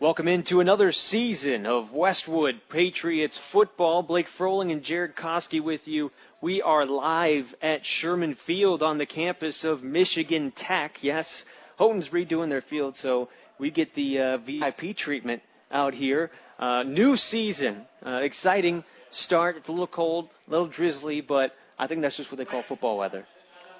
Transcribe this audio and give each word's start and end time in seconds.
Welcome 0.00 0.28
into 0.28 0.60
another 0.60 0.92
season 0.92 1.66
of 1.66 1.92
Westwood 1.92 2.60
Patriots 2.68 3.36
football. 3.36 4.04
Blake 4.04 4.28
Froling 4.28 4.70
and 4.70 4.80
Jared 4.80 5.16
Koski 5.16 5.60
with 5.60 5.88
you. 5.88 6.12
We 6.40 6.62
are 6.62 6.86
live 6.86 7.56
at 7.60 7.84
Sherman 7.84 8.36
Field 8.36 8.80
on 8.80 8.98
the 8.98 9.06
campus 9.06 9.64
of 9.64 9.82
Michigan 9.82 10.52
Tech. 10.52 10.98
Yes, 11.02 11.44
Houghton's 11.80 12.10
redoing 12.10 12.48
their 12.48 12.60
field, 12.60 12.94
so 12.94 13.28
we 13.58 13.72
get 13.72 13.94
the 13.94 14.20
uh, 14.20 14.36
VIP 14.36 14.94
treatment 14.96 15.42
out 15.72 15.94
here. 15.94 16.30
Uh, 16.60 16.84
new 16.84 17.16
season, 17.16 17.86
uh, 18.06 18.20
exciting 18.22 18.84
start. 19.10 19.56
It's 19.56 19.68
a 19.68 19.72
little 19.72 19.88
cold, 19.88 20.28
a 20.46 20.50
little 20.52 20.68
drizzly, 20.68 21.20
but 21.20 21.56
I 21.76 21.88
think 21.88 22.02
that's 22.02 22.16
just 22.16 22.30
what 22.30 22.38
they 22.38 22.44
call 22.44 22.62
football 22.62 22.98
weather. 22.98 23.26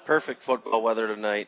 Perfect 0.03 0.41
football 0.41 0.83
weather 0.83 1.07
tonight. 1.07 1.47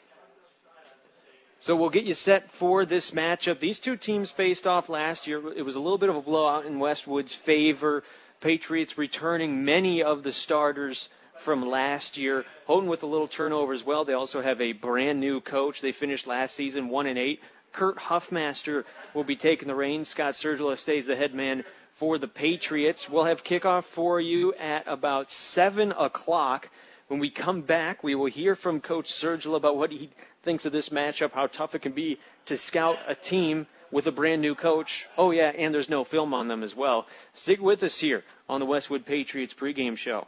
So 1.62 1.76
we'll 1.76 1.92
get 1.92 2.06
you 2.06 2.16
set 2.16 2.52
for 2.52 2.88
this 2.88 3.12
matchup. 3.12 3.60
These 3.60 3.80
two 3.80 3.96
teams 3.96 4.32
faced 4.32 4.66
off 4.66 4.90
last 4.90 5.28
year. 5.28 5.54
It 5.56 5.62
was 5.62 5.76
a 5.76 5.80
little 5.80 6.00
bit 6.00 6.10
of 6.10 6.16
a 6.16 6.22
blowout 6.24 6.66
in 6.66 6.80
Westwood's 6.80 7.36
favor. 7.36 8.04
Patriots 8.40 8.98
returning 8.98 9.64
many 9.64 10.02
of 10.02 10.24
the 10.24 10.32
starters 10.32 11.08
from 11.38 11.64
last 11.64 12.18
year. 12.18 12.46
Houghton 12.66 12.90
with 12.90 13.04
a 13.04 13.06
little 13.06 13.28
turnover 13.28 13.74
as 13.74 13.86
well. 13.86 14.04
They 14.04 14.14
also 14.14 14.42
have 14.42 14.60
a 14.60 14.72
brand 14.72 15.20
new 15.20 15.40
coach. 15.40 15.82
They 15.82 15.92
finished 15.92 16.26
last 16.26 16.56
season 16.56 16.90
one 16.90 17.06
and 17.06 17.20
eight. 17.20 17.42
Kurt 17.74 18.00
Huffmaster 18.00 18.84
will 19.14 19.24
be 19.24 19.36
taking 19.36 19.68
the 19.68 19.76
reins. 19.76 20.10
Scott 20.10 20.34
Sergila 20.34 20.76
stays 20.76 21.06
the 21.06 21.16
head 21.16 21.36
man 21.36 21.64
for 21.94 22.18
the 22.18 22.28
Patriots. 22.28 23.08
We'll 23.08 23.26
have 23.26 23.44
kickoff 23.44 23.84
for 23.84 24.20
you 24.20 24.56
at 24.56 24.88
about 24.88 25.30
seven 25.30 25.92
o'clock. 25.92 26.72
When 27.08 27.20
we 27.20 27.30
come 27.30 27.62
back, 27.62 28.04
we 28.04 28.16
will 28.16 28.28
hear 28.28 28.56
from 28.56 28.80
Coach 28.80 29.12
Sergila 29.12 29.58
about 29.58 29.78
what 29.78 29.92
he 29.92 30.10
thinks 30.44 30.66
of 30.66 30.72
this 30.72 30.90
matchup, 30.90 31.32
how 31.34 31.48
tough 31.48 31.76
it 31.76 31.82
can 31.82 31.92
be 31.92 32.20
to 32.46 32.58
scout 32.58 32.98
a 33.08 33.16
team 33.16 33.68
with 33.92 34.08
a 34.08 34.12
brand 34.12 34.42
new 34.42 34.56
coach. 34.56 35.08
Oh, 35.18 35.32
yeah, 35.32 35.52
and 35.58 35.74
there's 35.74 35.90
no 35.90 36.04
film 36.04 36.34
on 36.34 36.48
them 36.48 36.64
as 36.64 36.76
well. 36.76 37.08
Stick 37.34 37.62
with 37.62 37.84
us 37.84 38.00
here 38.00 38.24
on 38.50 38.60
the 38.60 38.66
Westwood 38.66 39.06
Patriots 39.06 39.54
pregame 39.54 39.98
show. 39.98 40.28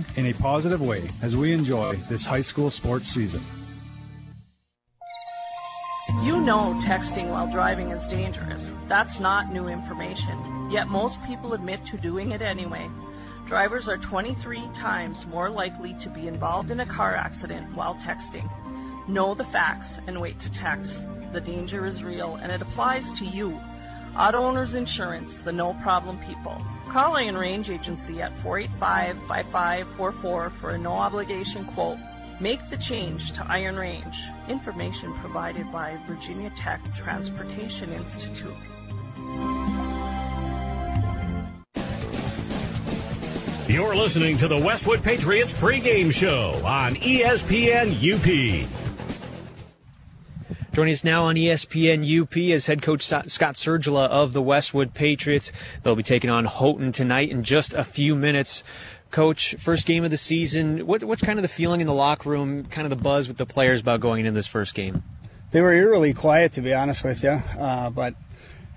in 0.15 0.27
a 0.27 0.33
positive 0.33 0.81
way 0.81 1.09
as 1.21 1.35
we 1.35 1.53
enjoy 1.53 1.95
this 2.09 2.25
high 2.25 2.41
school 2.41 2.69
sports 2.69 3.09
season. 3.09 3.41
You 6.23 6.41
know 6.41 6.79
texting 6.83 7.29
while 7.29 7.49
driving 7.49 7.91
is 7.91 8.05
dangerous. 8.05 8.73
That's 8.87 9.19
not 9.19 9.51
new 9.51 9.67
information. 9.67 10.69
Yet 10.69 10.87
most 10.87 11.23
people 11.23 11.53
admit 11.53 11.85
to 11.85 11.97
doing 11.97 12.31
it 12.31 12.41
anyway. 12.41 12.89
Drivers 13.47 13.89
are 13.89 13.97
23 13.97 14.61
times 14.75 15.25
more 15.25 15.49
likely 15.49 15.93
to 15.95 16.09
be 16.09 16.27
involved 16.27 16.69
in 16.69 16.79
a 16.79 16.85
car 16.85 17.15
accident 17.15 17.73
while 17.75 17.95
texting. 17.95 18.49
Know 19.07 19.33
the 19.33 19.43
facts 19.43 19.99
and 20.05 20.21
wait 20.21 20.39
to 20.39 20.51
text. 20.51 21.01
The 21.33 21.41
danger 21.41 21.85
is 21.85 22.03
real 22.03 22.35
and 22.41 22.51
it 22.51 22.61
applies 22.61 23.11
to 23.13 23.25
you. 23.25 23.59
Auto 24.17 24.39
Owners 24.39 24.75
Insurance, 24.75 25.41
the 25.41 25.51
no 25.51 25.73
problem 25.75 26.19
people. 26.19 26.61
Call 26.91 27.15
Iron 27.15 27.37
Range 27.37 27.69
Agency 27.69 28.21
at 28.21 28.37
485 28.39 29.17
5544 29.25 30.49
for 30.49 30.69
a 30.71 30.77
no 30.77 30.91
obligation 30.91 31.63
quote. 31.63 31.97
Make 32.41 32.69
the 32.69 32.75
change 32.75 33.31
to 33.31 33.45
Iron 33.47 33.77
Range. 33.77 34.17
Information 34.49 35.13
provided 35.13 35.71
by 35.71 35.97
Virginia 36.05 36.51
Tech 36.57 36.81
Transportation 36.97 37.93
Institute. 37.93 38.53
You're 43.69 43.95
listening 43.95 44.35
to 44.35 44.49
the 44.49 44.61
Westwood 44.61 45.01
Patriots 45.01 45.53
pregame 45.53 46.11
show 46.11 46.61
on 46.65 46.95
ESPN 46.95 47.95
UP. 47.95 48.80
Joining 50.73 50.93
us 50.93 51.03
now 51.03 51.25
on 51.25 51.35
ESPN 51.35 52.21
UP 52.21 52.37
is 52.37 52.67
head 52.67 52.81
coach 52.81 53.03
Scott 53.03 53.25
Sergila 53.25 54.07
of 54.07 54.31
the 54.31 54.41
Westwood 54.41 54.93
Patriots. 54.93 55.51
They'll 55.83 55.97
be 55.97 56.03
taking 56.03 56.29
on 56.29 56.45
Houghton 56.45 56.93
tonight 56.93 57.29
in 57.29 57.43
just 57.43 57.73
a 57.73 57.83
few 57.83 58.15
minutes. 58.15 58.63
Coach, 59.09 59.55
first 59.55 59.85
game 59.85 60.05
of 60.05 60.11
the 60.11 60.17
season. 60.17 60.87
What, 60.87 61.03
what's 61.03 61.21
kind 61.21 61.37
of 61.37 61.43
the 61.43 61.49
feeling 61.49 61.81
in 61.81 61.87
the 61.87 61.93
locker 61.93 62.29
room, 62.29 62.63
kind 62.63 62.85
of 62.85 62.89
the 62.89 63.03
buzz 63.03 63.27
with 63.27 63.35
the 63.35 63.45
players 63.45 63.81
about 63.81 63.99
going 63.99 64.21
into 64.21 64.31
this 64.31 64.47
first 64.47 64.73
game? 64.73 65.03
They 65.51 65.59
were 65.59 65.73
eerily 65.73 66.13
quiet, 66.13 66.53
to 66.53 66.61
be 66.61 66.73
honest 66.73 67.03
with 67.03 67.21
you. 67.21 67.41
Uh, 67.59 67.89
but 67.89 68.15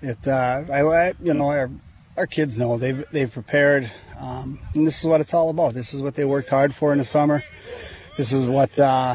it, 0.02 0.26
uh, 0.26 0.64
I, 0.72 1.12
you 1.22 1.32
know, 1.32 1.46
our, 1.46 1.70
our 2.16 2.26
kids 2.26 2.58
know 2.58 2.76
they've 2.76 3.04
they've 3.12 3.30
prepared, 3.30 3.88
um, 4.18 4.58
and 4.74 4.84
this 4.84 4.98
is 4.98 5.04
what 5.04 5.20
it's 5.20 5.32
all 5.32 5.48
about. 5.48 5.74
This 5.74 5.94
is 5.94 6.02
what 6.02 6.16
they 6.16 6.24
worked 6.24 6.50
hard 6.50 6.74
for 6.74 6.90
in 6.90 6.98
the 6.98 7.04
summer. 7.04 7.44
This 8.16 8.32
is 8.32 8.48
what 8.48 8.76
uh, 8.80 9.14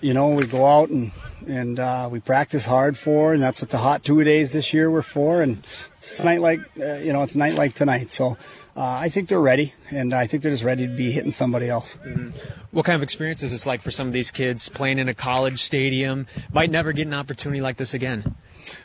you 0.00 0.14
know. 0.14 0.28
We 0.28 0.46
go 0.46 0.66
out 0.66 0.90
and 0.90 1.12
and 1.46 1.78
uh, 1.78 2.08
we 2.10 2.20
practice 2.20 2.64
hard 2.64 2.96
for, 2.96 3.32
and 3.32 3.42
that's 3.42 3.62
what 3.62 3.70
the 3.70 3.78
hot 3.78 4.04
two 4.04 4.22
days 4.24 4.52
this 4.52 4.72
year 4.72 4.90
were 4.90 5.02
for. 5.02 5.42
And 5.42 5.64
it's 5.98 6.16
tonight 6.16 6.40
like 6.40 6.60
uh, 6.78 6.94
you 6.94 7.12
know, 7.12 7.22
it's 7.22 7.36
night 7.36 7.54
like 7.54 7.74
tonight. 7.74 8.10
So 8.10 8.36
uh, 8.76 8.98
I 9.00 9.08
think 9.08 9.28
they're 9.28 9.40
ready, 9.40 9.74
and 9.90 10.14
I 10.14 10.26
think 10.26 10.42
they're 10.42 10.52
just 10.52 10.64
ready 10.64 10.86
to 10.86 10.92
be 10.94 11.10
hitting 11.10 11.32
somebody 11.32 11.68
else. 11.68 11.96
Mm-hmm. 12.04 12.30
What 12.70 12.86
kind 12.86 12.96
of 12.96 13.02
experience 13.02 13.42
is 13.42 13.50
this 13.50 13.66
like 13.66 13.82
for 13.82 13.90
some 13.90 14.06
of 14.06 14.12
these 14.12 14.30
kids 14.30 14.68
playing 14.68 14.98
in 14.98 15.08
a 15.08 15.14
college 15.14 15.60
stadium? 15.62 16.26
Might 16.52 16.70
never 16.70 16.92
get 16.92 17.06
an 17.06 17.14
opportunity 17.14 17.60
like 17.60 17.76
this 17.76 17.94
again. 17.94 18.36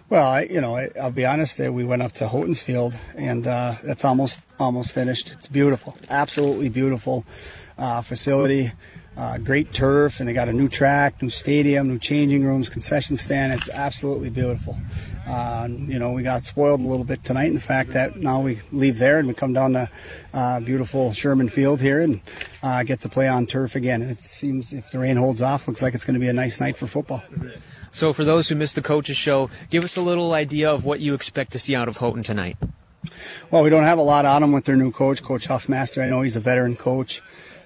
Well, 0.09 0.27
I, 0.27 0.43
you 0.43 0.61
know, 0.61 0.75
I, 0.75 0.89
will 0.95 1.11
be 1.11 1.25
honest. 1.25 1.59
We 1.59 1.83
went 1.83 2.01
up 2.01 2.13
to 2.13 2.27
Houghton's 2.27 2.61
Field, 2.61 2.93
and 3.15 3.45
uh, 3.45 3.75
it's 3.83 4.05
almost 4.05 4.41
almost 4.59 4.91
finished. 4.91 5.31
It's 5.31 5.47
beautiful, 5.47 5.97
absolutely 6.09 6.69
beautiful 6.69 7.25
uh, 7.77 8.01
facility 8.01 8.71
uh, 9.17 9.37
great 9.37 9.73
turf, 9.73 10.19
and 10.19 10.27
they 10.27 10.33
got 10.33 10.49
a 10.49 10.53
new 10.53 10.67
track, 10.67 11.21
new 11.21 11.29
stadium, 11.29 11.87
new 11.87 11.99
changing 11.99 12.43
rooms, 12.43 12.69
concession 12.69 13.17
stand. 13.17 13.53
It's 13.53 13.69
absolutely 13.69 14.29
beautiful. 14.29 14.77
Uh, 15.27 15.67
you 15.69 15.97
know, 15.97 16.11
we 16.11 16.21
got 16.21 16.43
spoiled 16.43 16.81
a 16.81 16.83
little 16.83 17.05
bit 17.05 17.23
tonight. 17.23 17.51
In 17.51 17.59
fact, 17.59 17.91
that 17.91 18.17
now 18.17 18.41
we 18.41 18.59
leave 18.71 18.99
there 18.99 19.17
and 19.17 19.27
we 19.27 19.33
come 19.33 19.53
down 19.53 19.73
to 19.73 19.89
uh, 20.33 20.59
beautiful 20.59 21.13
Sherman 21.13 21.49
Field 21.49 21.81
here 21.81 22.01
and 22.01 22.21
uh, 22.61 22.83
get 22.83 23.01
to 23.01 23.09
play 23.09 23.27
on 23.27 23.47
turf 23.47 23.75
again. 23.75 24.01
And 24.01 24.11
it 24.11 24.21
seems 24.21 24.71
if 24.71 24.91
the 24.91 24.99
rain 24.99 25.17
holds 25.17 25.41
off, 25.41 25.67
looks 25.67 25.81
like 25.81 25.95
it's 25.95 26.05
going 26.05 26.13
to 26.13 26.19
be 26.19 26.27
a 26.27 26.33
nice 26.33 26.59
night 26.59 26.77
for 26.77 26.85
football. 26.85 27.23
So, 27.91 28.11
for 28.13 28.25
those 28.25 28.49
who 28.49 28.55
missed 28.55 28.75
the 28.75 28.81
coaches 28.81 29.17
show, 29.17 29.49
give 29.69 29.83
us 29.83 29.95
a 29.95 30.01
little 30.01 30.33
idea 30.33 30.69
of 30.69 30.83
what 30.83 30.99
you 30.99 31.13
expect 31.13 31.53
to 31.53 31.59
see 31.59 31.75
out 31.75 31.87
of 31.87 31.97
Houghton 31.97 32.23
tonight. 32.23 32.57
Well, 33.49 33.63
we 33.63 33.69
don't 33.69 33.83
have 33.83 33.97
a 33.97 34.03
lot 34.03 34.25
on 34.25 34.41
them 34.41 34.51
with 34.51 34.65
their 34.65 34.75
new 34.75 34.91
coach, 34.91 35.23
Coach 35.23 35.47
Huffmaster. 35.47 36.03
I 36.03 36.09
know 36.09 36.21
he's 36.21 36.35
a 36.35 36.39
veteran 36.39 36.75
coach. 36.75 37.21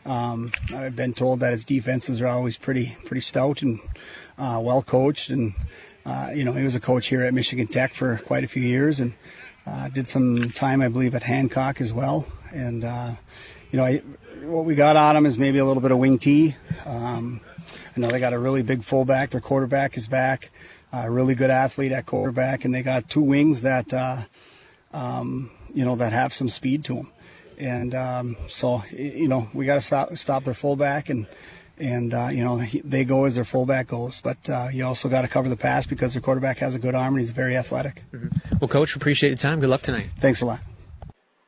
Um, 0.09 0.51
I've 0.73 0.95
been 0.95 1.13
told 1.13 1.39
that 1.41 1.51
his 1.51 1.63
defenses 1.63 2.19
are 2.19 2.25
always 2.25 2.57
pretty 2.57 2.97
pretty 3.05 3.21
stout 3.21 3.61
and 3.61 3.79
uh, 4.39 4.59
well 4.61 4.81
coached, 4.81 5.29
and 5.29 5.53
uh, 6.03 6.31
you 6.33 6.43
know 6.43 6.53
he 6.53 6.63
was 6.63 6.75
a 6.75 6.79
coach 6.79 7.07
here 7.07 7.21
at 7.21 7.31
Michigan 7.31 7.67
Tech 7.67 7.93
for 7.93 8.17
quite 8.17 8.43
a 8.43 8.47
few 8.47 8.63
years, 8.63 8.99
and 8.99 9.13
uh, 9.67 9.87
did 9.89 10.07
some 10.07 10.49
time 10.49 10.81
I 10.81 10.87
believe 10.87 11.13
at 11.13 11.21
Hancock 11.21 11.79
as 11.79 11.93
well. 11.93 12.25
And 12.51 12.83
uh, 12.83 13.11
you 13.69 13.77
know 13.77 13.85
I, 13.85 13.97
what 14.41 14.65
we 14.65 14.73
got 14.73 14.95
on 14.95 15.15
him 15.15 15.27
is 15.27 15.37
maybe 15.37 15.59
a 15.59 15.65
little 15.65 15.81
bit 15.81 15.91
of 15.91 15.99
wing 15.99 16.17
T. 16.17 16.55
Um, 16.87 17.39
I 17.95 17.99
know 17.99 18.07
they 18.07 18.19
got 18.19 18.33
a 18.33 18.39
really 18.39 18.63
big 18.63 18.83
fullback. 18.83 19.29
Their 19.29 19.41
quarterback 19.41 19.95
is 19.95 20.07
back, 20.07 20.49
a 20.91 21.11
really 21.11 21.35
good 21.35 21.51
athlete 21.51 21.91
at 21.91 22.07
quarterback, 22.07 22.65
and 22.65 22.73
they 22.73 22.81
got 22.81 23.11
two 23.11 23.21
wings 23.21 23.61
that 23.61 23.93
uh, 23.93 24.21
um, 24.91 25.51
you 25.71 25.85
know 25.85 25.95
that 25.97 26.13
have 26.13 26.33
some 26.33 26.49
speed 26.49 26.83
to 26.85 26.95
them 26.95 27.11
and 27.59 27.93
um, 27.93 28.37
so 28.47 28.83
you 28.91 29.27
know 29.27 29.49
we 29.53 29.65
got 29.65 29.75
to 29.75 29.81
stop 29.81 30.15
stop 30.17 30.43
their 30.43 30.53
fullback 30.53 31.09
and 31.09 31.27
and 31.77 32.13
uh, 32.13 32.29
you 32.31 32.43
know 32.43 32.61
they 32.83 33.05
go 33.05 33.25
as 33.25 33.35
their 33.35 33.45
fullback 33.45 33.87
goes, 33.87 34.21
but 34.21 34.49
uh, 34.49 34.67
you 34.71 34.85
also 34.85 35.09
got 35.09 35.21
to 35.21 35.27
cover 35.27 35.49
the 35.49 35.57
pass 35.57 35.87
because 35.87 36.13
their 36.13 36.21
quarterback 36.21 36.57
has 36.57 36.75
a 36.75 36.79
good 36.79 36.95
arm 36.95 37.13
and 37.13 37.19
he's 37.19 37.31
very 37.31 37.55
athletic. 37.55 38.03
Mm-hmm. 38.13 38.57
Well, 38.59 38.67
coach, 38.67 38.95
appreciate 38.95 39.31
the 39.31 39.37
time. 39.37 39.59
Good 39.59 39.69
luck 39.69 39.81
tonight. 39.81 40.07
Thanks 40.17 40.41
a 40.41 40.45
lot. 40.45 40.61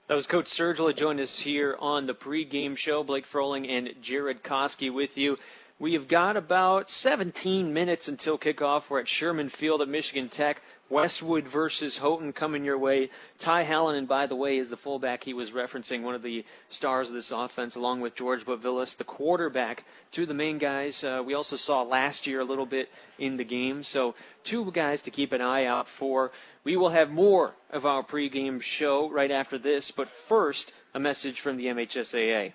That 0.08 0.16
was 0.16 0.28
Coach 0.28 0.48
Sergila 0.48 0.94
joined 0.94 1.22
us 1.22 1.40
here 1.40 1.78
on 1.80 2.06
the 2.06 2.14
pregame 2.14 2.76
show. 2.76 3.02
Blake 3.02 3.26
Froling 3.26 3.66
and 3.70 3.94
Jared 4.02 4.44
Koski 4.44 4.94
with 4.94 5.18
you. 5.18 5.38
We 5.80 5.94
have 5.94 6.10
got 6.10 6.36
about 6.36 6.90
17 6.90 7.74
minutes 7.74 8.08
until 8.08 8.38
kickoff. 8.38 8.90
We're 8.90 9.00
at 9.00 9.08
Sherman 9.08 9.48
Field 9.50 9.82
at 9.82 9.88
Michigan 9.88 10.28
Tech. 10.28 10.62
Westwood 10.92 11.48
versus 11.48 12.00
Houghton 12.00 12.34
coming 12.34 12.66
your 12.66 12.78
way. 12.78 13.10
Ty 13.40 13.66
Hallinan, 13.66 14.08
by 14.08 14.28
the 14.28 14.36
way, 14.36 14.58
is 14.58 14.70
the 14.70 14.78
fullback 14.78 15.24
he 15.24 15.34
was 15.34 15.52
referencing, 15.52 16.02
one 16.02 16.16
of 16.16 16.22
the 16.22 16.44
stars 16.70 17.08
of 17.08 17.16
this 17.16 17.32
offense, 17.32 17.76
along 17.76 18.02
with 18.02 18.16
George 18.16 18.46
Bavilis, 18.46 18.98
the 18.98 19.04
quarterback, 19.04 19.86
two 20.12 20.24
of 20.24 20.28
the 20.28 20.34
main 20.34 20.58
guys 20.58 21.04
uh, 21.04 21.24
we 21.26 21.34
also 21.34 21.56
saw 21.56 21.82
last 21.82 22.28
year 22.28 22.42
a 22.42 22.46
little 22.46 22.66
bit 22.66 22.90
in 23.18 23.38
the 23.38 23.44
game. 23.44 23.84
So, 23.84 24.16
two 24.44 24.70
guys 24.72 25.02
to 25.04 25.12
keep 25.12 25.32
an 25.32 25.42
eye 25.42 25.66
out 25.66 25.88
for. 25.88 26.32
We 26.64 26.76
will 26.76 26.90
have 26.90 27.10
more 27.10 27.56
of 27.70 27.86
our 27.86 28.04
pregame 28.04 28.62
show 28.62 29.10
right 29.10 29.32
after 29.32 29.58
this, 29.58 29.92
but 29.92 30.10
first, 30.10 30.74
a 30.94 31.00
message 31.00 31.40
from 31.40 31.58
the 31.58 31.68
MHSAA. 31.68 32.54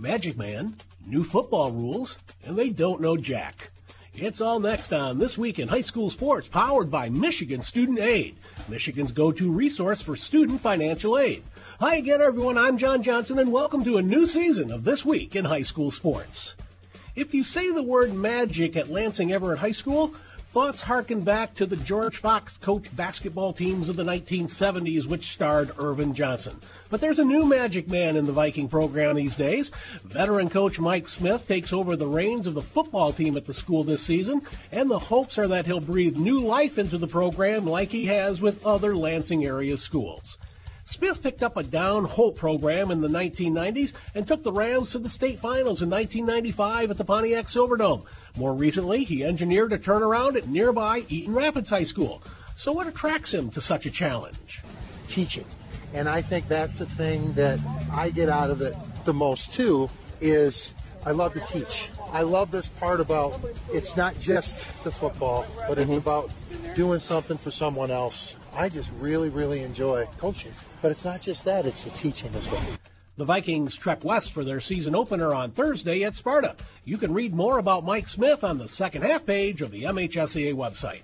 Magic 0.00 0.36
Man, 0.36 0.76
new 1.06 1.22
football 1.22 1.70
rules, 1.70 2.18
and 2.44 2.56
they 2.56 2.70
don't 2.70 3.00
know 3.00 3.16
Jack. 3.16 3.70
It's 4.14 4.42
all 4.42 4.60
next 4.60 4.92
on 4.92 5.18
This 5.18 5.38
Week 5.38 5.58
in 5.58 5.68
High 5.68 5.80
School 5.80 6.10
Sports, 6.10 6.46
powered 6.46 6.90
by 6.90 7.08
Michigan 7.08 7.62
Student 7.62 7.98
Aid, 7.98 8.36
Michigan's 8.68 9.10
go 9.10 9.32
to 9.32 9.50
resource 9.50 10.02
for 10.02 10.16
student 10.16 10.60
financial 10.60 11.18
aid. 11.18 11.42
Hi 11.80 11.94
again, 11.94 12.20
everyone. 12.20 12.58
I'm 12.58 12.76
John 12.76 13.02
Johnson, 13.02 13.38
and 13.38 13.50
welcome 13.50 13.82
to 13.84 13.96
a 13.96 14.02
new 14.02 14.26
season 14.26 14.70
of 14.70 14.84
This 14.84 15.02
Week 15.02 15.34
in 15.34 15.46
High 15.46 15.62
School 15.62 15.90
Sports. 15.90 16.56
If 17.16 17.32
you 17.32 17.42
say 17.42 17.72
the 17.72 17.82
word 17.82 18.12
magic 18.12 18.76
at 18.76 18.90
Lansing 18.90 19.32
Everett 19.32 19.60
High 19.60 19.72
School, 19.72 20.14
Thoughts 20.52 20.82
harken 20.82 21.22
back 21.22 21.54
to 21.54 21.64
the 21.64 21.76
George 21.76 22.18
Fox 22.18 22.58
coach 22.58 22.94
basketball 22.94 23.54
teams 23.54 23.88
of 23.88 23.96
the 23.96 24.04
1970s, 24.04 25.06
which 25.06 25.32
starred 25.32 25.70
Earvin 25.78 26.12
Johnson. 26.12 26.60
But 26.90 27.00
there's 27.00 27.18
a 27.18 27.24
new 27.24 27.46
magic 27.46 27.88
man 27.88 28.18
in 28.18 28.26
the 28.26 28.32
Viking 28.32 28.68
program 28.68 29.16
these 29.16 29.34
days. 29.34 29.70
Veteran 30.04 30.50
coach 30.50 30.78
Mike 30.78 31.08
Smith 31.08 31.48
takes 31.48 31.72
over 31.72 31.96
the 31.96 32.06
reins 32.06 32.46
of 32.46 32.52
the 32.52 32.60
football 32.60 33.14
team 33.14 33.38
at 33.38 33.46
the 33.46 33.54
school 33.54 33.82
this 33.82 34.02
season, 34.02 34.42
and 34.70 34.90
the 34.90 34.98
hopes 34.98 35.38
are 35.38 35.48
that 35.48 35.64
he'll 35.64 35.80
breathe 35.80 36.18
new 36.18 36.38
life 36.38 36.76
into 36.76 36.98
the 36.98 37.08
program 37.08 37.66
like 37.66 37.88
he 37.88 38.04
has 38.04 38.42
with 38.42 38.62
other 38.66 38.94
Lansing 38.94 39.46
area 39.46 39.78
schools. 39.78 40.36
Smith 40.84 41.22
picked 41.22 41.42
up 41.42 41.56
a 41.56 41.62
down 41.62 42.04
Holt 42.04 42.36
program 42.36 42.90
in 42.90 43.00
the 43.00 43.08
1990s 43.08 43.92
and 44.14 44.26
took 44.26 44.42
the 44.42 44.52
Rams 44.52 44.90
to 44.90 44.98
the 44.98 45.08
state 45.08 45.38
finals 45.38 45.80
in 45.80 45.88
1995 45.88 46.90
at 46.90 46.96
the 46.96 47.04
Pontiac 47.04 47.46
Silverdome. 47.46 48.04
More 48.36 48.54
recently, 48.54 49.04
he 49.04 49.24
engineered 49.24 49.72
a 49.72 49.78
turnaround 49.78 50.36
at 50.36 50.48
nearby 50.48 51.04
Eaton 51.08 51.34
Rapids 51.34 51.70
High 51.70 51.84
School. 51.84 52.22
So, 52.56 52.72
what 52.72 52.86
attracts 52.86 53.32
him 53.32 53.50
to 53.50 53.60
such 53.60 53.86
a 53.86 53.90
challenge? 53.90 54.62
Teaching. 55.06 55.44
And 55.94 56.08
I 56.08 56.22
think 56.22 56.48
that's 56.48 56.78
the 56.78 56.86
thing 56.86 57.32
that 57.34 57.58
I 57.92 58.10
get 58.10 58.28
out 58.28 58.50
of 58.50 58.60
it 58.60 58.74
the 59.04 59.14
most, 59.14 59.52
too, 59.52 59.88
is 60.20 60.74
I 61.04 61.10
love 61.10 61.32
to 61.34 61.40
teach. 61.40 61.90
I 62.12 62.22
love 62.22 62.50
this 62.50 62.68
part 62.68 63.00
about 63.00 63.38
it's 63.72 63.96
not 63.96 64.18
just 64.18 64.84
the 64.84 64.90
football, 64.90 65.46
but 65.68 65.78
it's 65.78 65.90
mm-hmm. 65.90 65.98
about 65.98 66.30
doing 66.74 67.00
something 67.00 67.36
for 67.36 67.50
someone 67.50 67.90
else. 67.90 68.36
I 68.54 68.68
just 68.68 68.90
really, 68.98 69.28
really 69.28 69.62
enjoy 69.62 70.06
coaching. 70.18 70.52
But 70.82 70.90
it's 70.90 71.04
not 71.04 71.22
just 71.22 71.44
that, 71.44 71.64
it's 71.64 71.84
the 71.84 71.90
teaching 71.90 72.34
as 72.34 72.50
well. 72.50 72.60
The 73.16 73.24
Vikings 73.24 73.76
trek 73.76 74.04
west 74.04 74.32
for 74.32 74.42
their 74.42 74.60
season 74.60 74.94
opener 74.96 75.32
on 75.32 75.52
Thursday 75.52 76.02
at 76.02 76.16
Sparta. 76.16 76.56
You 76.84 76.98
can 76.98 77.14
read 77.14 77.34
more 77.34 77.58
about 77.58 77.84
Mike 77.84 78.08
Smith 78.08 78.42
on 78.42 78.58
the 78.58 78.68
second 78.68 79.02
half 79.02 79.24
page 79.24 79.62
of 79.62 79.70
the 79.70 79.84
MHSAA 79.84 80.54
website. 80.54 81.02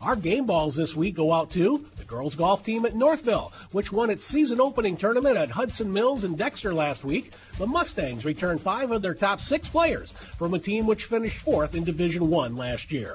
Our 0.00 0.16
game 0.16 0.46
balls 0.46 0.76
this 0.76 0.96
week 0.96 1.16
go 1.16 1.34
out 1.34 1.50
to 1.50 1.84
the 1.96 2.04
girls 2.04 2.34
golf 2.34 2.64
team 2.64 2.86
at 2.86 2.94
Northville, 2.94 3.52
which 3.72 3.92
won 3.92 4.08
its 4.08 4.24
season 4.24 4.58
opening 4.58 4.96
tournament 4.96 5.36
at 5.36 5.50
Hudson 5.50 5.92
Mills 5.92 6.24
and 6.24 6.38
Dexter 6.38 6.72
last 6.72 7.04
week. 7.04 7.32
The 7.58 7.66
Mustangs 7.66 8.24
returned 8.24 8.62
five 8.62 8.90
of 8.90 9.02
their 9.02 9.12
top 9.12 9.40
six 9.40 9.68
players 9.68 10.12
from 10.38 10.54
a 10.54 10.58
team 10.58 10.86
which 10.86 11.04
finished 11.04 11.36
fourth 11.36 11.74
in 11.74 11.84
Division 11.84 12.30
One 12.30 12.56
last 12.56 12.90
year. 12.90 13.14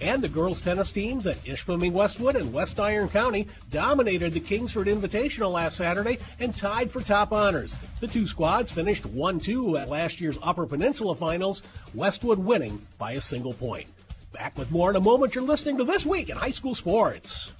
And 0.00 0.22
the 0.22 0.28
girls 0.28 0.60
tennis 0.60 0.92
teams 0.92 1.26
at 1.26 1.42
Ishpeming 1.44 1.92
Westwood 1.92 2.36
and 2.36 2.52
West 2.52 2.78
Iron 2.80 3.08
County 3.08 3.46
dominated 3.70 4.32
the 4.32 4.40
Kingsford 4.40 4.86
Invitational 4.86 5.52
last 5.52 5.76
Saturday 5.76 6.18
and 6.40 6.54
tied 6.54 6.90
for 6.90 7.00
top 7.00 7.32
honors. 7.32 7.74
The 8.00 8.08
two 8.08 8.26
squads 8.26 8.72
finished 8.72 9.04
1-2 9.04 9.80
at 9.80 9.88
last 9.88 10.20
year's 10.20 10.38
Upper 10.42 10.66
Peninsula 10.66 11.14
Finals, 11.14 11.62
Westwood 11.94 12.38
winning 12.38 12.84
by 12.98 13.12
a 13.12 13.20
single 13.20 13.54
point. 13.54 13.86
Back 14.32 14.58
with 14.58 14.70
more 14.72 14.90
in 14.90 14.96
a 14.96 15.00
moment. 15.00 15.34
You're 15.34 15.44
listening 15.44 15.78
to 15.78 15.84
This 15.84 16.04
Week 16.04 16.28
in 16.28 16.36
High 16.36 16.50
School 16.50 16.74
Sports. 16.74 17.52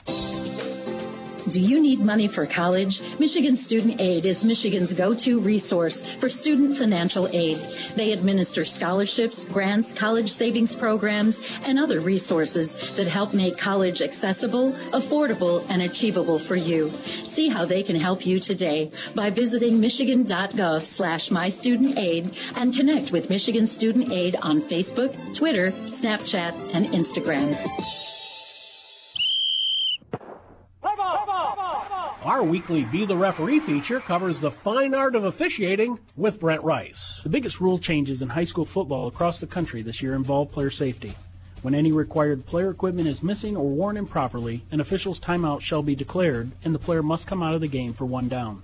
Do 1.49 1.61
you 1.61 1.79
need 1.79 2.01
money 2.01 2.27
for 2.27 2.47
college? 2.47 3.03
Michigan 3.19 3.55
Student 3.55 4.01
Aid 4.01 4.25
is 4.25 4.47
Michigan's 4.47 4.95
go-to 4.95 5.39
resource 5.39 6.03
for 6.17 6.31
student 6.31 6.79
financial 6.79 7.29
aid. 7.33 7.59
They 7.97 8.13
administer 8.13 8.65
scholarships, 8.65 9.45
grants, 9.45 9.93
college 9.93 10.33
savings 10.33 10.75
programs, 10.75 11.43
and 11.67 11.79
other 11.79 12.01
resources 12.01 12.97
that 12.97 13.09
help 13.09 13.35
make 13.35 13.59
college 13.59 14.01
accessible, 14.01 14.73
affordable, 14.93 15.67
and 15.69 15.83
achievable 15.83 16.39
for 16.39 16.57
you. 16.57 16.89
See 16.89 17.49
how 17.49 17.67
they 17.67 17.83
can 17.83 17.97
help 17.97 18.25
you 18.25 18.41
today 18.41 18.91
by 19.15 19.29
visiting 19.29 19.79
michigan.gov 19.79 20.83
slash 20.83 21.29
mystudentaid 21.29 22.35
and 22.57 22.75
connect 22.75 23.13
with 23.13 23.29
Michigan 23.29 23.67
Student 23.67 24.11
Aid 24.11 24.37
on 24.41 24.63
Facebook, 24.63 25.13
Twitter, 25.37 25.69
Snapchat, 25.89 26.75
and 26.75 26.87
Instagram. 26.87 27.55
Our 32.25 32.43
weekly 32.43 32.87
Be 32.87 33.05
the 33.05 33.19
Referee 33.19 33.61
feature 33.61 34.01
covers 34.01 34.41
the 34.41 34.51
fine 34.51 34.95
art 34.95 35.15
of 35.15 35.25
officiating 35.25 35.99
with 36.17 36.41
Brent 36.41 36.65
Rice. 36.65 37.21
The 37.23 37.29
biggest 37.29 37.61
rule 37.61 37.77
changes 37.77 38.23
in 38.23 38.31
high 38.31 38.45
school 38.45 38.65
football 38.65 39.09
across 39.09 39.41
the 39.41 39.47
country 39.47 39.83
this 39.83 40.01
year 40.01 40.15
involve 40.15 40.51
player 40.51 40.71
safety. 40.71 41.13
When 41.61 41.75
any 41.75 41.93
required 41.93 42.47
player 42.47 42.71
equipment 42.71 43.09
is 43.09 43.23
missing 43.23 43.59
or 43.59 43.69
worn 43.69 43.99
improperly, 43.99 44.63
an 44.71 44.81
official's 44.81 45.21
timeout 45.21 45.61
shall 45.61 45.83
be 45.83 45.95
declared 45.95 46.51
and 46.65 46.75
the 46.75 46.79
player 46.79 47.03
must 47.03 47.27
come 47.27 47.43
out 47.43 47.53
of 47.53 47.61
the 47.61 47.69
game 47.69 47.93
for 47.93 48.07
one 48.07 48.29
down. 48.29 48.63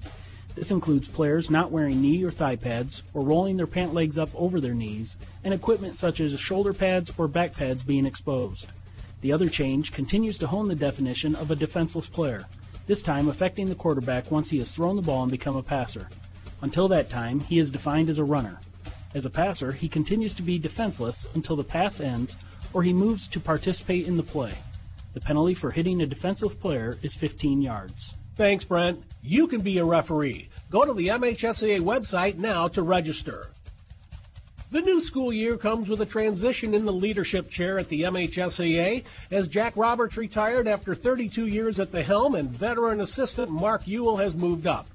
This 0.55 0.71
includes 0.71 1.07
players 1.07 1.51
not 1.51 1.71
wearing 1.71 2.01
knee 2.01 2.25
or 2.25 2.31
thigh 2.31 2.57
pads 2.57 3.03
or 3.12 3.21
rolling 3.21 3.59
their 3.59 3.67
pant 3.67 3.93
legs 3.93 4.17
up 4.17 4.31
over 4.35 4.59
their 4.59 4.73
knees, 4.73 5.19
and 5.45 5.53
equipment 5.53 5.97
such 5.97 6.19
as 6.19 6.41
shoulder 6.41 6.73
pads 6.73 7.12
or 7.19 7.29
back 7.29 7.55
pads 7.57 7.83
being 7.83 8.07
exposed. 8.07 8.71
The 9.21 9.35
other 9.35 9.51
change 9.51 9.93
continues 9.93 10.39
to 10.39 10.47
hone 10.47 10.69
the 10.69 10.75
definition 10.75 11.35
of 11.35 11.51
a 11.51 11.57
defenseless 11.57 12.09
player 12.09 12.47
this 12.91 13.03
time 13.03 13.29
affecting 13.29 13.69
the 13.69 13.75
quarterback 13.77 14.33
once 14.33 14.51
he 14.51 14.59
has 14.59 14.73
thrown 14.73 14.97
the 14.97 15.03
ball 15.03 15.23
and 15.23 15.31
become 15.31 15.55
a 15.55 15.62
passer. 15.62 16.09
Until 16.61 16.88
that 16.88 17.09
time, 17.09 17.38
he 17.38 17.61
is 17.61 17.71
defined 17.71 18.09
as 18.09 18.19
a 18.19 18.25
runner. 18.25 18.59
As 19.14 19.25
a 19.25 19.31
passer, 19.31 19.71
he 19.71 19.88
continues 19.88 20.35
to 20.35 20.43
be 20.43 20.59
defenseless 20.59 21.25
until 21.37 21.55
the 21.55 21.62
pass 21.62 22.00
ends 22.00 22.37
or 22.73 22.83
he 22.83 22.93
moves 22.93 23.29
to 23.29 23.38
participate 23.38 24.09
in 24.09 24.17
the 24.17 24.25
play. 24.25 24.55
The 25.14 25.21
penalty 25.21 25.55
for 25.55 25.71
hitting 25.71 26.03
a 26.03 26.07
defensive 26.07 26.59
player 26.59 26.99
is 27.00 27.14
15 27.14 27.62
yards. 27.62 28.17
Thanks, 28.35 28.64
Brent. 28.64 29.05
You 29.23 29.47
can 29.47 29.61
be 29.61 29.79
a 29.79 29.85
referee. 29.85 30.49
Go 30.69 30.85
to 30.85 30.93
the 30.93 31.07
MHSAA 31.07 31.83
website 31.83 32.38
now 32.38 32.67
to 32.67 32.83
register. 32.83 33.50
The 34.73 34.81
new 34.81 35.00
school 35.00 35.33
year 35.33 35.57
comes 35.57 35.89
with 35.89 36.00
a 36.00 36.07
transition 36.07 36.75
in 36.75 36.85
the 36.85 36.93
leadership 36.93 37.50
chair 37.50 37.77
at 37.81 37.89
the 37.89 38.03
MHSAA 38.03 39.03
as 39.29 39.49
Jack 39.49 39.73
Roberts 39.77 40.17
retired 40.17 40.69
after 40.69 40.95
32 40.95 41.49
years 41.49 41.81
at 41.81 41.91
the 41.91 42.05
helm 42.05 42.37
and 42.37 42.49
veteran 42.49 43.00
assistant 43.00 43.50
Mark 43.50 43.87
Uyl 43.87 44.21
has 44.21 44.37
moved 44.37 44.69
up. 44.69 44.87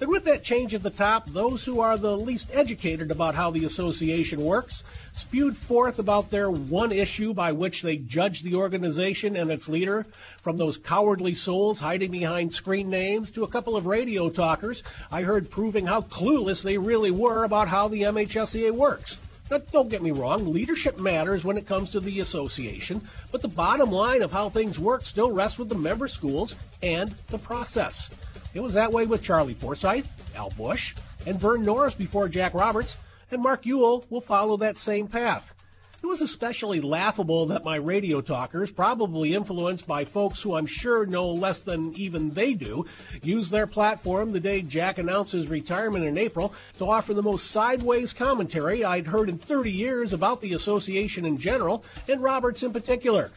And 0.00 0.08
with 0.08 0.24
that 0.26 0.44
change 0.44 0.74
at 0.74 0.84
the 0.84 0.90
top, 0.90 1.26
those 1.26 1.64
who 1.64 1.80
are 1.80 1.98
the 1.98 2.16
least 2.16 2.50
educated 2.52 3.10
about 3.10 3.34
how 3.34 3.50
the 3.50 3.64
association 3.64 4.40
works 4.44 4.84
spewed 5.12 5.56
forth 5.56 5.98
about 5.98 6.30
their 6.30 6.48
one 6.48 6.92
issue 6.92 7.34
by 7.34 7.50
which 7.50 7.82
they 7.82 7.96
judge 7.96 8.42
the 8.42 8.54
organization 8.54 9.34
and 9.34 9.50
its 9.50 9.68
leader, 9.68 10.06
from 10.40 10.56
those 10.56 10.78
cowardly 10.78 11.34
souls 11.34 11.80
hiding 11.80 12.12
behind 12.12 12.52
screen 12.52 12.88
names 12.88 13.32
to 13.32 13.42
a 13.42 13.48
couple 13.48 13.74
of 13.74 13.86
radio 13.86 14.30
talkers 14.30 14.84
I 15.10 15.22
heard 15.22 15.50
proving 15.50 15.86
how 15.86 16.02
clueless 16.02 16.62
they 16.62 16.78
really 16.78 17.10
were 17.10 17.42
about 17.42 17.66
how 17.66 17.88
the 17.88 18.02
MHSAA 18.02 18.70
works. 18.70 19.18
Now, 19.50 19.58
don't 19.72 19.88
get 19.88 20.02
me 20.02 20.10
wrong, 20.10 20.52
leadership 20.52 21.00
matters 21.00 21.42
when 21.44 21.56
it 21.56 21.66
comes 21.66 21.90
to 21.90 22.00
the 22.00 22.20
association, 22.20 23.00
but 23.32 23.42
the 23.42 23.48
bottom 23.48 23.90
line 23.90 24.22
of 24.22 24.30
how 24.30 24.50
things 24.50 24.78
work 24.78 25.06
still 25.06 25.32
rests 25.32 25.58
with 25.58 25.70
the 25.70 25.74
member 25.74 26.06
schools 26.06 26.54
and 26.82 27.14
the 27.28 27.38
process. 27.38 28.10
It 28.58 28.64
was 28.64 28.74
that 28.74 28.92
way 28.92 29.06
with 29.06 29.22
Charlie 29.22 29.54
Forsythe, 29.54 30.04
Al 30.34 30.50
Bush, 30.50 30.96
and 31.28 31.38
Vern 31.38 31.64
Norris 31.64 31.94
before 31.94 32.28
Jack 32.28 32.54
Roberts, 32.54 32.96
and 33.30 33.40
Mark 33.40 33.62
Uyl 33.62 34.02
will 34.10 34.20
follow 34.20 34.56
that 34.56 34.76
same 34.76 35.06
path. 35.06 35.54
It 36.02 36.06
was 36.06 36.20
especially 36.20 36.80
laughable 36.80 37.46
that 37.46 37.64
my 37.64 37.76
radio 37.76 38.20
talkers, 38.20 38.72
probably 38.72 39.32
influenced 39.32 39.86
by 39.86 40.04
folks 40.04 40.42
who 40.42 40.54
I'm 40.54 40.66
sure 40.66 41.06
know 41.06 41.30
less 41.30 41.60
than 41.60 41.94
even 41.94 42.30
they 42.30 42.54
do, 42.54 42.84
used 43.22 43.52
their 43.52 43.68
platform 43.68 44.32
the 44.32 44.40
day 44.40 44.62
Jack 44.62 44.98
announced 44.98 45.30
his 45.30 45.46
retirement 45.46 46.04
in 46.04 46.18
April 46.18 46.52
to 46.78 46.90
offer 46.90 47.14
the 47.14 47.22
most 47.22 47.52
sideways 47.52 48.12
commentary 48.12 48.84
I'd 48.84 49.06
heard 49.06 49.28
in 49.28 49.38
30 49.38 49.70
years 49.70 50.12
about 50.12 50.40
the 50.40 50.54
association 50.54 51.24
in 51.24 51.38
general 51.38 51.84
and 52.08 52.20
Roberts 52.20 52.64
in 52.64 52.72
particular. 52.72 53.30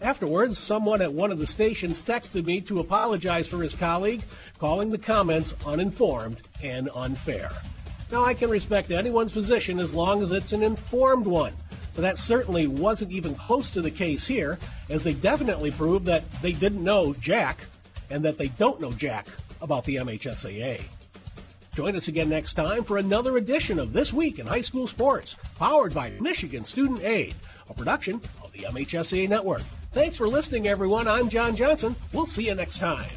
Afterwards, 0.00 0.58
someone 0.58 1.02
at 1.02 1.12
one 1.12 1.32
of 1.32 1.38
the 1.38 1.46
stations 1.46 2.00
texted 2.00 2.46
me 2.46 2.60
to 2.62 2.78
apologize 2.78 3.48
for 3.48 3.62
his 3.62 3.74
colleague, 3.74 4.22
calling 4.58 4.90
the 4.90 4.98
comments 4.98 5.56
uninformed 5.66 6.40
and 6.62 6.88
unfair. 6.94 7.50
Now, 8.12 8.24
I 8.24 8.34
can 8.34 8.48
respect 8.48 8.90
anyone's 8.90 9.32
position 9.32 9.80
as 9.80 9.94
long 9.94 10.22
as 10.22 10.30
it's 10.30 10.52
an 10.52 10.62
informed 10.62 11.26
one, 11.26 11.52
but 11.94 12.02
that 12.02 12.16
certainly 12.16 12.68
wasn't 12.68 13.10
even 13.10 13.34
close 13.34 13.70
to 13.72 13.82
the 13.82 13.90
case 13.90 14.26
here, 14.26 14.58
as 14.88 15.02
they 15.02 15.14
definitely 15.14 15.72
proved 15.72 16.06
that 16.06 16.30
they 16.42 16.52
didn't 16.52 16.84
know 16.84 17.12
Jack 17.14 17.66
and 18.08 18.24
that 18.24 18.38
they 18.38 18.48
don't 18.48 18.80
know 18.80 18.92
Jack 18.92 19.26
about 19.60 19.84
the 19.84 19.96
MHSAA. 19.96 20.80
Join 21.74 21.96
us 21.96 22.08
again 22.08 22.28
next 22.28 22.54
time 22.54 22.84
for 22.84 22.98
another 22.98 23.36
edition 23.36 23.78
of 23.78 23.92
This 23.92 24.12
Week 24.12 24.38
in 24.38 24.46
High 24.46 24.62
School 24.62 24.86
Sports, 24.86 25.36
powered 25.56 25.92
by 25.92 26.10
Michigan 26.20 26.64
Student 26.64 27.02
Aid, 27.02 27.34
a 27.68 27.74
production 27.74 28.20
of 28.42 28.52
the 28.52 28.60
MHSAA 28.60 29.28
Network. 29.28 29.62
Thanks 29.98 30.16
for 30.16 30.28
listening, 30.28 30.68
everyone. 30.68 31.08
I'm 31.08 31.28
John 31.28 31.56
Johnson. 31.56 31.96
We'll 32.12 32.24
see 32.24 32.46
you 32.46 32.54
next 32.54 32.78
time. 32.78 33.10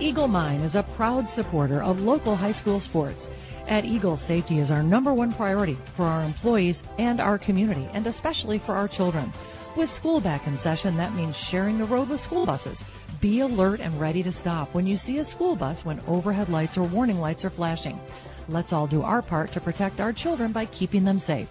Eagle 0.00 0.26
Mine 0.26 0.60
is 0.60 0.74
a 0.74 0.84
proud 0.84 1.28
supporter 1.28 1.82
of 1.82 2.00
local 2.00 2.34
high 2.34 2.52
school 2.52 2.80
sports. 2.80 3.28
At 3.68 3.84
Eagle, 3.84 4.16
safety 4.16 4.58
is 4.58 4.70
our 4.70 4.82
number 4.82 5.12
one 5.12 5.34
priority 5.34 5.76
for 5.92 6.06
our 6.06 6.24
employees 6.24 6.82
and 6.96 7.20
our 7.20 7.36
community, 7.36 7.86
and 7.92 8.06
especially 8.06 8.58
for 8.58 8.74
our 8.74 8.88
children. 8.88 9.30
With 9.76 9.90
school 9.90 10.22
back 10.22 10.46
in 10.46 10.56
session, 10.56 10.96
that 10.96 11.14
means 11.14 11.36
sharing 11.36 11.76
the 11.76 11.84
road 11.84 12.08
with 12.08 12.22
school 12.22 12.46
buses. 12.46 12.82
Be 13.20 13.40
alert 13.40 13.80
and 13.80 14.00
ready 14.00 14.22
to 14.22 14.32
stop 14.32 14.72
when 14.72 14.86
you 14.86 14.96
see 14.96 15.18
a 15.18 15.24
school 15.24 15.56
bus 15.56 15.84
when 15.84 16.00
overhead 16.08 16.48
lights 16.48 16.78
or 16.78 16.84
warning 16.84 17.20
lights 17.20 17.44
are 17.44 17.50
flashing. 17.50 18.00
Let's 18.48 18.72
all 18.72 18.86
do 18.86 19.02
our 19.02 19.20
part 19.20 19.52
to 19.52 19.60
protect 19.60 20.00
our 20.00 20.14
children 20.14 20.52
by 20.52 20.64
keeping 20.64 21.04
them 21.04 21.18
safe. 21.18 21.48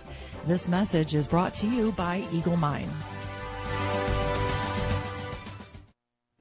This 0.50 0.68
message 0.68 1.13
is 1.13 1.27
brought 1.27 1.53
to 1.62 1.68
you 1.68 1.91
by 1.91 2.25
Eagle 2.34 2.58
Mine. 2.58 2.89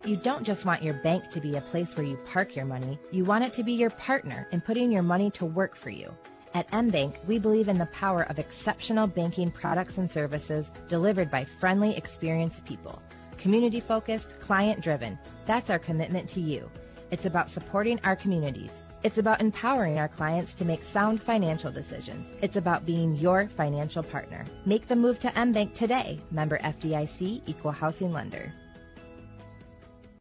You 0.02 0.16
don't 0.16 0.44
just 0.44 0.64
want 0.64 0.82
your 0.82 0.94
bank 0.94 1.28
to 1.32 1.42
be 1.42 1.56
a 1.56 1.60
place 1.60 1.94
where 1.94 2.06
you 2.06 2.16
park 2.32 2.56
your 2.56 2.64
money, 2.64 2.98
you 3.10 3.26
want 3.26 3.44
it 3.44 3.52
to 3.52 3.62
be 3.62 3.74
your 3.74 3.90
partner 3.90 4.48
in 4.50 4.62
putting 4.62 4.90
your 4.90 5.02
money 5.02 5.30
to 5.32 5.44
work 5.44 5.76
for 5.76 5.90
you. 5.90 6.10
At 6.54 6.70
MBank, 6.70 7.22
we 7.26 7.38
believe 7.38 7.68
in 7.68 7.76
the 7.76 7.84
power 7.84 8.22
of 8.30 8.38
exceptional 8.38 9.06
banking 9.06 9.50
products 9.50 9.98
and 9.98 10.10
services 10.10 10.70
delivered 10.88 11.30
by 11.30 11.44
friendly, 11.44 11.94
experienced 11.94 12.64
people. 12.64 13.02
Community 13.36 13.80
focused, 13.80 14.40
client 14.40 14.80
driven. 14.80 15.18
That's 15.44 15.68
our 15.68 15.78
commitment 15.78 16.30
to 16.30 16.40
you. 16.40 16.70
It's 17.10 17.26
about 17.26 17.50
supporting 17.50 18.00
our 18.04 18.16
communities. 18.16 18.72
It's 19.08 19.16
about 19.16 19.40
empowering 19.40 19.98
our 19.98 20.06
clients 20.06 20.52
to 20.56 20.66
make 20.66 20.82
sound 20.84 21.22
financial 21.22 21.72
decisions. 21.72 22.28
It's 22.42 22.56
about 22.56 22.84
being 22.84 23.16
your 23.16 23.48
financial 23.48 24.02
partner. 24.02 24.44
Make 24.66 24.86
the 24.86 24.96
move 24.96 25.18
to 25.20 25.30
MBank 25.30 25.72
today. 25.72 26.20
Member 26.30 26.58
FDIC, 26.58 27.40
Equal 27.46 27.72
Housing 27.72 28.12
Lender. 28.12 28.52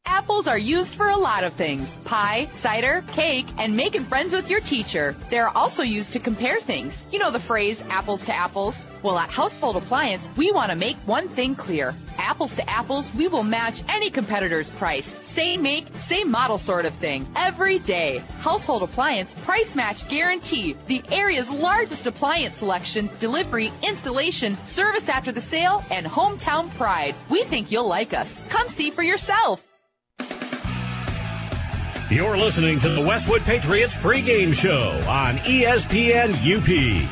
Apples 0.09 0.47
are 0.47 0.57
used 0.57 0.95
for 0.95 1.09
a 1.09 1.17
lot 1.17 1.43
of 1.43 1.51
things 1.53 1.97
pie, 2.05 2.47
cider, 2.53 3.03
cake, 3.11 3.45
and 3.57 3.75
making 3.75 4.03
friends 4.03 4.33
with 4.33 4.49
your 4.49 4.61
teacher. 4.61 5.13
They're 5.29 5.49
also 5.49 5.83
used 5.83 6.13
to 6.13 6.19
compare 6.19 6.61
things. 6.61 7.05
You 7.11 7.19
know 7.19 7.29
the 7.29 7.41
phrase 7.41 7.83
apples 7.89 8.25
to 8.27 8.35
apples? 8.35 8.85
Well, 9.03 9.17
at 9.17 9.29
Household 9.29 9.75
Appliance, 9.75 10.29
we 10.37 10.51
want 10.51 10.71
to 10.71 10.77
make 10.77 10.95
one 11.05 11.27
thing 11.27 11.55
clear. 11.55 11.93
Apples 12.17 12.55
to 12.55 12.69
apples, 12.69 13.13
we 13.15 13.27
will 13.27 13.43
match 13.43 13.83
any 13.89 14.09
competitor's 14.09 14.71
price. 14.71 15.13
Same 15.21 15.61
make, 15.61 15.93
same 15.95 16.31
model 16.31 16.57
sort 16.57 16.85
of 16.85 16.93
thing. 16.93 17.27
Every 17.35 17.79
day. 17.79 18.21
Household 18.39 18.83
Appliance 18.83 19.35
price 19.43 19.75
match 19.75 20.07
guarantee. 20.07 20.77
The 20.85 21.03
area's 21.11 21.51
largest 21.51 22.07
appliance 22.07 22.55
selection, 22.55 23.09
delivery, 23.19 23.73
installation, 23.83 24.55
service 24.65 25.09
after 25.09 25.33
the 25.33 25.41
sale, 25.41 25.83
and 25.91 26.05
hometown 26.05 26.73
pride. 26.75 27.13
We 27.29 27.43
think 27.43 27.71
you'll 27.71 27.87
like 27.87 28.13
us. 28.13 28.41
Come 28.47 28.69
see 28.69 28.89
for 28.89 29.03
yourself. 29.03 29.66
You're 32.09 32.37
listening 32.37 32.79
to 32.79 32.87
the 32.87 33.01
Westwood 33.01 33.41
Patriots 33.41 33.97
pregame 33.97 34.53
show 34.53 34.91
on 35.09 35.39
ESPN 35.39 36.31
UP. 36.31 37.09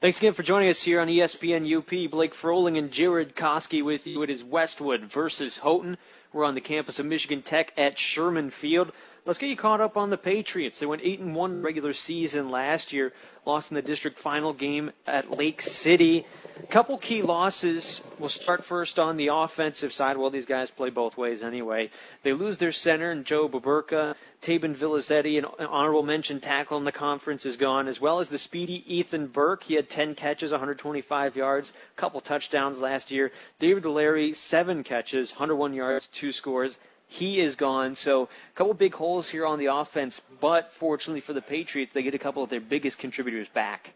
Thanks 0.00 0.18
again 0.18 0.34
for 0.34 0.44
joining 0.44 0.68
us 0.68 0.84
here 0.84 1.00
on 1.00 1.08
ESPN 1.08 1.66
UP. 1.78 2.10
Blake 2.12 2.32
Froling 2.32 2.78
and 2.78 2.92
Jared 2.92 3.34
Koski 3.34 3.84
with 3.84 4.06
you. 4.06 4.22
It 4.22 4.30
is 4.30 4.44
Westwood 4.44 5.06
versus 5.06 5.58
Houghton. 5.58 5.98
We're 6.32 6.44
on 6.44 6.54
the 6.54 6.60
campus 6.60 7.00
of 7.00 7.06
Michigan 7.06 7.42
Tech 7.42 7.72
at 7.76 7.98
Sherman 7.98 8.50
Field. 8.50 8.92
Let's 9.26 9.40
get 9.40 9.50
you 9.50 9.56
caught 9.56 9.80
up 9.80 9.96
on 9.96 10.10
the 10.10 10.16
Patriots. 10.16 10.78
They 10.78 10.86
went 10.86 11.02
eight 11.04 11.18
and 11.18 11.34
one 11.34 11.60
regular 11.60 11.92
season 11.92 12.52
last 12.52 12.92
year, 12.92 13.12
lost 13.44 13.72
in 13.72 13.74
the 13.74 13.82
district 13.82 14.20
final 14.20 14.52
game 14.52 14.92
at 15.08 15.28
Lake 15.28 15.60
City. 15.60 16.24
A 16.60 16.66
couple 16.66 16.98
key 16.98 17.22
losses. 17.22 18.02
We'll 18.18 18.28
start 18.28 18.64
first 18.64 18.98
on 18.98 19.16
the 19.16 19.28
offensive 19.28 19.92
side. 19.92 20.16
Well, 20.18 20.30
these 20.30 20.44
guys 20.44 20.70
play 20.70 20.90
both 20.90 21.16
ways 21.16 21.42
anyway. 21.42 21.90
They 22.22 22.32
lose 22.32 22.58
their 22.58 22.72
center, 22.72 23.10
and 23.10 23.24
Joe 23.24 23.48
Baburka. 23.48 24.16
Tabin 24.42 24.74
Villazetti, 24.74 25.38
an 25.38 25.46
honorable 25.66 26.02
mention 26.02 26.40
tackle 26.40 26.76
in 26.76 26.84
the 26.84 26.92
conference, 26.92 27.46
is 27.46 27.56
gone, 27.56 27.88
as 27.88 28.00
well 28.00 28.18
as 28.20 28.28
the 28.28 28.38
speedy 28.38 28.84
Ethan 28.86 29.28
Burke. 29.28 29.64
He 29.64 29.74
had 29.74 29.88
10 29.88 30.14
catches, 30.14 30.50
125 30.50 31.36
yards, 31.36 31.72
a 31.96 32.00
couple 32.00 32.20
touchdowns 32.20 32.80
last 32.80 33.10
year. 33.10 33.32
David 33.58 33.84
Delarry, 33.84 34.34
seven 34.34 34.84
catches, 34.84 35.32
101 35.32 35.72
yards, 35.72 36.06
two 36.08 36.32
scores. 36.32 36.78
He 37.06 37.40
is 37.40 37.56
gone. 37.56 37.94
So 37.94 38.24
a 38.24 38.56
couple 38.56 38.74
big 38.74 38.94
holes 38.94 39.30
here 39.30 39.46
on 39.46 39.58
the 39.58 39.66
offense, 39.66 40.20
but 40.40 40.72
fortunately 40.72 41.20
for 41.20 41.32
the 41.32 41.42
Patriots, 41.42 41.92
they 41.92 42.02
get 42.02 42.14
a 42.14 42.18
couple 42.18 42.42
of 42.42 42.50
their 42.50 42.60
biggest 42.60 42.98
contributors 42.98 43.48
back. 43.48 43.94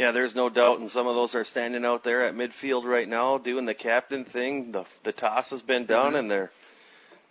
Yeah, 0.00 0.12
there's 0.12 0.34
no 0.34 0.48
doubt, 0.48 0.78
and 0.80 0.90
some 0.90 1.06
of 1.06 1.14
those 1.14 1.34
are 1.34 1.44
standing 1.44 1.84
out 1.84 2.04
there 2.04 2.24
at 2.26 2.34
midfield 2.34 2.84
right 2.84 3.06
now, 3.06 3.36
doing 3.36 3.66
the 3.66 3.74
captain 3.74 4.24
thing. 4.24 4.72
The 4.72 4.84
the 5.02 5.12
toss 5.12 5.50
has 5.50 5.60
been 5.60 5.84
done, 5.84 6.14
Mhm. 6.14 6.18
and 6.20 6.30
they're 6.30 6.50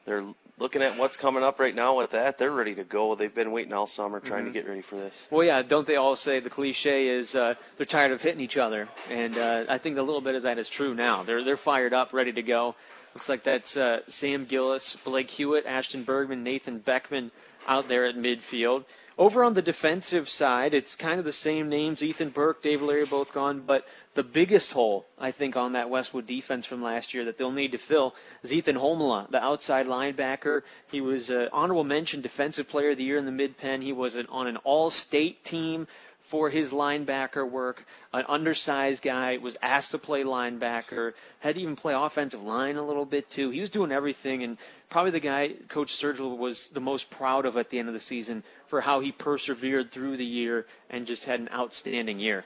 they're 0.06 0.24
looking 0.60 0.84
at 0.84 0.96
what's 0.96 1.18
coming 1.18 1.42
up 1.44 1.60
right 1.60 1.74
now 1.74 1.98
with 1.98 2.12
that. 2.12 2.38
They're 2.38 2.52
ready 2.52 2.76
to 2.76 2.84
go. 2.84 3.16
They've 3.16 3.34
been 3.34 3.52
waiting 3.52 3.74
all 3.74 3.88
summer 3.88 4.20
trying 4.20 4.44
to 4.46 4.52
Mhm. 4.52 4.54
get 4.54 4.68
ready 4.68 4.82
for 4.84 4.98
this. 4.98 5.26
Well, 5.32 5.44
yeah, 5.44 5.64
don't 5.64 5.88
they 5.88 5.96
all 5.96 6.16
say 6.16 6.40
the 6.40 6.52
cliche 6.52 7.08
is 7.08 7.36
uh, 7.36 7.56
they're 7.78 7.88
tired 7.88 8.12
of 8.12 8.22
hitting 8.22 8.40
each 8.42 8.56
other, 8.58 8.88
and 9.10 9.36
uh, 9.36 9.64
I 9.68 9.80
think 9.80 9.98
a 9.98 10.04
little 10.04 10.22
bit 10.22 10.36
of 10.36 10.44
that 10.44 10.60
is 10.60 10.70
true 10.70 10.94
now. 10.94 11.24
They're 11.24 11.44
they're 11.44 11.58
fired 11.58 11.96
up, 11.96 12.14
ready 12.14 12.34
to 12.34 12.44
go. 12.44 12.76
Looks 13.16 13.30
like 13.30 13.42
that's 13.42 13.78
uh, 13.78 14.02
Sam 14.08 14.46
Gillis, 14.46 14.96
Blake 15.04 15.32
Hewitt, 15.32 15.66
Ashton 15.66 16.04
Bergman, 16.04 16.44
Nathan 16.44 16.78
Beckman 16.78 17.32
out 17.68 17.88
there 17.88 18.06
at 18.06 18.14
midfield. 18.16 18.86
Over 19.20 19.44
on 19.44 19.54
the 19.54 19.62
defensive 19.62 20.30
side, 20.30 20.74
it's 20.74 20.96
kind 20.96 21.20
of 21.20 21.26
the 21.26 21.34
same 21.34 21.68
names. 21.68 22.02
Ethan 22.02 22.30
Burke, 22.30 22.64
Dave 22.64 22.82
Larry, 22.82 23.06
both 23.06 23.34
gone. 23.34 23.62
But 23.68 23.86
the 24.14 24.24
biggest 24.24 24.72
hole, 24.72 25.08
I 25.20 25.32
think, 25.32 25.58
on 25.58 25.74
that 25.74 25.90
Westwood 25.90 26.26
defense 26.26 26.66
from 26.66 26.82
last 26.82 27.14
year 27.14 27.26
that 27.26 27.38
they'll 27.38 27.52
need 27.52 27.74
to 27.74 27.78
fill 27.78 28.16
is 28.44 28.54
Ethan 28.54 28.78
Holmela, 28.78 29.30
the 29.30 29.44
outside 29.44 29.88
linebacker. 29.88 30.62
He 30.90 31.02
was 31.02 31.30
an 31.30 31.50
honorable 31.52 31.84
mention 31.84 32.22
defensive 32.22 32.70
player 32.70 32.92
of 32.92 32.98
the 32.98 33.04
year 33.04 33.18
in 33.18 33.26
the 33.26 33.32
mid 33.34 33.58
pen. 33.58 33.82
He 33.82 33.92
was 33.92 34.16
an, 34.16 34.26
on 34.30 34.48
an 34.48 34.56
all-state 34.64 35.44
team 35.44 35.88
for 36.22 36.50
his 36.50 36.70
linebacker 36.70 37.50
work. 37.50 37.86
An 38.14 38.24
undersized 38.30 39.02
guy 39.02 39.36
was 39.36 39.58
asked 39.62 39.92
to 39.92 39.98
play 39.98 40.24
linebacker. 40.24 41.12
Had 41.40 41.56
to 41.56 41.62
even 41.62 41.76
play 41.76 41.94
offensive 41.94 42.44
line 42.44 42.78
a 42.78 42.86
little 42.86 43.06
bit 43.06 43.30
too. 43.30 43.50
He 43.50 43.60
was 43.60 43.70
doing 43.70 43.92
everything, 43.92 44.44
and 44.44 44.58
probably 44.90 45.12
the 45.12 45.20
guy 45.20 45.54
Coach 45.68 45.94
Sergil 45.94 46.38
was 46.38 46.70
the 46.70 46.80
most 46.80 47.10
proud 47.10 47.46
of 47.46 47.58
at 47.58 47.70
the 47.70 47.80
end 47.80 47.88
of 47.88 47.94
the 47.94 48.00
season 48.00 48.44
for 48.68 48.82
how 48.82 49.00
he 49.00 49.12
persevered 49.12 49.92
through 49.92 50.18
the 50.18 50.26
year 50.26 50.66
and 50.90 51.08
just 51.08 51.26
had 51.26 51.40
an 51.40 51.50
outstanding 51.54 52.20
year. 52.20 52.46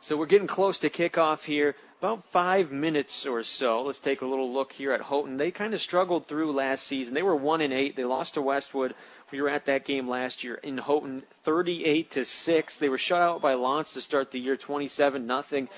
So 0.00 0.16
we're 0.16 0.26
getting 0.26 0.46
close 0.46 0.78
to 0.78 0.90
kickoff 0.90 1.44
here. 1.44 1.76
About 2.00 2.24
five 2.32 2.72
minutes 2.72 3.26
or 3.26 3.42
so. 3.42 3.82
Let's 3.82 3.98
take 3.98 4.22
a 4.22 4.26
little 4.26 4.50
look 4.50 4.72
here 4.72 4.92
at 4.92 5.02
Houghton. 5.02 5.36
They 5.36 5.50
kind 5.50 5.74
of 5.74 5.82
struggled 5.82 6.26
through 6.26 6.52
last 6.52 6.86
season. 6.86 7.12
They 7.12 7.22
were 7.22 7.36
one 7.36 7.60
and 7.60 7.74
eight. 7.74 7.94
They 7.94 8.04
lost 8.04 8.34
to 8.34 8.42
Westwood. 8.42 8.94
We 9.30 9.42
were 9.42 9.50
at 9.50 9.66
that 9.66 9.84
game 9.84 10.08
last 10.08 10.42
year 10.42 10.54
in 10.54 10.78
Houghton, 10.78 11.24
38 11.44 12.10
to 12.12 12.24
six. 12.24 12.78
They 12.78 12.88
were 12.88 12.96
shut 12.96 13.20
out 13.20 13.42
by 13.42 13.52
L'Anse 13.52 13.92
to 13.92 14.00
start 14.00 14.30
the 14.30 14.40
year, 14.40 14.56
27 14.56 15.26
nothing. 15.26 15.68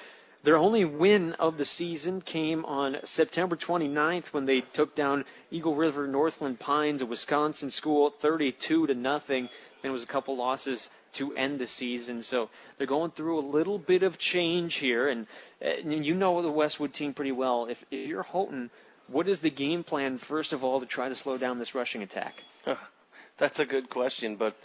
Their 0.45 0.57
only 0.57 0.85
win 0.85 1.35
of 1.35 1.57
the 1.57 1.65
season 1.65 2.21
came 2.21 2.65
on 2.65 2.97
September 3.05 3.55
29th 3.55 4.27
when 4.27 4.47
they 4.47 4.63
took 4.63 4.97
down 4.97 5.25
Eagle 5.53 5.77
River 5.77 6.09
Northland 6.09 6.59
Pines, 6.59 7.01
a 7.01 7.07
Wisconsin 7.07 7.71
school, 7.71 8.11
32 8.11 8.89
to 8.89 8.95
nothing. 8.95 9.49
And 9.83 9.91
it 9.91 9.93
was 9.93 10.03
a 10.03 10.09
couple 10.09 10.37
losses 10.37 10.91
to 11.15 11.35
end 11.37 11.61
the 11.61 11.69
season. 11.69 12.23
So 12.23 12.51
they're 12.77 12.87
going 12.89 13.13
through 13.13 13.39
a 13.39 13.41
little 13.41 13.79
bit 13.79 14.03
of 14.03 14.19
change 14.19 14.77
here, 14.77 15.09
and, 15.09 15.27
and 15.61 16.05
you 16.05 16.15
know 16.15 16.43
the 16.43 16.51
Westwood 16.51 16.93
team 16.93 17.15
pretty 17.15 17.33
well. 17.33 17.67
If, 17.67 17.85
if 17.91 18.09
you're 18.09 18.25
Houghton, 18.25 18.71
what 19.07 19.29
is 19.29 19.41
the 19.41 19.51
game 19.51 19.85
plan 19.85 20.19
first 20.19 20.53
of 20.53 20.65
all 20.65 20.81
to 20.81 20.87
try 20.87 21.09
to 21.09 21.15
slow 21.15 21.39
down 21.39 21.59
this 21.59 21.75
rushing 21.75 22.03
attack? 22.03 22.43
That's 23.39 23.59
a 23.59 23.67
good 23.67 23.91
question, 23.91 24.37
but 24.37 24.57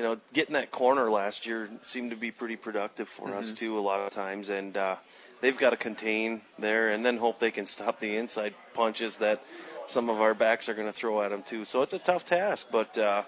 you 0.00 0.06
know, 0.06 0.16
getting 0.32 0.54
that 0.54 0.70
corner 0.70 1.10
last 1.10 1.44
year 1.44 1.68
seemed 1.82 2.08
to 2.08 2.16
be 2.16 2.30
pretty 2.30 2.56
productive 2.56 3.06
for 3.06 3.34
us 3.34 3.50
Mhm. 3.50 3.56
too 3.58 3.78
a 3.78 3.80
lot 3.80 4.00
of 4.00 4.10
times, 4.14 4.48
and 4.48 4.74
uh, 4.74 4.96
they've 5.42 5.58
got 5.58 5.70
to 5.70 5.76
contain 5.76 6.40
there 6.58 6.88
and 6.88 7.04
then 7.04 7.18
hope 7.18 7.38
they 7.38 7.50
can 7.50 7.66
stop 7.66 8.00
the 8.00 8.16
inside 8.16 8.54
punches 8.72 9.18
that 9.18 9.44
some 9.88 10.08
of 10.08 10.18
our 10.18 10.32
backs 10.32 10.70
are 10.70 10.74
going 10.74 10.86
to 10.86 10.92
throw 10.94 11.20
at 11.20 11.28
them 11.28 11.42
too. 11.42 11.66
So 11.66 11.82
it's 11.82 11.92
a 11.92 11.98
tough 11.98 12.24
task, 12.24 12.68
but 12.72 12.96
uh, 12.96 13.24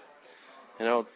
you 0.81 0.87
know, 0.87 1.07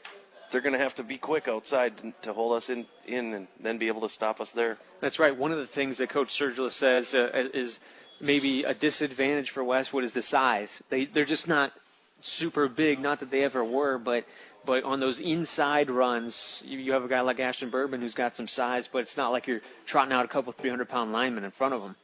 they're 0.50 0.60
going 0.60 0.74
to 0.74 0.78
have 0.78 0.94
to 0.96 1.02
be 1.02 1.16
quick 1.16 1.48
outside 1.48 2.12
to 2.20 2.34
hold 2.34 2.54
us 2.54 2.68
in, 2.68 2.84
in 3.06 3.32
and 3.32 3.48
then 3.58 3.78
be 3.78 3.88
able 3.88 4.02
to 4.02 4.10
stop 4.10 4.42
us 4.42 4.50
there. 4.50 4.76
That's 5.00 5.18
right. 5.18 5.34
One 5.34 5.52
of 5.52 5.58
the 5.58 5.66
things 5.66 5.96
that 5.96 6.10
Coach 6.10 6.38
Sergila 6.38 6.70
says 6.70 7.14
uh, 7.14 7.30
is 7.54 7.80
maybe 8.20 8.62
a 8.62 8.74
disadvantage 8.74 9.48
for 9.48 9.64
Westwood 9.64 10.04
is 10.04 10.12
the 10.12 10.20
size. 10.20 10.82
They 10.90 11.06
they're 11.06 11.24
just 11.24 11.48
not 11.48 11.72
super 12.20 12.68
big. 12.68 13.00
Not 13.00 13.20
that 13.20 13.30
they 13.30 13.42
ever 13.42 13.64
were, 13.64 13.96
but 13.96 14.24
but 14.66 14.84
on 14.84 15.00
those 15.00 15.20
inside 15.20 15.88
runs, 15.90 16.62
you, 16.66 16.78
you 16.78 16.92
have 16.92 17.04
a 17.04 17.08
guy 17.08 17.20
like 17.20 17.40
Ashton 17.40 17.70
Bergman 17.70 18.00
who's 18.00 18.14
got 18.14 18.36
some 18.36 18.48
size, 18.48 18.88
but 18.90 18.98
it's 18.98 19.16
not 19.16 19.30
like 19.30 19.46
you're 19.46 19.62
trotting 19.86 20.12
out 20.12 20.24
a 20.24 20.28
couple 20.28 20.52
300 20.52 20.88
pound 20.88 21.12
linemen 21.12 21.44
in 21.44 21.52
front 21.52 21.72
of 21.72 21.82
him. 21.82 21.96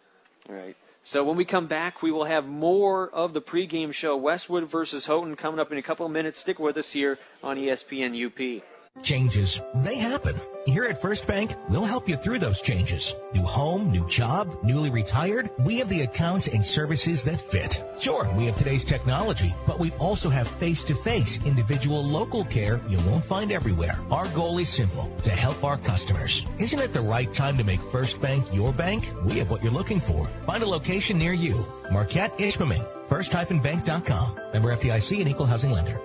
Right. 0.48 0.76
So 1.02 1.24
when 1.24 1.36
we 1.36 1.44
come 1.44 1.66
back, 1.66 2.00
we 2.00 2.12
will 2.12 2.24
have 2.24 2.46
more 2.46 3.10
of 3.10 3.34
the 3.34 3.42
pregame 3.42 3.92
show, 3.92 4.16
Westwood 4.16 4.70
versus 4.70 5.06
Houghton, 5.06 5.34
coming 5.34 5.58
up 5.58 5.72
in 5.72 5.78
a 5.78 5.82
couple 5.82 6.06
of 6.06 6.12
minutes. 6.12 6.38
Stick 6.38 6.60
with 6.60 6.76
us 6.76 6.92
here 6.92 7.18
on 7.42 7.56
ESPN 7.56 8.14
UP. 8.26 8.62
Changes, 9.02 9.60
they 9.76 9.96
happen. 9.96 10.40
Here 10.64 10.84
at 10.84 11.00
First 11.00 11.26
Bank, 11.26 11.56
we'll 11.68 11.84
help 11.84 12.08
you 12.08 12.16
through 12.16 12.38
those 12.38 12.60
changes. 12.60 13.16
New 13.34 13.42
home, 13.42 13.90
new 13.90 14.06
job, 14.06 14.62
newly 14.62 14.90
retired. 14.90 15.50
We 15.60 15.78
have 15.78 15.88
the 15.88 16.02
accounts 16.02 16.46
and 16.46 16.64
services 16.64 17.24
that 17.24 17.40
fit. 17.40 17.82
Sure, 17.98 18.30
we 18.36 18.46
have 18.46 18.56
today's 18.56 18.84
technology, 18.84 19.52
but 19.66 19.80
we 19.80 19.90
also 19.92 20.28
have 20.28 20.46
face-to-face 20.46 21.44
individual 21.44 22.04
local 22.04 22.44
care 22.44 22.80
you 22.88 22.98
won't 22.98 23.24
find 23.24 23.50
everywhere. 23.50 23.98
Our 24.10 24.28
goal 24.28 24.58
is 24.58 24.68
simple, 24.68 25.10
to 25.22 25.30
help 25.30 25.64
our 25.64 25.78
customers. 25.78 26.46
Isn't 26.58 26.78
it 26.78 26.92
the 26.92 27.00
right 27.00 27.32
time 27.32 27.58
to 27.58 27.64
make 27.64 27.82
First 27.82 28.20
Bank 28.22 28.46
your 28.54 28.72
bank? 28.72 29.04
We 29.24 29.38
have 29.38 29.50
what 29.50 29.64
you're 29.64 29.72
looking 29.72 30.00
for. 30.00 30.28
Find 30.46 30.62
a 30.62 30.66
location 30.66 31.18
near 31.18 31.32
you. 31.32 31.66
Marquette 31.90 32.38
Ishpeming. 32.38 32.86
First-bank.com. 33.08 34.40
Member 34.52 34.76
FDIC 34.76 35.20
and 35.20 35.28
equal 35.28 35.46
housing 35.46 35.72
lender. 35.72 36.00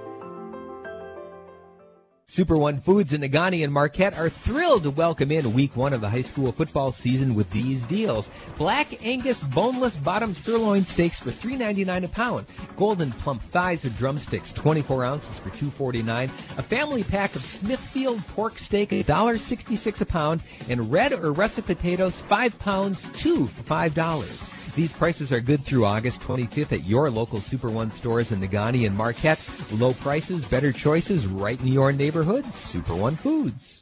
Super 2.29 2.57
One 2.57 2.81
Foods 2.81 3.13
in 3.13 3.21
Negaunee 3.21 3.63
and 3.63 3.71
Marquette 3.71 4.17
are 4.17 4.27
thrilled 4.27 4.83
to 4.83 4.91
welcome 4.91 5.31
in 5.31 5.53
week 5.53 5.77
one 5.77 5.93
of 5.93 6.01
the 6.01 6.09
high 6.09 6.23
school 6.23 6.51
football 6.51 6.91
season 6.91 7.35
with 7.35 7.49
these 7.51 7.85
deals. 7.85 8.29
Black 8.57 9.01
Angus 9.05 9.41
boneless 9.41 9.95
bottom 9.95 10.33
sirloin 10.33 10.83
steaks 10.83 11.21
for 11.21 11.31
$3.99 11.31 12.03
a 12.03 12.07
pound. 12.09 12.45
Golden 12.75 13.13
plump 13.13 13.41
thighs 13.41 13.85
and 13.85 13.97
drumsticks, 13.97 14.51
24 14.51 15.05
ounces 15.05 15.39
for 15.39 15.51
$2.49. 15.51 16.25
A 16.57 16.61
family 16.61 17.03
pack 17.05 17.33
of 17.37 17.45
Smithfield 17.45 18.19
pork 18.27 18.57
steak, 18.57 18.89
$1.66 18.89 20.01
a 20.01 20.05
pound. 20.05 20.43
And 20.67 20.91
red 20.91 21.13
or 21.13 21.31
russet 21.31 21.65
potatoes, 21.65 22.19
5 22.23 22.59
pounds, 22.59 23.07
2 23.13 23.47
for 23.47 23.63
$5. 23.63 24.56
These 24.77 24.93
prices 24.93 25.33
are 25.33 25.41
good 25.41 25.65
through 25.65 25.85
August 25.85 26.21
25th 26.21 26.71
at 26.71 26.85
your 26.85 27.09
local 27.09 27.39
Super 27.39 27.71
One 27.71 27.89
stores 27.89 28.31
in 28.31 28.39
Negaunee 28.39 28.85
and 28.85 28.95
Marquette. 28.95 29.39
Low 29.71 29.93
prices, 29.93 30.45
better 30.45 30.71
choices 30.71 31.25
right 31.25 31.59
in 31.59 31.65
your 31.65 31.91
neighborhood. 31.91 32.45
Super 32.53 32.93
One 32.93 33.15
Foods. 33.15 33.81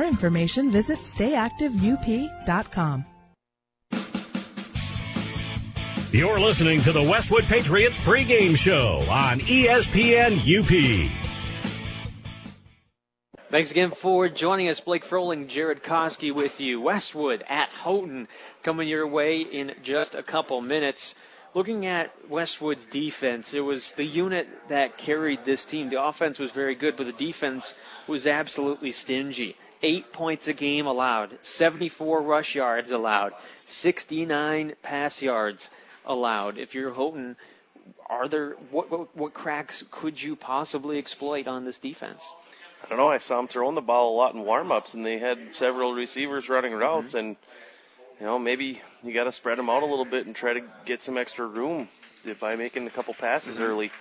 information, 0.03 0.71
visit 0.71 0.99
stayactiveup.com. 0.99 3.05
You're 6.13 6.41
listening 6.41 6.81
to 6.81 6.91
the 6.91 7.01
Westwood 7.01 7.45
Patriots 7.45 7.97
pregame 7.99 8.57
show 8.57 9.05
on 9.09 9.39
ESPN 9.39 10.41
UP. 10.41 11.09
Thanks 13.49 13.71
again 13.71 13.91
for 13.91 14.27
joining 14.27 14.67
us. 14.67 14.81
Blake 14.81 15.05
Froling, 15.05 15.47
Jared 15.47 15.83
Koski 15.83 16.33
with 16.33 16.59
you. 16.59 16.81
Westwood 16.81 17.45
at 17.47 17.69
Houghton 17.69 18.27
coming 18.61 18.89
your 18.89 19.07
way 19.07 19.39
in 19.39 19.73
just 19.83 20.13
a 20.13 20.21
couple 20.21 20.59
minutes. 20.59 21.15
Looking 21.53 21.85
at 21.85 22.11
Westwood's 22.29 22.85
defense, 22.85 23.53
it 23.53 23.61
was 23.61 23.93
the 23.93 24.03
unit 24.03 24.49
that 24.67 24.97
carried 24.97 25.45
this 25.45 25.63
team. 25.63 25.89
The 25.89 26.03
offense 26.03 26.39
was 26.39 26.51
very 26.51 26.75
good, 26.75 26.97
but 26.97 27.05
the 27.05 27.13
defense 27.13 27.73
was 28.05 28.27
absolutely 28.27 28.91
stingy 28.91 29.55
eight 29.83 30.13
points 30.13 30.47
a 30.47 30.53
game 30.53 30.85
allowed, 30.85 31.37
74 31.41 32.21
rush 32.21 32.55
yards 32.55 32.91
allowed, 32.91 33.33
69 33.67 34.73
pass 34.81 35.21
yards 35.21 35.69
allowed. 36.05 36.57
If 36.57 36.73
you're 36.73 36.93
Houghton, 36.93 37.35
are 38.09 38.27
there 38.27 38.51
what, 38.71 38.91
what, 38.91 39.15
what 39.15 39.33
cracks 39.33 39.83
could 39.89 40.21
you 40.21 40.35
possibly 40.35 40.97
exploit 40.97 41.47
on 41.47 41.65
this 41.65 41.79
defense? 41.79 42.23
I 42.83 42.89
don't 42.89 42.97
know. 42.97 43.09
I 43.09 43.19
saw 43.19 43.37
them 43.37 43.47
throwing 43.47 43.75
the 43.75 43.81
ball 43.81 44.13
a 44.13 44.17
lot 44.17 44.33
in 44.33 44.41
warm-ups, 44.41 44.93
and 44.93 45.05
they 45.05 45.19
had 45.19 45.53
several 45.53 45.93
receivers 45.93 46.49
running 46.49 46.73
routes, 46.73 47.09
mm-hmm. 47.09 47.17
and 47.17 47.35
you 48.19 48.25
know 48.25 48.39
maybe 48.39 48.81
you 49.03 49.13
got 49.13 49.25
to 49.25 49.31
spread 49.31 49.57
them 49.57 49.69
out 49.69 49.83
a 49.83 49.85
little 49.85 50.05
bit 50.05 50.25
and 50.25 50.35
try 50.35 50.53
to 50.53 50.61
get 50.85 51.01
some 51.01 51.17
extra 51.17 51.45
room 51.45 51.89
by 52.39 52.55
making 52.55 52.87
a 52.87 52.89
couple 52.89 53.13
passes 53.13 53.55
mm-hmm. 53.55 53.63
early. 53.63 53.91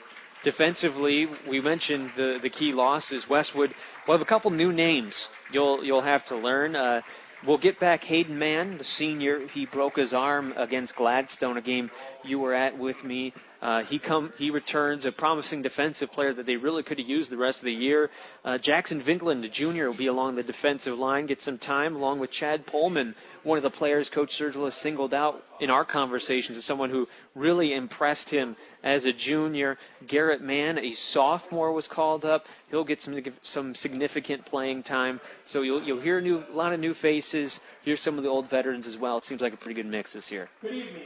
Defensively, 0.42 1.28
we 1.46 1.60
mentioned 1.60 2.12
the 2.16 2.38
the 2.40 2.48
key 2.48 2.72
losses. 2.72 3.28
Westwood 3.28 3.74
will 4.06 4.14
have 4.14 4.22
a 4.22 4.26
couple 4.26 4.50
new 4.50 4.72
names. 4.72 5.28
You'll 5.52 5.84
you'll 5.84 6.02
have 6.02 6.24
to 6.26 6.36
learn. 6.36 6.76
Uh, 6.76 7.02
we'll 7.44 7.58
get 7.58 7.78
back 7.78 8.04
Hayden 8.04 8.38
Mann, 8.38 8.78
the 8.78 8.84
senior. 8.84 9.46
He 9.46 9.66
broke 9.66 9.96
his 9.96 10.12
arm 10.12 10.52
against 10.56 10.96
Gladstone, 10.96 11.56
a 11.56 11.62
game 11.62 11.90
you 12.24 12.38
were 12.38 12.54
at 12.54 12.78
with 12.78 13.04
me. 13.04 13.32
Uh, 13.62 13.82
he 13.82 13.98
come 13.98 14.32
he 14.38 14.50
returns 14.50 15.04
a 15.04 15.12
promising 15.12 15.62
defensive 15.62 16.10
player 16.10 16.32
that 16.32 16.46
they 16.46 16.56
really 16.56 16.82
could 16.82 16.98
have 16.98 17.08
used 17.08 17.30
the 17.30 17.36
rest 17.36 17.58
of 17.58 17.64
the 17.64 17.72
year. 17.72 18.10
Uh, 18.44 18.56
Jackson 18.58 19.02
Vinkland, 19.02 19.42
the 19.42 19.48
junior, 19.48 19.88
will 19.88 19.96
be 19.96 20.06
along 20.06 20.34
the 20.34 20.42
defensive 20.42 20.98
line, 20.98 21.26
get 21.26 21.42
some 21.42 21.58
time 21.58 21.94
along 21.94 22.18
with 22.20 22.30
Chad 22.30 22.66
Pullman 22.66 23.14
one 23.42 23.56
of 23.56 23.62
the 23.62 23.70
players 23.70 24.10
Coach 24.10 24.38
Sergila 24.38 24.72
singled 24.72 25.14
out 25.14 25.44
in 25.60 25.70
our 25.70 25.84
conversations 25.84 26.58
as 26.58 26.64
someone 26.64 26.90
who 26.90 27.08
really 27.34 27.72
impressed 27.72 28.30
him 28.30 28.56
as 28.82 29.04
a 29.04 29.12
junior. 29.12 29.78
Garrett 30.06 30.40
Mann, 30.40 30.78
a 30.78 30.92
sophomore, 30.92 31.72
was 31.72 31.88
called 31.88 32.24
up. 32.24 32.46
He'll 32.70 32.84
get 32.84 33.00
some 33.00 33.20
some 33.42 33.74
significant 33.74 34.44
playing 34.44 34.82
time. 34.82 35.20
So 35.44 35.62
you'll 35.62 35.82
you'll 35.82 36.00
hear 36.00 36.18
a 36.18 36.22
new 36.22 36.44
a 36.52 36.54
lot 36.54 36.72
of 36.72 36.80
new 36.80 36.94
faces. 36.94 37.60
Hear 37.82 37.96
some 37.96 38.18
of 38.18 38.24
the 38.24 38.30
old 38.30 38.48
veterans 38.50 38.86
as 38.86 38.96
well. 38.96 39.18
It 39.18 39.24
seems 39.24 39.40
like 39.40 39.54
a 39.54 39.56
pretty 39.56 39.74
good 39.74 39.90
mix 39.90 40.12
this 40.12 40.30
year. 40.30 40.48
Good 40.60 40.74
evening, 40.74 41.02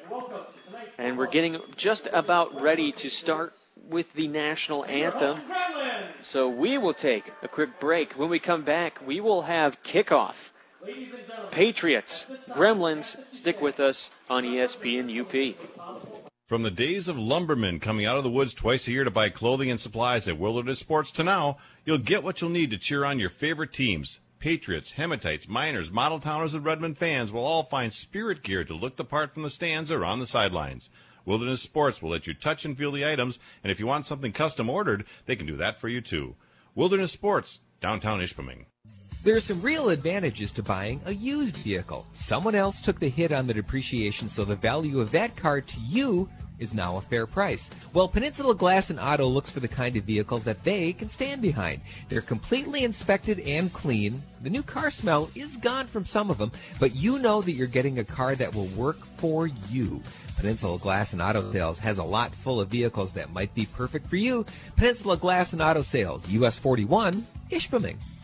and 0.00 0.10
welcome 0.10 0.36
to 0.36 0.70
tonight's. 0.70 0.94
And 0.98 1.18
we're 1.18 1.26
getting 1.26 1.60
just 1.76 2.08
about 2.12 2.60
ready 2.60 2.92
to 2.92 3.10
start 3.10 3.52
with 3.88 4.12
the 4.14 4.28
national 4.28 4.84
anthem. 4.86 5.40
So 6.20 6.48
we 6.48 6.78
will 6.78 6.94
take 6.94 7.32
a 7.42 7.48
quick 7.48 7.80
break. 7.80 8.12
When 8.12 8.30
we 8.30 8.38
come 8.38 8.62
back, 8.62 9.04
we 9.04 9.20
will 9.20 9.42
have 9.42 9.82
kickoff 9.82 10.52
Patriots, 11.50 12.26
Gremlins, 12.50 13.16
stick 13.32 13.60
with 13.60 13.78
us 13.78 14.10
on 14.28 14.44
ESPN 14.44 15.08
UP. 15.20 15.56
From 16.46 16.62
the 16.62 16.70
days 16.70 17.08
of 17.08 17.18
lumbermen 17.18 17.80
coming 17.80 18.04
out 18.04 18.18
of 18.18 18.24
the 18.24 18.30
woods 18.30 18.52
twice 18.52 18.86
a 18.86 18.90
year 18.90 19.04
to 19.04 19.10
buy 19.10 19.28
clothing 19.28 19.70
and 19.70 19.80
supplies 19.80 20.26
at 20.28 20.38
Wilderness 20.38 20.80
Sports 20.80 21.10
to 21.12 21.22
now, 21.22 21.56
you'll 21.84 21.98
get 21.98 22.24
what 22.24 22.40
you'll 22.40 22.50
need 22.50 22.70
to 22.70 22.78
cheer 22.78 23.04
on 23.04 23.18
your 23.18 23.30
favorite 23.30 23.72
teams. 23.72 24.20
Patriots, 24.38 24.94
Hematites, 24.98 25.48
Miners, 25.48 25.92
Model 25.92 26.18
Towners, 26.18 26.52
and 26.52 26.64
Redmen 26.64 26.94
fans 26.96 27.30
will 27.30 27.44
all 27.44 27.62
find 27.62 27.92
spirit 27.92 28.42
gear 28.42 28.64
to 28.64 28.74
look 28.74 28.96
the 28.96 29.04
part 29.04 29.32
from 29.32 29.44
the 29.44 29.50
stands 29.50 29.92
or 29.92 30.04
on 30.04 30.18
the 30.18 30.26
sidelines. 30.26 30.90
Wilderness 31.24 31.62
Sports 31.62 32.02
will 32.02 32.10
let 32.10 32.26
you 32.26 32.34
touch 32.34 32.64
and 32.64 32.76
feel 32.76 32.90
the 32.90 33.06
items, 33.06 33.38
and 33.62 33.70
if 33.70 33.78
you 33.78 33.86
want 33.86 34.04
something 34.04 34.32
custom 34.32 34.68
ordered, 34.68 35.04
they 35.26 35.36
can 35.36 35.46
do 35.46 35.56
that 35.56 35.80
for 35.80 35.88
you 35.88 36.00
too. 36.00 36.34
Wilderness 36.74 37.12
Sports, 37.12 37.60
downtown 37.80 38.20
Ishpeming. 38.20 38.64
There 39.24 39.36
are 39.36 39.40
some 39.40 39.62
real 39.62 39.90
advantages 39.90 40.50
to 40.52 40.64
buying 40.64 41.00
a 41.04 41.14
used 41.14 41.56
vehicle. 41.58 42.04
Someone 42.12 42.56
else 42.56 42.80
took 42.80 42.98
the 42.98 43.08
hit 43.08 43.30
on 43.30 43.46
the 43.46 43.54
depreciation, 43.54 44.28
so 44.28 44.44
the 44.44 44.56
value 44.56 44.98
of 44.98 45.12
that 45.12 45.36
car 45.36 45.60
to 45.60 45.80
you 45.80 46.28
is 46.58 46.74
now 46.74 46.96
a 46.96 47.00
fair 47.00 47.28
price. 47.28 47.70
Well, 47.92 48.08
Peninsula 48.08 48.56
Glass 48.56 48.90
and 48.90 48.98
Auto 48.98 49.26
looks 49.26 49.48
for 49.48 49.60
the 49.60 49.68
kind 49.68 49.94
of 49.94 50.02
vehicle 50.02 50.38
that 50.38 50.64
they 50.64 50.92
can 50.92 51.08
stand 51.08 51.40
behind. 51.40 51.82
They're 52.08 52.20
completely 52.20 52.82
inspected 52.82 53.38
and 53.38 53.72
clean. 53.72 54.24
The 54.42 54.50
new 54.50 54.64
car 54.64 54.90
smell 54.90 55.30
is 55.36 55.56
gone 55.56 55.86
from 55.86 56.04
some 56.04 56.28
of 56.28 56.38
them, 56.38 56.50
but 56.80 56.96
you 56.96 57.20
know 57.20 57.42
that 57.42 57.52
you're 57.52 57.68
getting 57.68 58.00
a 58.00 58.04
car 58.04 58.34
that 58.34 58.52
will 58.52 58.66
work 58.68 59.06
for 59.18 59.46
you. 59.46 60.02
Peninsula 60.36 60.80
Glass 60.80 61.12
and 61.12 61.22
Auto 61.22 61.52
Sales 61.52 61.78
has 61.78 61.98
a 61.98 62.04
lot 62.04 62.34
full 62.34 62.60
of 62.60 62.70
vehicles 62.70 63.12
that 63.12 63.32
might 63.32 63.54
be 63.54 63.66
perfect 63.66 64.08
for 64.08 64.16
you. 64.16 64.44
Peninsula 64.74 65.16
Glass 65.16 65.52
and 65.52 65.62
Auto 65.62 65.82
Sales, 65.82 66.28
US 66.28 66.58
41, 66.58 67.24
Ishpeming. 67.52 67.98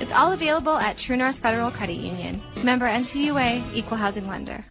It's 0.00 0.12
all 0.12 0.32
available 0.32 0.76
at 0.76 0.98
True 0.98 1.16
North 1.16 1.38
Federal 1.38 1.70
Credit 1.70 1.96
Union. 1.96 2.40
Member 2.62 2.86
NCUA, 2.86 3.74
Equal 3.74 3.98
Housing 3.98 4.26
Lender. 4.26 4.64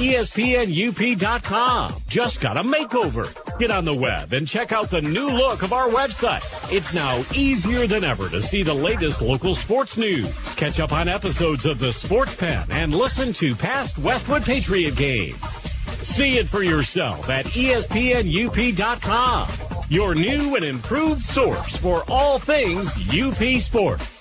ESPNUP.com 0.00 2.00
just 2.10 2.40
got 2.40 2.56
a 2.56 2.62
makeover. 2.62 3.28
Get 3.58 3.70
on 3.70 3.84
the 3.84 3.94
web 3.94 4.32
and 4.32 4.48
check 4.48 4.72
out 4.72 4.90
the 4.90 5.00
new 5.00 5.28
look 5.28 5.62
of 5.62 5.72
our 5.72 5.88
website. 5.88 6.42
It's 6.72 6.92
now 6.92 7.22
easier 7.34 7.86
than 7.86 8.02
ever 8.02 8.28
to 8.30 8.42
see 8.42 8.62
the 8.62 8.74
latest 8.74 9.22
local 9.22 9.54
sports 9.54 9.96
news. 9.96 10.28
Catch 10.56 10.80
up 10.80 10.92
on 10.92 11.08
episodes 11.08 11.64
of 11.66 11.78
the 11.78 11.92
Sports 11.92 12.34
Pen 12.34 12.66
and 12.70 12.94
listen 12.94 13.32
to 13.34 13.54
past 13.54 13.98
Westwood 13.98 14.42
Patriot 14.42 14.96
games. 14.96 15.40
See 16.02 16.38
it 16.38 16.48
for 16.48 16.62
yourself 16.62 17.28
at 17.28 17.44
ESPNUP.com. 17.46 19.48
Your 19.88 20.14
new 20.14 20.56
and 20.56 20.64
improved 20.64 21.22
source 21.22 21.76
for 21.76 22.04
all 22.08 22.38
things 22.38 22.90
UP 23.12 23.60
sports. 23.60 24.19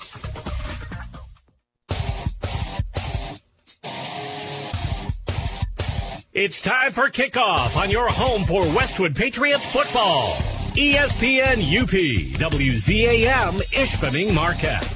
It's 6.31 6.61
time 6.61 6.91
for 6.91 7.09
kickoff 7.09 7.75
on 7.75 7.89
your 7.89 8.07
home 8.07 8.45
for 8.45 8.61
Westwood 8.61 9.15
Patriots 9.15 9.65
football. 9.65 10.33
ESPN 10.75 11.57
UP, 11.57 11.89
WZAM, 11.89 13.59
Ishpeming 13.71 14.35
Marquette. 14.35 14.87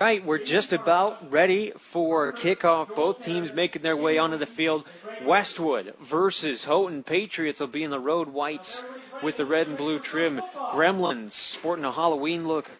Right, 0.00 0.24
we're 0.24 0.38
just 0.38 0.72
about 0.72 1.32
ready 1.32 1.72
for 1.76 2.32
kickoff. 2.32 2.94
Both 2.94 3.24
teams 3.24 3.52
making 3.52 3.82
their 3.82 3.96
way 3.96 4.18
onto 4.18 4.38
the 4.38 4.46
field. 4.46 4.84
Westwood 5.24 5.94
versus 6.00 6.66
Houghton 6.66 7.02
Patriots 7.02 7.58
will 7.58 7.66
be 7.66 7.82
in 7.82 7.90
the 7.90 7.98
road 7.98 8.28
whites 8.28 8.84
with 9.20 9.36
the 9.36 9.46
red 9.46 9.66
and 9.66 9.76
blue 9.76 9.98
trim. 9.98 10.40
Gremlins 10.72 11.32
sporting 11.32 11.84
a 11.84 11.90
Halloween 11.90 12.46
look, 12.46 12.70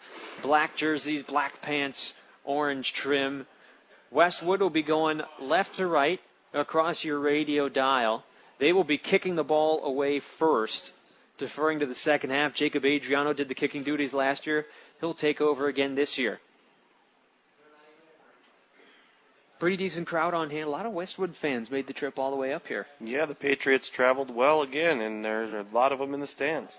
black 0.41 0.77
jerseys, 0.77 1.25
black 1.25 1.61
pants, 1.63 2.15
orange 2.45 2.93
trim. 2.93 3.49
Westwood 4.11 4.61
will 4.61 4.71
be 4.71 4.83
going 4.83 5.23
left 5.41 5.77
to 5.77 5.87
right 5.87 6.21
across 6.53 7.05
your 7.05 7.19
radio 7.19 7.69
dial. 7.69 8.25
They 8.59 8.73
will 8.73 8.85
be 8.85 8.99
kicking 8.99 9.35
the 9.35 9.45
ball 9.45 9.85
away 9.85 10.21
first, 10.21 10.93
deferring 11.39 11.81
to 11.81 11.87
the 11.87 11.95
second 11.95 12.31
half. 12.31 12.55
Jacob 12.55 12.85
Adriano 12.85 13.33
did 13.33 13.49
the 13.49 13.55
kicking 13.55 13.83
duties 13.83 14.15
last 14.15 14.47
year. 14.47 14.67
He'll 15.01 15.15
take 15.15 15.41
over 15.41 15.67
again 15.67 15.95
this 15.95 16.17
year. 16.17 16.41
Pretty 19.59 19.77
decent 19.77 20.07
crowd 20.07 20.35
on 20.35 20.51
hand. 20.51 20.65
A 20.65 20.71
lot 20.71 20.85
of 20.85 20.93
Westwood 20.93 21.35
fans 21.35 21.71
made 21.71 21.87
the 21.87 21.95
trip 21.95 22.19
all 22.19 22.31
the 22.31 22.37
way 22.37 22.53
up 22.53 22.67
here. 22.67 22.87
Yeah, 23.01 23.25
the 23.25 23.35
Patriots 23.35 23.89
traveled 23.89 24.31
well 24.31 24.61
again, 24.61 25.01
and 25.01 25.25
there's 25.25 25.53
a 25.53 25.65
lot 25.75 25.93
of 25.93 25.99
them 25.99 26.13
in 26.13 26.21
the 26.21 26.27
stands. 26.27 26.79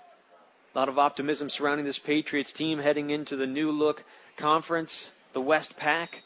A 0.74 0.78
lot 0.78 0.88
of 0.88 0.98
optimism 0.98 1.50
surrounding 1.50 1.86
this 1.86 1.98
Patriots 1.98 2.52
team 2.52 2.78
heading 2.78 3.10
into 3.10 3.34
the 3.34 3.48
new 3.48 3.72
look 3.72 4.04
conference, 4.36 5.10
the 5.32 5.40
West 5.40 5.76
Pack. 5.76 6.22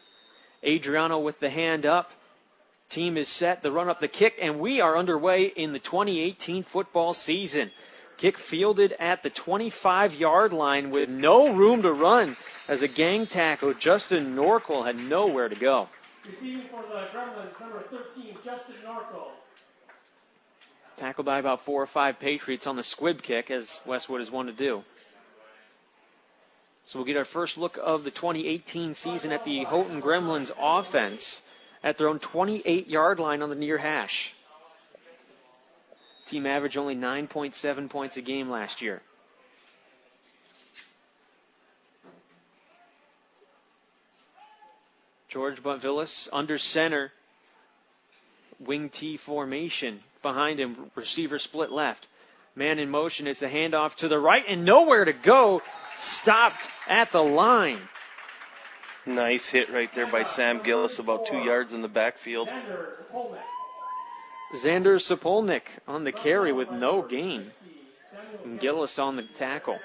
Adriano 0.65 1.19
with 1.19 1.41
the 1.41 1.51
hand 1.51 1.87
up. 1.87 2.13
Team 2.89 3.17
is 3.17 3.29
set. 3.29 3.63
The 3.63 3.73
run 3.73 3.89
up 3.89 4.01
the 4.01 4.09
kick, 4.09 4.35
and 4.41 4.61
we 4.61 4.81
are 4.81 4.97
underway 4.97 5.45
in 5.45 5.73
the 5.73 5.79
2018 5.79 6.63
football 6.63 7.15
season. 7.15 7.71
Kick 8.19 8.39
fielded 8.39 8.93
at 9.01 9.23
the 9.23 9.31
25 9.31 10.15
yard 10.15 10.53
line 10.53 10.91
with 10.91 11.09
no 11.09 11.53
room 11.53 11.83
to 11.83 11.93
run 11.93 12.37
as 12.69 12.83
a 12.83 12.89
gang 12.89 13.27
tackle. 13.27 13.75
Justin 13.75 14.37
Norkel 14.37 14.85
had 14.85 14.97
nowhere 14.97 15.49
to 15.49 15.57
go. 15.57 15.89
Receiving 16.25 16.63
for 16.69 16.83
the 16.83 17.09
Gremlins, 17.19 17.59
number 17.61 17.83
13, 17.91 18.37
Justin 18.45 18.75
Norco. 18.87 19.31
Tackled 20.97 21.25
by 21.25 21.39
about 21.39 21.65
four 21.65 21.83
or 21.83 21.87
five 21.87 22.21
Patriots 22.21 22.67
on 22.67 22.77
the 22.77 22.85
squib 22.85 23.23
kick, 23.23 23.51
as 23.51 23.81
Westwood 23.85 24.21
is 24.21 24.31
one 24.31 24.47
to 24.47 24.53
do. 24.53 24.85
So 26.85 26.99
we'll 26.99 27.07
get 27.07 27.17
our 27.17 27.25
first 27.25 27.57
look 27.57 27.79
of 27.83 28.05
the 28.05 28.11
2018 28.11 28.95
season 28.95 29.33
at 29.33 29.45
the 29.45 29.65
Houghton 29.65 30.03
Gremlins 30.03 30.51
offense 30.59 31.43
at 31.83 31.99
their 31.99 32.09
own 32.09 32.19
28 32.19 32.89
yard 32.89 33.19
line 33.19 33.43
on 33.43 33.51
the 33.51 33.57
near 33.57 33.79
hash. 33.79 34.35
Team 36.27 36.47
averaged 36.47 36.77
only 36.77 36.97
9.7 36.97 37.89
points 37.89 38.17
a 38.17 38.23
game 38.23 38.49
last 38.49 38.83
year. 38.83 39.03
George 45.29 45.63
Buntvillis 45.63 46.29
under 46.33 46.59
center. 46.59 47.11
Wing 48.61 48.89
T 48.89 49.17
formation. 49.17 50.01
Behind 50.21 50.61
him, 50.61 50.91
receiver 50.95 51.39
split 51.39 51.73
left. 51.73 52.07
Man 52.55 52.79
in 52.79 52.91
motion. 52.91 53.27
It's 53.27 53.43
a 53.43 53.49
handoff 53.49 53.95
to 53.97 54.09
the 54.09 54.19
right 54.19 54.45
and 54.47 54.65
nowhere 54.65 55.05
to 55.05 55.13
go. 55.13 55.63
Stopped 55.99 56.69
at 56.89 57.13
the 57.13 57.23
line. 57.23 57.89
Nice 59.05 59.49
hit 59.49 59.71
right 59.71 59.93
there 59.95 60.07
by 60.07 60.23
Sam 60.23 60.63
Gillis, 60.63 60.99
about 60.99 61.27
two 61.27 61.39
yards 61.39 61.73
in 61.73 61.83
the 61.83 61.89
backfield. 61.89 62.49
Xander 64.55 65.01
Sapolnik 65.01 65.63
on 65.89 66.05
the 66.05 66.13
carry 66.13 66.53
with 66.53 66.71
no 66.71 67.03
gain. 67.03 67.51
And 68.45 68.61
Gillis 68.61 68.99
on 68.99 69.17
the 69.17 69.23
tackle. 69.23 69.79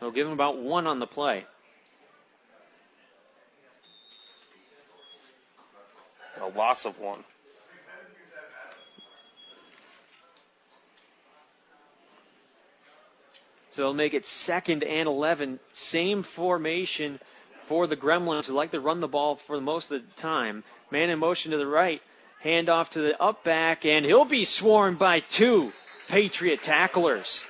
They'll 0.00 0.10
give 0.10 0.26
him 0.26 0.32
about 0.32 0.58
one 0.58 0.86
on 0.86 0.98
the 0.98 1.06
play. 1.06 1.46
A 6.40 6.48
loss 6.48 6.84
of 6.84 6.98
one. 6.98 7.24
So 13.72 13.82
they'll 13.82 13.94
make 13.94 14.12
it 14.12 14.26
second 14.26 14.84
and 14.84 15.08
11. 15.08 15.58
Same 15.72 16.22
formation 16.22 17.20
for 17.66 17.86
the 17.86 17.96
Gremlins 17.96 18.44
who 18.44 18.52
like 18.52 18.70
to 18.72 18.80
run 18.80 19.00
the 19.00 19.08
ball 19.08 19.36
for 19.36 19.58
most 19.62 19.90
of 19.90 20.02
the 20.02 20.20
time. 20.20 20.62
Man 20.90 21.08
in 21.08 21.18
motion 21.18 21.52
to 21.52 21.56
the 21.56 21.66
right. 21.66 22.02
Hand 22.40 22.68
off 22.68 22.90
to 22.90 23.00
the 23.00 23.20
up 23.20 23.44
back, 23.44 23.86
and 23.86 24.04
he'll 24.04 24.26
be 24.26 24.44
swarmed 24.44 24.98
by 24.98 25.20
two 25.20 25.72
Patriot 26.08 26.60
tacklers. 26.60 27.46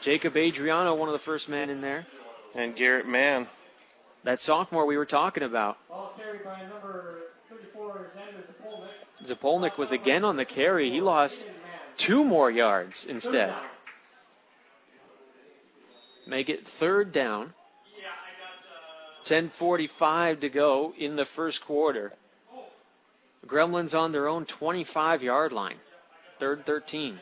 Jacob 0.00 0.36
Adriano, 0.36 0.94
one 0.94 1.08
of 1.08 1.12
the 1.12 1.18
first 1.18 1.48
men 1.48 1.70
in 1.70 1.80
there. 1.80 2.06
And 2.54 2.76
Garrett 2.76 3.06
Mann. 3.06 3.48
That 4.22 4.40
sophomore 4.40 4.86
we 4.86 4.96
were 4.96 5.06
talking 5.06 5.42
about. 5.42 5.76
Ball 5.88 6.12
carried 6.16 6.44
by 6.44 6.60
number 6.68 7.32
34, 7.48 8.12
Xander 8.16 8.44
Zapolnik. 8.46 9.26
Zapolnik 9.26 9.76
was 9.76 9.90
again 9.90 10.24
on 10.24 10.36
the 10.36 10.44
carry. 10.44 10.90
He 10.90 11.00
lost 11.00 11.46
two 11.96 12.22
more 12.22 12.50
yards 12.50 13.04
instead. 13.06 13.54
Make 16.28 16.50
it 16.50 16.66
third 16.66 17.10
down. 17.10 17.54
10:45 19.24 20.40
to 20.40 20.48
go 20.50 20.94
in 20.98 21.16
the 21.16 21.24
first 21.24 21.64
quarter. 21.64 22.12
Gremlins 23.46 23.98
on 23.98 24.12
their 24.12 24.28
own 24.28 24.44
25-yard 24.44 25.52
line. 25.52 25.80
Third 26.38 26.66
13. 26.66 27.20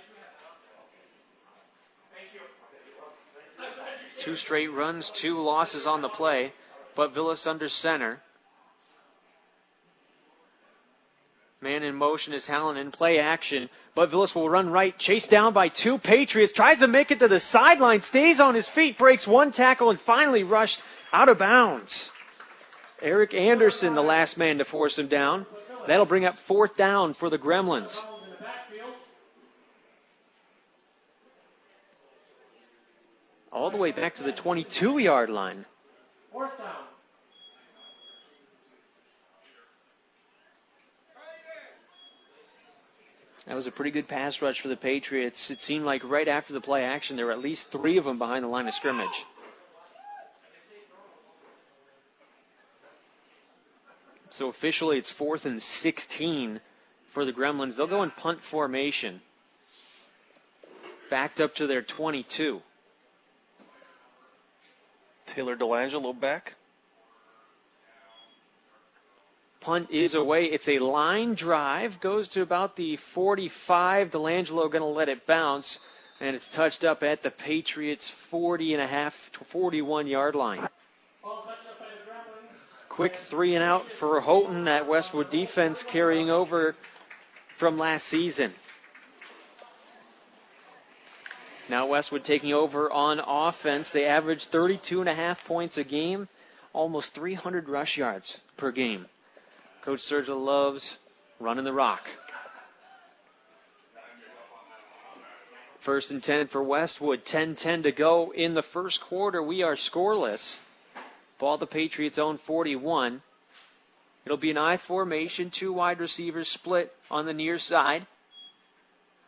Two 4.16 4.34
straight 4.34 4.72
runs, 4.72 5.10
two 5.10 5.38
losses 5.38 5.86
on 5.86 6.02
the 6.02 6.08
play, 6.08 6.52
but 6.96 7.14
Villas 7.14 7.46
under 7.46 7.68
center. 7.68 8.22
Man 11.60 11.84
in 11.84 11.94
motion 11.94 12.32
is 12.32 12.48
Hallinan 12.48 12.92
Play 12.92 13.18
action. 13.18 13.68
But 13.96 14.10
Villas 14.10 14.34
will 14.34 14.50
run 14.50 14.68
right. 14.68 14.96
Chased 14.98 15.30
down 15.30 15.54
by 15.54 15.68
two 15.68 15.96
Patriots. 15.96 16.52
Tries 16.52 16.80
to 16.80 16.86
make 16.86 17.10
it 17.10 17.18
to 17.20 17.28
the 17.28 17.40
sideline. 17.40 18.02
Stays 18.02 18.38
on 18.38 18.54
his 18.54 18.68
feet. 18.68 18.98
Breaks 18.98 19.26
one 19.26 19.52
tackle 19.52 19.88
and 19.88 19.98
finally 19.98 20.42
rushed 20.42 20.82
out 21.14 21.30
of 21.30 21.38
bounds. 21.38 22.10
Eric 23.00 23.32
Anderson, 23.32 23.94
the 23.94 24.02
last 24.02 24.36
man 24.36 24.58
to 24.58 24.66
force 24.66 24.98
him 24.98 25.08
down. 25.08 25.46
That'll 25.86 26.04
bring 26.04 26.26
up 26.26 26.38
fourth 26.38 26.76
down 26.76 27.14
for 27.14 27.30
the 27.30 27.38
Gremlins. 27.38 27.98
All 33.50 33.70
the 33.70 33.78
way 33.78 33.92
back 33.92 34.14
to 34.16 34.22
the 34.22 34.32
22 34.32 34.98
yard 34.98 35.30
line. 35.30 35.64
Fourth 36.30 36.58
down. 36.58 36.85
That 43.46 43.54
was 43.54 43.66
a 43.66 43.72
pretty 43.72 43.92
good 43.92 44.08
pass 44.08 44.42
rush 44.42 44.60
for 44.60 44.68
the 44.68 44.76
Patriots. 44.76 45.50
It 45.50 45.62
seemed 45.62 45.84
like 45.84 46.02
right 46.04 46.26
after 46.26 46.52
the 46.52 46.60
play 46.60 46.84
action, 46.84 47.16
there 47.16 47.26
were 47.26 47.32
at 47.32 47.38
least 47.38 47.70
three 47.70 47.96
of 47.96 48.04
them 48.04 48.18
behind 48.18 48.42
the 48.42 48.48
line 48.48 48.66
of 48.66 48.74
scrimmage. 48.74 49.24
So 54.30 54.48
officially, 54.48 54.98
it's 54.98 55.10
fourth 55.10 55.46
and 55.46 55.62
16 55.62 56.60
for 57.08 57.24
the 57.24 57.32
Gremlins. 57.32 57.76
They'll 57.76 57.86
go 57.86 58.02
in 58.02 58.10
punt 58.10 58.42
formation. 58.42 59.22
Backed 61.08 61.40
up 61.40 61.54
to 61.54 61.66
their 61.68 61.82
22. 61.82 62.60
Taylor 65.24 65.56
DeLangelo 65.56 66.18
back. 66.18 66.56
Punt 69.66 69.90
is 69.90 70.14
away. 70.14 70.44
It's 70.44 70.68
a 70.68 70.78
line 70.78 71.34
drive. 71.34 71.98
Goes 72.00 72.28
to 72.28 72.40
about 72.40 72.76
the 72.76 72.94
45. 72.94 74.12
Delangelo 74.12 74.70
going 74.70 74.80
to 74.80 74.84
let 74.84 75.08
it 75.08 75.26
bounce. 75.26 75.80
And 76.20 76.36
it's 76.36 76.46
touched 76.46 76.84
up 76.84 77.02
at 77.02 77.22
the 77.22 77.32
Patriots' 77.32 78.08
40 78.08 78.74
and 78.74 78.80
a 78.80 78.86
half 78.86 79.32
to 79.32 79.42
41 79.42 80.06
yard 80.06 80.36
line. 80.36 80.68
Quick 82.88 83.16
three 83.16 83.56
and 83.56 83.64
out 83.64 83.86
for 83.86 84.20
Houghton. 84.20 84.66
That 84.66 84.86
Westwood 84.86 85.30
defense 85.30 85.82
carrying 85.82 86.30
over 86.30 86.76
from 87.56 87.76
last 87.76 88.06
season. 88.06 88.54
Now 91.68 91.88
Westwood 91.88 92.22
taking 92.22 92.52
over 92.52 92.88
on 92.88 93.18
offense. 93.18 93.90
They 93.90 94.06
average 94.06 94.44
32 94.44 95.00
and 95.00 95.08
a 95.08 95.14
half 95.16 95.44
points 95.44 95.76
a 95.76 95.82
game, 95.82 96.28
almost 96.72 97.14
300 97.14 97.68
rush 97.68 97.96
yards 97.96 98.38
per 98.56 98.70
game. 98.70 99.06
Coach 99.86 100.00
Sergila 100.00 100.44
loves 100.44 100.98
running 101.38 101.62
the 101.62 101.72
rock. 101.72 102.08
First 105.78 106.10
and 106.10 106.20
10 106.20 106.48
for 106.48 106.60
Westwood. 106.60 107.24
10 107.24 107.54
10 107.54 107.84
to 107.84 107.92
go 107.92 108.32
in 108.32 108.54
the 108.54 108.62
first 108.62 109.00
quarter. 109.00 109.40
We 109.40 109.62
are 109.62 109.76
scoreless. 109.76 110.56
Ball 111.38 111.56
the 111.56 111.68
Patriots 111.68 112.18
own 112.18 112.36
41. 112.36 113.22
It'll 114.24 114.36
be 114.36 114.50
an 114.50 114.58
I 114.58 114.76
formation, 114.76 115.50
two 115.50 115.72
wide 115.72 116.00
receivers 116.00 116.48
split 116.48 116.92
on 117.08 117.26
the 117.26 117.32
near 117.32 117.56
side. 117.56 118.08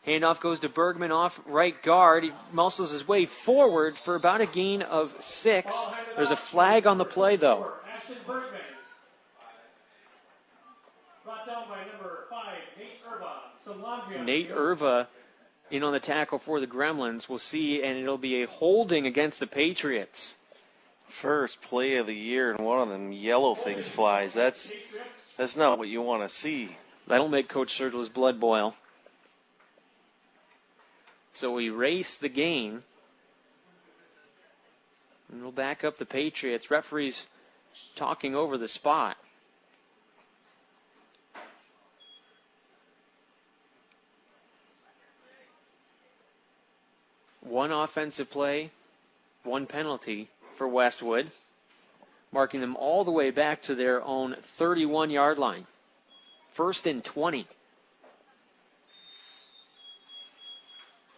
Handoff 0.04 0.40
goes 0.40 0.58
to 0.58 0.68
Bergman 0.68 1.12
off 1.12 1.40
right 1.46 1.80
guard. 1.84 2.24
He 2.24 2.32
muscles 2.50 2.90
his 2.90 3.06
way 3.06 3.26
forward 3.26 3.96
for 3.96 4.16
about 4.16 4.40
a 4.40 4.46
gain 4.46 4.82
of 4.82 5.14
six. 5.20 5.72
There's 6.16 6.32
a 6.32 6.36
flag 6.36 6.84
on 6.84 6.98
the 6.98 7.04
play, 7.04 7.36
though. 7.36 7.74
Ashton 7.88 8.16
Bergman. 8.26 8.58
Brought 11.28 11.44
down 11.44 11.68
by 11.68 11.84
number 11.84 12.24
five, 12.30 12.56
Nate 12.78 13.04
Irva. 13.04 13.52
Solandria. 13.60 14.07
Nate 14.24 14.50
Irva 14.50 15.06
in 15.70 15.82
on 15.82 15.92
the 15.92 16.00
tackle 16.00 16.38
for 16.38 16.60
the 16.60 16.66
Gremlins. 16.66 17.28
We'll 17.28 17.38
see, 17.38 17.82
and 17.82 17.98
it'll 17.98 18.18
be 18.18 18.42
a 18.42 18.46
holding 18.46 19.06
against 19.06 19.40
the 19.40 19.46
Patriots. 19.46 20.34
First 21.08 21.62
play 21.62 21.96
of 21.96 22.06
the 22.06 22.14
year, 22.14 22.50
and 22.52 22.64
one 22.64 22.80
of 22.80 22.88
them 22.88 23.12
yellow 23.12 23.54
things 23.54 23.88
flies. 23.88 24.34
That's 24.34 24.72
that's 25.36 25.56
not 25.56 25.78
what 25.78 25.88
you 25.88 26.02
want 26.02 26.22
to 26.22 26.28
see. 26.28 26.76
That'll 27.06 27.28
make 27.28 27.48
Coach 27.48 27.78
Sergila's 27.78 28.10
blood 28.10 28.38
boil. 28.38 28.74
So 31.32 31.52
we 31.52 31.70
race 31.70 32.16
the 32.16 32.28
game. 32.28 32.82
And 35.30 35.42
we'll 35.42 35.52
back 35.52 35.84
up 35.84 35.98
the 35.98 36.06
Patriots. 36.06 36.70
Referees 36.70 37.26
talking 37.94 38.34
over 38.34 38.58
the 38.58 38.68
spot. 38.68 39.16
One 47.48 47.72
offensive 47.72 48.30
play, 48.30 48.70
one 49.42 49.64
penalty 49.64 50.28
for 50.54 50.68
Westwood, 50.68 51.30
marking 52.30 52.60
them 52.60 52.76
all 52.76 53.04
the 53.04 53.10
way 53.10 53.30
back 53.30 53.62
to 53.62 53.74
their 53.74 54.04
own 54.04 54.36
31 54.42 55.08
yard 55.08 55.38
line. 55.38 55.66
First 56.52 56.86
and 56.86 57.02
20. 57.02 57.46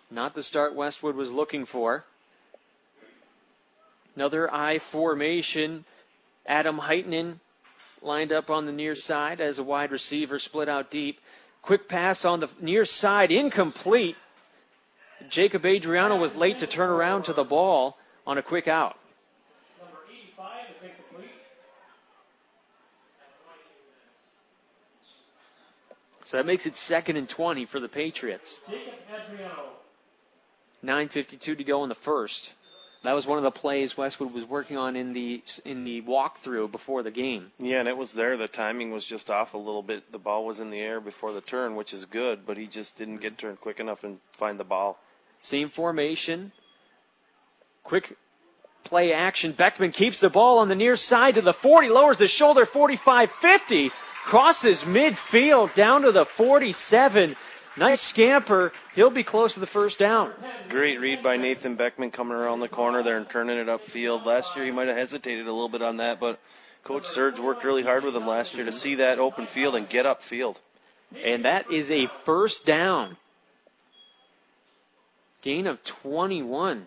Not 0.09 0.35
the 0.35 0.45
start 0.45 0.75
Westwood 0.75 1.17
was 1.17 1.33
looking 1.33 1.65
for. 1.65 2.05
Another 4.15 4.53
I 4.53 4.79
formation. 4.79 5.85
Adam 6.47 6.79
Heitnen 6.79 7.41
lined 8.03 8.31
up 8.31 8.51
on 8.51 8.67
the 8.67 8.73
near 8.73 8.95
side 8.95 9.41
as 9.41 9.59
a 9.59 9.65
wide 9.65 9.91
receiver, 9.91 10.39
split 10.39 10.69
out 10.69 10.93
deep. 10.93 11.21
Quick 11.61 11.89
pass 11.89 12.25
on 12.25 12.39
the 12.39 12.49
near 12.61 12.85
side, 12.85 13.33
incomplete. 13.33 14.17
Jacob 15.29 15.65
Adriano 15.65 16.17
was 16.17 16.35
late 16.35 16.59
to 16.59 16.67
turn 16.67 16.91
around 16.91 17.25
to 17.25 17.33
the 17.33 17.45
ball 17.45 17.99
on 18.27 18.39
a 18.39 18.43
quick 18.43 18.67
out. 18.67 18.97
Number 19.81 19.99
85 20.11 20.53
is 20.71 20.91
incomplete. 20.91 21.31
So 26.25 26.37
that 26.37 26.47
makes 26.47 26.67
it 26.67 26.77
second 26.77 27.17
and 27.17 27.29
20 27.29 27.67
for 27.67 27.81
the 27.81 27.89
Patriots. 27.89 28.59
9:52 30.83 31.39
to 31.41 31.65
go 31.65 31.83
in 31.83 31.89
the 31.89 31.95
first. 31.95 32.53
That 33.03 33.15
was 33.15 33.27
one 33.27 33.39
of 33.39 33.45
the 33.45 33.51
plays 33.51 33.97
Westwood 33.97 34.33
was 34.33 34.45
working 34.45 34.77
on 34.77 34.95
in 34.95 35.15
the 35.15 35.43
in 35.65 35.85
the 35.85 36.03
walkthrough 36.03 36.71
before 36.71 37.03
the 37.03 37.11
game. 37.11 37.53
Yeah, 37.59 37.81
and 37.81 37.89
it 37.89 37.97
was 37.97 38.13
there. 38.13 38.37
The 38.37 38.49
timing 38.49 38.91
was 38.91 39.07
just 39.07 39.31
off 39.31 39.55
a 39.55 39.59
little 39.59 39.83
bit. 39.83 40.13
The 40.13 40.19
ball 40.19 40.45
was 40.45 40.61
in 40.61 40.71
the 40.71 40.81
air 40.81 41.01
before 41.01 41.33
the 41.33 41.41
turn, 41.41 41.77
which 41.77 41.95
is 41.95 42.05
good, 42.05 42.47
but 42.47 42.59
he 42.59 42.67
just 42.67 42.99
didn't 42.99 43.19
get 43.19 43.39
turned 43.39 43.61
quick 43.61 43.81
enough 43.81 44.05
and 44.05 44.21
find 44.33 44.61
the 44.61 44.65
ball. 44.65 44.99
Same 45.43 45.71
formation. 45.71 46.53
Quick 47.83 48.17
play 48.85 49.13
action. 49.13 49.53
Beckman 49.53 49.93
keeps 49.93 50.21
the 50.21 50.31
ball 50.31 50.59
on 50.59 50.69
the 50.69 50.75
near 50.75 50.97
side 50.97 51.35
to 51.37 51.43
the 51.43 51.53
40, 51.53 51.89
lowers 51.89 52.17
the 52.17 52.29
shoulder 52.29 52.67
45 52.67 53.31
50, 53.31 53.91
crosses 54.25 54.83
midfield 54.83 55.75
down 55.75 56.03
to 56.03 56.13
the 56.13 56.25
47. 56.25 57.37
Nice 57.77 58.01
scamper. 58.01 58.73
He'll 58.95 59.11
be 59.11 59.23
close 59.23 59.55
to 59.55 59.61
the 59.61 59.67
first 59.67 59.99
down. 59.99 60.33
Great 60.69 61.01
read 61.01 61.23
by 61.23 61.37
Nathan 61.37 61.77
Beckman 61.77 62.11
coming 62.11 62.37
around 62.37 62.61
the 62.61 62.69
corner 62.69 63.03
there 63.03 63.17
and 63.17 63.29
turning 63.29 63.59
it 63.59 63.69
upfield. 63.69 64.27
Last 64.27 64.57
year 64.57 64.65
he 64.65 64.71
might 64.71 64.89
have 64.89 64.97
hesitated 64.97 65.47
a 65.47 65.53
little 65.53 65.69
bit 65.69 65.83
on 65.83 65.99
that, 65.99 66.21
but 66.21 66.41
Coach 66.85 67.07
Surge 67.07 67.39
worked 67.39 67.65
really 67.65 67.83
hard 67.83 68.05
with 68.05 68.17
him 68.17 68.27
last 68.27 68.55
year 68.55 68.65
to 68.65 68.73
see 68.73 68.97
that 68.97 69.19
open 69.19 69.47
field 69.47 69.77
and 69.77 69.89
get 69.89 70.05
upfield. 70.05 70.57
And 71.25 71.45
that 71.45 71.71
is 71.71 71.91
a 71.91 72.09
first 72.25 72.67
down. 72.67 73.17
Gain 75.43 75.67
of 75.67 75.83
21. 75.85 76.87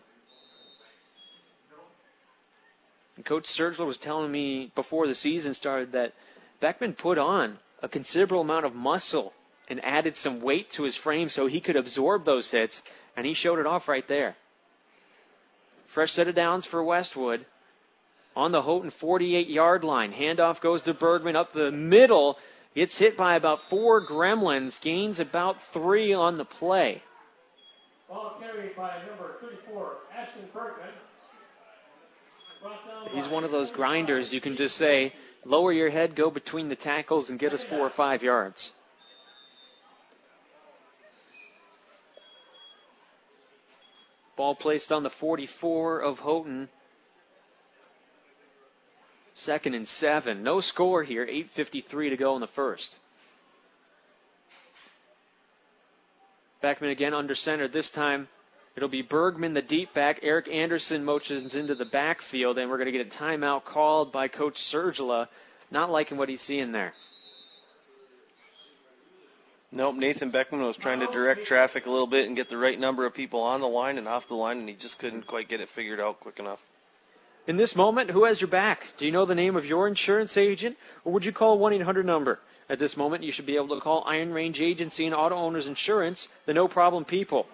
And 3.15 3.25
Coach 3.25 3.45
Sergila 3.45 3.85
was 3.85 3.97
telling 3.97 4.31
me 4.31 4.71
before 4.75 5.07
the 5.07 5.15
season 5.15 5.53
started 5.53 5.91
that 5.91 6.13
Beckman 6.59 6.93
put 6.93 7.17
on 7.17 7.59
a 7.81 7.87
considerable 7.87 8.41
amount 8.41 8.65
of 8.65 8.75
muscle 8.75 9.33
and 9.69 9.83
added 9.83 10.15
some 10.15 10.41
weight 10.41 10.69
to 10.71 10.83
his 10.83 10.95
frame 10.95 11.29
so 11.29 11.47
he 11.47 11.59
could 11.59 11.75
absorb 11.75 12.25
those 12.25 12.51
hits, 12.51 12.81
and 13.15 13.25
he 13.25 13.33
showed 13.33 13.59
it 13.59 13.65
off 13.65 13.87
right 13.87 14.07
there. 14.07 14.35
Fresh 15.87 16.13
set 16.13 16.27
of 16.27 16.35
downs 16.35 16.65
for 16.65 16.83
Westwood. 16.83 17.45
On 18.35 18.51
the 18.51 18.63
Houghton 18.63 18.89
48 18.89 19.47
yard 19.47 19.83
line. 19.83 20.11
Handoff 20.11 20.59
goes 20.59 20.81
to 20.83 20.93
Bergman 20.93 21.35
up 21.35 21.53
the 21.53 21.71
middle. 21.71 22.39
Gets 22.73 22.97
hit 22.97 23.15
by 23.15 23.35
about 23.35 23.61
four 23.61 24.03
gremlins. 24.03 24.81
Gains 24.81 25.19
about 25.19 25.61
three 25.61 26.11
on 26.11 26.37
the 26.37 26.45
play. 26.45 27.03
Ball 28.09 28.37
carried 28.39 28.75
by 28.75 28.97
number 29.07 29.37
34, 29.41 29.95
Ashton 30.15 30.43
Bergman. 30.53 30.89
He's 33.11 33.27
one 33.27 33.43
of 33.43 33.51
those 33.51 33.71
grinders. 33.71 34.33
You 34.33 34.41
can 34.41 34.55
just 34.55 34.77
say, 34.77 35.13
lower 35.45 35.71
your 35.71 35.89
head, 35.89 36.15
go 36.15 36.29
between 36.29 36.69
the 36.69 36.75
tackles, 36.75 37.29
and 37.29 37.37
get 37.37 37.53
us 37.53 37.63
four 37.63 37.79
or 37.79 37.89
five 37.89 38.23
yards. 38.23 38.71
Ball 44.35 44.55
placed 44.55 44.91
on 44.91 45.03
the 45.03 45.09
44 45.09 45.99
of 45.99 46.19
Houghton. 46.19 46.69
Second 49.33 49.73
and 49.73 49.87
seven. 49.87 50.43
No 50.43 50.59
score 50.59 51.03
here. 51.03 51.25
8.53 51.25 52.09
to 52.09 52.17
go 52.17 52.35
in 52.35 52.41
the 52.41 52.47
first. 52.47 52.97
Beckman 56.63 56.91
again 56.91 57.13
under 57.13 57.35
center. 57.35 57.67
This 57.67 57.91
time 57.91 58.29
it'll 58.77 58.87
be 58.87 59.01
Bergman, 59.01 59.53
the 59.53 59.61
deep 59.61 59.93
back. 59.93 60.19
Eric 60.23 60.47
Anderson 60.47 61.03
motions 61.03 61.55
into 61.55 61.75
the 61.75 61.83
backfield, 61.83 62.57
and 62.57 62.71
we're 62.71 62.77
going 62.77 62.91
to 62.91 62.97
get 62.97 63.05
a 63.05 63.17
timeout 63.17 63.65
called 63.65 64.13
by 64.13 64.29
Coach 64.29 64.55
Sergila. 64.55 65.27
Not 65.69 65.91
liking 65.91 66.17
what 66.17 66.29
he's 66.29 66.41
seeing 66.41 66.71
there. 66.71 66.93
Nope, 69.73 69.95
Nathan 69.95 70.29
Beckman 70.29 70.61
was 70.61 70.77
trying 70.77 71.01
to 71.01 71.07
direct 71.07 71.45
traffic 71.45 71.85
a 71.85 71.89
little 71.89 72.07
bit 72.07 72.27
and 72.27 72.35
get 72.35 72.47
the 72.47 72.57
right 72.57 72.79
number 72.79 73.05
of 73.05 73.13
people 73.13 73.41
on 73.41 73.59
the 73.59 73.67
line 73.67 73.97
and 73.97 74.07
off 74.07 74.29
the 74.29 74.35
line, 74.35 74.59
and 74.59 74.69
he 74.69 74.75
just 74.75 74.99
couldn't 74.99 75.27
quite 75.27 75.49
get 75.49 75.59
it 75.59 75.67
figured 75.67 75.99
out 75.99 76.21
quick 76.21 76.39
enough. 76.39 76.61
In 77.45 77.57
this 77.57 77.75
moment, 77.75 78.11
who 78.11 78.23
has 78.23 78.39
your 78.39 78.47
back? 78.47 78.93
Do 78.97 79.05
you 79.05 79.11
know 79.11 79.25
the 79.25 79.35
name 79.35 79.57
of 79.57 79.65
your 79.65 79.85
insurance 79.85 80.37
agent, 80.37 80.77
or 81.03 81.11
would 81.11 81.25
you 81.25 81.33
call 81.33 81.59
1 81.59 81.73
800 81.73 82.05
number? 82.05 82.39
At 82.69 82.79
this 82.79 82.95
moment, 82.95 83.23
you 83.23 83.31
should 83.31 83.45
be 83.45 83.55
able 83.55 83.75
to 83.75 83.81
call 83.81 84.03
Iron 84.05 84.33
Range 84.33 84.59
Agency 84.61 85.05
and 85.05 85.13
Auto 85.13 85.35
Owners 85.35 85.67
Insurance, 85.67 86.27
the 86.45 86.53
no 86.53 86.67
problem 86.67 87.05
people. 87.05 87.47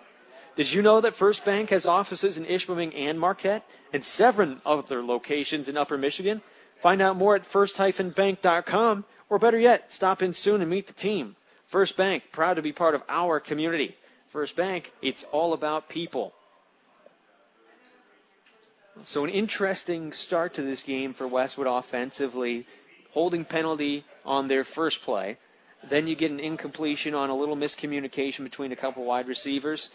Did 0.56 0.72
you 0.72 0.82
know 0.82 1.02
that 1.02 1.16
First 1.16 1.46
Bank 1.46 1.70
has 1.70 1.86
offices 1.86 2.38
in 2.38 2.46
Ishpeming 2.46 2.94
and 2.96 3.20
Marquette 3.20 3.66
and 3.94 4.04
seven 4.04 4.62
other 4.66 5.02
locations 5.02 5.70
in 5.70 5.78
Upper 5.78 5.98
Michigan? 5.98 6.42
Find 6.82 7.02
out 7.02 7.18
more 7.18 7.36
at 7.36 7.46
first-bank.com 7.46 9.06
Or 9.30 9.40
better 9.40 9.60
yet, 9.60 9.92
stop 9.92 10.22
in 10.22 10.34
soon 10.34 10.62
and 10.62 10.70
meet 10.70 10.88
the 10.88 10.94
team. 10.94 11.36
First 11.68 11.96
Bank, 11.96 12.24
proud 12.32 12.56
to 12.56 12.62
be 12.62 12.72
part 12.72 12.96
of 12.96 13.04
our 13.08 13.40
community. 13.40 13.96
First 14.30 14.56
Bank, 14.56 14.92
it's 15.02 15.24
all 15.32 15.54
about 15.54 15.88
people. 15.88 16.34
So, 19.06 19.24
an 19.24 19.30
interesting 19.30 20.12
start 20.12 20.54
to 20.56 20.62
this 20.62 20.82
game 20.82 21.14
for 21.14 21.28
Westwood 21.28 21.68
offensively, 21.68 22.66
holding 23.12 23.46
penalty 23.46 24.04
on 24.30 24.48
their 24.48 24.64
first 24.64 25.02
play. 25.02 25.38
Then 25.90 26.08
you 26.08 26.16
get 26.16 26.30
an 26.32 26.40
incompletion 26.40 27.16
on 27.16 27.30
a 27.30 27.36
little 27.36 27.56
miscommunication 27.58 28.44
between 28.44 28.72
a 28.72 28.76
couple 28.76 29.04
wide 29.04 29.28
receivers. 29.28 29.90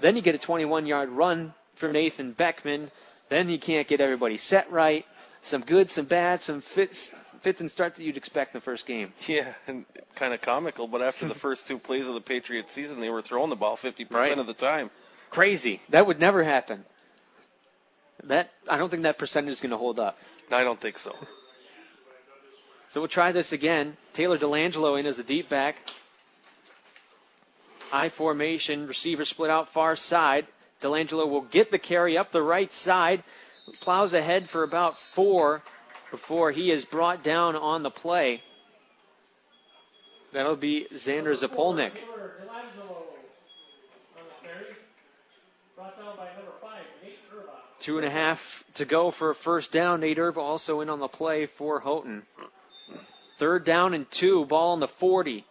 Then 0.00 0.16
you 0.16 0.22
get 0.22 0.34
a 0.34 0.38
21 0.38 0.86
yard 0.86 1.10
run 1.10 1.52
from 1.74 1.92
Nathan 1.92 2.32
Beckman. 2.32 2.90
Then 3.28 3.48
you 3.50 3.58
can't 3.58 3.88
get 3.88 4.00
everybody 4.00 4.36
set 4.36 4.70
right. 4.70 5.04
Some 5.42 5.62
good, 5.62 5.90
some 5.90 6.04
bad, 6.04 6.42
some 6.42 6.60
fits, 6.60 7.12
fits 7.42 7.60
and 7.60 7.70
starts 7.70 7.96
that 7.96 8.04
you'd 8.04 8.16
expect 8.16 8.54
in 8.54 8.58
the 8.58 8.64
first 8.64 8.86
game. 8.86 9.12
Yeah, 9.26 9.54
and 9.66 9.86
kind 10.14 10.32
of 10.34 10.40
comical, 10.42 10.86
but 10.86 11.02
after 11.02 11.26
the 11.26 11.34
first 11.34 11.66
two 11.66 11.78
plays 11.78 12.06
of 12.06 12.14
the 12.14 12.20
Patriots 12.20 12.72
season, 12.74 13.00
they 13.00 13.08
were 13.08 13.22
throwing 13.22 13.50
the 13.50 13.56
ball 13.56 13.76
50% 13.76 14.10
Right. 14.10 14.38
of 14.38 14.46
the 14.46 14.54
time. 14.54 14.90
Crazy. 15.30 15.80
That 15.88 16.06
would 16.06 16.20
never 16.20 16.44
happen. 16.44 16.84
That 18.24 18.50
I 18.68 18.76
don't 18.76 18.90
think 18.90 19.04
that 19.04 19.16
percentage 19.18 19.52
is 19.52 19.60
going 19.60 19.70
to 19.70 19.78
hold 19.78 19.98
up. 19.98 20.18
I 20.50 20.62
don't 20.62 20.80
think 20.80 20.98
so. 20.98 21.16
So 22.90 23.00
we'll 23.00 23.08
try 23.08 23.30
this 23.30 23.52
again. 23.52 23.96
Taylor 24.14 24.36
Delangelo 24.36 24.98
in 24.98 25.06
as 25.06 25.16
the 25.16 25.22
deep 25.22 25.48
back. 25.48 25.76
I 27.92 28.08
formation, 28.08 28.88
receiver 28.88 29.24
split 29.24 29.48
out 29.48 29.68
far 29.68 29.94
side. 29.94 30.48
Delangelo 30.82 31.28
will 31.28 31.42
get 31.42 31.70
the 31.70 31.78
carry 31.78 32.18
up 32.18 32.32
the 32.32 32.42
right 32.42 32.72
side, 32.72 33.22
plows 33.80 34.12
ahead 34.12 34.50
for 34.50 34.64
about 34.64 34.98
four 34.98 35.62
before 36.10 36.50
he 36.50 36.72
is 36.72 36.84
brought 36.84 37.22
down 37.22 37.54
on 37.54 37.84
the 37.84 37.90
play. 37.90 38.42
That'll 40.32 40.56
be 40.56 40.88
Xander 40.92 41.36
Zapolnik. 41.36 41.92
Two 47.78 47.98
and 47.98 48.06
a 48.06 48.10
half 48.10 48.64
to 48.74 48.84
go 48.84 49.12
for 49.12 49.30
a 49.30 49.34
first 49.34 49.70
down. 49.70 50.00
Nate 50.00 50.18
Irva 50.18 50.38
also 50.38 50.80
in 50.80 50.90
on 50.90 50.98
the 50.98 51.08
play 51.08 51.46
for 51.46 51.80
Houghton. 51.80 52.24
Third 53.40 53.64
down 53.64 53.94
and 53.94 54.10
two, 54.10 54.44
ball 54.44 54.72
on 54.72 54.80
the 54.80 54.86
40. 54.86 55.46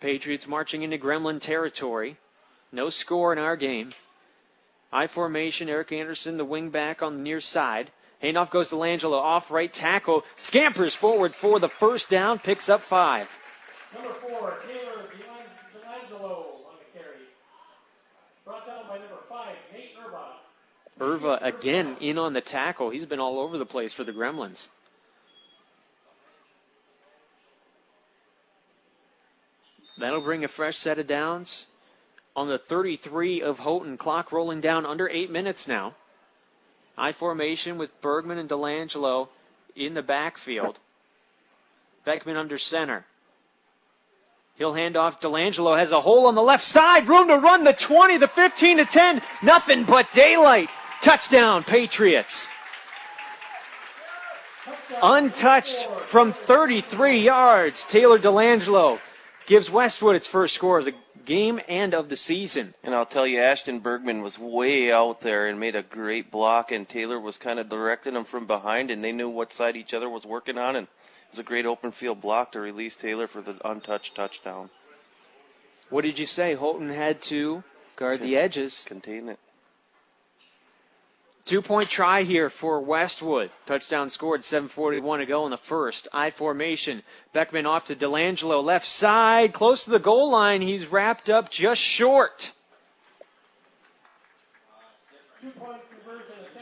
Patriots 0.00 0.48
marching 0.48 0.82
into 0.82 0.96
Gremlin 0.96 1.38
territory. 1.38 2.16
No 2.72 2.88
score 2.88 3.30
in 3.30 3.38
our 3.38 3.56
game. 3.56 3.92
I 4.90 5.06
formation, 5.06 5.68
Eric 5.68 5.92
Anderson, 5.92 6.38
the 6.38 6.46
wing 6.46 6.70
back 6.70 7.02
on 7.02 7.18
the 7.18 7.22
near 7.22 7.42
side. 7.42 7.90
Handoff 8.22 8.48
goes 8.48 8.70
to 8.70 8.76
Langelo, 8.76 9.20
off 9.20 9.50
right 9.50 9.70
tackle, 9.70 10.24
scampers 10.38 10.94
forward 10.94 11.34
for 11.34 11.60
the 11.60 11.68
first 11.68 12.08
down, 12.08 12.38
picks 12.38 12.70
up 12.70 12.80
five. 12.80 13.28
Number 13.92 14.14
four, 14.14 14.54
Taylor 14.66 15.10
Delangelo 15.76 16.64
on 16.64 16.76
the 16.78 16.98
carry. 16.98 17.28
Brought 18.46 18.66
down 18.66 18.88
by 18.88 18.96
number 18.96 19.18
five, 19.28 19.56
Nate 19.74 19.90
Urba. 20.02 20.36
Irva 20.98 21.44
again 21.46 21.98
in 22.00 22.16
on 22.16 22.32
the 22.32 22.40
tackle. 22.40 22.88
He's 22.88 23.04
been 23.04 23.20
all 23.20 23.38
over 23.38 23.58
the 23.58 23.66
place 23.66 23.92
for 23.92 24.04
the 24.04 24.12
Gremlins. 24.12 24.68
That'll 30.00 30.22
bring 30.22 30.44
a 30.44 30.48
fresh 30.48 30.78
set 30.78 30.98
of 30.98 31.06
downs 31.06 31.66
on 32.34 32.48
the 32.48 32.56
33 32.56 33.42
of 33.42 33.58
Houghton. 33.58 33.98
Clock 33.98 34.32
rolling 34.32 34.62
down 34.62 34.86
under 34.86 35.06
eight 35.10 35.30
minutes 35.30 35.68
now. 35.68 35.94
I 36.96 37.12
formation 37.12 37.76
with 37.76 38.00
Bergman 38.00 38.38
and 38.38 38.48
Delangelo 38.48 39.28
in 39.76 39.92
the 39.92 40.02
backfield. 40.02 40.78
Beckman 42.06 42.36
under 42.36 42.56
center. 42.56 43.04
He'll 44.56 44.72
hand 44.72 44.96
off. 44.96 45.20
Delangelo 45.20 45.78
has 45.78 45.92
a 45.92 46.00
hole 46.00 46.26
on 46.26 46.34
the 46.34 46.42
left 46.42 46.64
side. 46.64 47.06
Room 47.06 47.28
to 47.28 47.36
run 47.36 47.64
the 47.64 47.74
20, 47.74 48.16
the 48.16 48.28
15 48.28 48.78
to 48.78 48.84
10. 48.86 49.20
Nothing 49.42 49.84
but 49.84 50.10
daylight. 50.12 50.70
Touchdown, 51.02 51.62
Patriots. 51.62 52.48
Untouched 55.02 55.88
from 56.06 56.32
33 56.32 57.18
yards. 57.18 57.84
Taylor 57.84 58.18
Delangelo 58.18 58.98
gives 59.50 59.68
Westwood 59.68 60.14
its 60.14 60.28
first 60.28 60.54
score 60.54 60.78
of 60.78 60.84
the 60.84 60.94
game 61.24 61.60
and 61.66 61.92
of 61.92 62.08
the 62.08 62.14
season. 62.14 62.72
And 62.84 62.94
I'll 62.94 63.04
tell 63.04 63.26
you, 63.26 63.40
Ashton 63.40 63.80
Bergman 63.80 64.22
was 64.22 64.38
way 64.38 64.92
out 64.92 65.22
there 65.22 65.48
and 65.48 65.58
made 65.58 65.74
a 65.74 65.82
great 65.82 66.30
block, 66.30 66.70
and 66.70 66.88
Taylor 66.88 67.18
was 67.18 67.36
kind 67.36 67.58
of 67.58 67.68
directing 67.68 68.14
him 68.14 68.24
from 68.24 68.46
behind, 68.46 68.92
and 68.92 69.02
they 69.02 69.10
knew 69.10 69.28
what 69.28 69.52
side 69.52 69.74
each 69.74 69.92
other 69.92 70.08
was 70.08 70.24
working 70.24 70.56
on, 70.56 70.76
and 70.76 70.86
it 70.86 71.30
was 71.32 71.40
a 71.40 71.42
great 71.42 71.66
open 71.66 71.90
field 71.90 72.20
block 72.20 72.52
to 72.52 72.60
release 72.60 72.94
Taylor 72.94 73.26
for 73.26 73.42
the 73.42 73.56
untouched 73.68 74.14
touchdown. 74.14 74.70
What 75.88 76.02
did 76.02 76.20
you 76.20 76.26
say? 76.26 76.54
Houghton 76.54 76.90
had 76.90 77.20
to 77.22 77.64
guard 77.96 78.20
the 78.20 78.36
edges. 78.36 78.84
Contain 78.86 79.28
it. 79.28 79.40
Two 81.44 81.62
point 81.62 81.88
try 81.88 82.22
here 82.22 82.50
for 82.50 82.80
Westwood. 82.80 83.50
Touchdown 83.66 84.10
scored, 84.10 84.42
7.41 84.42 85.18
to 85.18 85.26
go 85.26 85.44
in 85.46 85.50
the 85.50 85.56
first. 85.56 86.06
I 86.12 86.30
formation. 86.30 87.02
Beckman 87.32 87.66
off 87.66 87.86
to 87.86 87.96
Delangelo, 87.96 88.62
left 88.62 88.86
side, 88.86 89.52
close 89.52 89.84
to 89.84 89.90
the 89.90 89.98
goal 89.98 90.30
line. 90.30 90.62
He's 90.62 90.86
wrapped 90.86 91.28
up 91.28 91.50
just 91.50 91.80
short. 91.80 92.52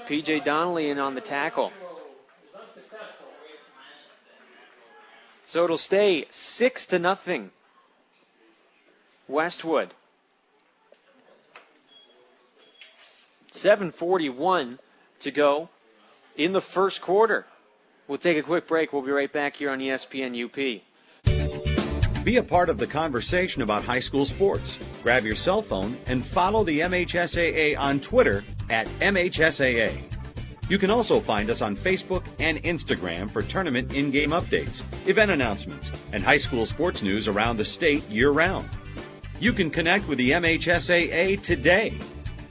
PJ 0.08 0.44
Donnelly 0.44 0.88
in 0.88 0.98
on 0.98 1.14
the 1.14 1.20
tackle. 1.20 1.72
So 5.44 5.64
it'll 5.64 5.78
stay 5.78 6.26
six 6.30 6.86
to 6.86 6.98
nothing. 6.98 7.50
Westwood. 9.26 9.92
7:41 13.58 14.78
to 15.20 15.30
go 15.30 15.68
in 16.36 16.52
the 16.52 16.60
first 16.60 17.02
quarter. 17.02 17.46
We'll 18.06 18.18
take 18.18 18.38
a 18.38 18.42
quick 18.42 18.66
break. 18.66 18.92
We'll 18.92 19.02
be 19.02 19.10
right 19.10 19.32
back 19.32 19.56
here 19.56 19.70
on 19.70 19.80
ESPN 19.80 20.34
UP. 20.34 20.82
Be 22.24 22.36
a 22.36 22.42
part 22.42 22.68
of 22.68 22.78
the 22.78 22.86
conversation 22.86 23.62
about 23.62 23.84
high 23.84 24.00
school 24.00 24.26
sports. 24.26 24.78
Grab 25.02 25.24
your 25.24 25.34
cell 25.34 25.62
phone 25.62 25.96
and 26.06 26.24
follow 26.24 26.62
the 26.64 26.80
MHSAA 26.80 27.78
on 27.78 28.00
Twitter 28.00 28.44
at 28.70 28.86
MHSAA. 29.00 30.08
You 30.68 30.78
can 30.78 30.90
also 30.90 31.18
find 31.20 31.48
us 31.48 31.62
on 31.62 31.74
Facebook 31.74 32.24
and 32.38 32.62
Instagram 32.62 33.30
for 33.30 33.42
tournament 33.42 33.94
in 33.94 34.10
game 34.10 34.30
updates, 34.30 34.82
event 35.08 35.30
announcements, 35.30 35.90
and 36.12 36.22
high 36.22 36.36
school 36.36 36.66
sports 36.66 37.02
news 37.02 37.26
around 37.26 37.56
the 37.56 37.64
state 37.64 38.06
year 38.10 38.30
round. 38.30 38.68
You 39.40 39.52
can 39.52 39.70
connect 39.70 40.06
with 40.08 40.18
the 40.18 40.32
MHSAA 40.32 41.42
today. 41.42 41.94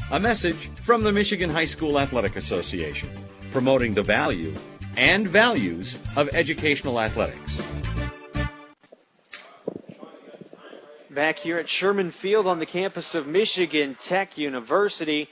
A 0.09 0.17
message 0.17 0.69
from 0.83 1.03
the 1.03 1.11
Michigan 1.11 1.49
High 1.49 1.65
School 1.65 1.99
Athletic 1.99 2.37
Association, 2.37 3.09
promoting 3.51 3.93
the 3.93 4.03
value 4.03 4.53
and 4.95 5.27
values 5.27 5.97
of 6.15 6.29
educational 6.29 7.01
athletics. 7.01 7.61
Back 11.09 11.39
here 11.39 11.57
at 11.57 11.67
Sherman 11.67 12.11
Field 12.11 12.47
on 12.47 12.59
the 12.59 12.65
campus 12.65 13.15
of 13.15 13.27
Michigan 13.27 13.97
Tech 13.99 14.37
University. 14.37 15.27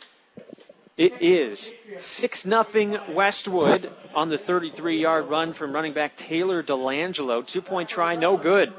It 0.98 1.14
is 1.22 1.72
6 1.98 2.42
0 2.44 3.14
Westwood 3.14 3.90
on 4.14 4.28
the 4.28 4.38
33 4.38 5.00
yard 5.00 5.30
run 5.30 5.54
from 5.54 5.72
running 5.72 5.94
back 5.94 6.18
Taylor 6.18 6.62
Delangelo. 6.62 7.48
Two 7.48 7.62
point 7.62 7.88
try, 7.88 8.18
no 8.18 8.36
good. 8.36 8.74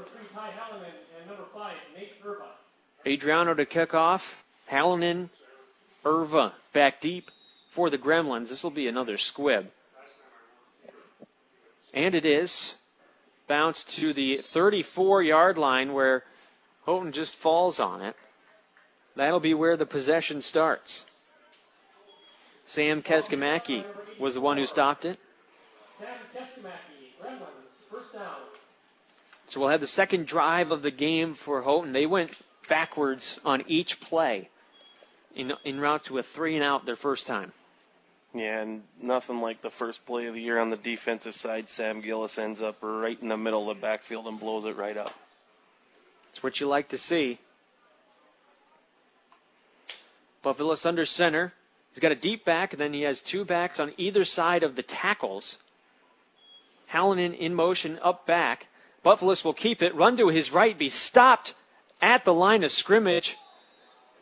Adriano 3.07 3.55
to 3.55 3.65
kick 3.65 3.95
off. 3.95 4.45
Hallinan, 4.71 5.31
Irva 6.07 6.53
back 6.73 7.01
deep 7.01 7.33
for 7.73 7.91
the 7.91 7.99
Gremlins. 7.99 8.49
This 8.49 8.63
will 8.63 8.71
be 8.71 8.87
another 8.87 9.19
squib. 9.19 9.71
And 11.93 12.15
it 12.15 12.25
is. 12.25 12.77
bounced 13.49 13.89
to 13.97 14.13
the 14.13 14.39
34 14.39 15.23
yard 15.23 15.59
line 15.59 15.93
where 15.93 16.23
Houghton 16.85 17.13
just 17.13 17.35
falls 17.35 17.81
on 17.81 18.01
it. 18.03 18.17
That'll 19.17 19.41
be 19.41 19.55
where 19.55 19.77
the 19.77 19.87
possession 19.87 20.43
starts. 20.43 21.05
Sam 22.65 23.03
Keskamaki 23.03 23.85
was 24.21 24.35
the 24.35 24.41
one 24.41 24.59
who 24.59 24.67
stopped 24.67 25.05
it. 25.05 25.19
Sam 25.99 26.09
Kessamaki, 26.35 27.23
Gremlins, 27.23 27.91
first 27.91 28.13
down. 28.13 28.37
So 29.47 29.61
we'll 29.61 29.71
have 29.71 29.81
the 29.81 29.87
second 29.87 30.27
drive 30.27 30.71
of 30.71 30.83
the 30.83 30.91
game 30.91 31.35
for 31.35 31.63
Houghton. 31.63 31.93
They 31.93 32.07
went 32.07 32.33
backwards 32.69 33.39
on 33.45 33.65
each 33.67 34.01
play 34.01 34.51
in, 35.37 35.53
in 35.65 35.79
route 35.79 36.05
to 36.07 36.19
a 36.19 36.23
three 36.23 36.57
and 36.57 36.65
out 36.65 36.87
their 36.87 36.97
first 36.97 37.27
time. 37.27 37.53
Yeah, 38.35 38.61
and 38.61 38.83
nothing 39.01 39.41
like 39.41 39.63
the 39.63 39.71
first 39.71 40.05
play 40.05 40.27
of 40.27 40.35
the 40.35 40.41
year 40.41 40.59
on 40.59 40.71
the 40.71 40.77
defensive 40.77 41.37
side. 41.37 41.69
Sam 41.69 42.01
Gillis 42.01 42.39
ends 42.39 42.61
up 42.61 42.79
right 42.81 43.19
in 43.21 43.29
the 43.29 43.37
middle 43.37 43.71
of 43.71 43.77
the 43.77 43.81
backfield 43.81 44.27
and 44.27 44.41
blows 44.41 44.65
it 44.65 44.77
right 44.77 44.97
up. 44.97 45.15
It's 46.33 46.43
what 46.43 46.61
you 46.61 46.67
like 46.67 46.89
to 46.89 46.99
see. 46.99 47.39
Buffalo's 50.43 50.85
under 50.85 51.07
center. 51.07 51.53
He's 51.93 52.01
got 52.01 52.13
a 52.13 52.17
deep 52.17 52.45
back, 52.45 52.73
and 52.73 52.81
then 52.81 52.93
he 52.93 53.03
has 53.03 53.23
two 53.23 53.45
backs 53.45 53.81
on 53.81 53.93
either 53.97 54.25
side 54.25 54.63
of 54.63 54.77
the 54.77 54.83
tackles. 54.83 55.57
Hallinan 56.93 57.37
in 57.37 57.55
motion 57.55 57.99
up 58.03 58.27
back. 58.27 58.67
Buffaloes 59.03 59.45
will 59.45 59.55
keep 59.55 59.81
it. 59.81 59.95
Run 59.95 60.17
to 60.19 60.29
his 60.29 60.53
right, 60.53 60.77
be 60.77 60.91
stopped 60.91 61.55
at 62.03 62.25
the 62.25 62.35
line 62.35 62.65
of 62.65 62.71
scrimmage. 62.71 63.39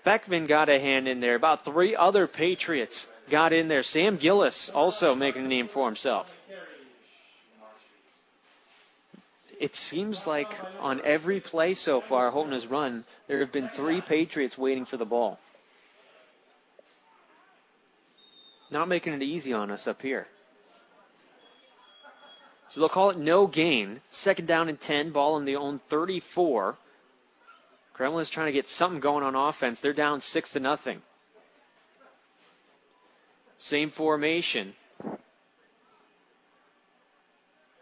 Beckman 0.05 0.47
got 0.47 0.69
a 0.69 0.79
hand 0.79 1.09
in 1.09 1.21
there. 1.21 1.35
About 1.35 1.65
three 1.65 1.97
other 1.97 2.27
Patriots 2.27 3.09
got 3.31 3.53
in 3.53 3.69
there. 3.69 3.83
Sam 3.83 4.17
Gillis 4.19 4.69
also 4.69 5.15
making 5.15 5.47
a 5.47 5.49
name 5.49 5.67
for 5.67 5.87
himself. 5.87 6.37
It 9.59 9.75
seems 9.75 10.27
like 10.27 10.53
on 10.79 11.01
every 11.05 11.41
play 11.41 11.75
so 11.75 12.01
far, 12.01 12.31
Houghton 12.31 12.53
has 12.53 12.67
run, 12.67 13.05
there 13.29 13.41
have 13.41 13.53
been 13.53 13.69
three 13.69 14.01
Patriots 14.01 14.59
waiting 14.59 14.85
for 14.85 14.97
the 14.99 15.07
ball. 15.07 15.39
Not 18.71 18.89
making 18.89 19.15
it 19.15 19.23
easy 19.23 19.53
on 19.53 19.71
us 19.71 19.87
up 19.87 20.03
here. 20.03 20.27
So 22.69 22.81
they'll 22.81 22.89
call 22.89 23.11
it 23.11 23.19
no 23.19 23.47
gain. 23.47 24.01
Second 24.11 24.47
down 24.47 24.69
and 24.69 24.81
10, 24.81 25.11
ball 25.11 25.37
in 25.37 25.45
the 25.45 25.57
own 25.57 25.79
34. 25.79 26.77
Gremlin's 27.97 28.29
trying 28.29 28.47
to 28.47 28.53
get 28.53 28.67
something 28.67 29.01
going 29.01 29.23
on 29.23 29.35
offense. 29.35 29.81
They're 29.81 29.93
down 29.93 30.21
6 30.21 30.53
to 30.53 30.61
nothing. 30.61 31.03
Same 33.59 33.91
formation. 33.91 34.75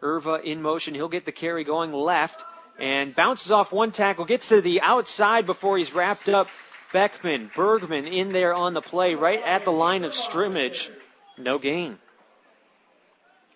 Irva 0.01 0.43
in 0.43 0.61
motion. 0.61 0.93
He'll 0.93 1.09
get 1.09 1.25
the 1.25 1.31
carry 1.31 1.63
going 1.63 1.91
left 1.91 2.43
and 2.79 3.15
bounces 3.15 3.51
off 3.51 3.71
one 3.71 3.91
tackle, 3.91 4.25
gets 4.25 4.49
to 4.49 4.61
the 4.61 4.81
outside 4.81 5.45
before 5.45 5.77
he's 5.77 5.93
wrapped 5.93 6.29
up. 6.29 6.47
Beckman, 6.91 7.49
Bergman 7.55 8.05
in 8.05 8.33
there 8.33 8.53
on 8.53 8.75
the 8.75 8.81
play, 8.81 9.15
right 9.15 9.41
at 9.41 9.65
the 9.65 9.71
line 9.71 10.03
of 10.03 10.13
scrimmage. 10.13 10.91
No 11.37 11.57
gain. 11.57 11.97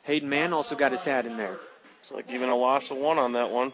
Hayden 0.04 0.30
Mann 0.30 0.54
also 0.54 0.76
got 0.76 0.92
his 0.92 1.04
hat 1.04 1.28
in 1.28 1.38
there. 1.38 1.60
It's 2.00 2.12
like 2.12 2.32
even 2.32 2.50
a 2.50 2.56
loss 2.56 2.90
of 2.90 2.98
one 2.98 3.20
on 3.20 3.34
that 3.34 3.52
one. 3.52 3.74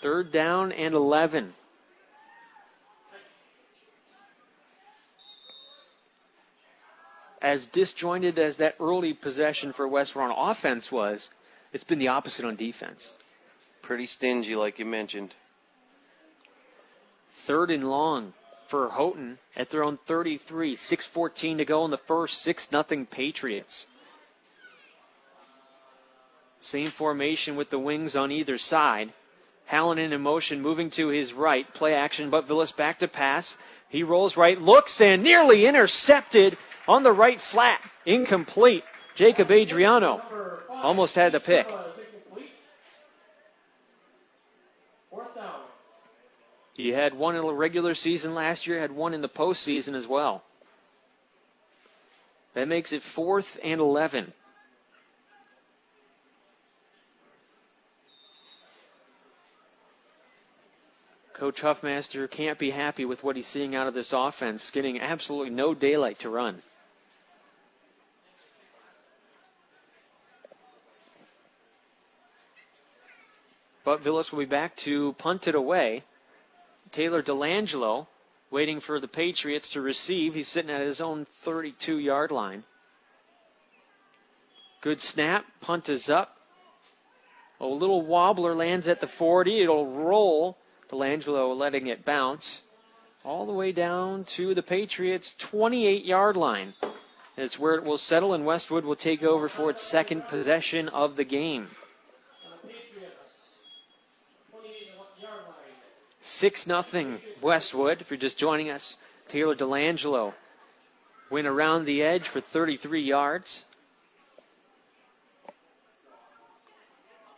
Third 0.00 0.32
down 0.32 0.72
and 0.72 0.94
11. 0.94 1.54
As 7.42 7.66
disjointed 7.66 8.38
as 8.38 8.58
that 8.58 8.76
early 8.78 9.12
possession 9.12 9.72
for 9.72 9.88
Westwood 9.88 10.32
offense 10.36 10.92
was, 10.92 11.30
it's 11.72 11.84
been 11.84 11.98
the 11.98 12.08
opposite 12.08 12.44
on 12.44 12.56
defense. 12.56 13.14
Pretty 13.82 14.06
stingy, 14.06 14.54
like 14.54 14.78
you 14.78 14.84
mentioned. 14.84 15.34
Third 17.32 17.70
and 17.70 17.88
long 17.88 18.34
for 18.68 18.90
Houghton 18.90 19.38
at 19.56 19.70
their 19.70 19.82
own 19.82 19.98
33. 20.06 20.76
6.14 20.76 21.58
to 21.58 21.64
go 21.64 21.84
in 21.84 21.90
the 21.90 21.98
first. 21.98 22.42
6 22.42 22.68
0 22.70 23.06
Patriots. 23.10 23.86
Same 26.60 26.90
formation 26.90 27.56
with 27.56 27.70
the 27.70 27.78
wings 27.78 28.14
on 28.14 28.30
either 28.30 28.58
side. 28.58 29.14
Hallinan 29.70 30.12
in 30.12 30.20
motion, 30.20 30.60
moving 30.60 30.90
to 30.90 31.08
his 31.08 31.32
right. 31.32 31.72
Play 31.72 31.94
action, 31.94 32.30
but 32.30 32.46
Villas 32.46 32.72
back 32.72 32.98
to 32.98 33.08
pass. 33.08 33.56
He 33.88 34.02
rolls 34.02 34.36
right, 34.36 34.60
looks, 34.60 35.00
and 35.00 35.22
nearly 35.22 35.66
intercepted 35.66 36.58
on 36.88 37.02
the 37.02 37.12
right 37.12 37.40
flat. 37.40 37.80
Incomplete. 38.04 38.84
Jacob 39.14 39.50
Adriano 39.50 40.22
almost 40.70 41.14
had 41.14 41.32
the 41.32 41.40
pick. 41.40 41.68
He 46.74 46.90
had 46.90 47.14
one 47.14 47.36
in 47.36 47.42
the 47.42 47.52
regular 47.52 47.94
season 47.94 48.34
last 48.34 48.66
year, 48.66 48.80
had 48.80 48.92
one 48.92 49.12
in 49.12 49.20
the 49.20 49.28
postseason 49.28 49.94
as 49.94 50.06
well. 50.06 50.42
That 52.54 52.68
makes 52.68 52.92
it 52.92 53.02
fourth 53.02 53.58
and 53.62 53.80
11. 53.80 54.32
Coach 61.40 61.62
Huffmaster 61.62 62.30
can't 62.30 62.58
be 62.58 62.72
happy 62.72 63.06
with 63.06 63.24
what 63.24 63.34
he's 63.34 63.46
seeing 63.46 63.74
out 63.74 63.86
of 63.86 63.94
this 63.94 64.12
offense, 64.12 64.70
getting 64.70 65.00
absolutely 65.00 65.48
no 65.48 65.72
daylight 65.72 66.18
to 66.18 66.28
run. 66.28 66.60
Butvillis 73.86 74.30
will 74.30 74.40
be 74.40 74.44
back 74.44 74.76
to 74.76 75.14
punt 75.14 75.48
it 75.48 75.54
away. 75.54 76.02
Taylor 76.92 77.22
Delangelo 77.22 78.08
waiting 78.50 78.78
for 78.78 79.00
the 79.00 79.08
Patriots 79.08 79.70
to 79.70 79.80
receive. 79.80 80.34
He's 80.34 80.46
sitting 80.46 80.70
at 80.70 80.82
his 80.82 81.00
own 81.00 81.24
32 81.24 81.96
yard 81.96 82.30
line. 82.30 82.64
Good 84.82 85.00
snap. 85.00 85.46
Punt 85.62 85.88
is 85.88 86.10
up. 86.10 86.36
A 87.58 87.66
little 87.66 88.02
wobbler 88.02 88.54
lands 88.54 88.86
at 88.86 89.00
the 89.00 89.08
40. 89.08 89.62
It'll 89.62 89.86
roll. 89.86 90.58
Delangelo 90.90 91.56
letting 91.56 91.86
it 91.86 92.04
bounce 92.04 92.62
all 93.24 93.46
the 93.46 93.52
way 93.52 93.72
down 93.72 94.24
to 94.24 94.54
the 94.54 94.62
Patriots' 94.62 95.34
28 95.38 96.04
yard 96.04 96.36
line. 96.36 96.74
It's 97.36 97.58
where 97.58 97.74
it 97.74 97.84
will 97.84 97.98
settle, 97.98 98.34
and 98.34 98.44
Westwood 98.44 98.84
will 98.84 98.96
take 98.96 99.22
over 99.22 99.48
for 99.48 99.70
its 99.70 99.82
second 99.82 100.28
possession 100.28 100.88
of 100.88 101.16
the 101.16 101.24
game. 101.24 101.68
6 106.20 106.64
0 106.64 107.18
Westwood. 107.40 108.00
If 108.00 108.10
you're 108.10 108.18
just 108.18 108.38
joining 108.38 108.70
us, 108.70 108.96
Taylor 109.28 109.54
Delangelo 109.54 110.34
went 111.30 111.46
around 111.46 111.84
the 111.84 112.02
edge 112.02 112.28
for 112.28 112.40
33 112.40 113.00
yards. 113.00 113.64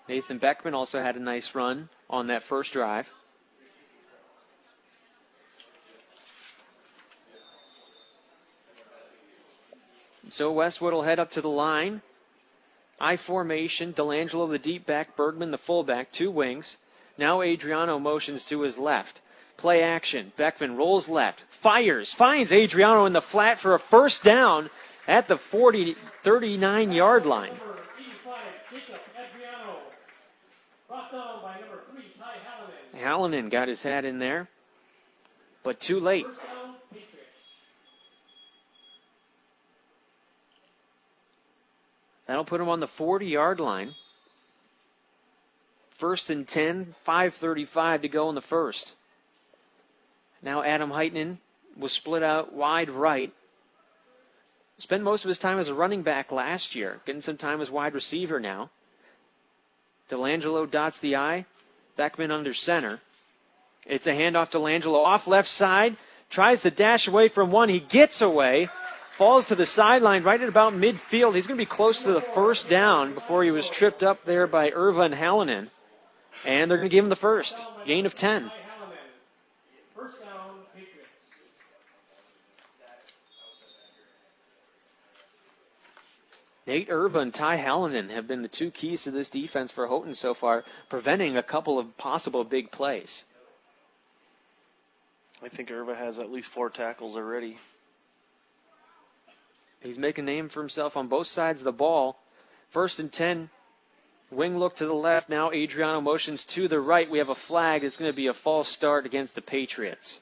Nathan 0.08 0.38
Beckman 0.38 0.74
also 0.74 1.02
had 1.02 1.16
a 1.16 1.20
nice 1.20 1.54
run 1.54 1.88
on 2.10 2.26
that 2.26 2.42
first 2.42 2.72
drive. 2.72 3.12
So 10.32 10.50
Westwood 10.50 10.94
will 10.94 11.02
head 11.02 11.20
up 11.20 11.30
to 11.32 11.42
the 11.42 11.50
line. 11.50 12.00
I 12.98 13.16
formation, 13.16 13.92
Delangelo 13.92 14.48
the 14.48 14.58
deep 14.58 14.86
back, 14.86 15.14
Bergman 15.14 15.50
the 15.50 15.58
fullback, 15.58 16.10
two 16.10 16.30
wings. 16.30 16.78
Now 17.18 17.42
Adriano 17.42 17.98
motions 17.98 18.42
to 18.46 18.62
his 18.62 18.78
left. 18.78 19.20
Play 19.58 19.82
action. 19.82 20.32
Beckman 20.38 20.78
rolls 20.78 21.06
left, 21.06 21.42
fires, 21.50 22.14
finds 22.14 22.50
Adriano 22.50 23.04
in 23.04 23.12
the 23.12 23.20
flat 23.20 23.60
for 23.60 23.74
a 23.74 23.78
first 23.78 24.24
down 24.24 24.70
at 25.06 25.28
the 25.28 25.36
40, 25.36 25.96
39 26.22 26.92
yard 26.92 27.26
line. 27.26 27.52
Hallinan 32.96 33.50
got 33.50 33.68
his 33.68 33.82
hat 33.82 34.06
in 34.06 34.18
there, 34.18 34.48
but 35.62 35.78
too 35.78 36.00
late. 36.00 36.24
That'll 42.26 42.44
put 42.44 42.60
him 42.60 42.68
on 42.68 42.80
the 42.80 42.88
40 42.88 43.26
yard 43.26 43.60
line. 43.60 43.94
First 45.90 46.30
and 46.30 46.46
10, 46.46 46.94
5.35 47.06 48.02
to 48.02 48.08
go 48.08 48.28
in 48.28 48.34
the 48.34 48.40
first. 48.40 48.94
Now 50.42 50.62
Adam 50.62 50.90
Heitman 50.90 51.38
was 51.76 51.92
split 51.92 52.22
out 52.22 52.52
wide 52.52 52.90
right. 52.90 53.32
Spent 54.78 55.04
most 55.04 55.24
of 55.24 55.28
his 55.28 55.38
time 55.38 55.58
as 55.58 55.68
a 55.68 55.74
running 55.74 56.02
back 56.02 56.32
last 56.32 56.74
year, 56.74 57.00
getting 57.06 57.22
some 57.22 57.36
time 57.36 57.60
as 57.60 57.70
wide 57.70 57.94
receiver 57.94 58.40
now. 58.40 58.70
Delangelo 60.10 60.68
dots 60.68 60.98
the 60.98 61.14
I. 61.14 61.46
Beckman 61.96 62.30
under 62.30 62.52
center. 62.52 63.00
It's 63.86 64.06
a 64.06 64.12
handoff 64.12 64.50
to 64.50 64.58
Delangelo 64.58 65.04
off 65.04 65.26
left 65.26 65.48
side. 65.48 65.96
Tries 66.30 66.62
to 66.62 66.70
dash 66.70 67.06
away 67.06 67.28
from 67.28 67.52
one. 67.52 67.68
He 67.68 67.80
gets 67.80 68.20
away. 68.20 68.70
Falls 69.12 69.44
to 69.46 69.54
the 69.54 69.66
sideline 69.66 70.22
right 70.22 70.40
at 70.40 70.48
about 70.48 70.72
midfield. 70.72 71.34
He's 71.34 71.46
going 71.46 71.58
to 71.58 71.62
be 71.62 71.66
close 71.66 72.02
to 72.02 72.12
the 72.12 72.22
first 72.22 72.68
down 72.68 73.12
before 73.12 73.44
he 73.44 73.50
was 73.50 73.68
tripped 73.68 74.02
up 74.02 74.24
there 74.24 74.46
by 74.46 74.70
Irva 74.70 75.04
and 75.04 75.14
Hallinan. 75.14 75.68
And 76.46 76.70
they're 76.70 76.78
going 76.78 76.88
to 76.88 76.94
give 76.94 77.04
him 77.04 77.10
the 77.10 77.16
first. 77.16 77.58
Gain 77.86 78.06
of 78.06 78.14
10. 78.14 78.50
Nate 86.64 86.88
Irva 86.88 87.16
and 87.16 87.34
Ty 87.34 87.58
Hallinan 87.58 88.10
have 88.10 88.28
been 88.28 88.42
the 88.42 88.48
two 88.48 88.70
keys 88.70 89.02
to 89.02 89.10
this 89.10 89.28
defense 89.28 89.72
for 89.72 89.88
Houghton 89.88 90.14
so 90.14 90.32
far, 90.32 90.64
preventing 90.88 91.36
a 91.36 91.42
couple 91.42 91.78
of 91.78 91.98
possible 91.98 92.44
big 92.44 92.70
plays. 92.70 93.24
I 95.42 95.48
think 95.48 95.70
Irva 95.70 95.96
has 95.96 96.18
at 96.18 96.30
least 96.30 96.48
four 96.48 96.70
tackles 96.70 97.16
already. 97.16 97.58
He's 99.82 99.98
making 99.98 100.24
a 100.24 100.32
name 100.32 100.48
for 100.48 100.60
himself 100.60 100.96
on 100.96 101.08
both 101.08 101.26
sides 101.26 101.60
of 101.60 101.64
the 101.64 101.72
ball. 101.72 102.18
First 102.70 102.98
and 102.98 103.12
10. 103.12 103.50
Wing 104.30 104.58
look 104.58 104.76
to 104.76 104.86
the 104.86 104.94
left. 104.94 105.28
Now 105.28 105.50
Adriano 105.50 106.00
motions 106.00 106.44
to 106.46 106.68
the 106.68 106.80
right. 106.80 107.10
We 107.10 107.18
have 107.18 107.28
a 107.28 107.34
flag. 107.34 107.84
It's 107.84 107.96
going 107.96 108.10
to 108.10 108.16
be 108.16 108.26
a 108.26 108.34
false 108.34 108.68
start 108.68 109.04
against 109.04 109.34
the 109.34 109.42
Patriots. 109.42 110.20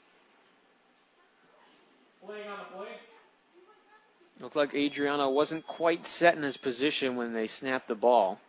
Looked 4.41 4.57
like 4.57 4.75
Adriano 4.75 5.29
wasn't 5.29 5.67
quite 5.67 6.07
set 6.07 6.35
in 6.35 6.43
his 6.43 6.57
position 6.57 7.15
when 7.15 7.35
they 7.35 7.47
snapped 7.47 7.89
the 7.89 7.95
ball. 7.95 8.41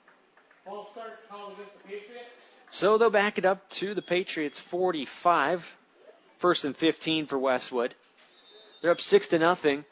False 0.63 0.89
start 0.91 1.29
called 1.29 1.53
against 1.53 1.73
the 1.73 1.83
Patriots. 1.83 2.29
So 2.69 2.97
they'll 2.97 3.09
back 3.09 3.37
it 3.37 3.43
up 3.43 3.69
to 3.71 3.93
the 3.93 4.01
Patriots 4.01 4.59
45. 4.59 5.75
First 6.39 6.63
and 6.63 6.75
15 6.75 7.25
for 7.27 7.37
Westwood. 7.37 7.95
They're 8.81 8.91
up 8.91 9.01
6 9.01 9.27
to 9.27 9.39
nothing. 9.39 9.83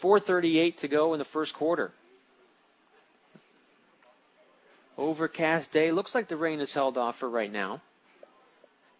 438 0.00 0.78
to 0.78 0.88
go 0.88 1.12
in 1.12 1.18
the 1.18 1.26
first 1.26 1.54
quarter. 1.54 1.92
Overcast 4.96 5.72
day. 5.72 5.92
Looks 5.92 6.14
like 6.14 6.28
the 6.28 6.36
rain 6.36 6.58
is 6.60 6.72
held 6.72 6.96
off 6.96 7.18
for 7.18 7.28
right 7.28 7.52
now. 7.52 7.82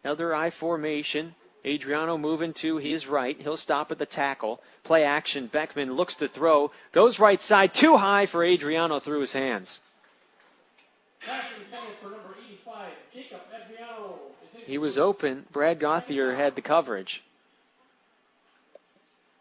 Another 0.05 0.34
I 0.34 0.51
formation. 0.51 1.34
Adriano 1.64 2.18
moving 2.18 2.53
to 2.55 2.76
his 2.76 3.07
right. 3.07 3.40
He'll 3.40 3.57
stop 3.57 3.90
at 3.90 3.98
the 3.98 4.07
tackle. 4.07 4.61
Play 4.84 5.05
action. 5.05 5.46
Beckman 5.46 5.94
looks 5.94 6.14
to 6.16 6.28
throw. 6.28 6.70
Goes 6.92 7.18
right 7.18 7.40
side. 7.40 7.72
Too 7.72 7.96
high 7.96 8.26
for 8.26 8.44
Adriano 8.44 9.01
through 9.01 9.20
his 9.20 9.32
hands. 9.32 9.80
Passing 11.20 11.64
intended 11.64 11.96
for 12.03 12.11
number 12.11 12.34
85, 12.46 12.88
Jacob 13.14 13.40
Adriano. 13.55 14.18
He 14.66 14.78
was 14.78 14.98
open. 14.98 15.46
Brad 15.51 15.80
Gothier 15.80 16.36
had 16.36 16.57
the 16.57 16.62
coverage. 16.62 17.22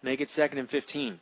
Make 0.02 0.22
it 0.22 0.30
second 0.30 0.58
and 0.58 0.70
15. 0.70 1.20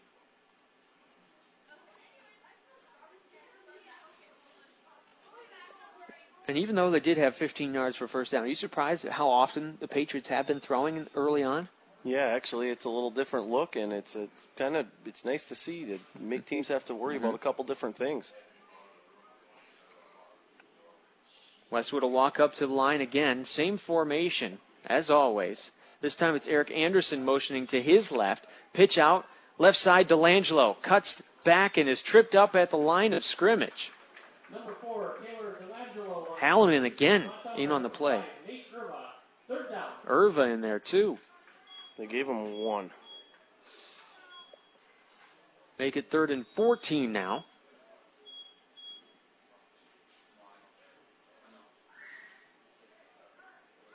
And 6.47 6.57
even 6.57 6.75
though 6.75 6.89
they 6.89 6.99
did 6.99 7.17
have 7.17 7.35
15 7.35 7.73
yards 7.73 7.97
for 7.97 8.07
first 8.07 8.31
down, 8.31 8.43
are 8.43 8.47
you 8.47 8.55
surprised 8.55 9.03
at 9.05 9.11
how 9.11 9.29
often 9.29 9.77
the 9.79 9.87
Patriots 9.87 10.29
have 10.29 10.47
been 10.47 10.59
throwing 10.59 11.07
early 11.13 11.43
on? 11.43 11.67
Yeah, 12.03 12.27
actually, 12.27 12.69
it's 12.69 12.85
a 12.85 12.89
little 12.89 13.11
different 13.11 13.49
look, 13.49 13.75
and 13.75 13.91
it's 13.91 14.15
it's 14.15 14.45
kind 14.55 14.77
of 14.77 14.85
it's 15.05 15.25
nice 15.25 15.45
to 15.49 15.55
see 15.55 15.83
to 15.85 15.99
make 16.19 16.41
mm-hmm. 16.41 16.47
teams 16.47 16.67
have 16.69 16.85
to 16.85 16.95
worry 16.95 17.17
about 17.17 17.29
mm-hmm. 17.29 17.35
a 17.35 17.39
couple 17.39 17.65
different 17.65 17.97
things. 17.97 18.31
Westwood 21.69 22.03
will 22.03 22.11
walk 22.11 22.39
up 22.39 22.55
to 22.55 22.67
the 22.67 22.73
line 22.73 23.01
again. 23.01 23.43
Same 23.43 23.77
formation 23.77 24.59
as 24.85 25.09
always. 25.09 25.71
This 25.99 26.15
time 26.15 26.35
it's 26.35 26.47
Eric 26.47 26.71
Anderson 26.71 27.25
motioning 27.25 27.67
to 27.67 27.81
his 27.81 28.11
left. 28.11 28.45
Pitch 28.71 28.97
out. 28.97 29.25
Left 29.57 29.77
side, 29.77 30.07
Delangelo 30.07 30.81
cuts 30.81 31.21
back 31.43 31.77
and 31.77 31.89
is 31.89 32.01
tripped 32.01 32.35
up 32.35 32.55
at 32.55 32.69
the 32.69 32.77
line 32.77 33.11
of 33.11 33.25
scrimmage. 33.25 33.91
Number 34.53 34.75
four, 34.81 35.06
Taylor 35.06 35.06
Delangelo. 35.06 35.06
Hallinan 36.39 36.85
again 36.85 37.29
in 37.57 37.71
on 37.71 37.83
the 37.83 37.89
play. 37.89 38.23
Irva. 40.07 40.53
In 40.53 40.61
there 40.61 40.79
too. 40.79 41.17
They 41.97 42.05
gave 42.05 42.27
him 42.27 42.59
one. 42.59 42.91
Make 45.79 45.95
it 45.97 46.09
third 46.09 46.31
and 46.31 46.45
14 46.55 47.11
now. 47.11 47.45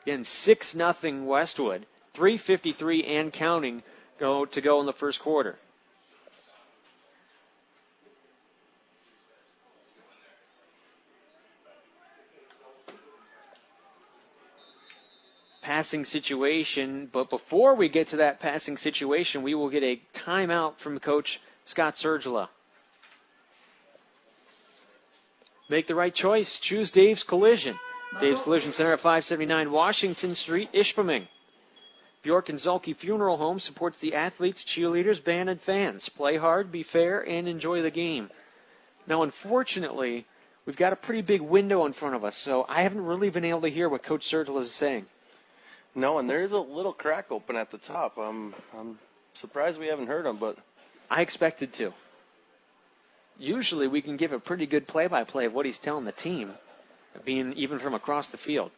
Again, 0.02 0.24
6 0.24 0.74
nothing 0.74 1.26
Westwood. 1.26 1.86
353 2.14 3.04
and 3.04 3.32
counting 3.32 3.82
go 4.18 4.44
to 4.44 4.60
go 4.60 4.80
in 4.80 4.86
the 4.86 4.92
first 4.92 5.20
quarter. 5.20 5.58
Passing 15.62 16.04
situation, 16.04 17.08
but 17.12 17.30
before 17.30 17.74
we 17.74 17.88
get 17.88 18.08
to 18.08 18.16
that 18.16 18.40
passing 18.40 18.76
situation, 18.76 19.42
we 19.42 19.54
will 19.54 19.70
get 19.70 19.84
a 19.84 20.02
timeout 20.12 20.76
from 20.76 20.98
coach 20.98 21.40
Scott 21.64 21.94
Sergila. 21.94 22.48
Make 25.68 25.86
the 25.86 25.94
right 25.94 26.14
choice. 26.14 26.58
Choose 26.58 26.90
Dave's 26.90 27.22
Collision. 27.22 27.78
Dave's 28.20 28.42
Collision 28.42 28.72
Center 28.72 28.92
at 28.92 29.00
579 29.00 29.70
Washington 29.70 30.34
Street, 30.34 30.70
Ishpeming. 30.72 31.28
Bjork 32.22 32.48
and 32.48 32.58
Zhulkie 32.58 32.94
Funeral 32.94 33.38
Home 33.38 33.58
supports 33.58 34.00
the 34.00 34.14
athletes, 34.14 34.64
cheerleaders, 34.64 35.22
band, 35.22 35.48
and 35.48 35.60
fans. 35.60 36.08
Play 36.08 36.36
hard, 36.36 36.70
be 36.70 36.82
fair, 36.82 37.20
and 37.26 37.48
enjoy 37.48 37.82
the 37.82 37.90
game. 37.90 38.30
Now, 39.06 39.22
unfortunately, 39.22 40.26
we've 40.66 40.76
got 40.76 40.92
a 40.92 40.96
pretty 40.96 41.22
big 41.22 41.40
window 41.40 41.86
in 41.86 41.92
front 41.92 42.14
of 42.14 42.24
us, 42.24 42.36
so 42.36 42.66
I 42.68 42.82
haven't 42.82 43.06
really 43.06 43.30
been 43.30 43.44
able 43.44 43.62
to 43.62 43.68
hear 43.68 43.88
what 43.88 44.02
Coach 44.02 44.30
Sergila 44.30 44.60
is 44.60 44.72
saying. 44.72 45.06
No, 45.94 46.18
and 46.18 46.28
there's 46.28 46.52
a 46.52 46.58
little 46.58 46.92
crack 46.92 47.30
open 47.30 47.56
at 47.56 47.70
the 47.70 47.78
top. 47.78 48.16
I'm 48.16 48.54
I'm 48.76 48.98
surprised 49.34 49.78
we 49.78 49.88
haven't 49.88 50.06
heard 50.06 50.26
him, 50.26 50.38
but 50.38 50.56
I 51.10 51.20
expected 51.20 51.72
to. 51.74 51.92
Usually, 53.38 53.88
we 53.88 54.02
can 54.02 54.16
give 54.16 54.32
a 54.32 54.38
pretty 54.38 54.66
good 54.66 54.86
play-by-play 54.86 55.46
of 55.46 55.54
what 55.54 55.66
he's 55.66 55.78
telling 55.78 56.04
the 56.04 56.12
team, 56.12 56.52
being 57.24 57.52
even 57.54 57.78
from 57.78 57.94
across 57.94 58.28
the 58.28 58.36
field. 58.36 58.70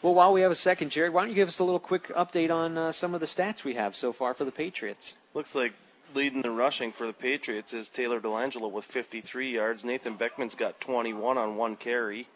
Well, 0.00 0.14
while 0.14 0.32
we 0.32 0.42
have 0.42 0.52
a 0.52 0.56
second, 0.56 0.90
Jared, 0.90 1.12
why 1.12 1.22
don't 1.22 1.30
you 1.30 1.34
give 1.34 1.48
us 1.48 1.58
a 1.58 1.64
little 1.64 1.80
quick 1.80 2.08
update 2.14 2.52
on 2.52 2.78
uh, 2.78 2.92
some 2.92 3.14
of 3.14 3.20
the 3.20 3.26
stats 3.26 3.64
we 3.64 3.74
have 3.74 3.96
so 3.96 4.12
far 4.12 4.32
for 4.32 4.44
the 4.44 4.52
Patriots? 4.52 5.16
looks 5.34 5.56
like 5.56 5.72
leading 6.14 6.42
the 6.42 6.50
rushing 6.50 6.92
for 6.92 7.06
the 7.06 7.12
Patriots 7.12 7.74
is 7.74 7.88
Taylor 7.88 8.20
Delangelo 8.20 8.70
with 8.70 8.84
53 8.84 9.52
yards. 9.52 9.84
Nathan 9.84 10.16
Beckman's 10.16 10.54
got 10.54 10.80
21 10.80 11.36
on 11.36 11.56
one 11.56 11.76
carry, 11.76 12.28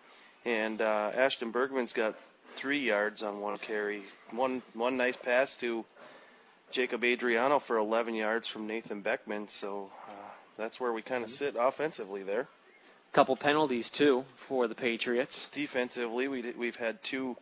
and 0.45 0.81
uh, 0.83 1.13
Ashton 1.15 1.51
Bergman's 1.51 1.93
got 1.93 2.17
three 2.57 2.81
yards 2.81 3.23
on 3.23 3.41
one 3.41 3.59
carry. 3.59 4.03
One 4.31 4.63
one 4.75 4.97
nice 4.97 5.17
pass 5.17 5.57
to 5.59 5.85
Jacob 6.71 7.05
Adriano 7.05 7.59
for 7.59 7.77
11 7.77 8.15
yards 8.15 8.49
from 8.49 8.67
Nathan 8.67 9.03
Beckman. 9.03 9.49
So 9.49 9.91
uh, 10.09 10.13
that's 10.57 10.81
where 10.81 10.93
we 10.93 11.03
kind 11.03 11.23
of 11.23 11.31
sit 11.31 11.55
offensively 11.59 12.23
there. 12.23 12.49
Couple 13.13 13.37
penalties 13.37 13.91
too 13.91 14.25
for 14.37 14.67
the 14.67 14.75
Patriots. 14.75 15.47
Defensively, 15.53 16.29
we 16.29 16.53
we've 16.53 16.77
had 16.77 17.03
two 17.03 17.37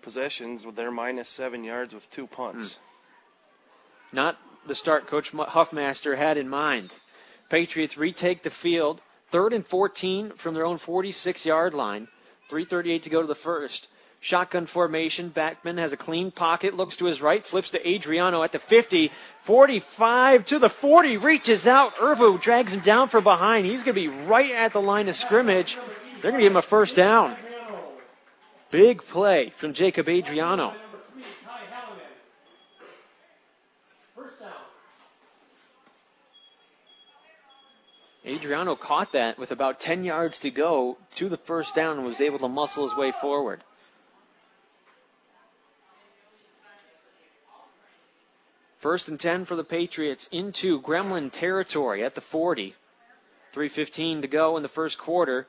possessions 0.00 0.64
with 0.64 0.74
their 0.74 0.90
minus 0.90 1.28
seven 1.28 1.64
yards 1.64 1.92
with 1.92 2.10
two 2.10 2.26
punts. 2.26 2.78
Not 4.10 4.38
the 4.66 4.74
start 4.74 5.06
Coach 5.06 5.32
Huffmaster 5.32 6.16
had 6.16 6.38
in 6.38 6.48
mind. 6.48 6.92
Patriots 7.50 7.98
retake 7.98 8.42
the 8.42 8.50
field, 8.50 9.02
third 9.30 9.52
and 9.52 9.66
14 9.66 10.32
from 10.32 10.54
their 10.54 10.64
own 10.64 10.78
46 10.78 11.44
yard 11.44 11.74
line. 11.74 12.08
3.38 12.52 13.02
to 13.02 13.10
go 13.10 13.22
to 13.22 13.26
the 13.26 13.34
first. 13.34 13.88
Shotgun 14.20 14.66
formation. 14.66 15.30
Beckman 15.30 15.78
has 15.78 15.92
a 15.92 15.96
clean 15.96 16.30
pocket, 16.30 16.76
looks 16.76 16.96
to 16.96 17.06
his 17.06 17.20
right, 17.20 17.44
flips 17.44 17.70
to 17.70 17.88
Adriano 17.88 18.42
at 18.42 18.52
the 18.52 18.58
50. 18.58 19.10
45 19.42 20.46
to 20.46 20.58
the 20.60 20.68
40, 20.68 21.16
reaches 21.16 21.66
out. 21.66 21.96
Irva 21.96 22.40
drags 22.40 22.72
him 22.72 22.80
down 22.80 23.08
from 23.08 23.24
behind. 23.24 23.66
He's 23.66 23.82
going 23.82 23.96
to 23.96 24.00
be 24.00 24.08
right 24.08 24.52
at 24.52 24.72
the 24.72 24.80
line 24.80 25.08
of 25.08 25.16
scrimmage. 25.16 25.76
They're 26.20 26.30
going 26.30 26.40
to 26.40 26.44
give 26.44 26.52
him 26.52 26.56
a 26.56 26.62
first 26.62 26.94
down. 26.94 27.36
Big 28.70 29.02
play 29.02 29.52
from 29.56 29.72
Jacob 29.72 30.08
Adriano. 30.08 30.68
Number 30.68 30.78
three, 31.12 31.24
Ty 31.44 31.60
Hallinan. 31.72 32.06
First 34.14 34.38
down. 34.38 34.50
Adriano 38.26 38.76
caught 38.76 39.12
that 39.12 39.38
with 39.38 39.50
about 39.50 39.80
10 39.80 40.04
yards 40.04 40.38
to 40.38 40.50
go 40.50 40.96
to 41.16 41.28
the 41.28 41.36
first 41.36 41.74
down 41.74 41.98
and 41.98 42.06
was 42.06 42.20
able 42.20 42.38
to 42.38 42.48
muscle 42.48 42.84
his 42.84 42.96
way 42.96 43.10
forward. 43.10 43.64
First 48.78 49.08
and 49.08 49.18
10 49.18 49.44
for 49.44 49.56
the 49.56 49.64
Patriots 49.64 50.28
into 50.30 50.80
Gremlin 50.80 51.30
territory 51.30 52.04
at 52.04 52.14
the 52.14 52.20
40. 52.20 52.74
3.15 53.54 54.22
to 54.22 54.28
go 54.28 54.56
in 54.56 54.62
the 54.62 54.68
first 54.68 54.98
quarter. 54.98 55.46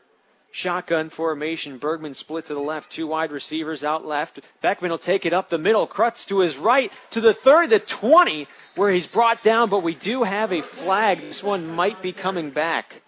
Shotgun 0.56 1.10
formation. 1.10 1.80
Bergman 1.80 2.14
split 2.14 2.46
to 2.46 2.54
the 2.54 2.60
left. 2.60 2.92
Two 2.92 3.08
wide 3.08 3.32
receivers 3.32 3.84
out 3.84 4.06
left. 4.06 4.40
Beckman 4.62 4.92
will 4.92 5.00
take 5.00 5.26
it 5.26 5.34
up 5.34 5.50
the 5.50 5.58
middle. 5.58 5.88
Krutz 5.88 6.28
to 6.28 6.40
his 6.40 6.58
right 6.58 6.92
to 7.10 7.20
the 7.20 7.34
30, 7.34 7.70
the 7.70 7.80
20, 7.80 8.48
where 8.76 8.92
he's 8.92 9.08
brought 9.08 9.42
down, 9.42 9.72
but 9.72 9.82
we 9.82 9.96
do 9.96 10.22
have 10.22 10.54
a 10.54 10.62
flag. 10.62 11.22
This 11.22 11.42
one 11.42 11.66
might 11.66 12.04
be 12.04 12.14
coming 12.14 12.52
back. 12.52 13.02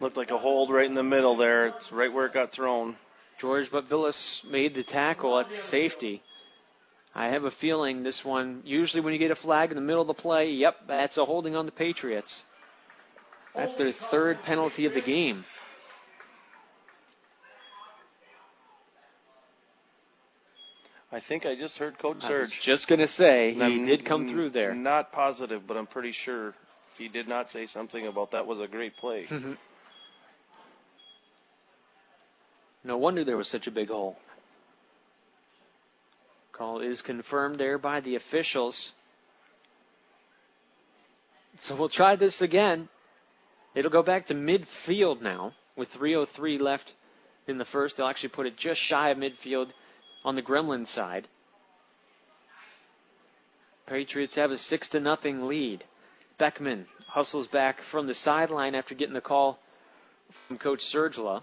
Looked 0.00 0.18
like 0.18 0.30
a 0.30 0.36
hold 0.36 0.70
right 0.70 0.84
in 0.84 0.92
the 0.92 1.02
middle 1.02 1.34
there. 1.34 1.68
It's 1.68 1.90
right 1.90 2.12
where 2.12 2.26
it 2.26 2.34
got 2.34 2.52
thrown. 2.52 2.96
George 3.38 3.70
Butvillis 3.70 4.44
made 4.44 4.74
the 4.74 4.82
tackle 4.82 5.38
at 5.38 5.50
safety. 5.50 6.22
I 7.14 7.28
have 7.28 7.44
a 7.44 7.50
feeling 7.50 8.02
this 8.02 8.22
one, 8.22 8.60
usually 8.66 9.00
when 9.00 9.14
you 9.14 9.18
get 9.18 9.30
a 9.30 9.34
flag 9.34 9.70
in 9.70 9.76
the 9.76 9.80
middle 9.80 10.02
of 10.02 10.08
the 10.08 10.14
play, 10.14 10.50
yep, 10.50 10.86
that's 10.86 11.16
a 11.16 11.24
holding 11.24 11.56
on 11.56 11.64
the 11.64 11.72
Patriots. 11.72 12.44
That's 13.54 13.76
their 13.76 13.92
third 13.92 14.42
penalty 14.42 14.84
of 14.84 14.92
the 14.92 15.00
game. 15.00 15.46
I 21.14 21.20
think 21.20 21.46
I 21.46 21.54
just 21.54 21.78
heard 21.78 21.96
Coach 21.96 22.24
I 22.24 22.40
was 22.40 22.50
Surge. 22.50 22.60
just 22.60 22.88
going 22.88 22.98
to 22.98 23.06
say, 23.06 23.54
he 23.54 23.62
I'm 23.62 23.86
did 23.86 24.04
come 24.04 24.26
through 24.28 24.50
there. 24.50 24.74
Not 24.74 25.12
positive, 25.12 25.64
but 25.64 25.76
I'm 25.76 25.86
pretty 25.86 26.10
sure 26.10 26.54
he 26.98 27.06
did 27.06 27.28
not 27.28 27.48
say 27.52 27.66
something 27.66 28.04
about 28.04 28.32
that 28.32 28.48
was 28.48 28.58
a 28.58 28.66
great 28.66 28.96
play. 28.96 29.22
Mhm. 29.26 29.56
No 32.82 32.96
wonder 32.96 33.22
there 33.22 33.36
was 33.36 33.46
such 33.46 33.68
a 33.68 33.70
big 33.70 33.90
hole. 33.90 34.18
Call 36.50 36.80
is 36.80 37.00
confirmed 37.00 37.60
there 37.60 37.78
by 37.78 38.00
the 38.00 38.16
officials. 38.16 38.94
So 41.60 41.76
we'll 41.76 41.88
try 41.88 42.16
this 42.16 42.42
again. 42.42 42.88
It'll 43.76 43.90
go 43.90 44.02
back 44.02 44.26
to 44.26 44.34
midfield 44.34 45.20
now 45.20 45.54
with 45.76 45.92
3.03 45.94 46.58
left 46.58 46.94
in 47.46 47.58
the 47.58 47.64
first. 47.64 47.96
They'll 47.96 48.08
actually 48.08 48.30
put 48.30 48.48
it 48.48 48.56
just 48.56 48.80
shy 48.80 49.10
of 49.10 49.18
midfield 49.18 49.70
on 50.24 50.34
the 50.34 50.42
Gremlin 50.42 50.86
side. 50.86 51.28
Patriots 53.86 54.34
have 54.36 54.50
a 54.50 54.58
6 54.58 54.88
to 54.88 55.00
nothing 55.00 55.46
lead. 55.46 55.84
Beckman 56.38 56.86
hustles 57.08 57.46
back 57.46 57.80
from 57.82 58.06
the 58.06 58.14
sideline 58.14 58.74
after 58.74 58.94
getting 58.94 59.14
the 59.14 59.20
call 59.20 59.58
from 60.48 60.58
Coach 60.58 60.80
Sergila. 60.80 61.42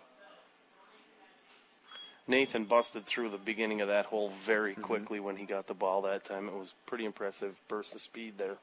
Nathan 2.27 2.65
busted 2.65 3.05
through 3.05 3.29
the 3.29 3.37
beginning 3.37 3.81
of 3.81 3.87
that 3.87 4.05
hole 4.07 4.31
very 4.45 4.73
mm-hmm. 4.73 4.81
quickly 4.81 5.19
when 5.19 5.35
he 5.35 5.45
got 5.45 5.67
the 5.67 5.73
ball 5.73 6.01
that 6.01 6.23
time. 6.23 6.47
It 6.47 6.53
was 6.53 6.73
pretty 6.85 7.05
impressive 7.05 7.57
burst 7.67 7.93
of 7.93 8.01
speed 8.01 8.35
there. 8.37 8.57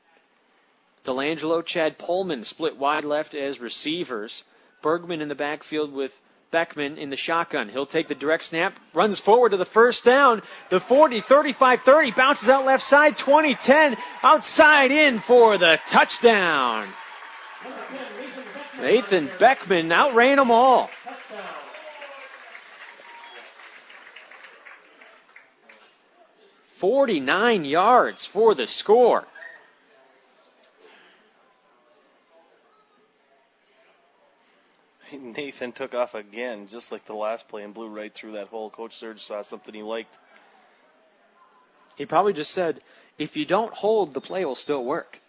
Delangelo, 1.04 1.64
Chad 1.64 1.98
Pullman 1.98 2.44
split 2.44 2.76
wide 2.76 3.04
left 3.04 3.34
as 3.34 3.60
receivers. 3.60 4.44
Bergman 4.82 5.20
in 5.20 5.28
the 5.28 5.34
backfield 5.34 5.92
with 5.92 6.20
Beckman 6.50 6.96
in 6.96 7.10
the 7.10 7.16
shotgun. 7.16 7.68
He'll 7.68 7.86
take 7.86 8.08
the 8.08 8.14
direct 8.14 8.44
snap, 8.44 8.78
runs 8.94 9.18
forward 9.18 9.50
to 9.50 9.56
the 9.56 9.64
first 9.64 10.04
down. 10.04 10.42
The 10.70 10.80
40, 10.80 11.20
35, 11.20 11.82
30, 11.82 12.10
bounces 12.12 12.48
out 12.48 12.64
left 12.64 12.84
side, 12.84 13.18
20, 13.18 13.54
10, 13.54 13.96
outside 14.22 14.90
in 14.90 15.20
for 15.20 15.58
the 15.58 15.78
touchdown. 15.88 16.88
Nathan 18.80 19.28
Beckman 19.38 19.90
outran 19.90 20.36
them 20.36 20.50
all. 20.50 20.90
Forty-nine 26.78 27.64
yards 27.64 28.24
for 28.24 28.54
the 28.54 28.68
score. 28.68 29.26
Nathan 35.20 35.72
took 35.72 35.94
off 35.94 36.14
again, 36.14 36.66
just 36.66 36.92
like 36.92 37.06
the 37.06 37.14
last 37.14 37.48
play, 37.48 37.62
and 37.62 37.74
blew 37.74 37.88
right 37.88 38.12
through 38.12 38.32
that 38.32 38.48
hole. 38.48 38.70
Coach 38.70 38.96
Surge 38.96 39.24
saw 39.24 39.42
something 39.42 39.74
he 39.74 39.82
liked. 39.82 40.18
He 41.96 42.06
probably 42.06 42.32
just 42.32 42.52
said, 42.52 42.80
if 43.18 43.36
you 43.36 43.44
don't 43.44 43.74
hold, 43.74 44.14
the 44.14 44.20
play 44.20 44.44
will 44.44 44.54
still 44.54 44.84
work. 44.84 45.20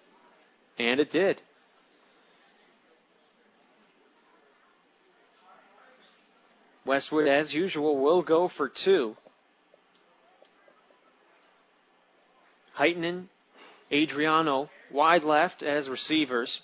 And 0.77 0.99
it 0.99 1.09
did. 1.09 1.41
Westwood, 6.85 7.27
as 7.27 7.53
usual, 7.53 7.97
will 7.97 8.21
go 8.21 8.47
for 8.47 8.69
two. 8.69 9.17
Heitenen, 12.77 13.25
Adriano, 13.91 14.69
wide 14.89 15.23
left 15.23 15.61
as 15.61 15.89
receivers. 15.89 16.61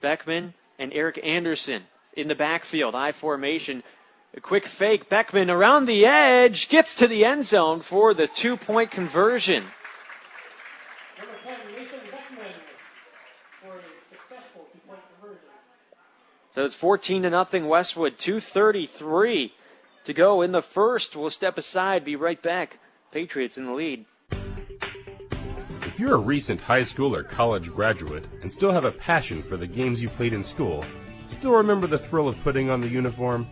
Beckman 0.00 0.54
and 0.78 0.92
Eric 0.92 1.20
Anderson 1.22 1.84
in 2.16 2.28
the 2.28 2.34
backfield, 2.34 2.94
I 2.94 3.12
formation. 3.12 3.82
A 4.36 4.40
quick 4.40 4.66
fake. 4.66 5.08
Beckman 5.08 5.48
around 5.50 5.86
the 5.86 6.06
edge 6.06 6.68
gets 6.68 6.94
to 6.96 7.06
the 7.06 7.24
end 7.24 7.46
zone 7.46 7.80
for 7.80 8.14
the 8.14 8.26
two 8.26 8.56
point 8.56 8.90
conversion. 8.90 9.64
Number 11.18 11.34
10, 11.44 11.54
Nathan 11.76 12.00
Beckman 12.10 12.52
for 13.62 13.76
a 13.76 13.82
successful 14.10 14.66
two-point 14.72 15.00
conversion. 15.20 15.48
So 16.52 16.64
it's 16.64 16.74
14 16.74 17.22
to 17.22 17.30
nothing 17.30 17.68
Westwood. 17.68 18.18
233 18.18 19.52
to 20.04 20.12
go 20.12 20.42
in 20.42 20.50
the 20.50 20.62
first. 20.62 21.14
We'll 21.14 21.30
step 21.30 21.56
aside, 21.56 22.04
be 22.04 22.16
right 22.16 22.42
back. 22.42 22.80
Patriots 23.12 23.56
in 23.56 23.66
the 23.66 23.72
lead. 23.72 24.06
If 25.86 26.00
you're 26.00 26.14
a 26.14 26.18
recent 26.18 26.60
high 26.60 26.82
school 26.82 27.14
or 27.14 27.22
college 27.22 27.72
graduate 27.72 28.26
and 28.42 28.50
still 28.50 28.72
have 28.72 28.84
a 28.84 28.90
passion 28.90 29.44
for 29.44 29.56
the 29.56 29.68
games 29.68 30.02
you 30.02 30.08
played 30.08 30.32
in 30.32 30.42
school, 30.42 30.84
still 31.26 31.52
remember 31.52 31.86
the 31.86 31.98
thrill 31.98 32.28
of 32.28 32.40
putting 32.42 32.70
on 32.70 32.80
the 32.80 32.88
uniform, 32.88 33.46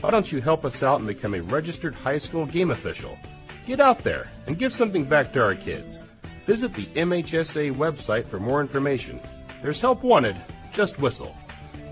why 0.00 0.10
don't 0.10 0.30
you 0.30 0.40
help 0.40 0.64
us 0.64 0.82
out 0.82 0.98
and 0.98 1.08
become 1.08 1.34
a 1.34 1.40
registered 1.40 1.94
high 1.94 2.18
school 2.18 2.46
game 2.46 2.70
official? 2.70 3.18
Get 3.66 3.80
out 3.80 4.04
there 4.04 4.28
and 4.46 4.58
give 4.58 4.72
something 4.72 5.04
back 5.04 5.32
to 5.32 5.42
our 5.42 5.54
kids. 5.54 6.00
Visit 6.46 6.74
the 6.74 6.86
MHSA 6.86 7.74
website 7.74 8.26
for 8.26 8.38
more 8.38 8.60
information. 8.60 9.20
There's 9.62 9.80
help 9.80 10.02
wanted, 10.02 10.36
just 10.72 11.00
whistle. 11.00 11.34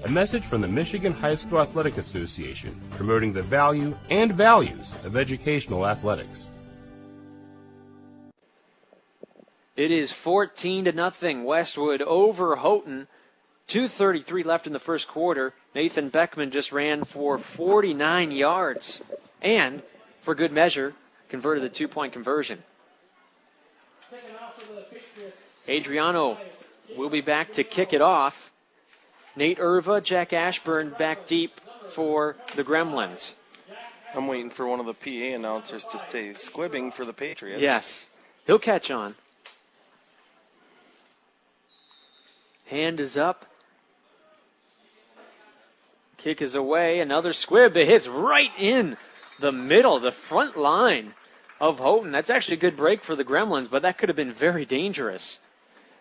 A 0.05 0.09
message 0.09 0.45
from 0.45 0.61
the 0.61 0.69
Michigan 0.69 1.13
High 1.13 1.35
School 1.35 1.61
Athletic 1.61 1.97
Association 1.97 2.79
promoting 2.91 3.33
the 3.33 3.43
value 3.43 3.97
and 4.11 4.33
values 4.33 4.95
of 5.05 5.17
educational 5.17 5.87
athletics. 5.87 6.51
It 9.77 9.91
is 9.91 10.13
14 10.13 10.85
to 10.85 10.93
nothing 10.93 11.43
Westwood 11.43 12.01
over 12.03 12.57
Houghton. 12.57 13.09
233 13.69 14.43
left 14.43 14.67
in 14.67 14.73
the 14.73 14.79
first 14.79 15.09
quarter. 15.09 15.55
Nathan 15.75 16.09
Beckman 16.09 16.51
just 16.51 16.73
ran 16.73 17.05
for 17.05 17.39
49 17.39 18.31
yards 18.31 19.03
and, 19.41 19.83
for 20.21 20.35
good 20.35 20.53
measure, 20.53 20.95
converted 21.29 21.65
the 21.65 21.69
two 21.69 21.89
point 21.89 22.13
conversion. 22.13 22.63
Adriano 25.69 26.39
will 26.97 27.09
be 27.09 27.21
back 27.21 27.53
to 27.53 27.65
kick 27.65 27.93
it 27.93 28.03
off. 28.03 28.53
Nate 29.35 29.59
Irva, 29.59 30.03
Jack 30.03 30.33
Ashburn 30.33 30.95
back 30.99 31.27
deep 31.27 31.61
for 31.89 32.37
the 32.55 32.63
Gremlins. 32.63 33.33
I'm 34.15 34.29
waiting 34.29 34.51
for 34.51 34.67
one 34.67 34.79
of 34.79 34.87
the 34.87 34.95
PA 34.95 35.35
announcers 35.35 35.85
to 35.87 35.99
stay 35.99 36.31
squibbing 36.31 36.93
for 36.93 37.05
the 37.05 37.13
Patriots. 37.13 37.61
Yes, 37.61 38.07
he'll 38.47 38.61
catch 38.61 38.91
on. 38.91 39.17
Hand 42.67 43.01
is 43.01 43.17
up. 43.17 43.47
Kick 46.25 46.41
is 46.41 46.55
away. 46.55 47.01
Another 47.01 47.35
squib. 47.35 47.77
It 47.77 47.87
hits 47.87 48.09
right 48.09 48.51
in 48.59 48.97
the 49.41 49.53
middle, 49.53 50.01
the 50.01 50.11
front 50.11 50.57
line 50.57 51.13
of 51.61 51.81
Houghton. 51.81 52.13
That's 52.13 52.31
actually 52.31 52.57
a 52.57 52.61
good 52.61 52.79
break 52.79 53.03
for 53.03 53.15
the 53.15 53.27
Gremlins, 53.27 53.69
but 53.69 53.83
that 53.83 53.99
could 53.99 54.09
have 54.09 54.17
been 54.17 54.33
very 54.33 54.65
dangerous. 54.65 55.39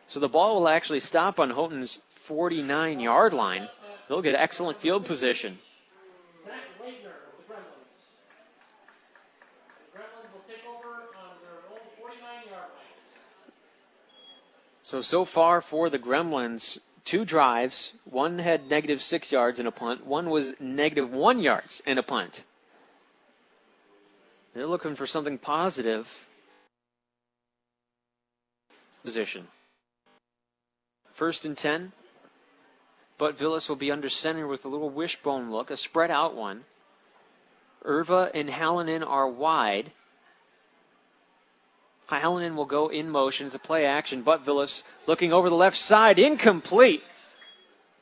So 0.07 0.21
the 0.21 0.29
ball 0.29 0.55
will 0.55 0.69
actually 0.69 1.01
stop 1.01 1.41
on 1.41 1.49
Houghton's 1.49 1.99
49 2.25 3.01
yard 3.01 3.33
line. 3.33 3.67
They'll 4.07 4.21
get 4.21 4.35
excellent 4.35 4.79
field 4.79 5.03
position. 5.03 5.59
Zach 6.45 6.53
Wagner 6.79 7.09
of 7.09 7.45
the 7.45 7.53
Gremlins. 7.53 7.99
The 9.91 9.99
Gremlins 9.99 10.31
will 10.33 10.45
take 10.47 10.63
over 10.65 11.03
on 11.19 11.35
their 11.43 11.59
own 11.69 11.83
49-yard 11.99 12.49
line. 12.49 13.51
So, 14.83 15.01
so 15.01 15.25
far 15.25 15.59
for 15.59 15.89
the 15.89 15.99
Gremlins, 15.99 16.79
two 17.05 17.25
drives. 17.25 17.93
One 18.05 18.39
had 18.39 18.69
negative 18.69 19.01
six 19.01 19.31
yards 19.31 19.59
in 19.59 19.67
a 19.67 19.71
punt. 19.71 20.05
One 20.05 20.29
was 20.29 20.53
negative 20.59 21.11
one 21.11 21.39
yards 21.39 21.81
in 21.85 21.97
a 21.97 22.03
punt. 22.03 22.43
They're 24.53 24.67
looking 24.67 24.95
for 24.95 25.07
something 25.07 25.37
positive. 25.37 26.07
Position. 29.03 29.47
First 31.13 31.45
and 31.45 31.57
10. 31.57 31.91
Butvillis 33.19 33.69
will 33.69 33.75
be 33.75 33.91
under 33.91 34.09
center 34.09 34.47
with 34.47 34.65
a 34.65 34.67
little 34.67 34.89
wishbone 34.89 35.51
look, 35.51 35.69
a 35.69 35.77
spread 35.77 36.11
out 36.11 36.35
one. 36.35 36.65
Irva 37.85 38.31
and 38.33 38.49
Hallinan 38.49 39.07
are 39.07 39.27
wide. 39.27 39.91
Hallinan 42.09 42.55
will 42.55 42.65
go 42.65 42.89
in 42.89 43.09
motion. 43.09 43.47
It's 43.47 43.55
a 43.55 43.59
play 43.59 43.85
action. 43.85 44.23
Butvillis 44.23 44.83
looking 45.07 45.33
over 45.33 45.49
the 45.49 45.55
left 45.55 45.77
side, 45.77 46.19
incomplete. 46.19 47.03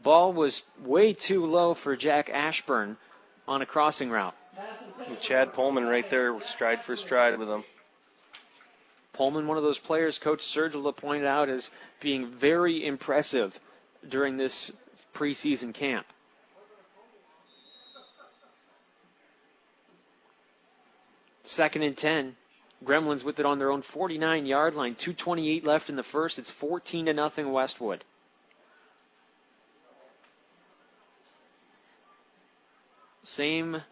Ball 0.04 0.34
was 0.34 0.64
way 0.84 1.14
too 1.14 1.46
low 1.46 1.74
for 1.74 1.96
Jack 1.96 2.30
Ashburn 2.30 2.98
on 3.48 3.62
a 3.62 3.66
crossing 3.66 4.10
route. 4.10 4.36
And 5.08 5.20
Chad 5.20 5.54
Pullman 5.54 5.86
right 5.86 6.10
there, 6.10 6.36
stride 6.46 6.84
for 6.84 6.96
stride 6.96 7.38
with 7.38 7.48
him. 7.48 7.64
Pullman, 9.14 9.48
one 9.48 9.58
of 9.58 9.64
those 9.64 9.80
players 9.80 10.18
Coach 10.18 10.40
Sergila 10.40 10.96
pointed 10.96 11.28
out 11.28 11.50
as 11.50 11.70
being 12.00 12.28
very 12.28 12.86
impressive 12.86 13.60
during 14.08 14.38
this 14.38 14.72
preseason 15.14 15.74
camp. 15.74 16.06
Second 21.44 21.84
and 21.84 21.98
10. 21.98 22.36
Gremlins 22.84 23.24
with 23.24 23.40
it 23.40 23.46
on 23.46 23.60
their 23.60 23.72
own 23.72 23.82
49 23.82 24.46
yard 24.46 24.76
line. 24.76 24.96
228 24.96 25.64
left 25.66 25.90
in 25.90 25.96
the 25.96 26.04
first. 26.04 26.40
It's 26.40 26.50
14 26.50 27.06
to 27.06 27.14
nothing 27.14 27.52
Westwood. 27.52 28.04
Same 33.24 33.84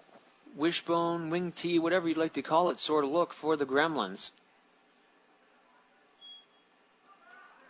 wishbone, 0.55 1.29
wing 1.29 1.51
tee, 1.51 1.79
whatever 1.79 2.07
you'd 2.07 2.17
like 2.17 2.33
to 2.33 2.41
call 2.41 2.69
it, 2.69 2.79
sort 2.79 3.05
of 3.05 3.11
look 3.11 3.33
for 3.33 3.55
the 3.55 3.65
Gremlins. 3.65 4.31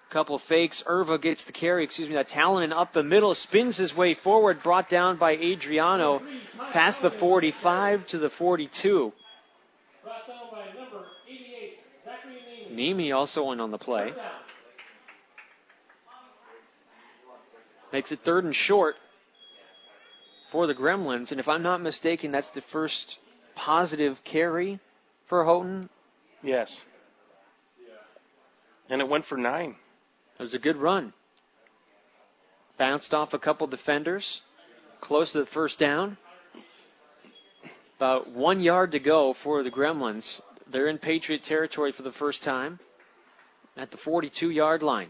Couple 0.10 0.40
fakes. 0.40 0.82
Irva 0.88 1.22
gets 1.22 1.44
the 1.44 1.52
carry. 1.52 1.84
Excuse 1.84 2.10
me. 2.10 2.16
That's 2.16 2.34
Hallinan 2.34 2.74
up 2.74 2.94
the 2.94 3.04
middle, 3.04 3.36
spins 3.36 3.78
his 3.78 3.96
way 3.96 4.16
forward, 4.16 4.64
brought 4.64 4.90
down 4.90 5.18
by 5.18 5.38
Adriano, 5.38 6.24
past 6.72 7.04
the 7.04 7.12
45 7.12 8.08
to 8.08 8.18
the 8.18 8.30
42. 8.30 9.14
Brought 10.04 10.28
down 10.28 10.38
by 10.52 10.66
number 10.76 11.06
88, 11.28 11.80
Zachary 12.04 12.40
Neiman. 12.50 12.69
Nemi 12.80 13.12
also 13.12 13.52
in 13.52 13.60
on 13.60 13.72
the 13.72 13.78
play. 13.78 14.14
Makes 17.92 18.14
it 18.14 18.20
third 18.20 18.46
and 18.46 18.56
short 18.56 18.96
for 20.50 20.66
the 20.66 20.74
Gremlins. 20.74 21.32
And 21.32 21.40
if 21.40 21.50
I'm 21.50 21.62
not 21.62 21.82
mistaken, 21.82 22.32
that's 22.32 22.52
the 22.52 22.62
first 22.62 23.20
positive 23.54 24.24
carry 24.24 24.80
for 25.26 25.44
Houghton. 25.44 25.90
Yes. 26.42 26.86
And 28.90 29.02
it 29.02 29.10
went 29.10 29.26
for 29.26 29.38
nine. 29.38 29.76
It 30.40 30.44
was 30.44 30.54
a 30.54 30.60
good 30.60 30.78
run. 30.78 31.12
Bounced 32.78 33.14
off 33.14 33.34
a 33.34 33.40
couple 33.40 33.68
defenders. 33.68 34.42
Close 35.02 35.34
to 35.34 35.40
the 35.40 35.46
first 35.46 35.80
down. 35.80 36.16
About 37.98 38.30
one 38.30 38.62
yard 38.62 38.94
to 38.94 39.00
go 39.00 39.34
for 39.34 39.64
the 39.64 39.72
Gremlins. 39.72 40.40
They're 40.72 40.88
in 40.88 41.00
Patriot 41.00 41.44
territory 41.44 41.92
for 41.92 42.04
the 42.04 42.12
first 42.12 42.44
time 42.44 42.80
at 43.76 43.92
the 43.92 43.98
42 43.98 44.50
yard 44.52 44.84
line. 44.84 45.10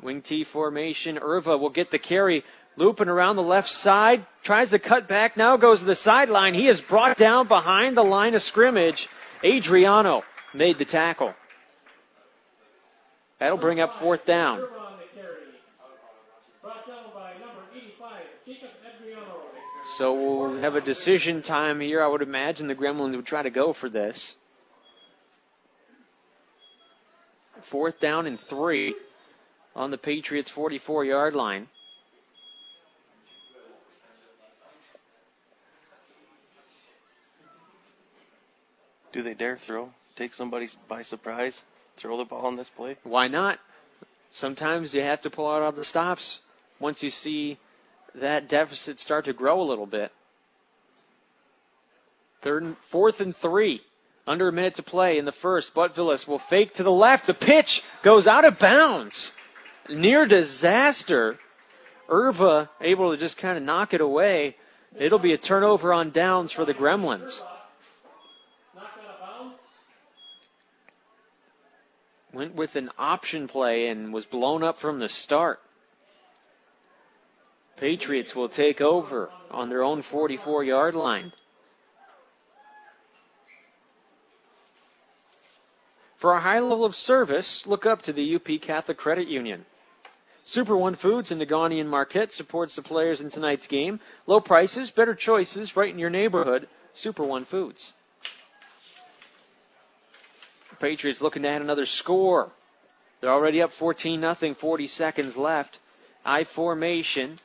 Wing 0.00 0.22
T 0.22 0.42
formation. 0.42 1.16
Irva 1.16 1.58
will 1.58 1.70
get 1.70 1.90
the 1.90 1.98
carry. 1.98 2.44
Looping 2.76 3.08
around 3.08 3.36
the 3.36 3.42
left 3.42 3.68
side. 3.68 4.26
Tries 4.42 4.70
to 4.70 4.78
cut 4.78 5.06
back. 5.06 5.36
Now 5.36 5.56
goes 5.56 5.80
to 5.80 5.84
the 5.84 5.94
sideline. 5.94 6.54
He 6.54 6.68
is 6.68 6.80
brought 6.80 7.16
down 7.16 7.46
behind 7.46 7.96
the 7.96 8.02
line 8.02 8.34
of 8.34 8.42
scrimmage. 8.42 9.08
Adriano 9.44 10.24
made 10.52 10.78
the 10.78 10.84
tackle. 10.84 11.34
That'll 13.38 13.58
bring 13.58 13.80
up 13.80 13.94
fourth 13.94 14.24
down. 14.24 14.64
So 19.96 20.14
we'll 20.14 20.60
have 20.60 20.74
a 20.74 20.80
decision 20.80 21.42
time 21.42 21.80
here. 21.80 22.02
I 22.02 22.06
would 22.06 22.22
imagine 22.22 22.66
the 22.66 22.74
Gremlins 22.74 23.14
would 23.14 23.26
try 23.26 23.42
to 23.42 23.50
go 23.50 23.74
for 23.74 23.90
this. 23.90 24.36
Fourth 27.64 28.00
down 28.00 28.26
and 28.26 28.40
three 28.40 28.94
on 29.76 29.90
the 29.90 29.98
Patriots' 29.98 30.48
44 30.48 31.04
yard 31.04 31.34
line. 31.34 31.68
Do 39.12 39.22
they 39.22 39.34
dare 39.34 39.58
throw? 39.58 39.90
Take 40.16 40.32
somebody 40.32 40.68
by 40.88 41.02
surprise? 41.02 41.64
Throw 41.98 42.16
the 42.16 42.24
ball 42.24 42.46
on 42.46 42.56
this 42.56 42.70
play? 42.70 42.96
Why 43.02 43.28
not? 43.28 43.58
Sometimes 44.30 44.94
you 44.94 45.02
have 45.02 45.20
to 45.20 45.30
pull 45.30 45.50
out 45.50 45.60
all 45.60 45.72
the 45.72 45.84
stops 45.84 46.40
once 46.80 47.02
you 47.02 47.10
see 47.10 47.58
that 48.14 48.48
deficit 48.48 48.98
start 48.98 49.24
to 49.24 49.32
grow 49.32 49.60
a 49.60 49.64
little 49.64 49.86
bit. 49.86 50.12
Third 52.42 52.76
fourth 52.82 53.20
and 53.20 53.34
three. 53.34 53.82
Under 54.26 54.48
a 54.48 54.52
minute 54.52 54.74
to 54.76 54.82
play 54.82 55.18
in 55.18 55.24
the 55.24 55.32
first. 55.32 55.74
Butvilis 55.74 56.28
will 56.28 56.38
fake 56.38 56.74
to 56.74 56.82
the 56.82 56.92
left. 56.92 57.26
The 57.26 57.34
pitch 57.34 57.82
goes 58.02 58.26
out 58.26 58.44
of 58.44 58.58
bounds. 58.58 59.32
Near 59.88 60.26
disaster. 60.26 61.38
Irva 62.08 62.68
able 62.80 63.10
to 63.10 63.16
just 63.16 63.36
kind 63.36 63.56
of 63.56 63.64
knock 63.64 63.94
it 63.94 64.00
away. 64.00 64.56
It'll 64.96 65.18
be 65.18 65.32
a 65.32 65.38
turnover 65.38 65.92
on 65.92 66.10
downs 66.10 66.52
for 66.52 66.64
the 66.64 66.74
Gremlins. 66.74 67.40
Went 72.32 72.54
with 72.54 72.76
an 72.76 72.90
option 72.98 73.48
play 73.48 73.88
and 73.88 74.12
was 74.12 74.24
blown 74.24 74.62
up 74.62 74.78
from 74.78 75.00
the 75.00 75.08
start. 75.08 75.60
Patriots 77.82 78.36
will 78.36 78.48
take 78.48 78.80
over 78.80 79.30
on 79.50 79.68
their 79.68 79.82
own 79.82 80.02
44 80.02 80.62
yard 80.62 80.94
line. 80.94 81.32
For 86.16 86.32
a 86.32 86.42
high 86.42 86.60
level 86.60 86.84
of 86.84 86.94
service, 86.94 87.66
look 87.66 87.84
up 87.84 88.00
to 88.02 88.12
the 88.12 88.36
UP 88.36 88.46
Catholic 88.60 88.96
Credit 88.96 89.26
Union. 89.26 89.64
Super 90.44 90.76
One 90.76 90.94
Foods 90.94 91.32
in 91.32 91.40
Negaunee 91.40 91.80
and 91.80 91.90
Marquette 91.90 92.32
supports 92.32 92.76
the 92.76 92.82
players 92.82 93.20
in 93.20 93.30
tonight's 93.30 93.66
game. 93.66 93.98
Low 94.28 94.38
prices, 94.38 94.92
better 94.92 95.16
choices, 95.16 95.74
right 95.74 95.92
in 95.92 95.98
your 95.98 96.08
neighborhood. 96.08 96.68
Super 96.94 97.24
One 97.24 97.44
Foods. 97.44 97.94
Patriots 100.78 101.20
looking 101.20 101.42
to 101.42 101.48
add 101.48 101.62
another 101.62 101.86
score. 101.86 102.52
They're 103.20 103.32
already 103.32 103.60
up 103.60 103.72
14 103.72 104.20
0, 104.20 104.54
40 104.54 104.86
seconds 104.86 105.36
left. 105.36 105.80
I 106.24 106.44
formation. 106.44 107.40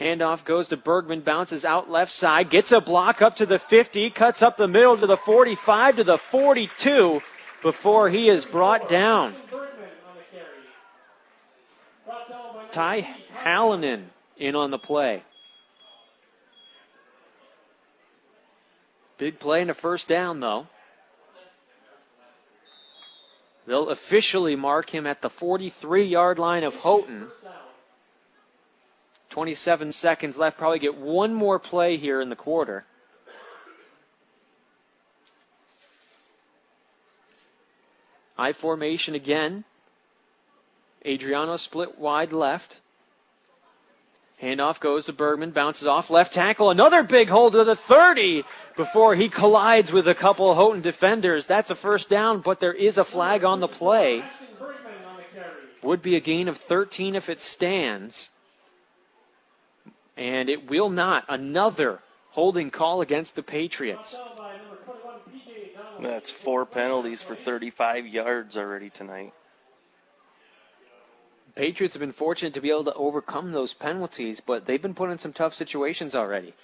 Handoff 0.00 0.44
goes 0.44 0.68
to 0.68 0.76
Bergman, 0.76 1.20
bounces 1.20 1.64
out 1.64 1.88
left 1.88 2.12
side, 2.12 2.50
gets 2.50 2.72
a 2.72 2.80
block 2.80 3.22
up 3.22 3.36
to 3.36 3.46
the 3.46 3.58
50, 3.60 4.10
cuts 4.10 4.42
up 4.42 4.56
the 4.56 4.66
middle 4.66 4.98
to 4.98 5.06
the 5.06 5.16
45 5.16 5.96
to 5.96 6.04
the 6.04 6.18
42 6.18 7.20
before 7.62 8.10
he 8.10 8.28
is 8.28 8.44
brought 8.44 8.88
down. 8.88 9.34
Ty 12.72 13.08
Hallinan 13.44 14.06
in 14.36 14.56
on 14.56 14.72
the 14.72 14.78
play. 14.78 15.22
Big 19.16 19.38
play 19.38 19.62
in 19.62 19.70
a 19.70 19.74
first 19.74 20.08
down, 20.08 20.40
though. 20.40 20.66
They'll 23.66 23.90
officially 23.90 24.56
mark 24.56 24.90
him 24.90 25.06
at 25.06 25.22
the 25.22 25.30
43 25.30 26.04
yard 26.04 26.38
line 26.38 26.64
of 26.64 26.74
Houghton. 26.76 27.28
27 29.34 29.90
seconds 29.90 30.36
left. 30.38 30.56
Probably 30.56 30.78
get 30.78 30.96
one 30.96 31.34
more 31.34 31.58
play 31.58 31.96
here 31.96 32.20
in 32.20 32.28
the 32.28 32.36
quarter. 32.36 32.84
I 38.38 38.52
formation 38.52 39.16
again. 39.16 39.64
Adriano 41.04 41.56
split 41.56 41.98
wide 41.98 42.32
left. 42.32 42.78
Handoff 44.40 44.78
goes 44.78 45.06
to 45.06 45.12
Bergman, 45.12 45.50
bounces 45.50 45.88
off 45.88 46.10
left 46.10 46.32
tackle. 46.32 46.70
Another 46.70 47.02
big 47.02 47.28
hold 47.28 47.54
to 47.54 47.64
the 47.64 47.74
30 47.74 48.44
before 48.76 49.16
he 49.16 49.28
collides 49.28 49.90
with 49.90 50.06
a 50.06 50.14
couple 50.14 50.48
of 50.48 50.56
Houghton 50.56 50.80
defenders. 50.80 51.44
That's 51.44 51.70
a 51.70 51.74
first 51.74 52.08
down, 52.08 52.40
but 52.40 52.60
there 52.60 52.72
is 52.72 52.98
a 52.98 53.04
flag 53.04 53.42
on 53.42 53.58
the 53.58 53.66
play. 53.66 54.22
Would 55.82 56.02
be 56.02 56.14
a 56.14 56.20
gain 56.20 56.46
of 56.46 56.58
13 56.58 57.16
if 57.16 57.28
it 57.28 57.40
stands. 57.40 58.30
And 60.16 60.48
it 60.48 60.68
will 60.68 60.90
not. 60.90 61.24
Another 61.28 62.00
holding 62.30 62.70
call 62.70 63.00
against 63.00 63.36
the 63.36 63.42
Patriots. 63.42 64.16
That's 66.00 66.30
four 66.30 66.66
penalties 66.66 67.22
for 67.22 67.34
35 67.34 68.06
yards 68.06 68.56
already 68.56 68.90
tonight. 68.90 69.32
Patriots 71.54 71.94
have 71.94 72.00
been 72.00 72.12
fortunate 72.12 72.52
to 72.54 72.60
be 72.60 72.70
able 72.70 72.84
to 72.84 72.94
overcome 72.94 73.52
those 73.52 73.74
penalties, 73.74 74.40
but 74.40 74.66
they've 74.66 74.82
been 74.82 74.94
put 74.94 75.10
in 75.10 75.18
some 75.18 75.32
tough 75.32 75.54
situations 75.54 76.14
already. 76.14 76.54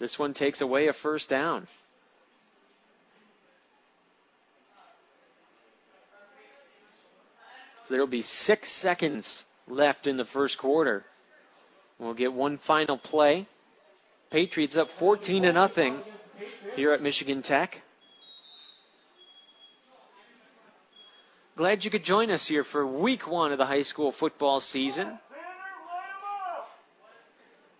This 0.00 0.18
one 0.18 0.34
takes 0.34 0.60
away 0.60 0.88
a 0.88 0.92
first 0.92 1.28
down. 1.28 1.68
So 7.84 7.94
there'll 7.94 8.06
be 8.06 8.22
six 8.22 8.70
seconds 8.70 9.44
left 9.68 10.06
in 10.06 10.16
the 10.16 10.24
first 10.24 10.58
quarter. 10.58 11.04
We'll 12.00 12.14
get 12.14 12.32
one 12.32 12.56
final 12.56 12.96
play. 12.96 13.46
Patriots 14.30 14.74
up 14.74 14.90
14 14.90 15.42
to 15.42 15.52
nothing 15.52 16.00
here 16.74 16.92
at 16.94 17.02
Michigan 17.02 17.42
Tech. 17.42 17.82
Glad 21.56 21.84
you 21.84 21.90
could 21.90 22.02
join 22.02 22.30
us 22.30 22.46
here 22.46 22.64
for 22.64 22.86
week 22.86 23.30
one 23.30 23.52
of 23.52 23.58
the 23.58 23.66
high 23.66 23.82
school 23.82 24.12
football 24.12 24.60
season. 24.60 25.18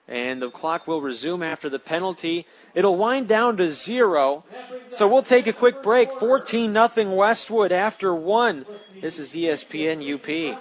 And 0.07 0.43
the 0.43 0.51
clock 0.51 0.87
will 0.87 1.01
resume 1.01 1.43
after 1.43 1.71
the 1.71 1.79
penalty. 1.79 2.47
It'll 2.75 2.97
wind 2.99 3.27
down 3.27 3.57
to 3.57 3.71
zero. 3.71 4.45
So 4.91 5.09
we'll 5.09 5.23
take 5.23 5.47
a 5.47 5.53
quick 5.55 5.83
break. 5.83 6.13
14 6.13 6.75
0 6.75 7.15
Westwood 7.15 7.73
after 7.73 8.15
one. 8.15 8.67
This 9.01 9.19
is 9.19 9.31
ESPN 9.31 10.03
UP. 10.15 10.61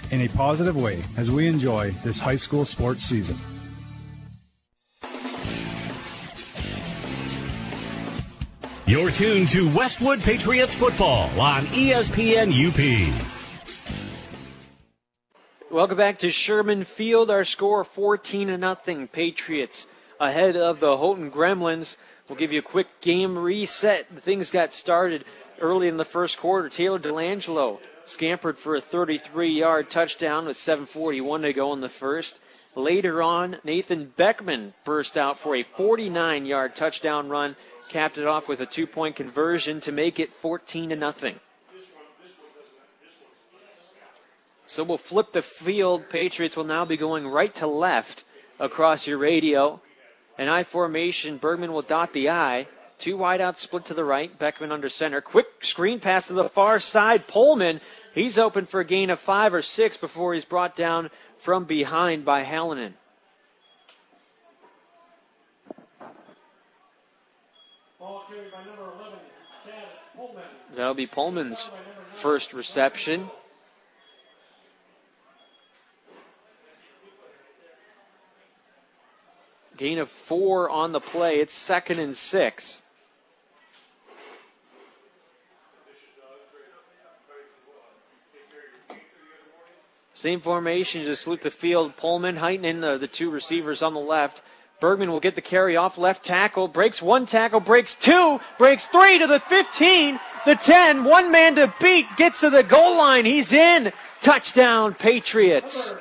in 0.09 0.21
a 0.21 0.27
positive 0.29 0.75
way 0.75 1.03
as 1.17 1.29
we 1.29 1.47
enjoy 1.47 1.91
this 2.03 2.19
high 2.19 2.35
school 2.35 2.65
sports 2.65 3.03
season. 3.03 3.37
You're 8.91 9.11
tuned 9.11 9.47
to 9.49 9.73
Westwood 9.73 10.21
Patriots 10.21 10.75
football 10.75 11.29
on 11.39 11.63
ESPN 11.67 12.51
UP. 12.51 13.31
Welcome 15.71 15.97
back 15.97 16.17
to 16.19 16.29
Sherman 16.29 16.83
Field. 16.83 17.31
Our 17.31 17.45
score 17.45 17.85
14 17.85 18.49
to 18.49 18.57
nothing. 18.57 19.07
Patriots 19.07 19.87
ahead 20.19 20.57
of 20.57 20.81
the 20.81 20.97
Houghton 20.97 21.31
Gremlins. 21.31 21.95
We'll 22.27 22.37
give 22.37 22.51
you 22.51 22.59
a 22.59 22.61
quick 22.63 22.87
game 22.99 23.37
reset. 23.37 24.07
Things 24.21 24.51
got 24.51 24.73
started 24.73 25.23
early 25.61 25.87
in 25.87 25.95
the 25.95 26.03
first 26.03 26.37
quarter. 26.37 26.67
Taylor 26.67 26.99
Delangelo 26.99 27.79
scampered 28.05 28.57
for 28.57 28.75
a 28.75 28.81
33 28.81 29.49
yard 29.49 29.89
touchdown 29.89 30.45
with 30.45 30.57
7.41 30.57 31.41
to 31.43 31.53
go 31.53 31.73
in 31.73 31.81
the 31.81 31.89
first. 31.89 32.39
Later 32.75 33.21
on, 33.21 33.57
Nathan 33.63 34.13
Beckman 34.15 34.73
burst 34.85 35.17
out 35.17 35.37
for 35.37 35.55
a 35.55 35.63
49 35.63 36.45
yard 36.45 36.75
touchdown 36.75 37.29
run, 37.29 37.55
capped 37.89 38.17
it 38.17 38.25
off 38.25 38.47
with 38.47 38.61
a 38.61 38.65
two 38.65 38.87
point 38.87 39.15
conversion 39.15 39.81
to 39.81 39.91
make 39.91 40.19
it 40.19 40.33
14 40.33 40.89
to 40.89 40.95
nothing. 40.95 41.39
So 44.65 44.85
we'll 44.85 44.97
flip 44.97 45.33
the 45.33 45.41
field. 45.41 46.09
Patriots 46.09 46.55
will 46.55 46.63
now 46.63 46.85
be 46.85 46.95
going 46.95 47.27
right 47.27 47.53
to 47.55 47.67
left 47.67 48.23
across 48.57 49.05
your 49.05 49.17
radio. 49.17 49.81
An 50.37 50.47
I 50.47 50.63
formation. 50.63 51.37
Bergman 51.37 51.73
will 51.73 51.81
dot 51.81 52.13
the 52.13 52.29
I. 52.29 52.67
Two 53.01 53.17
wideouts 53.17 53.57
split 53.57 53.85
to 53.85 53.95
the 53.95 54.05
right. 54.05 54.37
Beckman 54.37 54.71
under 54.71 54.87
center. 54.87 55.21
Quick 55.21 55.65
screen 55.65 55.99
pass 55.99 56.27
to 56.27 56.33
the 56.33 56.47
far 56.47 56.79
side. 56.79 57.25
Pullman. 57.25 57.81
He's 58.13 58.37
open 58.37 58.67
for 58.67 58.79
a 58.79 58.85
gain 58.85 59.09
of 59.09 59.19
five 59.19 59.55
or 59.55 59.63
six 59.63 59.97
before 59.97 60.35
he's 60.35 60.45
brought 60.45 60.75
down 60.75 61.09
from 61.39 61.65
behind 61.65 62.25
by 62.25 62.43
Hallinan. 62.43 62.93
Ball 67.99 68.23
carried 68.29 68.51
by 68.51 68.65
number 68.65 68.83
11, 68.83 69.17
Chad 69.65 69.73
Pullman. 70.15 70.43
That'll 70.75 70.93
be 70.93 71.07
Pullman's 71.07 71.67
first 72.13 72.53
reception. 72.53 73.31
Gain 79.75 79.97
of 79.97 80.07
four 80.07 80.69
on 80.69 80.91
the 80.91 81.01
play. 81.01 81.39
It's 81.39 81.55
second 81.55 81.97
and 81.97 82.15
six. 82.15 82.80
Same 90.21 90.39
formation, 90.39 91.03
just 91.03 91.23
flip 91.23 91.41
the 91.41 91.49
field. 91.49 91.97
Pullman, 91.97 92.35
Heitman, 92.35 92.83
uh, 92.83 92.99
the 92.99 93.07
two 93.07 93.31
receivers 93.31 93.81
on 93.81 93.95
the 93.95 93.99
left. 93.99 94.43
Bergman 94.79 95.11
will 95.11 95.19
get 95.19 95.33
the 95.33 95.41
carry 95.41 95.75
off 95.75 95.97
left 95.97 96.23
tackle, 96.23 96.67
breaks 96.67 97.01
one 97.01 97.25
tackle, 97.25 97.59
breaks 97.59 97.95
two, 97.95 98.39
breaks 98.59 98.85
three 98.85 99.17
to 99.17 99.25
the 99.25 99.39
15, 99.39 100.19
the 100.45 100.53
10, 100.53 101.05
one 101.05 101.31
man 101.31 101.55
to 101.55 101.73
beat, 101.81 102.05
gets 102.17 102.41
to 102.41 102.51
the 102.51 102.61
goal 102.61 102.99
line. 102.99 103.25
He's 103.25 103.51
in. 103.51 103.91
Touchdown, 104.21 104.93
Patriots. 104.93 105.91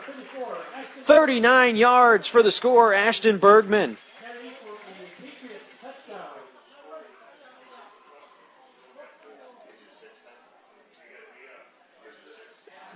39 1.04 1.76
yards 1.76 2.26
for 2.26 2.42
the 2.42 2.52
score, 2.52 2.92
Ashton 2.92 3.38
Bergman. 3.38 3.96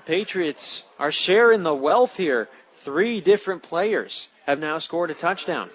Patriots 0.06 0.82
are 0.98 1.10
sharing 1.10 1.62
the 1.62 1.74
wealth 1.74 2.16
here. 2.16 2.48
Three 2.80 3.20
different 3.20 3.62
players 3.62 4.28
have 4.46 4.58
now 4.58 4.78
scored 4.78 5.10
a 5.10 5.14
touchdown. 5.14 5.70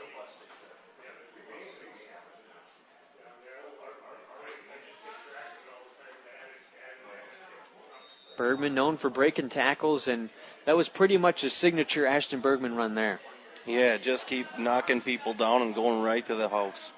Bergman 8.38 8.73
known 8.73 8.95
for 8.95 9.09
breaking 9.09 9.49
tackles, 9.49 10.07
and 10.07 10.30
that 10.65 10.77
was 10.77 10.88
pretty 10.88 11.17
much 11.17 11.43
a 11.43 11.49
signature 11.49 12.05
Ashton 12.05 12.39
Bergman 12.39 12.73
run 12.73 12.95
there. 12.95 13.19
Yeah, 13.65 13.97
just 13.97 14.27
keep 14.27 14.47
knocking 14.57 15.01
people 15.01 15.34
down 15.34 15.61
and 15.61 15.75
going 15.75 16.01
right 16.01 16.25
to 16.27 16.36
the 16.36 16.47
house. 16.47 16.91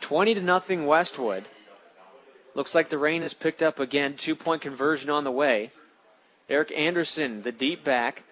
20 0.00 0.34
to 0.36 0.40
nothing 0.40 0.86
Westwood. 0.86 1.44
Looks 2.54 2.74
like 2.74 2.88
the 2.88 2.96
rain 2.96 3.22
has 3.22 3.34
picked 3.34 3.62
up 3.62 3.78
again. 3.78 4.14
Two 4.14 4.34
point 4.34 4.62
conversion 4.62 5.10
on 5.10 5.24
the 5.24 5.30
way. 5.30 5.70
Eric 6.50 6.72
Anderson, 6.76 7.42
the 7.42 7.52
deep 7.52 7.84
back. 7.84 8.24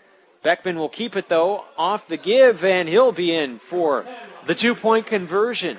Beckman 0.42 0.76
will 0.76 0.88
keep 0.88 1.14
it 1.14 1.28
though 1.28 1.64
off 1.76 2.08
the 2.08 2.16
give, 2.16 2.64
and 2.64 2.88
he'll 2.88 3.12
be 3.12 3.34
in 3.34 3.60
for 3.60 4.04
the 4.46 4.56
two 4.56 4.74
point 4.74 5.06
conversion. 5.06 5.78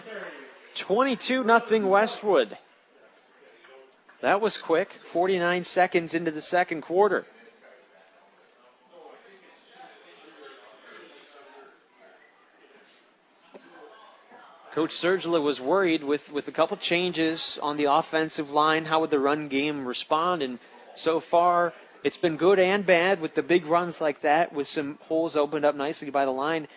22 0.76 1.44
nothing 1.44 1.90
Westwood. 1.90 2.58
That 4.22 4.40
was 4.40 4.58
quick. 4.58 4.94
49 5.12 5.66
seconds 5.66 6.14
into 6.14 6.32
the 6.32 6.42
second 6.42 6.82
quarter. 6.82 7.26
Coach 14.74 14.96
Sergila 14.96 15.42
was 15.42 15.60
worried 15.60 16.04
with, 16.04 16.32
with 16.32 16.48
a 16.48 16.52
couple 16.52 16.78
changes 16.78 17.60
on 17.62 17.76
the 17.76 17.86
offensive 17.86 18.52
line. 18.52 18.86
How 18.86 19.02
would 19.02 19.10
the 19.10 19.20
run 19.20 19.50
game 19.50 19.86
respond? 19.86 20.42
And 20.42 20.60
so 20.96 21.20
far, 21.20 21.74
it's 22.04 22.18
been 22.18 22.38
good 22.38 22.60
and 22.60 22.86
bad 22.86 23.22
with 23.22 23.36
the 23.36 23.44
big 23.44 23.66
runs 23.66 24.00
like 24.02 24.22
that, 24.22 24.54
with 24.54 24.68
some 24.68 24.98
holes 25.04 25.36
opened 25.36 25.66
up 25.66 25.76
nicely 25.76 26.10
by 26.10 26.26
the 26.26 26.32
line. 26.32 26.68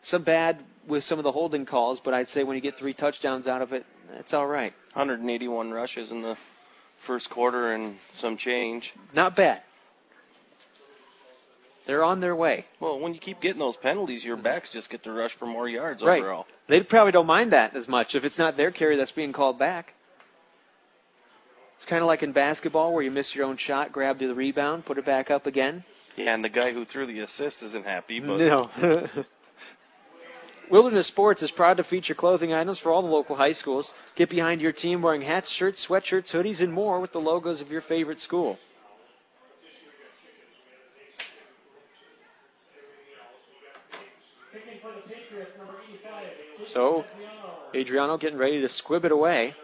Some 0.00 0.22
bad 0.22 0.58
with 0.86 1.04
some 1.04 1.18
of 1.18 1.24
the 1.24 1.32
holding 1.32 1.66
calls, 1.66 2.00
but 2.00 2.14
I'd 2.14 2.28
say 2.28 2.44
when 2.44 2.54
you 2.56 2.60
get 2.60 2.76
three 2.78 2.94
touchdowns 2.94 3.46
out 3.48 3.62
of 3.62 3.72
it, 3.72 3.84
it's 4.18 4.32
all 4.32 4.46
right. 4.46 4.72
181 4.94 5.72
rushes 5.72 6.12
in 6.12 6.22
the 6.22 6.36
first 6.98 7.28
quarter 7.28 7.72
and 7.72 7.96
some 8.12 8.36
change. 8.36 8.94
Not 9.12 9.34
bad. 9.36 9.62
They're 11.86 12.02
on 12.04 12.20
their 12.20 12.34
way. 12.34 12.64
Well, 12.80 12.98
when 12.98 13.14
you 13.14 13.20
keep 13.20 13.40
getting 13.40 13.60
those 13.60 13.76
penalties, 13.76 14.24
your 14.24 14.36
backs 14.36 14.70
just 14.70 14.90
get 14.90 15.04
to 15.04 15.12
rush 15.12 15.32
for 15.32 15.46
more 15.46 15.68
yards 15.68 16.02
Right. 16.02 16.20
overall. 16.20 16.46
They 16.66 16.80
probably 16.80 17.12
don't 17.12 17.26
mind 17.26 17.52
that 17.52 17.76
as 17.76 17.86
much 17.86 18.16
if 18.16 18.24
it's 18.24 18.38
not 18.38 18.56
their 18.56 18.72
carry 18.72 18.96
that's 18.96 19.12
being 19.12 19.32
called 19.32 19.58
back. 19.58 19.94
It's 21.76 21.86
kind 21.86 22.02
of 22.02 22.06
like 22.06 22.22
in 22.22 22.32
basketball 22.32 22.92
where 22.92 23.02
you 23.02 23.10
miss 23.10 23.34
your 23.34 23.44
own 23.44 23.56
shot, 23.56 23.92
grab 23.92 24.18
the 24.18 24.34
rebound, 24.34 24.84
put 24.84 24.98
it 24.98 25.04
back 25.04 25.30
up 25.30 25.46
again. 25.46 25.84
Yeah, 26.16 26.34
and 26.34 26.42
the 26.42 26.48
guy 26.48 26.72
who 26.72 26.84
threw 26.84 27.06
the 27.06 27.20
assist 27.20 27.62
isn't 27.62 27.84
happy, 27.84 28.20
but 28.20 28.38
No. 28.38 28.70
Wilderness 30.68 31.06
Sports 31.06 31.42
is 31.42 31.52
proud 31.52 31.76
to 31.76 31.84
feature 31.84 32.14
clothing 32.14 32.52
items 32.52 32.80
for 32.80 32.90
all 32.90 33.00
the 33.02 33.08
local 33.08 33.36
high 33.36 33.52
schools. 33.52 33.94
Get 34.16 34.28
behind 34.28 34.60
your 34.60 34.72
team 34.72 35.00
wearing 35.00 35.22
hats, 35.22 35.48
shirts, 35.48 35.86
sweatshirts, 35.86 36.32
hoodies, 36.32 36.60
and 36.60 36.72
more 36.72 36.98
with 36.98 37.12
the 37.12 37.20
logos 37.20 37.60
of 37.60 37.70
your 37.70 37.80
favorite 37.80 38.18
school. 38.18 38.58
Picking 44.52 44.80
for 44.80 44.92
the 44.92 45.02
Patriots, 45.08 45.52
number 45.56 45.74
85. 45.88 46.68
So, 46.68 47.04
Adriano 47.74 48.16
getting 48.18 48.38
ready 48.38 48.60
to 48.60 48.68
squib 48.68 49.04
it 49.04 49.12
away. 49.12 49.54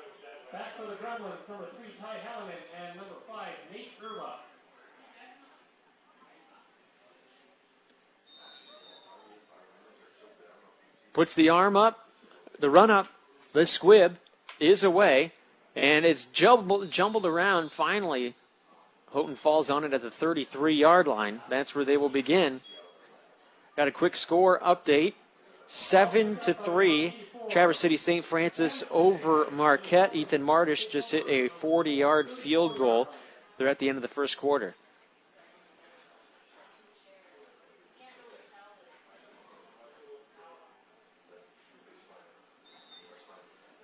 Back 0.52 0.76
for 0.76 0.82
the 0.82 0.94
Gremlins, 0.94 1.48
number 1.48 1.66
3, 1.76 1.86
Ty 2.00 2.16
Hallinan, 2.28 2.62
and 2.78 2.96
number 2.96 3.16
5, 3.26 3.48
Nate 3.72 3.98
Irva. 4.00 4.38
Puts 11.12 11.34
the 11.34 11.48
arm 11.50 11.76
up, 11.76 12.08
the 12.58 12.70
run 12.70 12.90
up, 12.90 13.08
the 13.52 13.66
squib 13.66 14.16
is 14.58 14.82
away, 14.82 15.32
and 15.76 16.04
it's 16.04 16.24
jumbled, 16.26 16.90
jumbled 16.90 17.26
around. 17.26 17.72
Finally, 17.72 18.34
Houghton 19.12 19.36
falls 19.36 19.68
on 19.68 19.84
it 19.84 19.92
at 19.92 20.02
the 20.02 20.10
33 20.10 20.74
yard 20.74 21.06
line. 21.06 21.40
That's 21.48 21.74
where 21.74 21.84
they 21.84 21.96
will 21.96 22.08
begin. 22.08 22.60
Got 23.76 23.88
a 23.88 23.92
quick 23.92 24.16
score 24.16 24.58
update. 24.60 25.14
Seven 25.68 26.36
to 26.38 26.54
three. 26.54 27.16
Traverse 27.50 27.80
City 27.80 27.96
St. 27.96 28.24
Francis 28.24 28.84
over 28.90 29.50
Marquette. 29.50 30.14
Ethan 30.14 30.42
Martish 30.42 30.86
just 30.86 31.10
hit 31.10 31.26
a 31.28 31.48
40 31.48 31.92
yard 31.92 32.30
field 32.30 32.78
goal. 32.78 33.08
They're 33.58 33.68
at 33.68 33.78
the 33.78 33.88
end 33.88 33.96
of 33.96 34.02
the 34.02 34.08
first 34.08 34.38
quarter. 34.38 34.74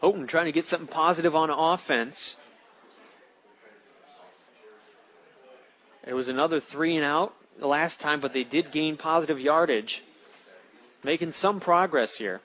Oh, 0.09 0.13
Houghton 0.13 0.27
trying 0.27 0.47
to 0.47 0.53
get 0.53 0.67
something 0.67 0.89
positive 0.89 1.37
on 1.37 1.51
offense. 1.51 2.37
It 6.07 6.15
was 6.15 6.29
another 6.29 6.61
three 6.61 6.97
and 6.97 7.05
out 7.05 7.35
the 7.61 7.67
last 7.67 8.01
time, 8.01 8.19
but 8.19 8.33
they 8.33 8.43
did 8.43 8.71
gain 8.71 8.97
positive 8.97 9.39
yardage. 9.39 10.03
Making 11.05 11.33
some 11.33 11.61
progress 11.61 12.17
here. 12.17 12.41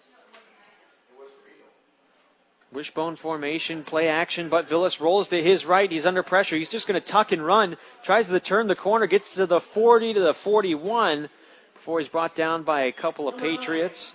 Wishbone 2.69 3.15
formation, 3.15 3.85
play 3.85 4.09
action, 4.09 4.49
but 4.49 4.67
Villas 4.67 4.99
rolls 4.99 5.29
to 5.29 5.41
his 5.41 5.65
right. 5.65 5.89
He's 5.89 6.05
under 6.05 6.21
pressure. 6.21 6.57
He's 6.57 6.67
just 6.67 6.85
going 6.85 7.01
to 7.01 7.07
tuck 7.07 7.31
and 7.31 7.45
run. 7.45 7.77
Tries 8.03 8.27
to 8.27 8.39
turn 8.41 8.67
the 8.67 8.75
corner, 8.75 9.07
gets 9.07 9.33
to 9.35 9.45
the 9.45 9.61
40 9.61 10.15
to 10.15 10.19
the 10.19 10.33
41 10.33 11.29
before 11.75 11.99
he's 11.99 12.09
brought 12.09 12.35
down 12.35 12.63
by 12.63 12.81
a 12.81 12.91
couple 12.91 13.29
of 13.29 13.37
Patriots. 13.37 14.13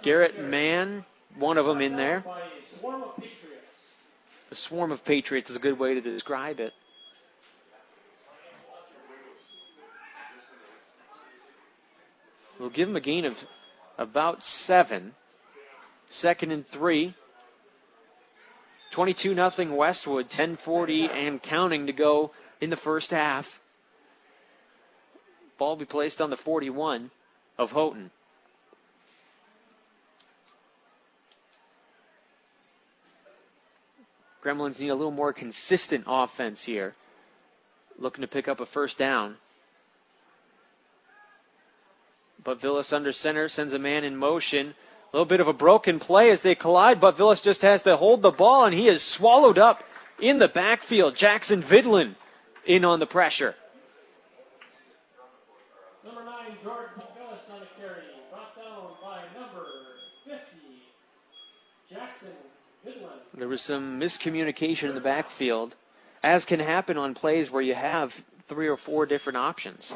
Garrett 0.00 0.42
Mann, 0.42 1.04
one 1.36 1.58
of 1.58 1.66
them 1.66 1.82
in 1.82 1.96
there. 1.96 2.24
Swarm 2.82 3.04
of 3.04 3.16
Patriots. 3.16 3.78
A 4.50 4.54
swarm 4.56 4.90
of 4.90 5.04
Patriots 5.04 5.50
is 5.50 5.54
a 5.54 5.60
good 5.60 5.78
way 5.78 5.94
to 5.94 6.00
describe 6.00 6.58
it. 6.58 6.72
We'll 12.58 12.70
give 12.70 12.88
him 12.88 12.96
a 12.96 13.00
gain 13.00 13.24
of 13.24 13.36
about 13.98 14.42
seven. 14.42 15.14
Second 16.08 16.50
and 16.50 16.66
three. 16.66 17.14
22 18.90 19.32
nothing 19.32 19.76
Westwood, 19.76 20.24
1040 20.24 21.08
and 21.08 21.40
counting 21.40 21.86
to 21.86 21.92
go 21.92 22.32
in 22.60 22.70
the 22.70 22.76
first 22.76 23.12
half. 23.12 23.60
Ball 25.56 25.76
be 25.76 25.84
placed 25.84 26.20
on 26.20 26.30
the 26.30 26.36
41 26.36 27.12
of 27.56 27.70
Houghton. 27.70 28.10
Gremlins 34.42 34.80
need 34.80 34.88
a 34.88 34.94
little 34.94 35.12
more 35.12 35.32
consistent 35.32 36.04
offense 36.06 36.64
here. 36.64 36.94
Looking 37.98 38.22
to 38.22 38.28
pick 38.28 38.48
up 38.48 38.60
a 38.60 38.66
first 38.66 38.98
down. 38.98 39.36
Butvillis 42.44 42.92
under 42.92 43.12
center 43.12 43.48
sends 43.48 43.72
a 43.72 43.78
man 43.78 44.02
in 44.02 44.16
motion. 44.16 44.74
A 45.12 45.16
little 45.16 45.26
bit 45.26 45.40
of 45.40 45.46
a 45.46 45.52
broken 45.52 46.00
play 46.00 46.30
as 46.30 46.40
they 46.40 46.54
collide, 46.54 47.00
but 47.00 47.16
Villas 47.16 47.40
just 47.40 47.62
has 47.62 47.82
to 47.82 47.96
hold 47.96 48.22
the 48.22 48.30
ball, 48.32 48.64
and 48.64 48.74
he 48.74 48.88
is 48.88 49.02
swallowed 49.02 49.58
up 49.58 49.84
in 50.18 50.38
the 50.38 50.48
backfield. 50.48 51.14
Jackson 51.14 51.62
Vidlin 51.62 52.16
in 52.64 52.84
on 52.84 52.98
the 52.98 53.06
pressure. 53.06 53.54
Number 56.04 56.24
nine, 56.24 56.56
Jordan 56.64 57.02
Villas 57.16 57.42
on 57.50 57.62
a 57.62 57.80
carry. 57.80 58.02
Brought 58.30 58.56
down 58.56 58.94
by 59.02 59.22
number 59.38 59.66
50, 60.24 60.40
Jackson 61.90 62.34
Vidlin. 62.84 63.21
There 63.34 63.48
was 63.48 63.62
some 63.62 63.98
miscommunication 63.98 64.90
in 64.90 64.94
the 64.94 65.00
backfield, 65.00 65.74
as 66.22 66.44
can 66.44 66.60
happen 66.60 66.98
on 66.98 67.14
plays 67.14 67.50
where 67.50 67.62
you 67.62 67.74
have 67.74 68.24
three 68.46 68.68
or 68.68 68.76
four 68.76 69.06
different 69.06 69.38
options. 69.38 69.94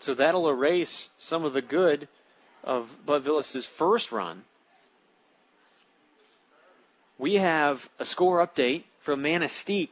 So 0.00 0.12
that'll 0.12 0.50
erase 0.50 1.08
some 1.16 1.44
of 1.44 1.54
the 1.54 1.62
good 1.62 2.08
of 2.62 2.96
Butvillis's 3.06 3.64
first 3.64 4.12
run. 4.12 4.42
We 7.16 7.36
have 7.36 7.88
a 7.98 8.04
score 8.04 8.46
update 8.46 8.82
from 9.00 9.22
Manistee. 9.22 9.88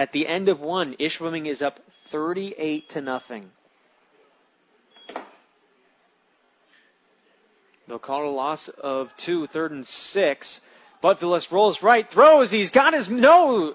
At 0.00 0.12
the 0.12 0.26
end 0.26 0.48
of 0.48 0.62
one, 0.62 0.94
Ishpeming 0.94 1.46
is 1.46 1.60
up 1.60 1.80
38 2.06 2.88
to 2.88 3.02
nothing. 3.02 3.50
They'll 7.86 7.98
call 7.98 8.22
it 8.22 8.28
a 8.28 8.30
loss 8.30 8.70
of 8.70 9.14
two, 9.18 9.46
third 9.46 9.72
and 9.72 9.86
six. 9.86 10.62
Butvillis 11.02 11.52
rolls 11.52 11.82
right, 11.82 12.10
throws. 12.10 12.50
He's 12.50 12.70
got 12.70 12.94
his 12.94 13.10
no 13.10 13.74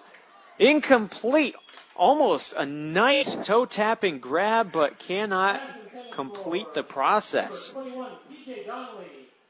incomplete. 0.58 1.54
Almost 1.96 2.54
a 2.54 2.66
nice 2.66 3.36
toe 3.36 3.68
tapping 3.68 4.18
grab, 4.18 4.72
but 4.72 4.98
cannot 4.98 5.62
complete 6.12 6.74
the 6.74 6.82
process. 6.82 7.76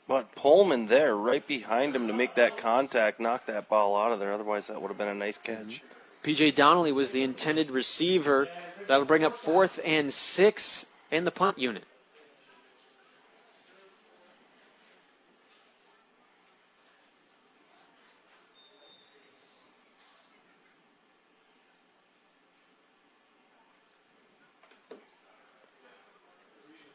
But 0.09 0.35
Pullman 0.35 0.87
there, 0.87 1.15
right 1.15 1.47
behind 1.47 1.95
him 1.95 2.07
to 2.07 2.13
make 2.13 2.35
that 2.35 2.57
contact, 2.57 3.21
knock 3.21 3.45
that 3.45 3.69
ball 3.69 3.95
out 3.95 4.11
of 4.11 4.19
there. 4.19 4.33
Otherwise, 4.33 4.67
that 4.67 4.81
would 4.81 4.89
have 4.89 4.97
been 4.97 5.07
a 5.07 5.15
nice 5.15 5.37
catch. 5.37 5.81
PJ 6.25 6.55
Donnelly 6.55 6.91
was 6.91 7.11
the 7.11 7.21
intended 7.21 7.69
receiver. 7.69 8.47
That'll 8.87 9.05
bring 9.05 9.23
up 9.23 9.37
fourth 9.37 9.79
and 9.85 10.11
six 10.11 10.87
in 11.11 11.23
the 11.23 11.29
punt 11.29 11.59
unit. 11.59 11.83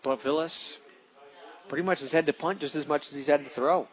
Butvillis 0.03 0.79
pretty 1.69 1.85
much 1.85 2.01
has 2.01 2.11
had 2.11 2.27
to 2.27 2.33
punt 2.33 2.59
just 2.59 2.75
as 2.75 2.89
much 2.89 3.07
as 3.07 3.15
he's 3.15 3.29
had 3.29 3.45
to 3.45 3.51
throw. 3.51 3.87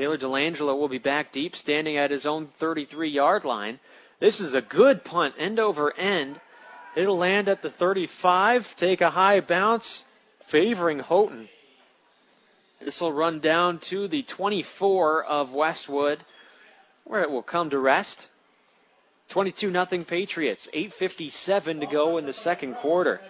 Taylor 0.00 0.16
Delangelo 0.16 0.78
will 0.78 0.88
be 0.88 0.96
back 0.96 1.30
deep, 1.30 1.54
standing 1.54 1.98
at 1.98 2.10
his 2.10 2.24
own 2.24 2.46
33 2.46 3.10
yard 3.10 3.44
line. 3.44 3.80
This 4.18 4.40
is 4.40 4.54
a 4.54 4.62
good 4.62 5.04
punt, 5.04 5.34
end 5.36 5.58
over 5.58 5.94
end. 5.94 6.40
It'll 6.96 7.18
land 7.18 7.50
at 7.50 7.60
the 7.60 7.68
35, 7.68 8.76
take 8.76 9.02
a 9.02 9.10
high 9.10 9.40
bounce, 9.40 10.04
favoring 10.42 11.00
Houghton. 11.00 11.50
This 12.80 13.02
will 13.02 13.12
run 13.12 13.40
down 13.40 13.78
to 13.90 14.08
the 14.08 14.22
24 14.22 15.22
of 15.22 15.52
Westwood, 15.52 16.20
where 17.04 17.20
it 17.20 17.30
will 17.30 17.42
come 17.42 17.68
to 17.68 17.78
rest. 17.78 18.28
22 19.28 19.70
0 19.70 19.84
Patriots, 20.04 20.66
8.57 20.74 21.80
to 21.80 21.86
go 21.86 22.16
in 22.16 22.24
the 22.24 22.32
second 22.32 22.76
quarter. 22.76 23.20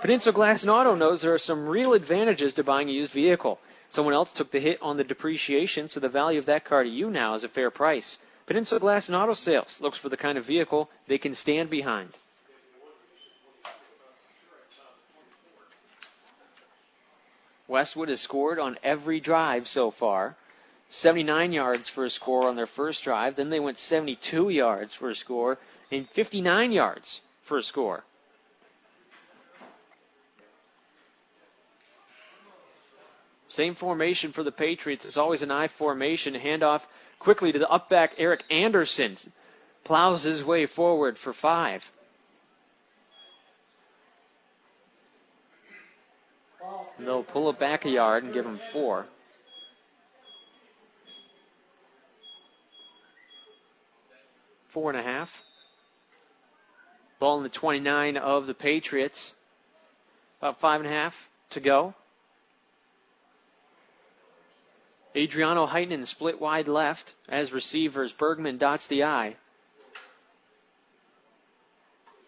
Peninsula 0.00 0.32
Glass 0.32 0.62
and 0.62 0.70
Auto 0.70 0.94
knows 0.94 1.22
there 1.22 1.34
are 1.34 1.38
some 1.38 1.66
real 1.66 1.92
advantages 1.92 2.54
to 2.54 2.62
buying 2.62 2.88
a 2.88 2.92
used 2.92 3.10
vehicle. 3.10 3.58
Someone 3.90 4.14
else 4.14 4.32
took 4.32 4.52
the 4.52 4.60
hit 4.60 4.80
on 4.80 4.96
the 4.96 5.04
depreciation, 5.04 5.88
so 5.88 5.98
the 5.98 6.08
value 6.08 6.38
of 6.38 6.46
that 6.46 6.64
car 6.64 6.84
to 6.84 6.88
you 6.88 7.10
now 7.10 7.34
is 7.34 7.42
a 7.42 7.48
fair 7.48 7.70
price. 7.70 8.18
Peninsula 8.46 8.80
Glass 8.80 9.08
and 9.08 9.16
Auto 9.16 9.34
Sales 9.34 9.80
looks 9.80 9.98
for 9.98 10.08
the 10.08 10.16
kind 10.16 10.38
of 10.38 10.44
vehicle 10.44 10.88
they 11.08 11.18
can 11.18 11.34
stand 11.34 11.68
behind. 11.68 12.10
Westwood 17.66 18.08
has 18.08 18.20
scored 18.20 18.58
on 18.58 18.78
every 18.82 19.20
drive 19.20 19.66
so 19.66 19.90
far. 19.90 20.36
79 20.88 21.52
yards 21.52 21.88
for 21.88 22.04
a 22.04 22.10
score 22.10 22.48
on 22.48 22.56
their 22.56 22.66
first 22.66 23.04
drive. 23.04 23.36
Then 23.36 23.50
they 23.50 23.60
went 23.60 23.78
72 23.78 24.50
yards 24.50 24.94
for 24.94 25.08
a 25.08 25.14
score 25.14 25.58
and 25.90 26.08
59 26.08 26.72
yards 26.72 27.20
for 27.42 27.58
a 27.58 27.62
score. 27.62 28.04
Same 33.50 33.74
formation 33.74 34.30
for 34.30 34.44
the 34.44 34.52
Patriots. 34.52 35.04
It's 35.04 35.16
always 35.16 35.42
an 35.42 35.50
I 35.50 35.66
formation. 35.66 36.34
Handoff 36.34 36.82
quickly 37.18 37.50
to 37.50 37.58
the 37.58 37.68
up 37.68 37.88
back 37.88 38.14
Eric 38.16 38.44
Anderson. 38.48 39.16
Plows 39.82 40.22
his 40.22 40.44
way 40.44 40.66
forward 40.66 41.18
for 41.18 41.32
five. 41.32 41.90
And 46.96 47.08
they'll 47.08 47.24
pull 47.24 47.50
it 47.50 47.58
back 47.58 47.84
a 47.84 47.90
yard 47.90 48.22
and 48.22 48.32
give 48.32 48.46
him 48.46 48.60
four. 48.72 49.06
Four 54.68 54.90
and 54.92 55.00
a 55.00 55.02
half. 55.02 55.42
Ball 57.18 57.38
in 57.38 57.42
the 57.42 57.48
29 57.48 58.16
of 58.16 58.46
the 58.46 58.54
Patriots. 58.54 59.34
About 60.40 60.60
five 60.60 60.80
and 60.80 60.88
a 60.88 60.92
half 60.92 61.28
to 61.50 61.58
go. 61.58 61.94
Adriano 65.16 65.66
Heitman 65.66 66.06
split 66.06 66.40
wide 66.40 66.68
left 66.68 67.14
as 67.28 67.52
receivers. 67.52 68.12
Bergman 68.12 68.58
dots 68.58 68.86
the 68.86 69.02
I. 69.02 69.36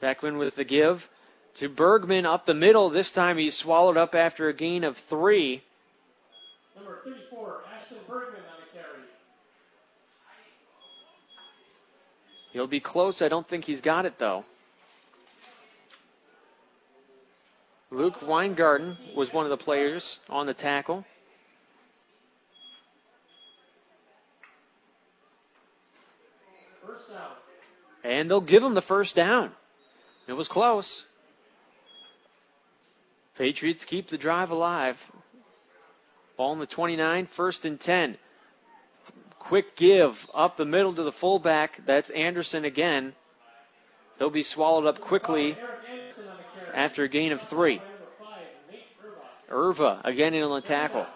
Beckman 0.01 0.37
with 0.37 0.57
the 0.57 0.64
give 0.64 1.09
to 1.55 1.68
Bergman 1.68 2.26
up 2.26 2.45
the 2.45 2.55
middle. 2.55 2.91
This 2.91 3.12
time 3.12 3.39
he's 3.39 3.57
swallowed 3.57 3.97
up 3.97 4.14
after 4.14 4.49
a 4.49 4.53
gain 4.53 4.83
of 4.83 4.97
three. 4.97 5.62
Number 6.74 6.99
34, 7.05 7.61
Ashton 7.80 7.99
Bergman 8.09 8.41
on 8.41 8.61
the 8.61 8.78
carry. 8.78 9.03
He'll 12.53 12.66
be 12.66 12.80
close. 12.80 13.22
I 13.22 13.28
don't 13.28 13.47
think 13.47 13.64
he's 13.66 13.80
got 13.80 14.07
it 14.07 14.18
though. 14.18 14.45
Luke 17.93 18.22
Weingarten 18.22 18.97
was 19.14 19.33
one 19.33 19.45
of 19.45 19.51
the 19.51 19.57
players 19.57 20.18
on 20.28 20.47
the 20.47 20.55
tackle. 20.55 21.05
And 28.05 28.30
they'll 28.30 28.40
give 28.40 28.62
them 28.62 28.74
the 28.74 28.82
first 28.82 29.14
down. 29.14 29.53
It 30.26 30.32
was 30.34 30.48
close. 30.48 31.05
Patriots 33.36 33.84
keep 33.84 34.09
the 34.09 34.18
drive 34.18 34.50
alive. 34.50 34.98
Ball 36.36 36.55
in 36.55 36.59
the 36.59 36.66
29, 36.66 37.26
first 37.26 37.64
and 37.64 37.78
10. 37.78 38.16
Quick 39.38 39.76
give 39.76 40.28
up 40.34 40.57
the 40.57 40.64
middle 40.64 40.94
to 40.94 41.03
the 41.03 41.12
fullback. 41.12 41.84
That's 41.84 42.11
Anderson 42.11 42.64
again. 42.64 43.14
He'll 44.18 44.30
be 44.30 44.42
swallowed 44.42 44.86
up 44.86 45.00
quickly 45.00 45.57
after 46.74 47.05
a 47.05 47.09
gain 47.09 47.32
of 47.32 47.40
three. 47.40 47.82
Irva 49.50 50.00
again 50.05 50.34
in 50.34 50.42
on 50.42 50.61
the 50.61 50.66
tackle. 50.66 51.07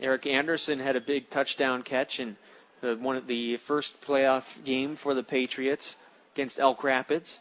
Eric 0.00 0.26
Anderson 0.26 0.78
had 0.78 0.96
a 0.96 1.00
big 1.00 1.30
touchdown 1.30 1.82
catch 1.82 2.20
in 2.20 2.36
the, 2.80 2.96
one 2.96 3.16
of 3.16 3.26
the 3.26 3.56
first 3.56 4.00
playoff 4.00 4.62
game 4.64 4.96
for 4.96 5.14
the 5.14 5.22
Patriots 5.22 5.96
against 6.34 6.60
Elk 6.60 6.84
Rapids. 6.84 7.40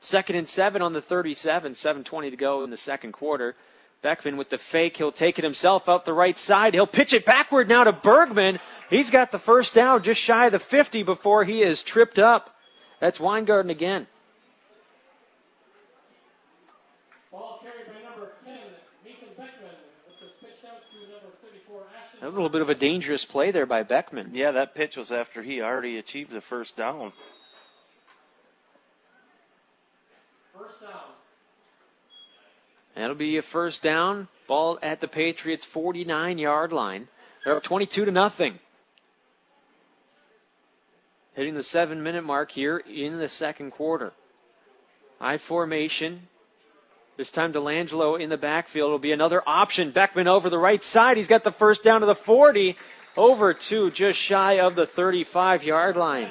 Second 0.00 0.36
and 0.36 0.48
seven 0.48 0.80
on 0.80 0.92
the 0.92 1.02
37, 1.02 1.72
7.20 1.72 2.30
to 2.30 2.36
go 2.36 2.64
in 2.64 2.70
the 2.70 2.76
second 2.76 3.12
quarter. 3.12 3.54
Beckman 4.00 4.36
with 4.36 4.48
the 4.48 4.58
fake. 4.58 4.96
He'll 4.96 5.12
take 5.12 5.38
it 5.38 5.44
himself 5.44 5.88
out 5.88 6.04
the 6.04 6.12
right 6.12 6.38
side. 6.38 6.74
He'll 6.74 6.86
pitch 6.86 7.12
it 7.12 7.24
backward 7.24 7.68
now 7.68 7.84
to 7.84 7.92
Bergman. 7.92 8.60
He's 8.90 9.10
got 9.10 9.32
the 9.32 9.38
first 9.38 9.74
down 9.74 10.02
just 10.02 10.20
shy 10.20 10.46
of 10.46 10.52
the 10.52 10.58
50 10.58 11.02
before 11.02 11.44
he 11.44 11.62
is 11.62 11.82
tripped 11.82 12.18
up. 12.18 12.56
That's 13.00 13.18
Weingarten 13.20 13.70
again. 13.70 14.06
Ball 17.30 17.60
carried 17.62 17.86
by 17.86 18.00
number 18.08 18.32
10, 18.46 18.54
Nathan 19.04 19.28
Beckman, 19.36 19.76
which 20.08 20.20
was 20.22 20.30
pitched 20.40 20.64
out 20.64 20.80
to 20.88 20.98
number 21.12 21.34
34, 21.42 21.82
Ashton. 21.94 22.07
That 22.20 22.26
was 22.26 22.34
a 22.34 22.38
little 22.38 22.50
bit 22.50 22.62
of 22.62 22.70
a 22.70 22.74
dangerous 22.74 23.24
play 23.24 23.52
there 23.52 23.66
by 23.66 23.84
Beckman. 23.84 24.32
Yeah, 24.34 24.50
that 24.50 24.74
pitch 24.74 24.96
was 24.96 25.12
after 25.12 25.42
he 25.42 25.62
already 25.62 25.98
achieved 25.98 26.32
the 26.32 26.40
first 26.40 26.76
down. 26.76 27.12
First 30.52 30.80
down. 30.80 31.00
That'll 32.96 33.14
be 33.14 33.36
a 33.36 33.42
first 33.42 33.84
down. 33.84 34.26
Ball 34.48 34.80
at 34.82 35.00
the 35.00 35.06
Patriots 35.06 35.64
49 35.64 36.38
yard 36.38 36.72
line. 36.72 37.06
They're 37.44 37.56
up 37.56 37.62
22 37.62 38.06
to 38.06 38.10
nothing. 38.10 38.58
Hitting 41.34 41.54
the 41.54 41.62
seven 41.62 42.02
minute 42.02 42.24
mark 42.24 42.50
here 42.50 42.78
in 42.78 43.18
the 43.18 43.28
second 43.28 43.70
quarter. 43.70 44.12
I 45.20 45.38
formation. 45.38 46.26
This 47.18 47.32
time 47.32 47.52
Delangelo 47.52 48.18
in 48.18 48.30
the 48.30 48.36
backfield 48.36 48.92
will 48.92 49.00
be 49.00 49.10
another 49.10 49.42
option. 49.44 49.90
Beckman 49.90 50.28
over 50.28 50.48
the 50.48 50.58
right 50.58 50.80
side. 50.80 51.16
He's 51.16 51.26
got 51.26 51.42
the 51.42 51.50
first 51.50 51.82
down 51.82 51.98
to 52.00 52.06
the 52.06 52.14
40. 52.14 52.76
Over 53.16 53.54
to 53.54 53.90
just 53.90 54.16
shy 54.16 54.60
of 54.60 54.76
the 54.76 54.86
35 54.86 55.64
yard 55.64 55.96
line. 55.96 56.28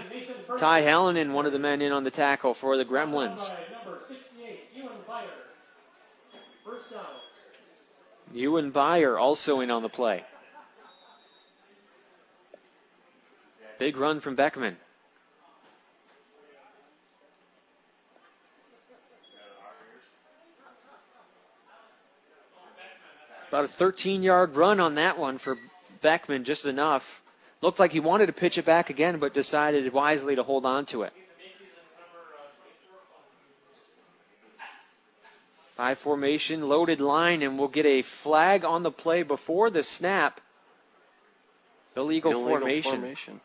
Ty 0.57 0.83
Hallinan, 0.83 1.33
one 1.33 1.45
of 1.45 1.51
the 1.51 1.59
men 1.59 1.81
in 1.81 1.91
on 1.91 2.05
the 2.05 2.09
tackle 2.09 2.53
for 2.53 2.77
the 2.77 2.85
Gremlins. 2.85 3.49
Number 3.83 3.99
68, 4.07 4.59
Ewan 4.75 4.91
Byer. 5.05 5.25
First 6.63 6.89
down. 6.89 7.03
Ewan 8.33 8.71
Byer 8.71 9.19
also 9.19 9.59
in 9.59 9.69
on 9.69 9.81
the 9.81 9.89
play. 9.89 10.23
Big 13.77 13.97
run 13.97 14.21
from 14.21 14.35
Beckman. 14.35 14.77
About 23.49 23.65
a 23.65 23.69
13 23.69 24.23
yard 24.23 24.55
run 24.55 24.79
on 24.79 24.95
that 24.95 25.17
one 25.17 25.37
for 25.37 25.57
Beckman, 26.01 26.43
just 26.43 26.65
enough. 26.65 27.21
Looked 27.61 27.79
like 27.79 27.91
he 27.91 27.99
wanted 27.99 28.27
to 28.27 28.33
pitch 28.33 28.57
it 28.57 28.65
back 28.65 28.89
again, 28.89 29.19
but 29.19 29.33
decided 29.33 29.91
wisely 29.93 30.35
to 30.35 30.43
hold 30.43 30.65
on 30.65 30.85
to 30.87 31.03
it. 31.03 31.13
Five 35.75 35.99
formation, 35.99 36.67
loaded 36.67 36.99
line, 36.99 37.41
and 37.43 37.57
we'll 37.57 37.67
get 37.67 37.85
a 37.85 38.01
flag 38.01 38.65
on 38.65 38.83
the 38.83 38.91
play 38.91 39.23
before 39.23 39.69
the 39.69 39.83
snap. 39.83 40.41
Illegal, 41.95 42.31
Illegal 42.31 42.49
formation. 42.49 42.91
formation. 42.91 43.41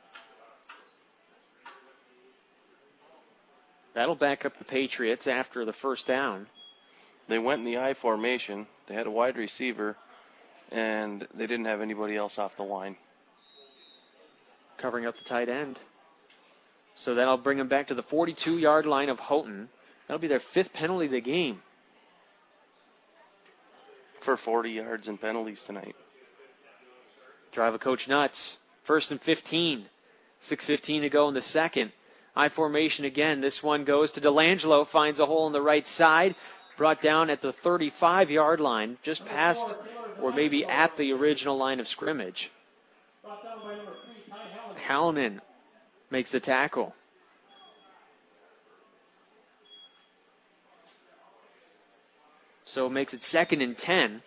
That'll 3.94 4.14
back 4.14 4.46
up 4.46 4.59
the 4.59 4.64
Patriots 4.64 5.26
after 5.26 5.64
the 5.64 5.72
first 5.72 6.07
down. 6.07 6.46
They 7.28 7.38
went 7.38 7.61
in 7.61 7.64
the 7.66 7.78
I 7.78 7.94
formation. 7.94 8.66
They 8.86 8.94
had 8.94 9.06
a 9.06 9.10
wide 9.10 9.36
receiver, 9.36 9.96
and 10.70 11.26
they 11.34 11.46
didn't 11.46 11.66
have 11.66 11.80
anybody 11.80 12.16
else 12.16 12.38
off 12.38 12.56
the 12.56 12.62
line. 12.62 12.96
covering 14.76 15.06
up 15.06 15.16
the 15.16 15.24
tight 15.24 15.48
end. 15.48 15.78
So 16.94 17.14
that'll 17.14 17.36
bring 17.36 17.58
them 17.58 17.68
back 17.68 17.86
to 17.88 17.94
the 17.94 18.02
42 18.02 18.58
yard 18.58 18.84
line 18.84 19.08
of 19.08 19.20
Houghton. 19.20 19.68
That'll 20.06 20.20
be 20.20 20.28
their 20.28 20.40
fifth 20.40 20.72
penalty 20.72 21.06
of 21.06 21.12
the 21.12 21.20
game. 21.20 21.62
For 24.20 24.36
40 24.36 24.70
yards 24.70 25.08
and 25.08 25.20
penalties 25.20 25.62
tonight. 25.62 25.96
Drive 27.52 27.74
a 27.74 27.78
coach 27.78 28.08
nuts. 28.08 28.58
First 28.82 29.10
and 29.10 29.20
15. 29.20 29.86
6.15 30.42 31.02
to 31.02 31.08
go 31.08 31.28
in 31.28 31.34
the 31.34 31.42
second. 31.42 31.92
I 32.34 32.48
formation 32.48 33.04
again. 33.04 33.40
This 33.40 33.62
one 33.62 33.84
goes 33.84 34.10
to 34.12 34.20
Delangelo. 34.20 34.86
Finds 34.86 35.20
a 35.20 35.26
hole 35.26 35.44
on 35.44 35.52
the 35.52 35.62
right 35.62 35.86
side. 35.86 36.34
Brought 36.82 37.00
down 37.00 37.30
at 37.30 37.42
the 37.42 37.52
35 37.52 38.28
yard 38.28 38.58
line, 38.58 38.98
just 39.04 39.24
past 39.24 39.76
or 40.20 40.32
maybe 40.32 40.64
at 40.64 40.96
the 40.96 41.12
original 41.12 41.56
line 41.56 41.78
of 41.78 41.86
scrimmage. 41.86 42.50
Brought 43.22 43.44
down 43.44 43.60
by 43.62 43.76
number 43.76 43.92
3, 44.04 44.34
Ty 44.74 44.88
Hallinan. 44.88 45.38
Makes 46.10 46.32
the 46.32 46.40
tackle. 46.40 46.96
So 52.64 52.86
it 52.86 52.90
makes 52.90 53.14
it 53.14 53.22
second 53.22 53.62
and 53.62 53.78
10. 53.78 54.22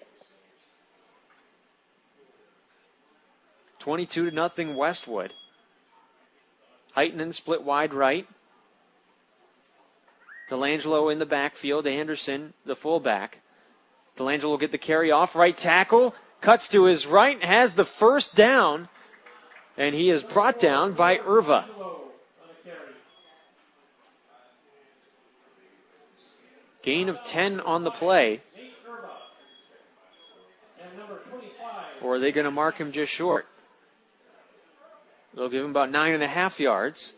22 3.79 4.29
to 4.29 4.33
nothing 4.33 4.77
Westwood. 4.77 5.33
Heitman 6.95 7.33
split 7.33 7.63
wide 7.63 7.93
right. 7.93 8.25
Delangelo 10.49 11.11
in 11.11 11.19
the 11.19 11.25
backfield. 11.25 11.87
Anderson, 11.87 12.53
the 12.65 12.75
fullback. 12.75 13.39
Delangelo 14.17 14.43
will 14.43 14.57
get 14.57 14.71
the 14.71 14.77
carry 14.77 15.11
off 15.11 15.35
right 15.35 15.55
tackle. 15.55 16.15
Cuts 16.41 16.67
to 16.69 16.85
his 16.85 17.07
right, 17.07 17.43
has 17.43 17.73
the 17.73 17.85
first 17.85 18.35
down, 18.35 18.87
and 19.77 19.95
he 19.95 20.09
is 20.09 20.21
brought 20.21 20.59
down 20.59 20.93
by 20.93 21.17
Irva. 21.17 21.65
Gain 26.83 27.09
of 27.09 27.23
10 27.23 27.61
on 27.61 27.83
the 27.83 27.89
play. 27.89 28.41
And 30.79 30.97
number 30.99 31.17
25, 31.31 32.03
Or 32.03 32.15
are 32.15 32.19
they 32.19 32.31
going 32.31 32.45
to 32.45 32.51
mark 32.51 32.77
him 32.77 32.91
just 32.91 33.11
short? 33.11 33.47
They'll 35.33 35.49
give 35.49 35.63
him 35.63 35.71
about 35.71 35.89
nine 35.89 36.13
and 36.13 36.21
a 36.21 36.27
half 36.27 36.59
yards. 36.59 37.13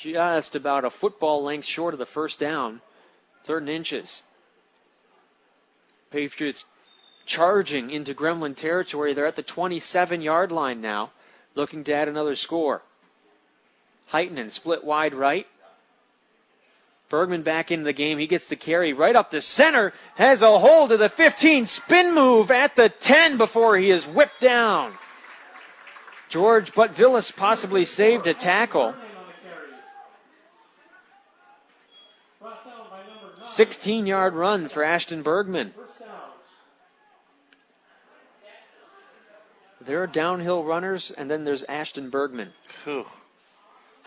Just 0.00 0.54
about 0.54 0.84
a 0.84 0.90
football 0.90 1.42
length 1.42 1.66
short 1.66 1.92
of 1.92 1.98
the 1.98 2.06
first 2.06 2.38
down. 2.38 2.82
Third 3.44 3.62
and 3.62 3.70
inches. 3.70 4.22
Patriots 6.12 6.64
charging 7.26 7.90
into 7.90 8.14
Gremlin 8.14 8.54
territory. 8.54 9.12
They're 9.12 9.26
at 9.26 9.34
the 9.34 9.42
27 9.42 10.22
yard 10.22 10.52
line 10.52 10.80
now, 10.80 11.10
looking 11.56 11.82
to 11.84 11.92
add 11.92 12.08
another 12.08 12.36
score. 12.36 12.82
Heitman 14.12 14.52
split 14.52 14.84
wide 14.84 15.14
right. 15.14 15.46
Bergman 17.08 17.42
back 17.42 17.70
into 17.70 17.84
the 17.84 17.92
game. 17.92 18.18
He 18.18 18.26
gets 18.26 18.46
the 18.46 18.56
carry 18.56 18.92
right 18.92 19.16
up 19.16 19.30
the 19.30 19.40
center. 19.40 19.92
Has 20.14 20.42
a 20.42 20.58
hold 20.58 20.92
of 20.92 21.00
the 21.00 21.08
15. 21.08 21.66
Spin 21.66 22.14
move 22.14 22.50
at 22.50 22.76
the 22.76 22.88
10 22.88 23.36
before 23.36 23.76
he 23.76 23.90
is 23.90 24.04
whipped 24.06 24.40
down. 24.40 24.94
George 26.28 26.72
Butvillis 26.72 27.34
possibly 27.34 27.84
saved 27.84 28.26
a 28.26 28.34
tackle. 28.34 28.94
brought 32.40 32.64
down 32.64 32.86
by 32.90 32.98
number 32.98 33.34
9. 33.36 33.37
16 33.48 34.06
yard 34.06 34.34
run 34.34 34.68
for 34.68 34.84
Ashton 34.84 35.22
Bergman. 35.22 35.74
There 39.80 40.02
are 40.02 40.06
downhill 40.06 40.64
runners, 40.64 41.10
and 41.10 41.30
then 41.30 41.44
there's 41.44 41.62
Ashton 41.62 42.10
Bergman. 42.10 42.52
Whew. 42.84 43.06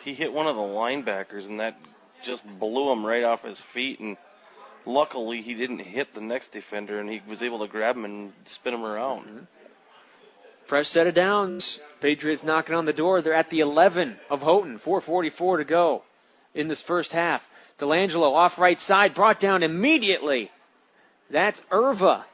He 0.04 0.14
hit 0.14 0.32
one 0.34 0.48
of 0.48 0.56
the 0.56 0.62
linebackers, 0.62 1.48
and 1.48 1.60
that 1.60 1.80
just 2.22 2.46
blew 2.60 2.92
him 2.92 3.06
right 3.06 3.24
off 3.24 3.44
his 3.44 3.60
feet. 3.60 4.00
And 4.00 4.18
luckily, 4.86 5.42
he 5.42 5.56
didn't 5.56 5.80
hit 5.80 6.14
the 6.14 6.22
next 6.22 6.52
defender, 6.52 7.00
and 7.00 7.10
he 7.10 7.22
was 7.28 7.42
able 7.42 7.60
to 7.60 7.68
grab 7.68 7.96
him 7.96 8.06
and 8.06 8.34
spin 8.46 8.76
him 8.76 8.84
around. 8.84 9.26
Mm-hmm. 9.26 9.46
Fresh 10.66 10.90
set 10.90 11.08
of 11.08 11.14
downs. 11.14 11.80
Patriots 12.00 12.44
knocking 12.44 12.76
on 12.76 12.86
the 12.86 12.94
door. 12.94 13.22
They're 13.22 13.34
at 13.34 13.50
the 13.50 13.60
11 13.60 14.18
of 14.30 14.44
Houghton. 14.44 14.80
4.44 14.80 15.58
to 15.58 15.64
go 15.66 16.04
in 16.54 16.68
this 16.68 16.82
first 16.82 17.12
half. 17.12 17.50
Delangelo 17.82 18.36
off 18.36 18.60
right 18.60 18.80
side, 18.80 19.16
brought 19.16 19.40
down 19.40 19.64
immediately. 19.64 20.52
That's 21.32 21.62
Irva. 21.72 22.26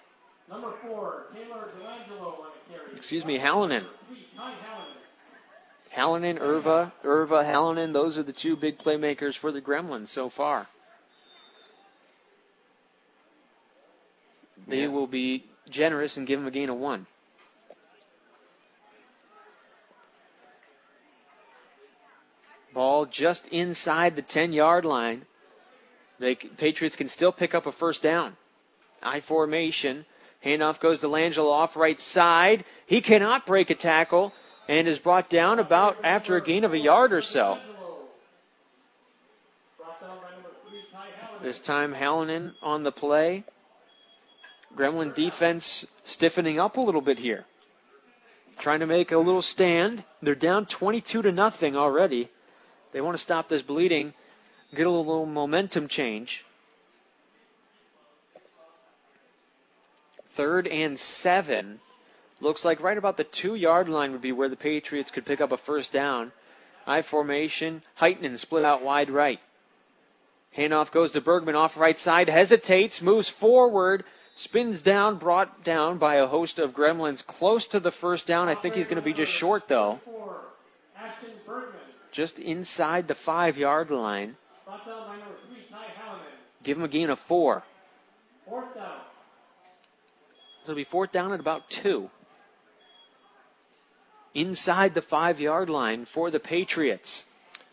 Number 0.49 0.73
4, 0.81 1.27
Taylor 1.33 1.69
Delangelo 1.79 2.39
on 2.39 2.47
the 2.67 2.73
carry. 2.73 2.97
Excuse 2.97 3.23
me, 3.23 3.39
Hallinan. 3.39 3.85
3, 4.07 4.27
Hallinan. 4.37 4.85
Hallinan, 5.95 6.39
Irva, 6.39 6.91
Irva, 7.03 7.45
Hallinan. 7.45 7.93
Those 7.93 8.17
are 8.17 8.23
the 8.23 8.33
two 8.33 8.57
big 8.57 8.77
playmakers 8.77 9.37
for 9.37 9.53
the 9.53 9.61
Gremlins 9.61 10.09
so 10.09 10.29
far. 10.29 10.67
They 14.67 14.81
Yeah. 14.81 14.87
will 14.87 15.07
be 15.07 15.45
generous 15.69 16.17
and 16.17 16.27
give 16.27 16.41
him 16.41 16.47
a 16.47 16.51
gain 16.51 16.69
of 16.69 16.75
one. 16.75 17.07
Ball 22.73 23.05
just 23.05 23.47
inside 23.47 24.17
the 24.17 24.21
10 24.21 24.51
yard 24.51 24.83
line. 24.83 25.25
The 26.19 26.35
Patriots 26.35 26.95
can 26.95 27.07
still 27.07 27.31
pick 27.31 27.53
up 27.53 27.65
a 27.65 27.71
first 27.71 28.01
down. 28.03 28.37
I 29.03 29.19
formation. 29.19 30.05
Handoff 30.43 30.79
goes 30.79 30.99
to 30.99 31.07
Langelo 31.07 31.51
off 31.51 31.75
right 31.75 31.99
side. 31.99 32.65
He 32.85 33.01
cannot 33.01 33.45
break 33.45 33.69
a 33.69 33.75
tackle. 33.75 34.33
and 34.67 34.87
is 34.87 34.99
brought 34.99 35.29
down 35.29 35.59
about 35.59 35.97
after 36.03 36.35
a 36.35 36.43
gain 36.43 36.63
of 36.63 36.73
a 36.73 36.77
yard 36.77 37.13
or 37.13 37.21
so. 37.21 37.57
This 41.41 41.59
time, 41.59 41.93
Hallinan 41.93 42.53
on 42.61 42.83
the 42.83 42.91
play. 42.91 43.43
Gremlin 44.75 45.15
defense 45.15 45.85
stiffening 46.03 46.59
up 46.59 46.77
a 46.77 46.81
little 46.81 47.01
bit 47.01 47.19
here. 47.19 47.45
Trying 48.59 48.79
to 48.79 48.87
make 48.87 49.11
a 49.11 49.17
little 49.17 49.41
stand. 49.41 50.03
They're 50.21 50.35
down 50.35 50.65
22 50.65 51.21
to 51.21 51.31
nothing 51.31 51.75
already. 51.75 52.29
They 52.91 53.01
want 53.01 53.15
to 53.15 53.23
stop 53.23 53.49
this 53.49 53.61
bleeding, 53.61 54.13
get 54.75 54.87
a 54.87 54.89
little 54.89 55.25
momentum 55.25 55.87
change. 55.87 56.45
Third 60.29 60.67
and 60.67 60.99
seven. 60.99 61.79
Looks 62.39 62.63
like 62.63 62.79
right 62.79 62.97
about 62.97 63.17
the 63.17 63.23
two 63.23 63.55
yard 63.55 63.89
line 63.89 64.11
would 64.11 64.21
be 64.21 64.31
where 64.31 64.49
the 64.49 64.55
Patriots 64.55 65.09
could 65.09 65.25
pick 65.25 65.41
up 65.41 65.51
a 65.51 65.57
first 65.57 65.91
down. 65.91 66.31
I 66.85 67.01
formation. 67.01 67.81
Heitman 67.99 68.37
split 68.37 68.63
out 68.63 68.83
wide 68.83 69.09
right. 69.09 69.39
Handoff 70.55 70.91
goes 70.91 71.11
to 71.11 71.21
Bergman 71.21 71.55
off 71.55 71.77
right 71.77 71.99
side, 71.99 72.29
hesitates, 72.29 73.01
moves 73.01 73.29
forward, 73.29 74.03
spins 74.35 74.81
down, 74.81 75.17
brought 75.17 75.63
down 75.63 75.97
by 75.97 76.15
a 76.15 76.27
host 76.27 76.57
of 76.57 76.71
gremlins 76.71 77.25
close 77.25 77.67
to 77.67 77.79
the 77.79 77.91
first 77.91 78.25
down. 78.25 78.47
I 78.47 78.55
think 78.55 78.75
he's 78.75 78.87
going 78.87 78.97
to 78.97 79.01
be 79.01 79.13
just 79.13 79.31
short, 79.31 79.67
though. 79.67 79.99
Just 82.11 82.39
inside 82.39 83.07
the 83.07 83.15
five 83.15 83.57
yard 83.57 83.91
line. 83.91 84.37
Give 86.67 86.77
him 86.77 86.83
a 86.83 86.89
gain 86.89 87.09
of 87.09 87.17
four. 87.17 87.63
Fourth 88.45 88.75
down. 88.75 88.99
So 90.63 90.73
it'll 90.73 90.75
be 90.75 90.83
fourth 90.83 91.13
down 91.13 91.31
at 91.31 91.39
about 91.39 91.69
two. 91.69 92.09
Inside 94.35 94.93
the 94.93 95.01
five 95.01 95.39
yard 95.39 95.69
line 95.69 96.03
for 96.03 96.29
the 96.29 96.41
Patriots. 96.41 97.23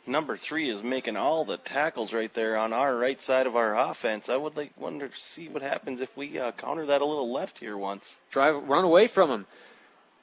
Number 0.07 0.37
three 0.37 0.71
is 0.71 0.85
making 0.85 1.17
all 1.17 1.45
the 1.45 1.57
tackles 1.57 2.13
right 2.13 2.33
there 2.35 2.57
on 2.57 2.73
our 2.73 2.97
right 2.97 3.21
side 3.21 3.49
of 3.49 3.57
our 3.57 3.77
offense. 3.77 4.29
I 4.29 4.37
would 4.37 4.57
like 4.57 4.71
wonder 4.77 5.09
to 5.09 5.21
see 5.21 5.49
what 5.49 5.63
happens 5.63 6.01
if 6.01 6.17
we 6.17 6.39
uh, 6.39 6.53
counter 6.53 6.87
that 6.87 7.03
a 7.03 7.05
little 7.05 7.33
left 7.33 7.59
here 7.59 7.77
once. 7.77 8.15
Drive, 8.31 8.63
run 8.63 8.85
away 8.85 9.09
from 9.09 9.29
him. 9.29 9.47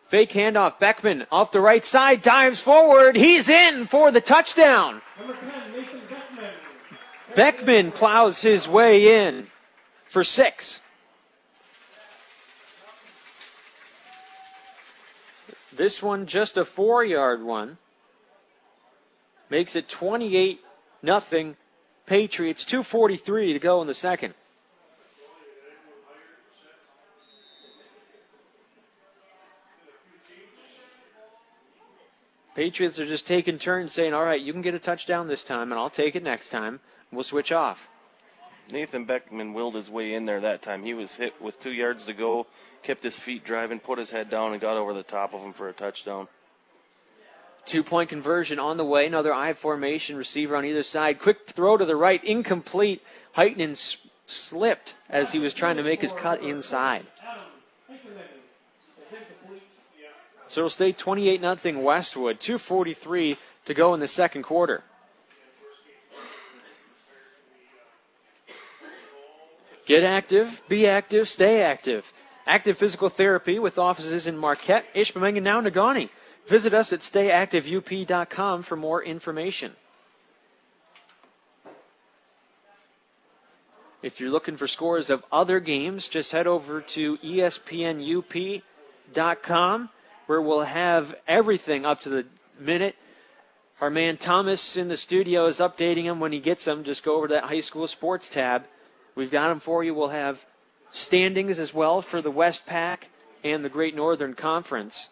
Fake 0.07 0.31
handoff. 0.31 0.79
Beckman 0.79 1.25
off 1.29 1.51
the 1.51 1.59
right 1.59 1.85
side, 1.85 2.21
dives 2.21 2.61
forward. 2.61 3.17
He's 3.17 3.49
in 3.49 3.87
for 3.87 4.11
the 4.11 4.21
touchdown. 4.21 5.01
Number 5.19 5.33
10, 5.33 5.73
Nathan 5.73 5.83
Beckman. 5.83 6.00
Beckman 7.35 7.91
plows 7.91 8.41
his 8.41 8.67
way 8.67 9.25
in 9.25 9.47
for 10.09 10.23
six. 10.23 10.79
This 15.73 16.03
one 16.03 16.25
just 16.25 16.57
a 16.57 16.65
four 16.65 17.03
yard 17.03 17.43
one. 17.43 17.77
Makes 19.49 19.75
it 19.75 19.89
28 19.89 20.61
nothing. 21.01 21.55
Patriots 22.05 22.65
243 22.65 23.53
to 23.53 23.59
go 23.59 23.81
in 23.81 23.87
the 23.87 23.93
second. 23.93 24.33
Patriots 32.53 32.99
are 32.99 33.05
just 33.05 33.25
taking 33.25 33.57
turns 33.57 33.93
saying, 33.93 34.13
all 34.13 34.25
right, 34.25 34.41
you 34.41 34.51
can 34.51 34.61
get 34.61 34.75
a 34.75 34.79
touchdown 34.79 35.27
this 35.27 35.43
time, 35.45 35.71
and 35.71 35.79
I'll 35.79 35.89
take 35.89 36.17
it 36.17 36.23
next 36.23 36.49
time. 36.49 36.81
We'll 37.11 37.23
switch 37.23 37.51
off. 37.51 37.89
Nathan 38.71 39.05
Beckman 39.05 39.53
willed 39.53 39.75
his 39.75 39.89
way 39.89 40.13
in 40.13 40.25
there 40.25 40.39
that 40.41 40.61
time. 40.61 40.83
He 40.83 40.93
was 40.93 41.15
hit 41.15 41.41
with 41.41 41.59
two 41.59 41.73
yards 41.73 42.05
to 42.05 42.13
go, 42.13 42.47
kept 42.83 43.03
his 43.03 43.17
feet 43.17 43.43
driving, 43.43 43.79
put 43.79 43.99
his 43.99 44.11
head 44.11 44.29
down, 44.29 44.53
and 44.53 44.61
got 44.61 44.77
over 44.77 44.93
the 44.93 45.03
top 45.03 45.33
of 45.33 45.41
him 45.41 45.51
for 45.51 45.67
a 45.67 45.73
touchdown. 45.73 46.27
Two 47.65 47.83
point 47.83 48.09
conversion 48.09 48.59
on 48.59 48.77
the 48.77 48.85
way. 48.85 49.05
Another 49.05 49.33
I 49.33 49.53
formation 49.53 50.15
receiver 50.15 50.55
on 50.55 50.65
either 50.65 50.83
side. 50.83 51.19
Quick 51.19 51.49
throw 51.49 51.77
to 51.77 51.85
the 51.85 51.95
right, 51.95 52.23
incomplete. 52.23 53.03
Heitman 53.37 53.71
s- 53.71 53.97
slipped 54.25 54.95
as 55.09 55.31
he 55.31 55.39
was 55.39 55.53
trying 55.53 55.77
to 55.77 55.83
make 55.83 56.01
his 56.01 56.13
cut 56.13 56.41
inside. 56.41 57.05
So 60.47 60.61
it'll 60.61 60.69
stay 60.69 60.91
28 60.91 61.39
0 61.61 61.79
Westwood. 61.81 62.39
2.43 62.39 63.37
to 63.65 63.73
go 63.73 63.93
in 63.93 63.99
the 63.99 64.07
second 64.07 64.43
quarter. 64.43 64.83
Get 69.85 70.03
active, 70.03 70.61
be 70.67 70.87
active, 70.87 71.27
stay 71.27 71.61
active. 71.61 72.13
Active 72.45 72.77
Physical 72.77 73.09
Therapy 73.09 73.59
with 73.59 73.77
offices 73.77 74.27
in 74.27 74.37
Marquette, 74.37 74.85
Ishpeming, 74.95 75.35
and 75.37 75.43
now 75.43 75.61
Negaunee. 75.61 76.09
Visit 76.47 76.73
us 76.73 76.91
at 76.91 77.01
stayactiveup.com 77.01 78.63
for 78.63 78.75
more 78.75 79.03
information. 79.03 79.75
If 84.01 84.19
you're 84.19 84.31
looking 84.31 84.57
for 84.57 84.67
scores 84.67 85.11
of 85.11 85.23
other 85.31 85.59
games, 85.59 86.07
just 86.07 86.31
head 86.31 86.47
over 86.47 86.81
to 86.81 87.17
espnup.com 87.17 88.63
where 90.25 90.41
we'll 90.41 90.61
have 90.61 91.13
everything 91.27 91.85
up 91.85 92.01
to 92.01 92.09
the 92.09 92.25
minute. 92.59 92.95
Our 93.79 93.89
man 93.89 94.17
Thomas 94.17 94.75
in 94.75 94.87
the 94.87 94.97
studio 94.97 95.45
is 95.45 95.59
updating 95.59 96.05
them 96.05 96.19
when 96.19 96.31
he 96.31 96.39
gets 96.39 96.65
them. 96.65 96.83
Just 96.83 97.03
go 97.03 97.15
over 97.15 97.27
to 97.27 97.33
that 97.35 97.43
high 97.45 97.61
school 97.61 97.85
sports 97.87 98.27
tab. 98.27 98.63
We've 99.15 99.31
got 99.31 99.49
them 99.49 99.59
for 99.59 99.83
you. 99.83 99.93
We'll 99.93 100.09
have 100.09 100.45
standings 100.91 101.59
as 101.59 101.73
well 101.73 102.01
for 102.01 102.21
the 102.21 102.31
West 102.31 102.65
Pack 102.65 103.09
and 103.43 103.63
the 103.63 103.69
Great 103.69 103.95
Northern 103.95 104.33
Conference. 104.33 105.09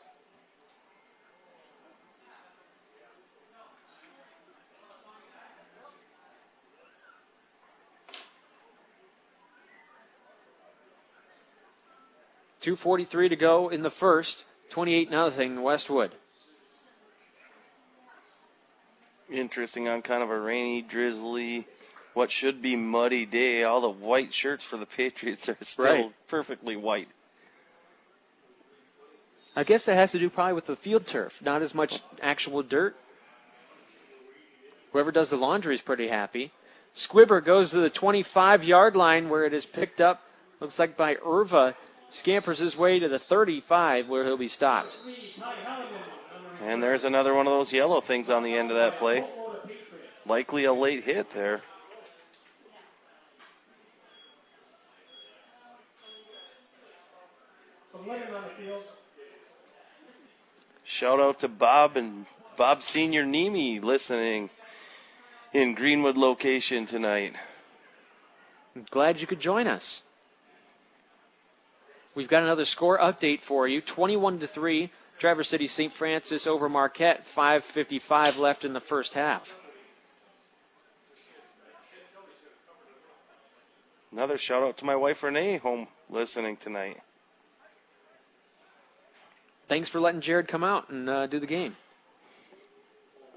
Two 12.60 12.76
forty-three 12.76 13.30
to 13.30 13.38
go 13.38 13.70
in 13.70 13.84
the 13.84 13.90
first. 13.90 14.44
Twenty-eight 14.70 15.10
nothing 15.10 15.54
in 15.54 15.62
Westwood. 15.62 16.12
Interesting 19.32 19.88
on 19.88 20.02
kind 20.02 20.22
of 20.22 20.30
a 20.30 20.40
rainy, 20.40 20.82
drizzly, 20.82 21.68
what 22.20 22.32
should 22.32 22.62
be 22.62 22.76
muddy 22.76 23.26
day. 23.26 23.64
All 23.64 23.80
the 23.80 23.88
white 23.88 24.34
shirts 24.34 24.62
for 24.62 24.76
the 24.76 24.86
Patriots 24.86 25.48
are 25.48 25.56
still 25.62 25.86
Right. 25.86 26.28
perfectly 26.28 26.76
white. 26.76 27.08
I 29.56 29.64
guess 29.64 29.86
that 29.86 29.96
has 29.96 30.12
to 30.12 30.20
do 30.20 30.30
probably 30.30 30.52
with 30.52 30.66
the 30.66 30.76
field 30.76 31.08
turf, 31.08 31.42
not 31.42 31.62
as 31.62 31.74
much 31.74 32.02
actual 32.22 32.62
dirt. 32.62 32.98
Whoever 34.92 35.14
does 35.14 35.30
the 35.30 35.38
laundry 35.38 35.74
is 35.76 35.82
pretty 35.82 36.10
happy. 36.10 36.52
Squibber 36.94 37.40
goes 37.40 37.72
to 37.72 37.78
the 37.78 37.90
25 37.90 38.66
yard 38.66 38.98
line 38.98 39.30
where 39.30 39.46
it 39.46 39.54
is 39.54 39.66
picked 39.66 40.02
up, 40.02 40.22
looks 40.60 40.78
like 40.78 40.98
by 40.98 41.16
Irva. 41.16 41.76
Scampers 42.10 42.60
his 42.60 42.76
way 42.76 43.00
to 43.00 43.08
the 43.08 43.20
35 43.20 44.10
where 44.10 44.26
he'll 44.26 44.36
be 44.36 44.50
stopped. 44.50 44.98
And 46.62 46.84
there's 46.84 47.06
another 47.06 47.34
one 47.34 47.48
of 47.48 47.54
those 47.54 47.72
yellow 47.72 48.02
things 48.02 48.30
on 48.30 48.44
the 48.44 48.58
end 48.58 48.72
of 48.72 48.76
that 48.76 49.00
play. 49.00 49.26
Likely 50.26 50.66
a 50.66 50.74
late 50.74 51.06
hit 51.06 51.30
there. 51.30 51.62
Some 58.00 58.08
linen 58.08 58.34
on 58.34 58.44
the 58.44 58.64
field. 58.64 58.84
Shout 61.00 61.22
out 61.22 61.40
to 61.40 61.48
Bob 61.48 61.96
and 61.96 62.26
Bob 62.58 62.84
Senior 62.84 63.26
Nemi 63.26 63.80
listening 63.80 64.50
in 65.54 65.74
Greenwood 65.74 66.18
location 66.18 66.86
tonight. 66.86 67.36
Glad 68.90 69.22
you 69.22 69.26
could 69.26 69.40
join 69.40 69.66
us. 69.66 70.02
We've 72.16 72.28
got 72.28 72.44
another 72.44 72.66
score 72.66 73.00
update 73.00 73.40
for 73.40 73.66
you. 73.66 73.80
21 73.80 74.40
to 74.40 74.48
3, 74.48 74.92
Traverse 75.18 75.48
City 75.48 75.68
St. 75.68 75.94
Francis 75.94 76.46
over 76.46 76.68
Marquette. 76.68 77.26
5:55 77.26 78.36
left 78.36 78.66
in 78.66 78.74
the 78.74 78.82
first 78.82 79.14
half. 79.14 79.56
Another 84.12 84.38
shout 84.38 84.64
out 84.64 84.78
to 84.80 84.84
my 84.84 84.98
wife 84.98 85.24
Renee 85.24 85.60
home 85.60 85.88
listening 86.10 86.58
tonight. 86.58 87.00
Thanks 89.70 89.88
for 89.88 90.00
letting 90.00 90.20
Jared 90.20 90.48
come 90.48 90.64
out 90.64 90.90
and 90.90 91.08
uh, 91.08 91.28
do 91.28 91.40
the 91.40 91.46
game. 91.46 91.78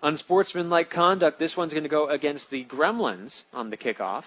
Unsportsmanlike 0.03 0.89
conduct. 0.89 1.39
This 1.39 1.59
one's 1.59 1.75
going 1.75 1.83
to 1.83 1.91
go 1.91 2.09
against 2.09 2.49
the 2.49 2.65
Gremlins 2.65 3.45
on 3.53 3.69
the 3.69 3.77
kickoff. 3.77 4.25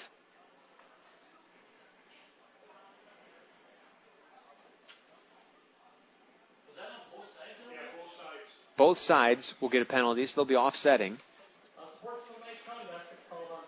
Both 8.77 8.99
sides 8.99 9.55
will 9.59 9.69
get 9.69 9.81
a 9.81 9.85
penalty, 9.85 10.27
so 10.27 10.35
they'll 10.35 10.45
be 10.45 10.55
offsetting. 10.55 11.17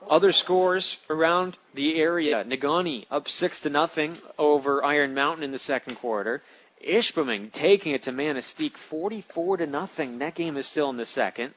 Other 0.07 0.31
scores 0.31 0.97
around 1.09 1.57
the 1.73 1.99
area: 1.99 2.45
Negaunee 2.45 3.07
up 3.09 3.27
six 3.27 3.59
to 3.61 3.71
nothing 3.71 4.19
over 4.37 4.83
Iron 4.83 5.15
Mountain 5.15 5.43
in 5.43 5.51
the 5.51 5.57
second 5.57 5.95
quarter. 5.95 6.43
Ishpeming 6.85 7.51
taking 7.51 7.93
it 7.93 8.03
to 8.03 8.11
Manistee 8.11 8.69
44 8.69 9.57
to 9.57 9.67
nothing. 9.67 10.19
That 10.19 10.35
game 10.35 10.57
is 10.57 10.67
still 10.67 10.89
in 10.89 10.97
the 10.97 11.05
second. 11.05 11.53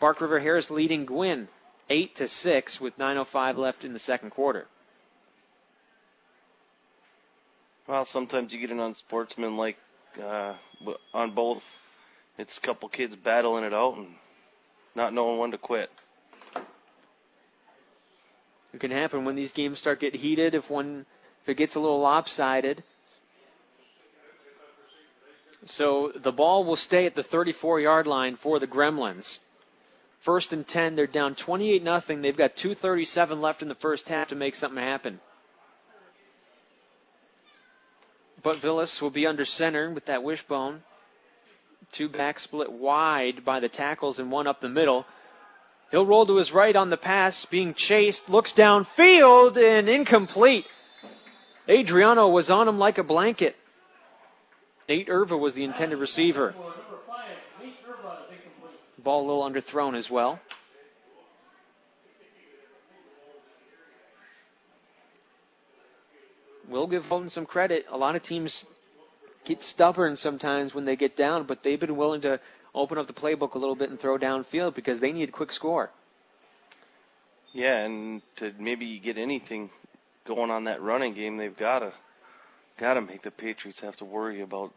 Bark 0.00 0.20
River 0.20 0.40
Harris 0.40 0.70
leading 0.70 1.06
Gwinn 1.06 1.48
8 1.88 2.14
to 2.16 2.28
6 2.28 2.80
with 2.80 2.98
9.05 2.98 3.56
left 3.56 3.84
in 3.84 3.92
the 3.92 3.98
second 3.98 4.30
quarter. 4.30 4.66
Well, 7.86 8.04
sometimes 8.04 8.52
you 8.52 8.60
get 8.60 8.70
an 8.70 8.80
unsportsmanlike 8.80 9.76
uh, 10.20 10.54
on 11.12 11.32
both. 11.32 11.62
It's 12.38 12.58
a 12.58 12.60
couple 12.60 12.88
kids 12.88 13.16
battling 13.16 13.64
it 13.64 13.74
out 13.74 13.96
and 13.96 14.14
not 14.94 15.12
knowing 15.12 15.38
when 15.38 15.50
to 15.50 15.58
quit. 15.58 15.90
It 18.72 18.80
can 18.80 18.90
happen 18.90 19.24
when 19.24 19.36
these 19.36 19.52
games 19.52 19.78
start 19.78 20.00
getting 20.00 20.20
heated. 20.20 20.54
If 20.54 20.70
one, 20.70 21.06
if 21.42 21.48
it 21.48 21.56
gets 21.56 21.74
a 21.74 21.80
little 21.80 22.00
lopsided. 22.00 22.82
So 25.64 26.12
the 26.14 26.32
ball 26.32 26.64
will 26.64 26.76
stay 26.76 27.06
at 27.06 27.14
the 27.14 27.22
34-yard 27.22 28.06
line 28.06 28.36
for 28.36 28.58
the 28.58 28.66
Gremlins. 28.66 29.38
First 30.18 30.52
and 30.52 30.66
10, 30.66 30.96
they're 30.96 31.06
down 31.06 31.34
28 31.34 31.82
nothing. 31.82 32.22
They've 32.22 32.36
got 32.36 32.54
2:37 32.56 33.40
left 33.40 33.62
in 33.62 33.68
the 33.68 33.74
first 33.74 34.08
half 34.08 34.28
to 34.28 34.36
make 34.36 34.54
something 34.54 34.82
happen. 34.82 35.20
Butvillis 38.42 39.00
will 39.00 39.10
be 39.10 39.26
under 39.26 39.44
center 39.44 39.90
with 39.90 40.06
that 40.06 40.22
wishbone. 40.22 40.82
Two 41.92 42.08
back 42.08 42.38
split 42.38 42.72
wide 42.72 43.44
by 43.44 43.60
the 43.60 43.68
tackles 43.68 44.18
and 44.18 44.30
one 44.30 44.46
up 44.46 44.60
the 44.60 44.68
middle. 44.68 45.06
He'll 45.90 46.06
roll 46.06 46.24
to 46.26 46.36
his 46.36 46.52
right 46.52 46.74
on 46.74 46.90
the 46.90 46.96
pass, 46.96 47.44
being 47.44 47.74
chased, 47.74 48.30
looks 48.30 48.52
downfield 48.52 49.56
and 49.56 49.88
incomplete. 49.88 50.66
Adriano 51.68 52.28
was 52.28 52.50
on 52.50 52.66
him 52.66 52.78
like 52.78 52.98
a 52.98 53.04
blanket. 53.04 53.56
Nate 54.88 55.08
Irva 55.08 55.38
was 55.38 55.54
the 55.54 55.64
intended 55.64 55.98
receiver. 55.98 56.54
Ball 58.98 59.20
a 59.20 59.26
little 59.26 59.42
underthrown 59.42 59.96
as 59.96 60.10
well. 60.10 60.40
We'll 66.68 66.86
give 66.86 67.06
Houghton 67.06 67.28
some 67.28 67.44
credit. 67.44 67.86
A 67.90 67.98
lot 67.98 68.16
of 68.16 68.22
teams 68.22 68.64
get 69.44 69.62
stubborn 69.62 70.16
sometimes 70.16 70.74
when 70.74 70.84
they 70.84 70.96
get 70.96 71.16
down, 71.16 71.44
but 71.44 71.62
they've 71.62 71.80
been 71.80 71.96
willing 71.96 72.20
to 72.22 72.40
open 72.74 72.96
up 72.96 73.06
the 73.06 73.12
playbook 73.12 73.54
a 73.54 73.58
little 73.58 73.74
bit 73.74 73.90
and 73.90 74.00
throw 74.00 74.16
downfield 74.16 74.74
because 74.74 75.00
they 75.00 75.12
need 75.12 75.28
a 75.28 75.32
quick 75.32 75.52
score. 75.52 75.90
Yeah, 77.52 77.78
and 77.78 78.22
to 78.36 78.54
maybe 78.58 78.98
get 78.98 79.18
anything 79.18 79.70
going 80.24 80.50
on 80.50 80.64
that 80.64 80.80
running 80.80 81.12
game, 81.12 81.36
they've 81.36 81.56
got 81.56 81.80
to 81.80 81.92
got 82.78 82.94
to 82.94 83.00
make 83.00 83.22
the 83.22 83.30
Patriots 83.30 83.80
have 83.80 83.96
to 83.96 84.04
worry 84.04 84.40
about 84.40 84.72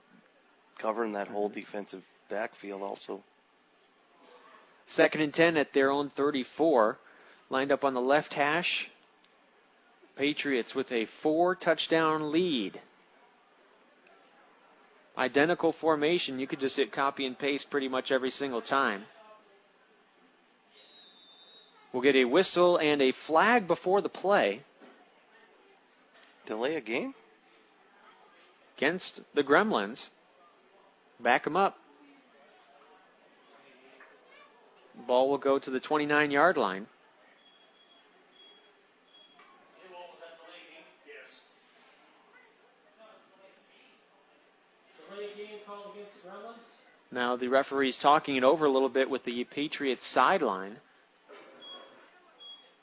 covering 0.78 1.14
that 1.14 1.28
whole 1.28 1.50
mm-hmm. 1.50 1.60
defensive 1.60 2.04
backfield 2.30 2.82
also. 2.82 3.24
Second 4.86 5.22
and 5.22 5.34
10 5.34 5.58
at 5.58 5.74
their 5.74 5.90
own 5.92 6.10
34. 6.10 7.00
Lined 7.50 7.72
up 7.72 7.84
on 7.84 7.94
the 7.94 8.02
left 8.02 8.34
hash. 8.36 8.90
Patriots 10.16 10.74
with 10.74 10.92
a 10.92 11.06
four 11.06 11.56
touchdown 11.56 12.32
lead. 12.32 12.80
Identical 15.18 15.72
formation. 15.72 16.40
You 16.40 16.48
could 16.48 16.60
just 16.60 16.78
hit 16.78 16.92
copy 16.92 17.26
and 17.26 17.38
paste 17.38 17.70
pretty 17.70 17.88
much 17.88 18.12
every 18.12 18.32
single 18.32 18.62
time. 18.62 19.04
We'll 21.92 22.04
get 22.04 22.16
a 22.16 22.26
whistle 22.26 22.78
and 22.78 23.02
a 23.02 23.14
flag 23.14 23.68
before 23.68 24.02
the 24.02 24.10
play. 24.10 24.64
Delay 26.46 26.76
a 26.76 26.82
game? 26.82 27.14
Against 28.78 29.22
the 29.34 29.44
Gremlins. 29.44 30.10
Back 31.20 31.46
them 31.46 31.56
up. 31.56 31.80
Ball 35.08 35.30
will 35.30 35.38
go 35.38 35.60
to 35.60 35.70
the 35.70 35.80
29 35.80 36.32
yard 36.32 36.58
line. 36.58 36.88
Now 47.12 47.38
the 47.38 47.48
referee's 47.48 47.98
talking 47.98 48.36
it 48.36 48.44
over 48.44 48.66
a 48.66 48.70
little 48.70 48.90
bit 48.90 49.10
with 49.10 49.24
the 49.24 49.46
Patriots 49.46 50.06
sideline, 50.06 50.78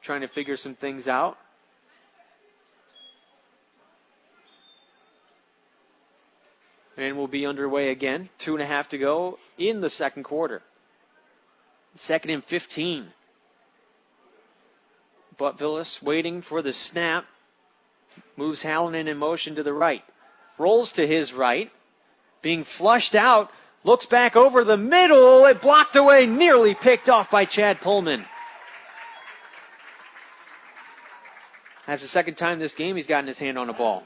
trying 0.01 0.23
to 0.23 0.28
figure 0.28 0.56
some 0.56 0.74
things 0.74 1.06
out. 1.06 1.36
And 6.97 7.16
we'll 7.16 7.27
be 7.27 7.47
underway 7.47 7.90
again. 7.90 8.28
Two 8.39 8.55
and 8.55 8.62
a 8.62 8.66
half 8.66 8.89
to 8.90 8.98
go 8.98 9.39
in 9.56 9.81
the 9.81 9.90
second 9.90 10.24
quarter. 10.24 10.62
Second 11.94 12.31
and 12.31 12.44
15. 12.44 13.09
Butvillis 15.39 16.02
waiting 16.02 16.43
for 16.43 16.62
the 16.62 16.73
snap. 16.73 17.24
Moves 18.36 18.62
Hallinan 18.62 19.09
in 19.09 19.16
motion 19.16 19.55
to 19.55 19.62
the 19.62 19.73
right. 19.73 20.05
Rolls 20.59 20.93
to 20.93 21.06
his 21.06 21.32
right. 21.32 21.70
Being 22.43 22.64
flushed 22.64 23.14
out. 23.14 23.51
Looks 23.85 24.06
back 24.06 24.36
over 24.36 24.62
the 24.62 24.77
middle. 24.77 25.44
It 25.47 25.60
blocked 25.60 25.97
away, 25.97 26.27
nearly 26.27 26.74
picked 26.74 27.09
off 27.09 27.31
by 27.31 27.44
Chad 27.44 27.81
Pullman. 27.81 28.27
That's 31.86 32.02
the 32.02 32.09
second 32.09 32.36
time 32.36 32.59
this 32.59 32.74
game 32.74 32.97
he's 32.97 33.09
gotten 33.09 33.27
his 33.27 33.40
hand 33.40 33.59
on 33.59 33.69
a 33.69 33.73
ball. 33.73 34.05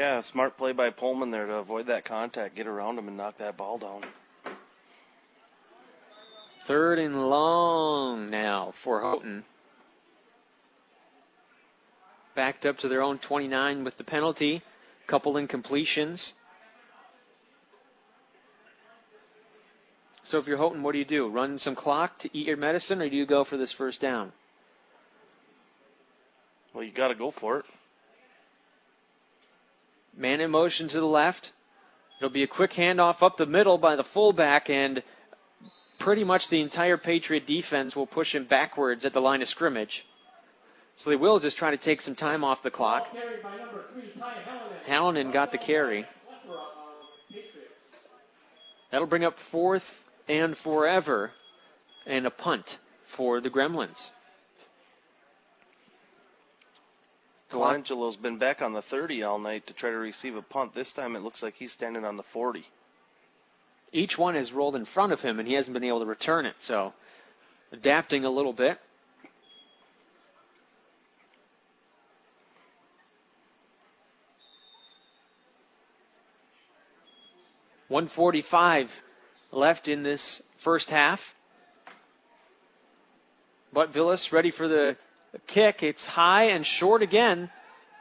Yeah, 0.00 0.20
smart 0.20 0.56
play 0.56 0.72
by 0.72 0.88
Pullman 0.88 1.30
there 1.30 1.44
to 1.44 1.56
avoid 1.56 1.84
that 1.88 2.06
contact, 2.06 2.54
get 2.54 2.66
around 2.66 2.96
him, 2.96 3.06
and 3.06 3.18
knock 3.18 3.36
that 3.36 3.58
ball 3.58 3.76
down. 3.76 4.02
Third 6.64 6.98
and 6.98 7.28
long 7.28 8.30
now 8.30 8.72
for 8.74 9.02
Houghton. 9.02 9.44
Backed 12.34 12.64
up 12.64 12.78
to 12.78 12.88
their 12.88 13.02
own 13.02 13.18
29 13.18 13.84
with 13.84 13.98
the 13.98 14.04
penalty. 14.04 14.62
Couple 15.06 15.34
incompletions. 15.34 16.32
So 20.22 20.38
if 20.38 20.46
you're 20.46 20.56
Houghton, 20.56 20.82
what 20.82 20.92
do 20.92 20.98
you 20.98 21.04
do? 21.04 21.28
Run 21.28 21.58
some 21.58 21.74
clock 21.74 22.18
to 22.20 22.30
eat 22.32 22.46
your 22.46 22.56
medicine, 22.56 23.02
or 23.02 23.10
do 23.10 23.16
you 23.16 23.26
go 23.26 23.44
for 23.44 23.58
this 23.58 23.72
first 23.72 24.00
down? 24.00 24.32
Well, 26.72 26.84
you 26.84 26.90
got 26.90 27.08
to 27.08 27.14
go 27.14 27.30
for 27.30 27.58
it. 27.58 27.66
Man 30.20 30.42
in 30.42 30.50
motion 30.50 30.86
to 30.88 31.00
the 31.00 31.06
left. 31.06 31.52
It'll 32.18 32.28
be 32.28 32.42
a 32.42 32.46
quick 32.46 32.74
handoff 32.74 33.22
up 33.22 33.38
the 33.38 33.46
middle 33.46 33.78
by 33.78 33.96
the 33.96 34.04
fullback, 34.04 34.68
and 34.68 35.02
pretty 35.98 36.24
much 36.24 36.48
the 36.48 36.60
entire 36.60 36.98
Patriot 36.98 37.46
defense 37.46 37.96
will 37.96 38.06
push 38.06 38.34
him 38.34 38.44
backwards 38.44 39.06
at 39.06 39.14
the 39.14 39.20
line 39.22 39.40
of 39.40 39.48
scrimmage. 39.48 40.04
So 40.94 41.08
they 41.08 41.16
will 41.16 41.40
just 41.40 41.56
try 41.56 41.70
to 41.70 41.78
take 41.78 42.02
some 42.02 42.14
time 42.14 42.44
off 42.44 42.62
the 42.62 42.70
clock. 42.70 43.08
Hallinan 44.86 45.32
got 45.32 45.52
the 45.52 45.58
carry. 45.58 46.04
That'll 48.90 49.06
bring 49.06 49.24
up 49.24 49.38
fourth 49.38 50.04
and 50.28 50.54
forever, 50.54 51.32
and 52.04 52.26
a 52.26 52.30
punt 52.30 52.76
for 53.06 53.40
the 53.40 53.48
Gremlins. 53.48 54.10
Colangelo's 57.50 58.16
been 58.16 58.38
back 58.38 58.62
on 58.62 58.72
the 58.72 58.82
30 58.82 59.24
all 59.24 59.38
night 59.38 59.66
to 59.66 59.72
try 59.72 59.90
to 59.90 59.96
receive 59.96 60.36
a 60.36 60.42
punt. 60.42 60.74
This 60.74 60.92
time 60.92 61.16
it 61.16 61.20
looks 61.20 61.42
like 61.42 61.54
he's 61.56 61.72
standing 61.72 62.04
on 62.04 62.16
the 62.16 62.22
40. 62.22 62.66
Each 63.92 64.16
one 64.16 64.36
has 64.36 64.52
rolled 64.52 64.76
in 64.76 64.84
front 64.84 65.12
of 65.12 65.22
him, 65.22 65.40
and 65.40 65.48
he 65.48 65.54
hasn't 65.54 65.74
been 65.74 65.82
able 65.82 65.98
to 65.98 66.06
return 66.06 66.46
it. 66.46 66.54
So, 66.58 66.94
adapting 67.72 68.24
a 68.24 68.30
little 68.30 68.52
bit. 68.52 68.78
One 77.88 78.06
forty-five 78.06 79.02
left 79.50 79.88
in 79.88 80.04
this 80.04 80.42
first 80.56 80.90
half. 80.90 81.34
Butvillis 83.74 84.30
ready 84.30 84.52
for 84.52 84.68
the 84.68 84.96
kick. 85.38 85.82
It's 85.82 86.06
high 86.06 86.44
and 86.44 86.66
short 86.66 87.02
again. 87.02 87.50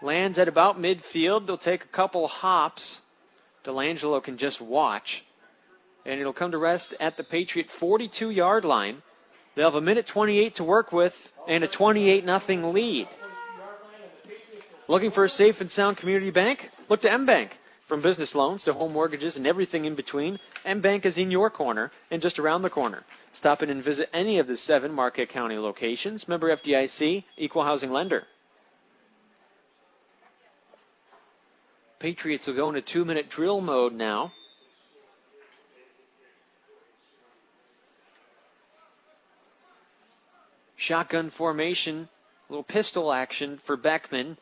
Lands 0.01 0.39
at 0.39 0.47
about 0.47 0.81
midfield. 0.81 1.45
They'll 1.45 1.57
take 1.57 1.83
a 1.83 1.87
couple 1.87 2.27
hops. 2.27 3.01
Delangelo 3.63 4.23
can 4.23 4.37
just 4.37 4.61
watch. 4.61 5.25
And 6.05 6.19
it'll 6.19 6.33
come 6.33 6.51
to 6.51 6.57
rest 6.57 6.93
at 6.99 7.17
the 7.17 7.23
Patriot 7.23 7.69
42 7.69 8.29
yard 8.29 8.65
line. 8.65 9.01
They'll 9.55 9.65
have 9.65 9.75
a 9.75 9.81
minute 9.81 10.07
28 10.07 10.55
to 10.55 10.63
work 10.63 10.91
with 10.91 11.31
and 11.47 11.63
a 11.63 11.67
28 11.67 12.23
0 12.23 12.71
lead. 12.71 13.07
Looking 14.87 15.11
for 15.11 15.23
a 15.23 15.29
safe 15.29 15.61
and 15.61 15.69
sound 15.69 15.97
community 15.97 16.31
bank? 16.31 16.71
Look 16.87 17.01
to 17.01 17.11
M 17.11 17.25
Bank. 17.25 17.58
From 17.89 18.01
business 18.01 18.35
loans 18.35 18.65
to 18.65 18.73
home 18.73 18.93
mortgages 18.93 19.35
and 19.35 19.47
everything 19.47 19.83
in 19.83 19.95
between, 19.95 20.37
M-Bank 20.63 21.07
is 21.07 21.17
in 21.17 21.31
your 21.31 21.49
corner 21.49 21.91
and 22.11 22.21
just 22.21 22.37
around 22.37 22.61
the 22.61 22.69
corner. 22.69 23.03
Stop 23.33 23.63
in 23.63 23.71
and 23.71 23.83
visit 23.83 24.11
any 24.13 24.37
of 24.37 24.45
the 24.45 24.57
seven 24.57 24.93
Marquette 24.93 25.29
County 25.29 25.57
locations. 25.57 26.27
Member 26.27 26.55
FDIC, 26.55 27.23
equal 27.35 27.63
housing 27.63 27.91
lender. 27.91 28.27
Patriots 31.97 32.45
will 32.45 32.53
go 32.53 32.69
into 32.69 32.81
two 32.81 33.03
minute 33.03 33.27
drill 33.27 33.59
mode 33.59 33.93
now. 33.93 34.33
Shotgun 40.75 41.31
formation, 41.31 42.07
little 42.49 42.61
pistol 42.61 43.11
action 43.11 43.59
for 43.63 43.75
Beckman 43.75 44.37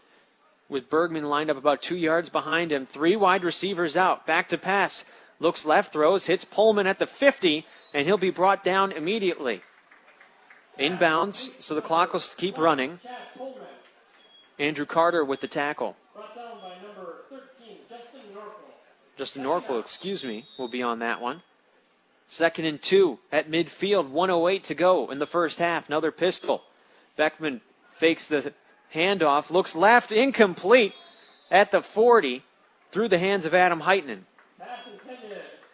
with 0.70 0.90
Bergman 0.90 1.26
lined 1.26 1.50
up 1.50 1.58
about 1.58 1.82
two 1.82 1.96
yards 1.96 2.30
behind 2.30 2.72
him. 2.72 2.86
Three 2.86 3.16
wide 3.16 3.44
receivers 3.44 3.96
out. 3.96 4.26
Back 4.26 4.50
to 4.50 4.58
pass. 4.58 5.06
Looks 5.40 5.66
left, 5.66 5.94
throws, 5.94 6.26
hits 6.26 6.46
Pullman 6.46 6.88
at 6.88 7.00
the 7.00 7.06
50, 7.06 7.66
and 7.94 8.06
he'll 8.06 8.18
be 8.18 8.32
brought 8.32 8.64
down 8.64 8.92
immediately. 8.92 9.62
Inbounds, 10.80 11.50
so 11.60 11.76
the 11.76 11.82
clock 11.82 12.14
will 12.14 12.24
keep 12.38 12.58
running. 12.58 13.00
Andrew 14.60 14.86
Carter 14.86 15.24
with 15.24 15.42
the 15.42 15.48
tackle. 15.48 15.96
Justin 19.18 19.44
Norquil, 19.44 19.80
excuse 19.80 20.24
me, 20.24 20.46
will 20.60 20.68
be 20.68 20.84
on 20.84 21.00
that 21.00 21.22
one. 21.22 21.42
Second 22.28 22.66
and 22.66 22.82
two 22.82 23.20
at 23.32 23.50
midfield, 23.50 24.10
108 24.10 24.64
to 24.66 24.76
go 24.76 25.10
in 25.10 25.20
the 25.20 25.26
first 25.26 25.60
half. 25.60 25.88
Another 25.88 26.12
pistol. 26.12 26.62
Beckman 27.16 27.62
fakes 27.96 28.28
the 28.28 28.54
handoff, 28.94 29.50
looks 29.50 29.76
left, 29.76 30.12
incomplete 30.12 30.94
at 31.52 31.72
the 31.72 31.82
40 31.82 32.44
through 32.92 33.08
the 33.10 33.20
hands 33.20 33.46
of 33.46 33.54
Adam 33.54 33.82
Heitman. 33.82 34.22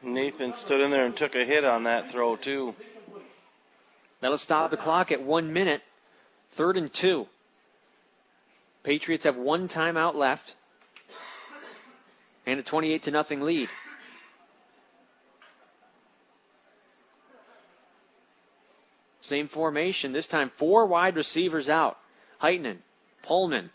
Nathan 0.01 0.53
stood 0.53 0.81
in 0.81 0.91
there 0.91 1.05
and 1.05 1.15
took 1.15 1.35
a 1.35 1.45
hit 1.45 1.63
on 1.63 1.83
that 1.83 2.11
throw, 2.11 2.35
too. 2.35 2.75
That'll 4.19 4.37
stop 4.37 4.71
the 4.71 4.77
clock 4.77 5.11
at 5.11 5.21
one 5.21 5.53
minute. 5.53 5.81
Third 6.51 6.77
and 6.77 6.91
two. 6.91 7.27
Patriots 8.83 9.23
have 9.23 9.37
one 9.37 9.67
timeout 9.67 10.15
left 10.15 10.55
and 12.45 12.59
a 12.59 12.63
28 12.63 13.03
to 13.03 13.11
nothing 13.11 13.41
lead. 13.41 13.69
Same 19.21 19.47
formation, 19.47 20.11
this 20.11 20.27
time 20.27 20.51
four 20.57 20.85
wide 20.85 21.15
receivers 21.15 21.69
out. 21.69 21.97
Heitman, 22.41 22.79
Pullman, 23.23 23.71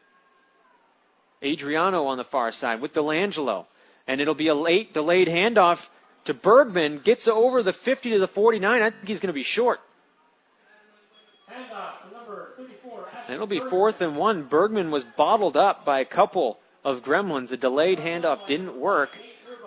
Adriano 1.43 2.07
on 2.07 2.19
the 2.19 2.25
far 2.25 2.53
side 2.53 2.81
with 2.81 2.95
Delangelo. 2.95 3.67
And 4.07 4.21
it'll 4.21 4.35
be 4.35 4.49
a 4.49 4.55
late 4.55 4.95
delayed 4.95 5.29
handoff 5.29 5.89
to 6.25 6.35
Bergman. 6.35 7.01
Gets 7.01 7.29
over 7.29 7.63
the 7.63 7.73
50 7.73 8.11
to 8.11 8.19
the 8.19 8.29
49. 8.29 8.83
I 8.83 8.91
think 8.91 9.07
he's 9.07 9.21
going 9.21 9.29
to 9.29 9.35
be 9.35 9.43
short. 9.43 9.81
And 13.27 13.35
it'll 13.35 13.47
be 13.47 13.61
fourth 13.61 14.01
and 14.01 14.17
one. 14.17 14.45
Bergman 14.45 14.91
was 14.91 15.05
bottled 15.05 15.57
up 15.57 15.85
by 15.85 16.01
a 16.01 16.05
couple 16.05 16.59
of 16.85 17.03
Gremlins. 17.03 17.49
The 17.49 17.57
delayed 17.57 17.99
handoff 17.99 18.47
didn't 18.47 18.79
work. 18.79 19.19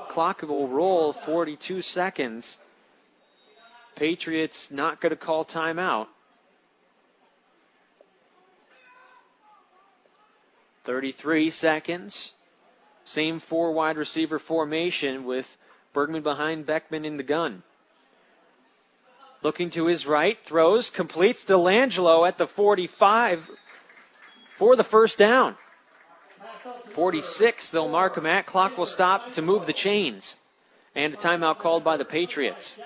Clock 0.09 0.41
will 0.41 0.67
roll 0.67 1.13
42 1.13 1.81
seconds. 1.81 2.57
Patriots 3.95 4.71
not 4.71 4.99
going 4.99 5.11
to 5.11 5.15
call 5.15 5.45
timeout. 5.45 6.07
33 10.83 11.49
seconds. 11.49 12.33
Same 13.03 13.39
four 13.39 13.71
wide 13.71 13.97
receiver 13.97 14.39
formation 14.39 15.25
with 15.25 15.57
Bergman 15.93 16.23
behind 16.23 16.65
Beckman 16.65 17.05
in 17.05 17.17
the 17.17 17.23
gun. 17.23 17.63
Looking 19.43 19.71
to 19.71 19.87
his 19.87 20.05
right, 20.05 20.37
throws, 20.45 20.89
completes 20.89 21.43
Delangelo 21.43 22.27
at 22.27 22.37
the 22.37 22.45
45 22.45 23.49
for 24.57 24.75
the 24.75 24.83
first 24.83 25.17
down. 25.17 25.55
46, 26.93 27.71
they'll 27.71 27.89
mark 27.89 28.17
him 28.17 28.25
at. 28.25 28.45
Clock 28.45 28.77
will 28.77 28.85
stop 28.85 29.31
to 29.31 29.41
move 29.41 29.65
the 29.65 29.73
chains. 29.73 30.35
And 30.93 31.13
a 31.13 31.17
timeout 31.17 31.57
called 31.57 31.83
by 31.83 31.97
the 31.97 32.05
Patriots. 32.05 32.77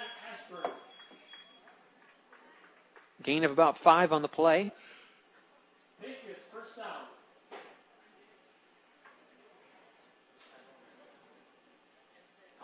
Gain 3.24 3.44
of 3.44 3.52
about 3.52 3.78
five 3.78 4.14
on 4.14 4.22
the 4.22 4.28
play. 4.28 4.72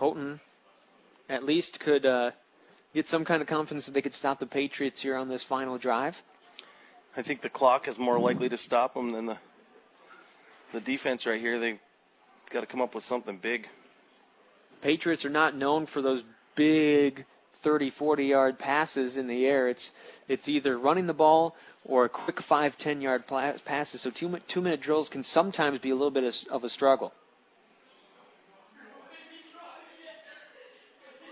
Houghton 0.02 0.40
at 1.30 1.46
least 1.46 1.80
could 1.80 2.08
uh, 2.08 2.32
get 2.92 3.08
some 3.08 3.24
kind 3.24 3.40
of 3.40 3.48
confidence 3.48 3.86
that 3.86 3.92
they 3.92 4.02
could 4.02 4.16
stop 4.16 4.40
the 4.40 4.48
Patriots 4.48 5.02
here 5.02 5.16
on 5.16 5.30
this 5.30 5.44
final 5.44 5.78
drive. 5.78 6.24
I 7.16 7.22
think 7.22 7.42
the 7.42 7.50
clock 7.50 7.88
is 7.88 8.00
more 8.00 8.20
likely 8.20 8.50
to 8.50 8.58
stop 8.58 8.96
them 8.96 9.12
than 9.12 9.28
the 9.28 9.38
the 10.74 10.82
defense 10.82 11.28
right 11.28 11.40
here. 11.40 11.60
They 11.60 11.80
got 12.50 12.62
to 12.62 12.66
come 12.66 12.82
up 12.82 12.96
with 12.96 13.04
something 13.04 13.38
big. 13.38 13.68
Patriots 14.82 15.24
are 15.24 15.30
not 15.30 15.56
known 15.56 15.86
for 15.86 16.02
those 16.02 16.24
big 16.56 17.26
30, 17.54 17.92
40 17.92 18.26
yard 18.26 18.58
passes 18.58 19.18
in 19.18 19.28
the 19.28 19.46
air. 19.46 19.70
It's 19.70 19.92
it's 20.28 20.50
either 20.50 20.80
running 20.80 21.06
the 21.06 21.14
ball 21.14 21.56
or 21.86 22.06
a 22.06 22.10
quick 22.10 22.42
5, 22.42 22.76
10 22.76 23.02
yard 23.02 23.26
passes. 23.28 24.02
So 24.02 24.10
two, 24.10 24.40
two 24.48 24.62
minute 24.62 24.82
drills 24.82 25.10
can 25.10 25.22
sometimes 25.22 25.78
be 25.78 25.92
a 25.92 25.96
little 25.96 26.10
bit 26.10 26.24
of, 26.24 26.36
of 26.50 26.64
a 26.64 26.70
struggle. 26.70 27.14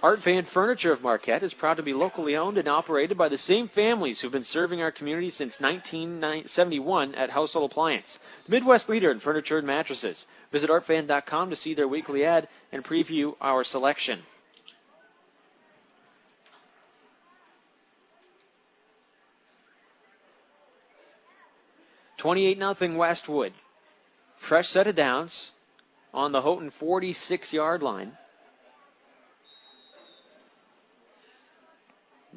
Art 0.02 0.24
Van 0.24 0.46
Furniture 0.46 0.94
of 0.94 1.02
Marquette 1.02 1.44
is 1.44 1.54
proud 1.54 1.76
to 1.76 1.84
be 1.84 1.94
locally 1.94 2.34
owned 2.34 2.58
and 2.58 2.70
operated 2.70 3.18
by 3.18 3.28
the 3.28 3.38
same 3.38 3.68
families 3.68 4.22
who've 4.22 4.32
been 4.32 4.44
serving 4.44 4.82
our 4.82 4.92
community 4.92 5.30
since 5.30 5.60
1971 5.60 7.16
at 7.16 7.32
Household 7.32 7.70
Appliance, 7.70 8.18
the 8.46 8.52
Midwest 8.52 8.88
leader 8.88 9.12
in 9.12 9.20
furniture 9.20 9.58
and 9.58 9.68
mattresses. 9.68 10.26
Visit 10.54 10.70
artvan.com 10.70 11.50
to 11.50 11.56
see 11.56 11.74
their 11.74 11.88
weekly 11.88 12.24
ad 12.24 12.48
and 12.72 12.82
preview 12.82 13.36
our 13.42 13.66
selection. 13.66 14.24
Twenty-eight 22.16 22.58
nothing 22.58 22.96
Westwood. 22.96 23.52
Fresh 24.38 24.70
set 24.70 24.88
of 24.88 24.96
downs 24.96 25.52
on 26.14 26.32
the 26.32 26.42
Houghton 26.42 26.70
46 26.70 27.52
yard 27.52 27.84
line. 27.84 28.18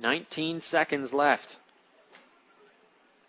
19 0.01 0.61
seconds 0.61 1.13
left. 1.13 1.57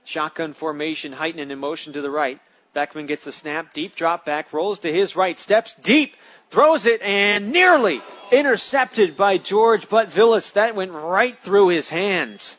Shotgun 0.05 0.53
formation, 0.53 1.13
heightening 1.13 1.51
in 1.51 1.59
motion 1.59 1.93
to 1.93 2.01
the 2.01 2.09
right. 2.09 2.39
Beckman 2.73 3.05
gets 3.05 3.27
a 3.27 3.31
snap, 3.31 3.73
deep 3.73 3.95
drop 3.95 4.25
back, 4.25 4.51
rolls 4.51 4.79
to 4.79 4.91
his 4.91 5.15
right, 5.15 5.37
steps 5.37 5.75
deep, 5.75 6.15
throws 6.49 6.85
it, 6.85 7.01
and 7.01 7.51
nearly 7.51 8.01
intercepted 8.31 9.15
by 9.15 9.37
George 9.37 9.87
Butvillis. 9.87 10.53
That 10.53 10.75
went 10.75 10.91
right 10.91 11.37
through 11.39 11.69
his 11.69 11.89
hands. 11.89 12.57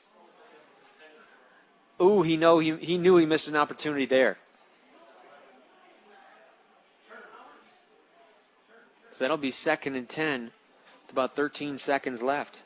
Ooh, 2.00 2.22
he 2.22 2.36
know 2.36 2.58
he, 2.58 2.76
he 2.76 2.98
knew 2.98 3.16
he 3.16 3.26
missed 3.26 3.48
an 3.48 3.56
opportunity 3.56 4.06
there. 4.06 4.38
So 9.10 9.18
that'll 9.22 9.36
be 9.36 9.52
second 9.52 9.94
and 9.94 10.08
ten. 10.08 10.50
With 11.02 11.12
about 11.12 11.36
13 11.36 11.78
seconds 11.78 12.20
left. 12.20 12.62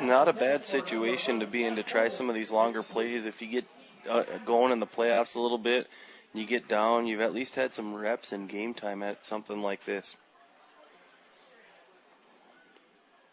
Not 0.00 0.28
a 0.28 0.32
bad 0.32 0.64
situation 0.64 1.40
to 1.40 1.46
be 1.46 1.64
in 1.64 1.76
to 1.76 1.82
try 1.82 2.08
some 2.08 2.28
of 2.28 2.34
these 2.34 2.50
longer 2.50 2.82
plays. 2.82 3.24
If 3.24 3.40
you 3.40 3.48
get 3.48 3.64
uh, 4.08 4.24
going 4.44 4.72
in 4.72 4.80
the 4.80 4.86
playoffs 4.86 5.34
a 5.34 5.40
little 5.40 5.58
bit, 5.58 5.86
you 6.34 6.46
get 6.46 6.68
down, 6.68 7.06
you've 7.06 7.20
at 7.20 7.34
least 7.34 7.54
had 7.54 7.72
some 7.72 7.94
reps 7.94 8.30
and 8.32 8.48
game 8.48 8.74
time 8.74 9.02
at 9.02 9.24
something 9.24 9.62
like 9.62 9.84
this. 9.86 10.16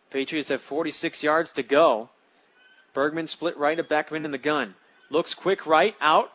Patriots 0.09 0.49
have 0.49 0.61
46 0.61 1.23
yards 1.23 1.51
to 1.53 1.63
go. 1.63 2.09
Bergman 2.93 3.27
split 3.27 3.57
right 3.57 3.79
of 3.79 3.89
Beckman 3.89 4.25
in 4.25 4.31
the 4.31 4.37
gun. 4.37 4.75
Looks 5.09 5.33
quick 5.33 5.65
right, 5.65 5.95
out. 5.99 6.31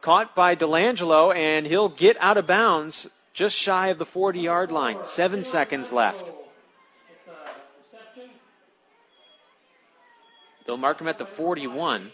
Caught 0.00 0.34
by 0.34 0.54
Delangelo, 0.54 1.34
and 1.34 1.66
he'll 1.66 1.88
get 1.88 2.16
out 2.20 2.38
of 2.38 2.46
bounds 2.46 3.08
just 3.34 3.56
shy 3.56 3.88
of 3.88 3.98
the 3.98 4.06
40 4.06 4.40
yard 4.40 4.72
line. 4.72 4.98
Seven 5.04 5.44
seconds 5.44 5.92
left. 5.92 6.32
They'll 10.66 10.76
mark 10.76 11.00
him 11.00 11.08
at 11.08 11.18
the 11.18 11.26
41. 11.26 12.10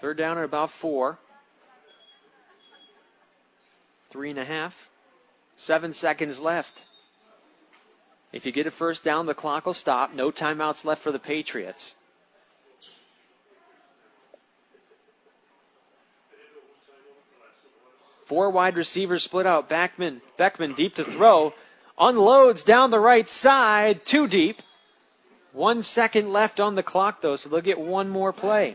Third 0.00 0.16
down 0.16 0.38
at 0.38 0.44
about 0.44 0.70
four. 0.70 1.18
Three 4.10 4.30
and 4.30 4.38
a 4.38 4.44
half. 4.44 4.88
Seven 5.56 5.92
seconds 5.92 6.40
left. 6.40 6.84
If 8.32 8.46
you 8.46 8.52
get 8.52 8.66
a 8.66 8.70
first 8.70 9.04
down, 9.04 9.26
the 9.26 9.34
clock 9.34 9.66
will 9.66 9.74
stop. 9.74 10.14
No 10.14 10.30
timeouts 10.30 10.84
left 10.84 11.02
for 11.02 11.12
the 11.12 11.18
Patriots. 11.18 11.96
Four 18.24 18.50
wide 18.50 18.76
receivers 18.76 19.24
split 19.24 19.44
out. 19.44 19.68
Beckman, 19.68 20.22
Beckman 20.36 20.74
deep 20.74 20.94
to 20.94 21.04
throw. 21.04 21.52
Unloads 22.00 22.62
down 22.62 22.90
the 22.90 22.98
right 22.98 23.28
side. 23.28 24.06
Too 24.06 24.26
deep. 24.26 24.62
One 25.52 25.82
second 25.82 26.32
left 26.32 26.58
on 26.58 26.74
the 26.74 26.82
clock, 26.82 27.20
though, 27.20 27.36
so 27.36 27.50
they'll 27.50 27.60
get 27.60 27.78
one 27.78 28.08
more 28.08 28.32
play. 28.32 28.74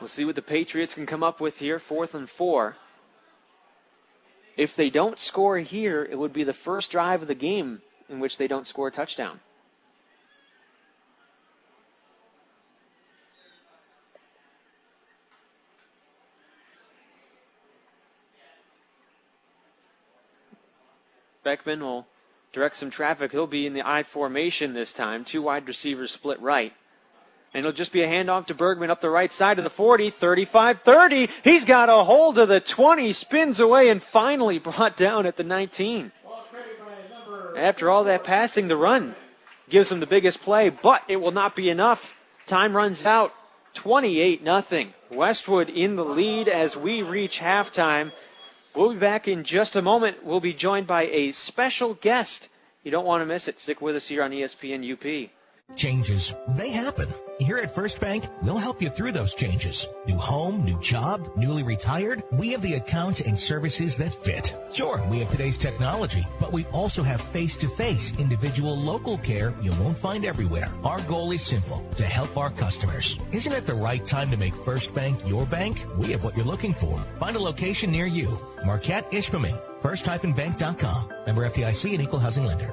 We'll 0.00 0.08
see 0.08 0.24
what 0.24 0.34
the 0.34 0.42
Patriots 0.42 0.94
can 0.94 1.06
come 1.06 1.22
up 1.22 1.40
with 1.40 1.58
here. 1.58 1.78
Fourth 1.78 2.14
and 2.14 2.28
four. 2.28 2.76
If 4.56 4.74
they 4.74 4.90
don't 4.90 5.18
score 5.18 5.58
here, 5.58 6.02
it 6.10 6.18
would 6.18 6.32
be 6.32 6.44
the 6.44 6.52
first 6.54 6.90
drive 6.90 7.22
of 7.22 7.28
the 7.28 7.34
game 7.34 7.82
in 8.08 8.20
which 8.20 8.36
they 8.36 8.48
don't 8.48 8.66
score 8.66 8.88
a 8.88 8.90
touchdown. 8.90 9.40
Beckman 21.44 21.80
will 21.80 22.06
direct 22.52 22.76
some 22.76 22.90
traffic. 22.90 23.32
He'll 23.32 23.46
be 23.46 23.66
in 23.66 23.72
the 23.72 23.86
I 23.86 24.02
formation 24.02 24.72
this 24.72 24.92
time. 24.92 25.24
Two 25.24 25.42
wide 25.42 25.66
receivers 25.66 26.10
split 26.10 26.40
right. 26.40 26.72
And 27.54 27.60
it'll 27.60 27.72
just 27.72 27.92
be 27.92 28.02
a 28.02 28.08
handoff 28.08 28.46
to 28.46 28.54
Bergman 28.54 28.90
up 28.90 29.00
the 29.00 29.10
right 29.10 29.30
side 29.30 29.58
of 29.58 29.64
the 29.64 29.70
40, 29.70 30.10
35 30.10 30.80
30. 30.82 31.28
He's 31.44 31.64
got 31.64 31.90
a 31.90 32.04
hold 32.04 32.38
of 32.38 32.48
the 32.48 32.60
20, 32.60 33.12
spins 33.12 33.60
away, 33.60 33.88
and 33.88 34.02
finally 34.02 34.58
brought 34.58 34.96
down 34.96 35.26
at 35.26 35.36
the 35.36 35.44
19. 35.44 36.12
After 37.56 37.90
all 37.90 38.04
that 38.04 38.24
passing, 38.24 38.68
the 38.68 38.76
run 38.76 39.14
gives 39.68 39.92
him 39.92 40.00
the 40.00 40.06
biggest 40.06 40.40
play, 40.40 40.70
but 40.70 41.02
it 41.08 41.16
will 41.16 41.30
not 41.30 41.54
be 41.54 41.68
enough. 41.68 42.14
Time 42.46 42.74
runs 42.74 43.04
out. 43.04 43.32
28 43.74 44.42
nothing. 44.42 44.94
Westwood 45.10 45.68
in 45.68 45.96
the 45.96 46.04
lead 46.04 46.48
as 46.48 46.76
we 46.76 47.02
reach 47.02 47.40
halftime. 47.40 48.12
We'll 48.74 48.94
be 48.94 48.98
back 48.98 49.28
in 49.28 49.44
just 49.44 49.76
a 49.76 49.82
moment. 49.82 50.24
We'll 50.24 50.40
be 50.40 50.54
joined 50.54 50.86
by 50.86 51.02
a 51.02 51.32
special 51.32 51.92
guest. 51.92 52.48
You 52.82 52.90
don't 52.90 53.04
want 53.04 53.20
to 53.20 53.26
miss 53.26 53.46
it. 53.46 53.60
Stick 53.60 53.82
with 53.82 53.96
us 53.96 54.08
here 54.08 54.22
on 54.22 54.30
ESPN 54.30 54.90
UP. 54.90 55.30
Changes, 55.76 56.34
they 56.48 56.70
happen. 56.70 57.08
Here 57.40 57.56
at 57.56 57.74
First 57.74 58.00
Bank, 58.00 58.26
we'll 58.42 58.58
help 58.58 58.80
you 58.80 58.88
through 58.90 59.12
those 59.12 59.34
changes. 59.34 59.88
New 60.06 60.16
home, 60.16 60.64
new 60.64 60.78
job, 60.80 61.28
newly 61.36 61.62
retired. 61.62 62.22
We 62.30 62.50
have 62.50 62.62
the 62.62 62.74
accounts 62.74 63.20
and 63.20 63.36
services 63.36 63.96
that 63.96 64.14
fit. 64.14 64.54
Sure, 64.72 65.04
we 65.10 65.18
have 65.20 65.30
today's 65.30 65.58
technology, 65.58 66.24
but 66.38 66.52
we 66.52 66.66
also 66.66 67.02
have 67.02 67.20
face-to-face 67.20 68.18
individual 68.18 68.76
local 68.76 69.18
care 69.18 69.54
you 69.60 69.72
won't 69.72 69.98
find 69.98 70.24
everywhere. 70.24 70.72
Our 70.84 71.00
goal 71.02 71.32
is 71.32 71.42
simple, 71.42 71.84
to 71.96 72.04
help 72.04 72.36
our 72.36 72.50
customers. 72.50 73.18
Isn't 73.32 73.52
it 73.52 73.66
the 73.66 73.74
right 73.74 74.06
time 74.06 74.30
to 74.30 74.36
make 74.36 74.54
First 74.54 74.94
Bank 74.94 75.26
your 75.26 75.46
bank? 75.46 75.84
We 75.96 76.08
have 76.12 76.22
what 76.22 76.36
you're 76.36 76.46
looking 76.46 76.74
for. 76.74 76.98
Find 77.18 77.34
a 77.34 77.40
location 77.40 77.90
near 77.90 78.06
you. 78.06 78.38
Marquette 78.64 79.10
Ishpeming. 79.10 79.60
First-bank.com. 79.80 81.12
Member 81.26 81.48
FDIC 81.48 81.94
and 81.94 82.02
equal 82.02 82.20
housing 82.20 82.44
lender. 82.44 82.72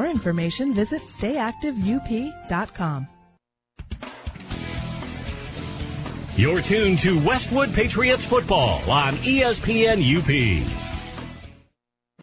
information, 0.07 0.73
visit 0.73 1.03
stayactiveup.com. 1.03 3.07
You're 6.37 6.61
tuned 6.61 6.99
to 6.99 7.19
Westwood 7.23 7.73
Patriots 7.73 8.25
football 8.25 8.89
on 8.89 9.15
ESPN 9.15 9.99
UP. 10.01 10.65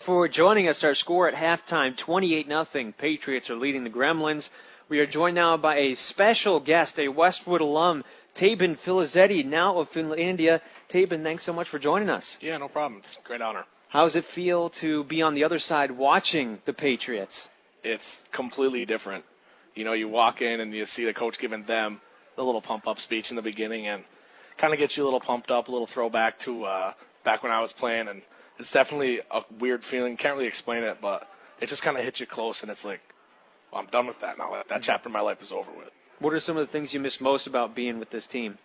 For 0.00 0.26
joining 0.26 0.66
us, 0.66 0.82
our 0.82 0.94
score 0.94 1.28
at 1.28 1.34
halftime 1.34 1.94
28 1.94 2.46
0. 2.46 2.94
Patriots 2.96 3.50
are 3.50 3.56
leading 3.56 3.84
the 3.84 3.90
Gremlins. 3.90 4.48
We 4.88 4.98
are 5.00 5.06
joined 5.06 5.34
now 5.34 5.59
by 5.59 5.76
a 5.76 5.94
special 5.94 6.60
guest, 6.60 6.98
a 6.98 7.09
Westwood 7.09 7.60
alum, 7.60 8.02
Tabin 8.34 8.76
Filizetti, 8.76 9.44
now 9.44 9.78
of 9.78 9.92
Finlandia. 9.92 10.62
Tabin, 10.88 11.22
thanks 11.22 11.44
so 11.44 11.52
much 11.52 11.68
for 11.68 11.78
joining 11.78 12.09
us. 12.09 12.38
Yeah, 12.40 12.56
no 12.56 12.68
problem. 12.68 13.02
It's 13.05 13.18
a 13.22 13.26
great 13.26 13.42
honor. 13.42 13.66
How 13.88 14.05
does 14.05 14.16
it 14.16 14.24
feel 14.24 14.70
to 14.70 15.05
be 15.05 15.20
on 15.20 15.34
the 15.34 15.44
other 15.44 15.59
side 15.59 15.90
watching 15.90 16.60
the 16.64 16.72
Patriots? 16.72 17.50
It's 17.89 18.24
completely 18.32 18.85
different. 18.85 19.24
You 19.74 19.85
know, 19.85 19.93
you 19.93 20.09
walk 20.09 20.43
in 20.43 20.60
and 20.60 20.73
you 20.74 20.86
see 20.86 21.05
the 21.05 21.12
coach 21.12 21.39
giving 21.39 21.65
them 21.65 22.01
a 22.36 22.43
little 22.43 22.60
pump 22.60 22.86
up 22.86 22.98
speech 22.98 23.31
in 23.31 23.36
the 23.36 23.43
beginning 23.43 23.86
and 23.86 24.05
kind 24.56 24.73
of 24.73 24.78
gets 24.78 24.97
you 24.97 25.05
a 25.05 25.06
little 25.06 25.20
pumped 25.20 25.51
up, 25.51 25.69
a 25.69 25.70
little 25.70 25.86
throwback 25.86 26.39
to 26.40 26.65
uh, 26.65 26.93
back 27.24 27.43
when 27.43 27.52
I 27.52 27.60
was 27.60 27.73
playing. 27.73 28.09
And 28.09 28.23
it's 28.59 28.73
definitely 28.73 29.20
a 29.31 29.43
weird 29.59 29.85
feeling. 29.85 30.16
Can't 30.16 30.35
really 30.35 30.47
explain 30.47 30.82
it, 30.82 30.98
but 31.01 31.28
it 31.60 31.69
just 31.69 31.82
kind 31.82 31.97
of 31.97 32.05
hits 32.05 32.20
you 32.20 32.27
close 32.27 32.62
and 32.62 32.70
it's 32.70 32.85
like, 32.85 33.01
well, 33.73 33.81
I'm 33.81 33.89
done 33.89 34.06
with 34.06 34.20
that 34.20 34.39
now. 34.39 34.52
That, 34.52 34.69
that 34.69 34.82
chapter 34.82 35.09
of 35.09 35.12
my 35.12 35.20
life 35.20 35.43
is 35.43 35.52
over 35.52 35.70
with. 35.77 35.90
What 36.19 36.32
are 36.32 36.40
some 36.40 36.56
of 36.56 36.66
the 36.66 36.73
things 36.73 36.93
you 36.93 37.01
miss 37.01 37.20
most 37.20 37.47
about 37.47 37.74
being 37.74 37.98
with 37.98 38.10
this 38.10 38.27
team? 38.27 38.59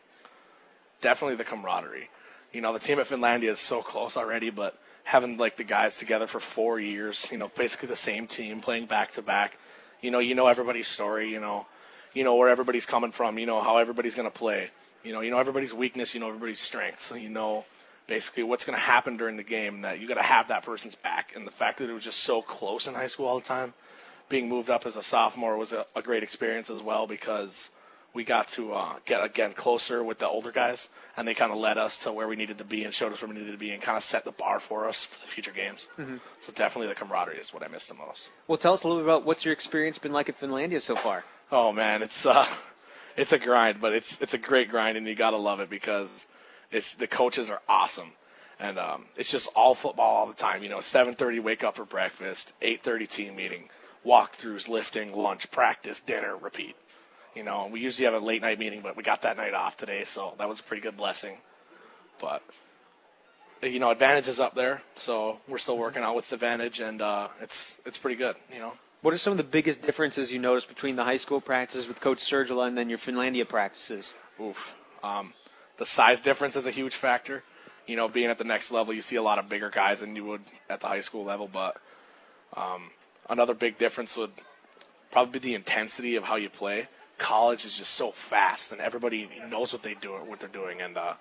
definitely 1.04 1.36
the 1.36 1.44
camaraderie. 1.44 2.10
You 2.52 2.62
know, 2.62 2.74
the 2.74 2.80
team 2.80 3.00
at 3.00 3.08
Finlandia 3.08 3.50
is 3.50 3.60
so 3.60 3.84
close 3.84 4.18
already, 4.18 4.50
but 4.50 4.80
having 5.03 5.38
like 5.38 5.57
the 5.57 5.63
guys 5.63 5.97
together 5.97 6.27
for 6.27 6.39
four 6.39 6.80
years, 6.80 7.27
you 7.31 7.38
know, 7.38 7.49
basically 7.55 7.88
the 7.88 7.95
same 7.95 8.27
team 8.27 8.61
playing 8.61 8.85
back 8.85 9.13
to 9.13 9.21
back. 9.21 9.57
You 10.01 10.11
know, 10.11 10.19
you 10.19 10.35
know 10.35 10.47
everybody's 10.47 10.88
story. 10.88 11.30
You 11.30 11.39
know, 11.39 11.65
you 12.13 12.23
know 12.23 12.35
where 12.35 12.49
everybody's 12.49 12.85
coming 12.85 13.11
from. 13.11 13.38
You 13.38 13.45
know 13.45 13.61
how 13.61 13.77
everybody's 13.77 14.15
going 14.15 14.30
to 14.30 14.38
play. 14.38 14.69
You 15.03 15.13
know, 15.13 15.21
you 15.21 15.31
know 15.31 15.39
everybody's 15.39 15.73
weakness. 15.73 16.13
You 16.13 16.19
know 16.19 16.27
everybody's 16.27 16.59
strengths. 16.59 17.03
So 17.05 17.15
you 17.15 17.30
know 17.30 17.65
basically 18.07 18.43
what's 18.43 18.65
going 18.65 18.77
to 18.77 18.84
happen 18.84 19.17
during 19.17 19.38
the 19.38 19.43
game. 19.43 19.81
That 19.81 19.99
you 19.99 20.07
got 20.07 20.15
to 20.15 20.23
have 20.23 20.47
that 20.47 20.63
person's 20.63 20.95
back. 20.95 21.34
And 21.35 21.45
the 21.45 21.51
fact 21.51 21.80
that 21.80 21.89
it 21.89 21.93
was 21.93 22.03
just 22.03 22.19
so 22.19 22.41
close 22.41 22.88
in 22.88 22.93
high 22.93 23.07
school 23.07 23.27
all 23.27 23.39
the 23.39 23.45
time, 23.45 23.73
being 24.30 24.49
moved 24.49 24.69
up 24.69 24.85
as 24.85 24.95
a 24.95 25.03
sophomore 25.03 25.57
was 25.57 25.73
a, 25.73 25.85
a 25.95 26.01
great 26.01 26.23
experience 26.23 26.69
as 26.69 26.81
well 26.81 27.07
because 27.07 27.69
we 28.14 28.23
got 28.23 28.48
to 28.49 28.73
uh, 28.73 28.95
get 29.06 29.23
again 29.23 29.53
closer 29.53 30.03
with 30.03 30.19
the 30.19 30.27
older 30.27 30.52
guys, 30.52 30.88
and 31.18 31.27
they 31.27 31.34
kind 31.34 31.52
of 31.52 31.57
led 31.57 31.77
us 31.77 31.98
to 31.99 32.11
where 32.11 32.27
we 32.27 32.35
needed 32.35 32.57
to 32.60 32.64
be 32.64 32.84
and 32.84 32.94
showed 32.94 33.11
us 33.11 33.22
where 33.22 33.30
we 33.30 33.35
needed 33.38 33.52
to 33.52 33.57
be 33.57 33.72
and 33.72 33.81
kind 33.81 33.98
of 33.98 34.03
set 34.03 34.23
the 34.23 34.31
bar 34.31 34.60
for 34.60 34.88
us 34.88 35.06
for 35.06 35.19
the 35.22 35.27
future 35.27 35.52
games. 35.52 35.90
Mhm. 35.98 36.19
So 36.41 36.52
definitely 36.53 36.88
the 36.90 36.95
camaraderie 36.95 37.38
is 37.40 37.53
what 37.53 37.64
I 37.64 37.68
miss 37.68 37.88
the 37.88 37.94
most. 37.95 38.30
Well, 38.48 38.57
tell 38.57 38.73
us 38.73 38.84
a 38.84 38.88
little 38.88 39.02
bit 39.02 39.06
about 39.07 39.26
what's 39.26 39.45
your 39.45 39.53
experience 39.53 39.98
been 39.98 40.14
like 40.14 40.30
at 40.30 40.40
Finlandia 40.40 40.80
so 40.81 40.95
far. 40.95 41.23
Oh 41.52 41.72
man, 41.72 42.02
it's 42.03 42.26
uh, 42.26 42.48
it's 43.18 43.31
a 43.31 43.40
grind, 43.40 43.81
but 43.81 43.94
it's 43.94 44.19
it's 44.22 44.34
a 44.34 44.38
great 44.40 44.69
grind, 44.69 44.98
and 44.98 45.07
you 45.07 45.15
gotta 45.15 45.38
love 45.38 45.60
it 45.60 45.69
because 45.69 46.27
it's 46.72 46.94
the 46.94 47.07
coaches 47.07 47.49
are 47.49 47.61
awesome, 47.68 48.14
and 48.60 48.77
um, 48.77 49.06
it's 49.15 49.30
just 49.31 49.48
all 49.56 49.73
football 49.76 50.15
all 50.18 50.26
the 50.27 50.34
time. 50.34 50.61
You 50.64 50.69
know, 50.69 50.80
7:30 50.80 51.40
wake 51.40 51.64
up 51.64 51.76
for 51.76 51.85
breakfast, 51.85 52.53
8:30 52.61 53.07
team 53.10 53.35
meeting, 53.35 53.69
walkthroughs, 54.06 54.68
lifting, 54.68 55.14
lunch, 55.14 55.49
practice, 55.52 55.99
dinner, 55.99 56.35
repeat. 56.38 56.76
You 57.35 57.43
know, 57.43 57.69
we 57.72 57.80
usually 57.80 58.05
have 58.05 58.14
a 58.14 58.23
late 58.23 58.41
night 58.41 58.60
meeting, 58.60 58.81
but 58.81 58.95
we 58.95 59.03
got 59.03 59.23
that 59.23 59.38
night 59.38 59.53
off 59.53 59.76
today, 59.76 60.03
so 60.03 60.34
that 60.38 60.47
was 60.47 60.60
a 60.60 60.64
pretty 60.64 60.81
good 60.81 60.97
blessing. 60.97 61.38
But 62.19 62.43
you 63.61 63.80
know, 63.80 63.91
advantage 63.91 64.27
is 64.27 64.39
up 64.39 64.55
there, 64.55 64.81
so 64.95 65.39
we're 65.47 65.57
still 65.57 65.77
working 65.77 66.03
out 66.03 66.15
with 66.15 66.30
the 66.30 66.35
advantage, 66.35 66.80
and 66.80 67.01
uh, 67.01 67.30
it's 67.41 67.77
it's 67.85 67.97
pretty 67.97 68.18
good. 68.18 68.35
You 68.51 68.60
know. 68.60 68.73
What 69.01 69.14
are 69.14 69.18
some 69.18 69.31
of 69.31 69.38
the 69.38 69.43
biggest 69.43 69.81
differences 69.81 70.31
you 70.31 70.39
notice 70.39 70.65
between 70.65 70.95
the 70.95 71.03
high 71.03 71.18
school 71.18 71.41
practices 71.41 71.88
with 71.88 71.99
Coach 71.99 72.19
Sergila 72.19 72.68
and 72.68 72.77
then 72.77 72.88
your 72.88 72.97
Finlandia 72.97 73.47
practices? 73.47 74.14
Oof. 74.41 74.76
Um, 75.03 75.34
the 75.77 75.85
size 75.85 76.22
difference 76.22 76.55
is 76.55 76.65
a 76.65 76.72
huge 76.72 76.95
factor. 76.95 77.43
You 77.85 77.97
know, 77.97 78.07
being 78.07 78.27
at 78.27 78.38
the 78.38 78.45
next 78.45 78.72
level, 78.72 78.93
you 78.93 79.01
see 79.01 79.18
a 79.18 79.22
lot 79.22 79.39
of 79.39 79.49
bigger 79.49 79.69
guys 79.69 79.99
than 79.99 80.15
you 80.15 80.23
would 80.23 80.41
at 80.69 80.80
the 80.80 80.88
high 80.88 81.01
school 81.01 81.26
level. 81.26 81.49
But 81.51 81.76
um, 82.55 82.91
another 83.30 83.53
big 83.53 83.77
difference 83.77 84.15
would 84.15 84.31
probably 85.11 85.39
be 85.39 85.49
the 85.49 85.55
intensity 85.55 86.15
of 86.15 86.23
how 86.23 86.38
you 86.38 86.49
play. 86.49 86.88
College 87.24 87.64
is 87.66 87.78
just 87.78 87.94
so 87.94 88.12
fast, 88.12 88.74
and 88.74 88.82
everybody 88.82 89.30
knows 89.50 89.72
what 89.72 89.82
they 89.82 89.94
do, 89.94 90.12
what 90.12 90.41
they're 90.41 90.50
doing, 90.50 90.82
and 90.82 90.98
uh, 90.98 91.14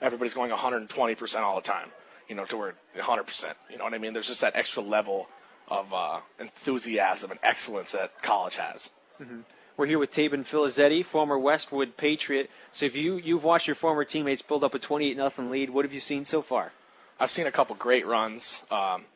everybody's 0.00 0.32
going 0.34 0.50
120 0.50 1.14
percent 1.16 1.44
all 1.44 1.56
the 1.56 1.66
time. 1.66 1.88
You 2.28 2.36
know, 2.36 2.44
to 2.44 2.56
where 2.56 2.74
100 2.94 3.24
percent. 3.24 3.56
You 3.68 3.76
know 3.76 3.84
what 3.84 3.92
I 3.92 3.98
mean? 3.98 4.12
There's 4.12 4.28
just 4.28 4.40
that 4.42 4.54
extra 4.54 4.82
level 4.82 5.28
of 5.66 5.92
uh, 5.92 6.20
enthusiasm 6.38 7.32
and 7.32 7.40
excellence 7.42 7.90
that 7.92 8.22
college 8.22 8.56
has. 8.56 8.90
Mhm. 9.20 9.42
We're 9.76 9.86
here 9.86 9.98
with 9.98 10.12
Tabin 10.12 10.44
Filizetti, 10.44 11.04
former 11.04 11.38
Westwood 11.38 11.96
Patriot. 11.96 12.50
So 12.70 12.86
if 12.86 12.94
you 12.94 13.16
you've 13.16 13.44
watched 13.44 13.66
your 13.66 13.76
former 13.76 14.04
teammates 14.04 14.42
build 14.42 14.62
up 14.62 14.74
a 14.74 14.78
28 14.78 15.16
nothing 15.16 15.50
lead, 15.50 15.70
what 15.70 15.84
have 15.84 15.92
you 15.92 16.00
seen 16.00 16.24
so 16.24 16.40
far? 16.40 16.72
I've 17.18 17.30
seen 17.32 17.46
a 17.48 17.52
couple 17.52 17.74
great 17.74 18.06
runs. 18.06 18.62
Um, 18.70 19.06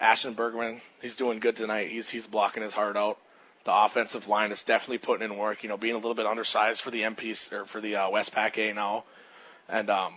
Ashton 0.00 0.34
Bergman, 0.34 0.80
he's 1.00 1.16
doing 1.16 1.40
good 1.40 1.56
tonight. 1.56 1.90
He's 1.90 2.10
he's 2.10 2.26
blocking 2.28 2.62
his 2.62 2.74
heart 2.74 2.96
out. 2.96 3.18
The 3.64 3.74
offensive 3.74 4.26
line 4.26 4.50
is 4.50 4.62
definitely 4.62 4.98
putting 4.98 5.30
in 5.30 5.36
work. 5.38 5.62
You 5.62 5.68
know, 5.68 5.76
being 5.76 5.94
a 5.94 5.98
little 5.98 6.14
bit 6.14 6.26
undersized 6.26 6.82
for 6.82 6.90
the 6.90 7.02
MPs 7.02 7.52
or 7.52 7.64
for 7.64 7.80
the 7.80 7.96
uh, 7.96 8.10
Westpac 8.10 8.58
A 8.58 8.74
now, 8.74 9.04
and 9.68 9.88
um, 9.88 10.14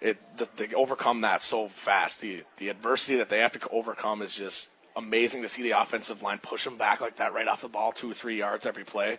it 0.00 0.18
the, 0.36 0.48
they 0.56 0.72
overcome 0.74 1.22
that 1.22 1.42
so 1.42 1.68
fast. 1.68 2.20
The 2.20 2.44
the 2.58 2.68
adversity 2.68 3.16
that 3.16 3.30
they 3.30 3.38
have 3.40 3.52
to 3.58 3.68
overcome 3.70 4.22
is 4.22 4.34
just 4.34 4.68
amazing 4.96 5.42
to 5.42 5.48
see 5.48 5.62
the 5.62 5.80
offensive 5.80 6.22
line 6.22 6.38
push 6.38 6.64
them 6.64 6.76
back 6.76 7.00
like 7.00 7.16
that 7.16 7.32
right 7.32 7.48
off 7.48 7.62
the 7.62 7.68
ball, 7.68 7.92
two 7.92 8.10
or 8.10 8.14
three 8.14 8.38
yards 8.38 8.64
every 8.64 8.84
play. 8.84 9.18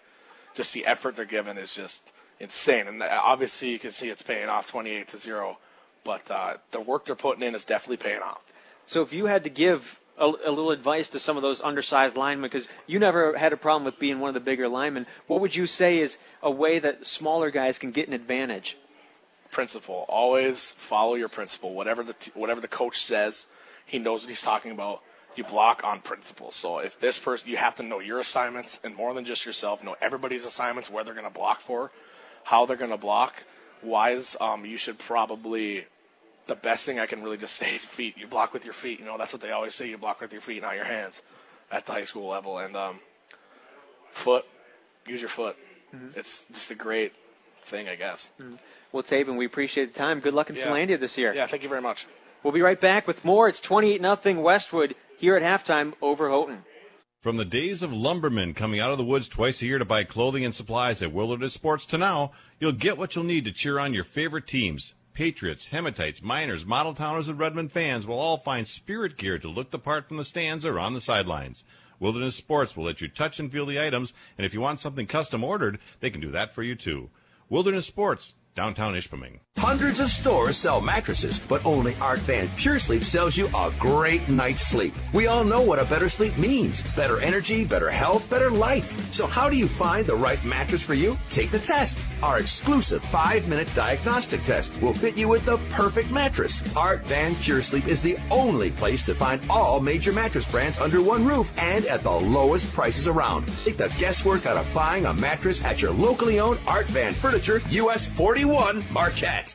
Just 0.56 0.74
the 0.74 0.86
effort 0.86 1.16
they're 1.16 1.26
giving 1.26 1.58
is 1.58 1.74
just 1.74 2.04
insane, 2.40 2.88
and 2.88 3.04
uh, 3.04 3.22
obviously 3.24 3.72
you 3.72 3.80
can 3.80 3.92
see 3.92 4.10
it's 4.10 4.22
paying 4.22 4.48
off, 4.48 4.70
twenty-eight 4.70 5.10
to 5.10 5.18
zero. 5.18 5.58
But 6.06 6.32
uh, 6.32 6.58
the 6.72 6.80
work 6.80 7.06
they're 7.06 7.16
putting 7.16 7.44
in 7.44 7.56
is 7.56 7.66
definitely 7.66 7.98
paying 7.98 8.22
off. 8.22 8.42
So 8.86 9.02
if 9.02 9.12
you 9.12 9.26
had 9.26 9.44
to 9.44 9.50
give 9.50 10.00
a, 10.20 10.26
a, 10.26 10.52
little 10.52 10.72
advice 10.72 11.10
to 11.10 11.20
some 11.20 11.38
of 11.38 11.44
those 11.44 11.62
undersized 11.62 12.16
linemen, 12.16 12.50
because 12.50 12.68
you 12.86 13.00
never 13.00 13.38
had 13.38 13.54
a 13.54 13.58
problem 13.58 13.86
with 13.86 14.00
being 14.00 14.20
one 14.20 14.28
of 14.28 14.34
the 14.34 14.40
bigger 14.40 14.68
linemen, 14.68 15.08
what 15.28 15.42
would 15.42 15.56
you 15.56 15.66
say 15.66 16.00
is 16.00 16.18
a 16.44 16.52
way 16.52 16.80
that 16.80 17.06
smaller 17.06 17.50
guys 17.50 17.78
can 17.78 17.92
get 17.92 18.08
an 18.08 18.14
advantage? 18.14 18.78
Principle. 19.52 20.06
Always 20.08 20.74
follow 20.74 21.16
your 21.16 21.30
principle. 21.30 21.74
Whatever 21.74 22.04
the 22.04 22.14
t- 22.14 22.32
whatever 22.36 22.62
the 22.62 22.68
coach 22.68 23.04
says, 23.04 23.48
he 23.86 23.98
knows 23.98 24.22
what 24.22 24.30
he's 24.30 24.42
talking 24.42 24.72
about. 24.72 25.02
You 25.36 25.44
block 25.44 25.84
on 25.84 26.02
principle. 26.02 26.52
So 26.52 26.80
if 26.80 27.00
this 27.00 27.18
person, 27.18 27.50
you 27.50 27.58
have 27.58 27.76
to 27.76 27.84
know 27.84 28.00
your 28.00 28.20
assignments, 28.20 28.80
and 28.84 28.96
more 28.96 29.14
than 29.14 29.26
just 29.26 29.46
yourself, 29.46 29.84
know 29.84 29.96
everybody's 30.02 30.46
assignments, 30.46 30.90
where 30.90 31.04
they're 31.04 31.14
going 31.14 31.26
to 31.26 31.34
block 31.34 31.62
for, 31.62 31.92
how 32.44 32.66
they're 32.66 32.78
going 32.78 32.92
to 32.92 32.98
block. 32.98 33.44
Wise, 33.82 34.36
um, 34.42 34.66
you 34.66 34.78
should 34.78 35.00
probably 35.00 35.86
the 36.50 36.56
best 36.56 36.86
thing 36.86 37.00
I 37.00 37.06
can 37.06 37.24
really 37.24 37.38
just 37.38 37.56
say 37.56 37.76
is 37.76 37.86
feet. 37.86 38.18
You 38.18 38.28
block 38.28 38.54
with 38.54 38.66
your 38.66 38.74
feet. 38.74 39.00
You 39.00 39.06
know, 39.06 39.18
that's 39.18 39.32
what 39.32 39.42
they 39.42 39.52
always 39.52 39.74
say. 39.74 39.88
You 39.88 39.98
block 39.98 40.20
with 40.20 40.34
your 40.34 40.42
feet, 40.42 40.62
not 40.62 40.76
your 40.76 40.84
hands, 40.84 41.22
at 41.72 41.86
the 41.86 41.94
high 41.94 42.04
school 42.04 42.28
level. 42.28 42.58
And 42.58 42.76
um, 42.76 43.00
foot, 44.10 44.46
use 45.08 45.22
your 45.22 45.30
foot. 45.30 45.56
Mm-hmm. 45.96 46.20
It's 46.20 46.46
just 46.52 46.72
a 46.72 46.76
great 46.76 47.14
thing, 47.64 47.88
I 47.88 47.96
guess. 47.96 48.32
Mm-hmm. 48.42 48.56
Well, 48.92 49.04
Taven, 49.04 49.38
we 49.38 49.46
appreciate 49.46 49.94
the 49.94 50.00
time. 50.00 50.20
Good 50.20 50.34
luck 50.34 50.50
in 50.50 50.56
yeah. 50.56 50.68
Finlandia 50.68 51.00
this 51.00 51.18
year. 51.18 51.34
Yeah, 51.34 51.46
thank 51.46 51.64
you 51.64 51.70
very 51.70 51.82
much. 51.82 52.08
We'll 52.44 52.54
be 52.54 52.62
right 52.62 52.80
back 52.80 53.06
with 53.06 53.24
more. 53.24 53.48
It's 53.48 53.60
28 53.60 54.02
0 54.02 54.42
Westwood 54.42 54.96
here 55.18 55.38
at 55.38 55.44
halftime 55.44 55.94
over 56.02 56.30
Houghton. 56.30 56.64
From 57.22 57.38
the 57.38 57.46
days 57.46 57.84
of 57.84 57.92
lumbermen 57.94 58.54
coming 58.54 58.80
out 58.80 58.92
of 58.92 58.98
the 58.98 59.04
woods 59.04 59.28
twice 59.28 59.62
a 59.62 59.66
year 59.66 59.78
to 59.78 59.86
buy 59.86 60.06
clothing 60.06 60.46
and 60.46 60.56
supplies 60.56 61.02
at 61.02 61.12
Wilderness 61.12 61.54
Sports 61.54 61.86
to 61.88 61.98
now, 61.98 62.32
you'll 62.60 62.72
get 62.72 62.98
what 62.98 63.14
you'll 63.14 63.26
need 63.26 63.46
to 63.46 63.52
cheer 63.52 63.78
on 63.78 63.94
your 63.94 64.06
favorite 64.06 64.48
teams. 64.48 64.96
Patriots, 65.20 65.68
Hematites, 65.74 66.24
Miners, 66.24 66.66
Model 66.66 66.94
Towners, 66.94 67.28
and 67.28 67.38
Redmen 67.38 67.68
fans 67.68 68.08
will 68.08 68.18
all 68.18 68.38
find 68.38 68.66
spirit 68.66 69.18
gear 69.18 69.38
to 69.38 69.50
look 69.50 69.70
the 69.70 69.78
part 69.78 70.08
from 70.08 70.16
the 70.16 70.24
stands 70.24 70.66
or 70.66 70.80
on 70.80 70.94
the 70.94 71.02
sidelines. 71.02 71.66
Wilderness 72.00 72.38
Sports 72.38 72.78
will 72.78 72.86
let 72.86 73.02
you 73.02 73.10
touch 73.10 73.38
and 73.38 73.52
feel 73.52 73.66
the 73.66 73.82
items, 73.82 74.14
and 74.38 74.46
if 74.46 74.54
you 74.54 74.62
want 74.62 74.80
something 74.80 75.08
custom 75.08 75.44
ordered, 75.44 75.78
they 76.00 76.10
can 76.10 76.22
do 76.22 76.32
that 76.32 76.56
for 76.56 76.64
you 76.64 76.74
too. 76.74 77.10
Wilderness 77.50 77.86
Sports, 77.86 78.34
downtown 78.56 78.94
Ishpeming. 78.94 79.40
Hundreds 79.60 80.00
of 80.00 80.10
stores 80.10 80.56
sell 80.56 80.80
mattresses, 80.80 81.38
but 81.38 81.64
only 81.66 81.94
Art 81.96 82.20
Van 82.20 82.50
Pure 82.56 82.80
Sleep 82.80 83.04
sells 83.04 83.36
you 83.36 83.48
a 83.48 83.74
great 83.78 84.30
night's 84.30 84.62
sleep. 84.62 84.94
We 85.14 85.28
all 85.28 85.44
know 85.44 85.62
what 85.62 85.80
a 85.80 85.86
better 85.86 86.08
sleep 86.08 86.38
means 86.38 86.82
better 86.96 87.20
energy, 87.20 87.66
better 87.66 87.90
health, 87.90 88.30
better 88.30 88.50
life. 88.50 89.14
So, 89.14 89.28
how 89.28 89.50
do 89.50 89.58
you 89.58 89.68
find 89.68 90.06
the 90.06 90.16
right 90.16 90.42
mattress 90.46 90.82
for 90.82 90.94
you? 90.94 91.18
Take 91.30 91.52
the 91.52 91.60
test. 91.60 92.00
Our 92.24 92.40
exclusive 92.40 93.04
five 93.04 93.50
minute 93.50 93.68
diagnostic 93.76 94.44
test 94.44 94.82
will 94.82 94.94
fit 94.94 95.18
you 95.18 95.28
with 95.28 95.46
the 95.46 95.58
perfect 95.72 96.10
mattress. 96.10 96.64
Art 96.74 97.02
Van 97.08 97.36
Pure 97.36 97.64
Sleep 97.64 97.88
is 97.88 98.02
the 98.02 98.18
only 98.32 98.72
place 98.72 99.04
to 99.04 99.14
find 99.14 99.42
all 99.50 99.82
major 99.82 100.14
mattress 100.14 100.50
brands 100.50 100.80
under 100.80 101.02
one 101.02 101.26
roof 101.26 101.54
and 101.58 101.86
at 101.86 102.04
the 102.04 102.12
lowest 102.12 102.72
prices 102.72 103.08
around. 103.08 103.46
Take 103.66 103.76
the 103.76 103.90
guesswork 104.00 104.46
out 104.46 104.56
of 104.56 104.74
buying 104.74 105.06
a 105.06 105.14
mattress 105.14 105.66
at 105.66 105.82
your 105.82 105.92
locally 105.92 106.40
owned 106.40 106.62
Art 106.66 106.88
Van 106.88 107.14
Furniture, 107.14 107.62
US 107.72 108.08
41 108.08 108.86
Marquette. 108.90 109.49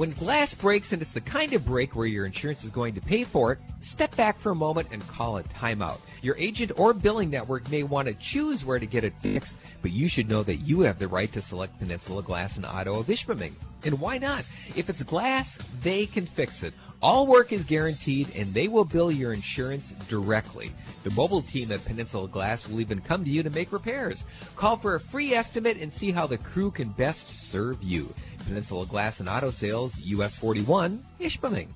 When 0.00 0.12
glass 0.12 0.54
breaks 0.54 0.94
and 0.94 1.02
it's 1.02 1.12
the 1.12 1.20
kind 1.20 1.52
of 1.52 1.66
break 1.66 1.94
where 1.94 2.06
your 2.06 2.24
insurance 2.24 2.64
is 2.64 2.70
going 2.70 2.94
to 2.94 3.02
pay 3.02 3.22
for 3.22 3.52
it, 3.52 3.58
step 3.82 4.16
back 4.16 4.38
for 4.38 4.52
a 4.52 4.54
moment 4.54 4.88
and 4.92 5.06
call 5.06 5.36
a 5.36 5.42
timeout. 5.42 5.98
Your 6.22 6.38
agent 6.38 6.72
or 6.76 6.94
billing 6.94 7.28
network 7.28 7.70
may 7.70 7.82
want 7.82 8.08
to 8.08 8.14
choose 8.14 8.64
where 8.64 8.78
to 8.78 8.86
get 8.86 9.04
it 9.04 9.12
fixed, 9.20 9.58
but 9.82 9.90
you 9.90 10.08
should 10.08 10.26
know 10.26 10.42
that 10.42 10.56
you 10.56 10.80
have 10.80 10.98
the 10.98 11.06
right 11.06 11.30
to 11.34 11.42
select 11.42 11.78
Peninsula 11.78 12.22
Glass 12.22 12.56
and 12.56 12.64
Auto 12.64 12.98
of 12.98 13.08
Ishpeming. 13.08 13.52
And 13.84 14.00
why 14.00 14.16
not? 14.16 14.46
If 14.74 14.88
it's 14.88 15.02
glass, 15.02 15.58
they 15.82 16.06
can 16.06 16.24
fix 16.24 16.62
it. 16.62 16.72
All 17.02 17.26
work 17.26 17.50
is 17.50 17.64
guaranteed 17.64 18.34
and 18.36 18.52
they 18.52 18.68
will 18.68 18.84
bill 18.84 19.10
your 19.10 19.32
insurance 19.32 19.92
directly. 20.08 20.70
The 21.02 21.10
mobile 21.10 21.40
team 21.40 21.72
at 21.72 21.82
Peninsula 21.84 22.28
Glass 22.28 22.68
will 22.68 22.80
even 22.80 23.00
come 23.00 23.24
to 23.24 23.30
you 23.30 23.42
to 23.42 23.48
make 23.48 23.72
repairs. 23.72 24.24
Call 24.54 24.76
for 24.76 24.94
a 24.94 25.00
free 25.00 25.32
estimate 25.32 25.78
and 25.78 25.90
see 25.90 26.10
how 26.10 26.26
the 26.26 26.36
crew 26.36 26.70
can 26.70 26.90
best 26.90 27.28
serve 27.28 27.82
you. 27.82 28.12
Peninsula 28.46 28.86
Glass 28.86 29.20
and 29.20 29.28
Auto 29.28 29.50
Sales, 29.50 29.98
US 29.98 30.36
41, 30.36 31.02
Ishpeming. 31.20 31.68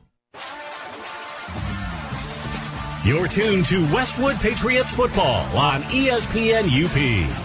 You're 3.04 3.28
tuned 3.28 3.66
to 3.66 3.82
Westwood 3.92 4.36
Patriots 4.36 4.90
football 4.90 5.44
on 5.56 5.82
ESPN 5.82 6.64
UP. 6.64 7.44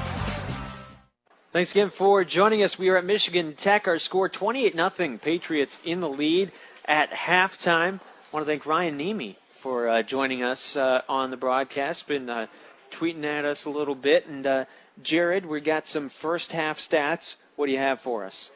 Thanks 1.51 1.71
again 1.71 1.89
for 1.89 2.23
joining 2.23 2.63
us. 2.63 2.79
We 2.79 2.87
are 2.89 2.97
at 2.97 3.03
Michigan 3.03 3.55
Tech. 3.55 3.87
Our 3.87 3.99
score 3.99 4.29
28 4.29 4.73
0. 4.73 5.17
Patriots 5.17 5.79
in 5.83 5.99
the 5.99 6.07
lead 6.07 6.51
at 6.85 7.11
halftime. 7.11 7.99
I 7.99 8.31
want 8.31 8.45
to 8.45 8.51
thank 8.51 8.65
Ryan 8.65 8.97
Nemi 8.97 9.37
for 9.59 9.89
uh, 9.89 10.01
joining 10.01 10.43
us 10.43 10.77
uh, 10.77 11.01
on 11.09 11.31
the 11.31 11.37
broadcast. 11.37 12.07
Been 12.07 12.29
uh, 12.29 12.47
tweeting 12.91 13.25
at 13.25 13.43
us 13.43 13.65
a 13.65 13.69
little 13.69 13.95
bit. 13.95 14.27
And 14.27 14.47
uh, 14.47 14.65
Jared, 15.03 15.45
we 15.45 15.59
got 15.59 15.87
some 15.87 16.07
first 16.07 16.53
half 16.53 16.79
stats. 16.79 17.35
What 17.57 17.65
do 17.65 17.73
you 17.73 17.79
have 17.79 17.99
for 17.99 18.23
us? 18.23 18.51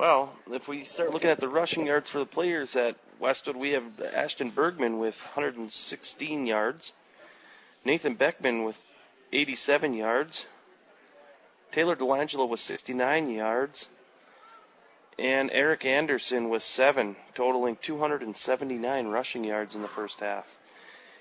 Well, 0.00 0.32
if 0.50 0.66
we 0.66 0.82
start 0.84 1.12
looking 1.12 1.28
at 1.28 1.40
the 1.40 1.48
rushing 1.50 1.84
yards 1.84 2.08
for 2.08 2.20
the 2.20 2.24
players 2.24 2.74
at 2.74 2.96
Westwood, 3.18 3.54
we 3.54 3.72
have 3.72 4.00
Ashton 4.00 4.48
Bergman 4.48 4.98
with 4.98 5.20
116 5.20 6.46
yards, 6.46 6.94
Nathan 7.84 8.14
Beckman 8.14 8.64
with 8.64 8.78
87 9.30 9.92
yards, 9.92 10.46
Taylor 11.70 11.94
Delangelo 11.94 12.48
with 12.48 12.60
69 12.60 13.28
yards, 13.28 13.88
and 15.18 15.50
Eric 15.52 15.84
Anderson 15.84 16.48
with 16.48 16.62
seven, 16.62 17.16
totaling 17.34 17.76
279 17.76 19.06
rushing 19.08 19.44
yards 19.44 19.74
in 19.74 19.82
the 19.82 19.86
first 19.88 20.20
half. 20.20 20.46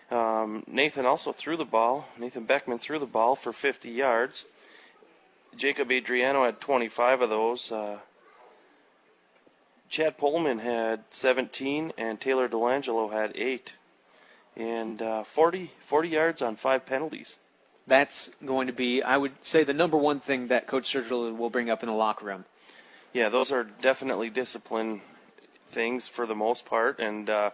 Um, 0.10 0.64
Nathan 0.68 1.06
also 1.06 1.34
threw 1.34 1.58
the 1.58 1.66
ball. 1.66 2.08
Nathan 2.18 2.46
Beckman 2.46 2.80
threw 2.80 2.98
the 2.98 3.06
ball 3.06 3.36
for 3.36 3.52
50 3.52 3.90
yards. 3.90 4.46
Jacob 5.58 5.92
Adriano 5.92 6.46
had 6.46 6.62
25 6.62 7.24
of 7.24 7.30
those. 7.30 7.74
Uh, 7.74 7.98
Chad 9.90 10.18
Pullman 10.18 10.60
had 10.60 11.03
17, 11.10 11.94
and 11.98 12.22
Taylor 12.22 12.48
Delangelo 12.48 13.11
had 13.11 13.36
8. 13.36 13.74
And 14.56 15.02
uh, 15.02 15.24
40, 15.24 15.72
40 15.80 16.10
yards 16.10 16.41
on 16.41 16.56
five 16.56 16.86
penalties. 16.86 17.38
That's 17.88 18.30
going 18.45 18.68
to 18.68 18.74
be, 18.74 19.02
I 19.02 19.18
would 19.18 19.32
say, 19.41 19.64
the 19.64 19.74
number 19.74 19.98
one 19.98 20.20
thing 20.20 20.48
that 20.49 20.68
Coach 20.68 20.94
Sergila 20.94 21.36
will 21.36 21.49
bring 21.49 21.72
up 21.72 21.82
in 21.82 21.90
the 21.90 21.95
locker 21.95 22.26
room. 22.26 22.45
Yeah, 23.14 23.30
those 23.30 23.52
are 23.52 23.64
definitely 23.64 24.30
discipline 24.30 25.02
things 25.70 26.07
for 26.07 26.28
the 26.28 26.36
most 26.36 26.66
part, 26.66 26.99
and 26.99 27.30
uh, 27.30 27.49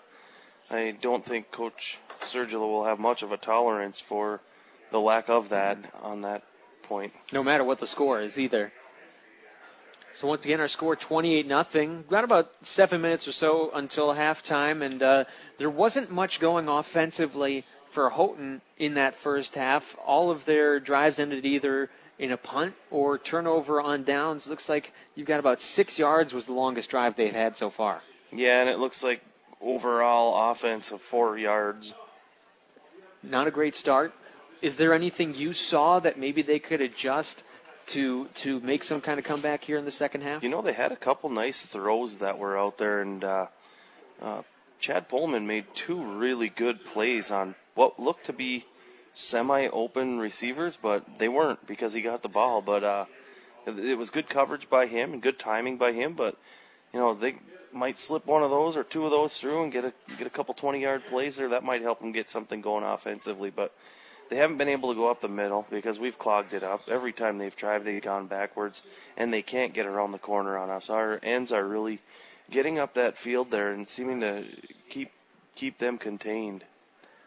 I 0.69 0.97
don't 0.99 1.23
think 1.23 1.51
Coach 1.51 1.99
Sergila 2.21 2.59
will 2.59 2.85
have 2.85 2.99
much 2.99 3.23
of 3.23 3.31
a 3.31 3.37
tolerance 3.37 3.99
for 3.99 4.41
the 4.91 4.99
lack 4.99 5.29
of 5.29 5.49
that 5.49 5.77
on 6.01 6.21
that 6.21 6.43
point. 6.83 7.13
No 7.31 7.43
matter 7.43 7.63
what 7.63 7.79
the 7.79 7.87
score 7.87 8.21
is, 8.21 8.37
either. 8.37 8.73
So 10.15 10.29
once 10.29 10.45
again, 10.45 10.61
our 10.61 10.69
score 10.69 10.95
28 10.95 11.45
nothing. 11.45 12.05
Got 12.09 12.23
about 12.23 12.49
seven 12.61 13.01
minutes 13.01 13.27
or 13.27 13.33
so 13.33 13.69
until 13.73 14.15
halftime, 14.15 14.81
and 14.81 15.03
uh, 15.03 15.25
there 15.57 15.69
wasn't 15.69 16.09
much 16.09 16.39
going 16.39 16.69
offensively 16.69 17.65
for 17.91 18.09
Houghton 18.11 18.61
in 18.77 18.93
that 18.93 19.13
first 19.13 19.55
half. 19.55 19.93
All 20.05 20.31
of 20.31 20.45
their 20.45 20.79
drives 20.79 21.19
ended 21.19 21.45
either 21.45 21.89
in 22.17 22.31
a 22.31 22.37
punt 22.37 22.75
or 22.89 23.17
turnover 23.17 23.81
on 23.81 24.05
downs. 24.05 24.47
Looks 24.47 24.69
like 24.69 24.93
you've 25.15 25.27
got 25.27 25.41
about 25.41 25.59
six 25.59 25.99
yards 25.99 26.33
was 26.33 26.45
the 26.45 26.53
longest 26.53 26.89
drive 26.89 27.17
they've 27.17 27.33
had 27.33 27.57
so 27.57 27.69
far. 27.69 28.01
Yeah, 28.31 28.61
and 28.61 28.69
it 28.69 28.79
looks 28.79 29.03
like 29.03 29.21
overall 29.61 30.49
offense 30.49 30.91
of 30.91 31.01
four 31.01 31.37
yards. 31.37 31.93
Not 33.21 33.47
a 33.47 33.51
great 33.51 33.75
start. 33.75 34.13
Is 34.61 34.77
there 34.77 34.93
anything 34.93 35.35
you 35.35 35.51
saw 35.51 35.99
that 35.99 36.17
maybe 36.17 36.41
they 36.41 36.59
could 36.59 36.79
adjust 36.79 37.43
to 37.87 38.25
to 38.35 38.59
make 38.61 38.83
some 38.83 39.01
kind 39.01 39.19
of 39.19 39.25
comeback 39.25 39.63
here 39.63 39.77
in 39.77 39.85
the 39.85 39.91
second 39.91 40.21
half? 40.21 40.43
You 40.43 40.49
know, 40.49 40.61
they 40.61 40.73
had 40.73 40.91
a 40.91 40.95
couple 40.95 41.29
nice 41.29 41.63
throws 41.63 42.15
that 42.15 42.37
were 42.37 42.57
out 42.57 42.77
there, 42.77 43.01
and 43.01 43.23
uh, 43.23 43.47
uh, 44.21 44.41
Chad 44.79 45.09
Pullman 45.09 45.47
made 45.47 45.65
two 45.73 46.01
really 46.01 46.49
good 46.49 46.85
plays 46.85 47.31
on 47.31 47.55
what 47.73 47.99
looked 47.99 48.25
to 48.27 48.33
be 48.33 48.65
semi-open 49.13 50.19
receivers, 50.19 50.77
but 50.79 51.19
they 51.19 51.27
weren't 51.27 51.65
because 51.65 51.93
he 51.93 52.01
got 52.01 52.21
the 52.21 52.29
ball. 52.29 52.61
But 52.61 52.83
uh, 52.83 53.05
it, 53.65 53.97
was 53.97 54.09
good 54.09 54.29
coverage 54.29 54.69
by 54.69 54.85
him 54.87 55.13
and 55.13 55.21
good 55.21 55.39
timing 55.39 55.77
by 55.77 55.93
him. 55.93 56.13
But 56.13 56.37
you 56.93 56.99
know, 56.99 57.13
they 57.13 57.35
might 57.71 57.99
slip 57.99 58.25
one 58.25 58.43
of 58.43 58.49
those 58.49 58.77
or 58.77 58.83
two 58.83 59.05
of 59.05 59.11
those 59.11 59.37
through 59.37 59.63
and 59.63 59.71
get 59.71 59.85
a 59.85 59.93
get 60.17 60.27
a 60.27 60.29
couple 60.29 60.53
20-yard 60.53 61.03
plays 61.09 61.37
there. 61.37 61.49
That 61.49 61.63
might 61.63 61.81
help 61.81 61.99
them 61.99 62.11
get 62.11 62.29
something 62.29 62.61
going 62.61 62.83
offensively. 62.83 63.49
But 63.49 63.73
they 64.29 64.37
haven't 64.37 64.57
been 64.57 64.69
able 64.69 64.93
to 64.93 64.95
go 64.95 65.09
up 65.09 65.21
the 65.21 65.27
middle 65.27 65.65
because 65.69 65.99
we've 65.99 66.17
clogged 66.17 66.53
it 66.53 66.63
up. 66.63 66.81
Every 66.87 67.13
time 67.13 67.37
they've 67.37 67.55
tried, 67.55 67.83
they've 67.83 68.01
gone 68.01 68.27
backwards, 68.27 68.81
and 69.17 69.31
they 69.31 69.41
can't 69.41 69.73
get 69.73 69.85
around 69.85 70.11
the 70.11 70.17
corner 70.17 70.57
on 70.57 70.69
us. 70.69 70.89
Our 70.89 71.19
ends 71.21 71.51
are 71.51 71.65
really 71.65 71.99
getting 72.49 72.79
up 72.79 72.93
that 72.95 73.17
field 73.17 73.51
there 73.51 73.71
and 73.71 73.87
seeming 73.87 74.21
to 74.21 74.45
keep 74.89 75.11
keep 75.55 75.77
them 75.77 75.97
contained. 75.97 76.63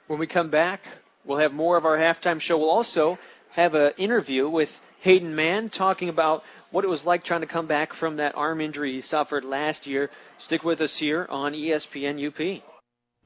When 0.06 0.18
we 0.18 0.26
come 0.26 0.50
back, 0.50 0.82
we'll 1.24 1.38
have 1.38 1.52
more 1.52 1.76
of 1.76 1.84
our 1.84 1.96
halftime 1.96 2.40
show. 2.40 2.58
We'll 2.58 2.70
also 2.70 3.18
have 3.52 3.74
an 3.74 3.92
interview 3.96 4.48
with 4.48 4.80
Hayden 5.00 5.34
Mann 5.34 5.70
talking 5.70 6.08
about 6.08 6.44
what 6.70 6.84
it 6.84 6.88
was 6.88 7.06
like 7.06 7.24
trying 7.24 7.40
to 7.40 7.46
come 7.46 7.66
back 7.66 7.92
from 7.92 8.16
that 8.16 8.36
arm 8.36 8.60
injury 8.60 8.92
he 8.92 9.00
suffered 9.00 9.44
last 9.44 9.86
year. 9.86 10.10
Stick 10.38 10.64
with 10.64 10.80
us 10.80 10.96
here 10.96 11.26
on 11.30 11.52
ESPN 11.52 12.26
UP. 12.26 12.62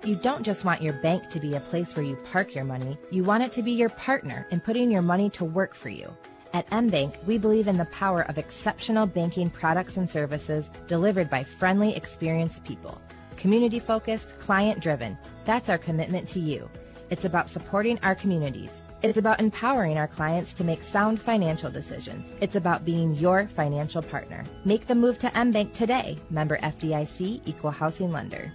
You 0.05 0.17
don't 0.17 0.43
just 0.43 0.65
want 0.65 0.83
your 0.83 0.95
bank 0.95 1.29
to 1.31 1.39
be 1.39 1.55
a 1.55 1.61
place 1.61 1.95
where 1.95 2.05
you 2.05 2.17
park 2.33 2.57
your 2.57 2.65
money, 2.65 2.99
you 3.13 3.23
want 3.23 3.45
it 3.45 3.53
to 3.53 3.63
be 3.63 3.71
your 3.71 3.89
partner 3.89 4.49
in 4.51 4.59
putting 4.59 4.91
your 4.91 5.01
money 5.01 5.31
to 5.31 5.45
work 5.45 5.77
for 5.77 5.91
you. 5.91 6.13
At 6.53 6.67
MBank, 6.71 7.25
we 7.25 7.39
believe 7.39 7.69
in 7.69 7.79
the 7.79 7.85
power 7.85 8.23
of 8.23 8.37
exceptional 8.37 9.07
banking 9.07 9.49
products 9.49 9.99
and 9.99 10.11
services 10.11 10.71
delivered 10.89 11.31
by 11.31 11.45
friendly, 11.45 11.95
experienced 11.95 12.65
people. 12.65 13.01
Community 13.37 13.79
focused, 13.79 14.37
client 14.41 14.81
driven. 14.81 15.17
That's 15.45 15.69
our 15.69 15.79
commitment 15.79 16.27
to 16.31 16.41
you. 16.41 16.69
It's 17.11 17.25
about 17.25 17.49
supporting 17.49 18.01
our 18.01 18.17
communities. 18.17 18.71
It's 19.03 19.19
about 19.19 19.39
empowering 19.39 19.99
our 19.99 20.09
clients 20.09 20.53
to 20.55 20.65
make 20.65 20.83
sound 20.83 21.21
financial 21.21 21.71
decisions. 21.71 22.29
It's 22.41 22.57
about 22.57 22.85
being 22.85 23.15
your 23.15 23.47
financial 23.47 24.03
partner. 24.03 24.45
Make 24.65 24.89
the 24.89 24.97
move 24.97 25.21
to 25.21 25.31
MBank 25.31 25.73
today. 25.75 26.19
Member 26.29 26.59
FDIC, 26.59 27.43
Equal 27.47 27.71
Housing 27.71 28.11
Lender. 28.11 28.53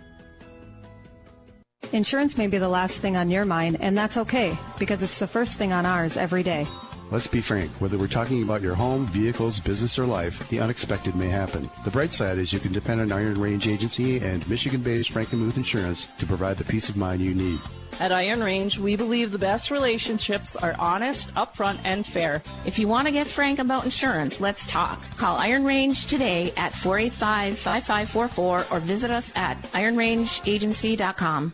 Insurance 1.93 2.37
may 2.37 2.47
be 2.47 2.57
the 2.57 2.67
last 2.67 2.99
thing 2.99 3.15
on 3.15 3.29
your 3.29 3.45
mind, 3.45 3.77
and 3.79 3.97
that's 3.97 4.17
okay 4.17 4.57
because 4.77 5.03
it's 5.03 5.19
the 5.19 5.27
first 5.27 5.57
thing 5.57 5.71
on 5.71 5.85
ours 5.85 6.17
every 6.17 6.43
day. 6.43 6.67
Let's 7.09 7.25
be 7.27 7.39
frank, 7.39 7.71
whether 7.79 7.97
we're 7.97 8.07
talking 8.07 8.43
about 8.43 8.61
your 8.61 8.75
home, 8.75 9.05
vehicles, 9.05 9.61
business, 9.61 9.97
or 9.97 10.05
life, 10.05 10.49
the 10.49 10.59
unexpected 10.59 11.15
may 11.15 11.29
happen. 11.29 11.69
The 11.85 11.91
bright 11.91 12.11
side 12.11 12.37
is 12.37 12.51
you 12.51 12.59
can 12.59 12.73
depend 12.73 12.99
on 12.99 13.13
Iron 13.13 13.39
Range 13.39 13.65
Agency 13.65 14.19
and 14.19 14.47
Michigan 14.49 14.81
based 14.81 15.11
Frankenmuth 15.11 15.55
Insurance 15.55 16.07
to 16.17 16.25
provide 16.25 16.57
the 16.57 16.65
peace 16.65 16.89
of 16.89 16.97
mind 16.97 17.21
you 17.21 17.33
need. 17.33 17.61
At 18.01 18.11
Iron 18.11 18.43
Range, 18.43 18.77
we 18.77 18.97
believe 18.97 19.31
the 19.31 19.39
best 19.39 19.71
relationships 19.71 20.57
are 20.57 20.75
honest, 20.77 21.33
upfront, 21.35 21.79
and 21.85 22.05
fair. 22.05 22.43
If 22.65 22.77
you 22.77 22.89
want 22.89 23.07
to 23.07 23.13
get 23.13 23.25
frank 23.25 23.59
about 23.59 23.85
insurance, 23.85 24.41
let's 24.41 24.69
talk. 24.69 25.01
Call 25.15 25.37
Iron 25.37 25.63
Range 25.63 26.05
today 26.05 26.51
at 26.57 26.73
485-5544 26.73 28.69
or 28.69 28.79
visit 28.81 29.11
us 29.11 29.31
at 29.33 29.61
ironrangeagency.com. 29.71 31.53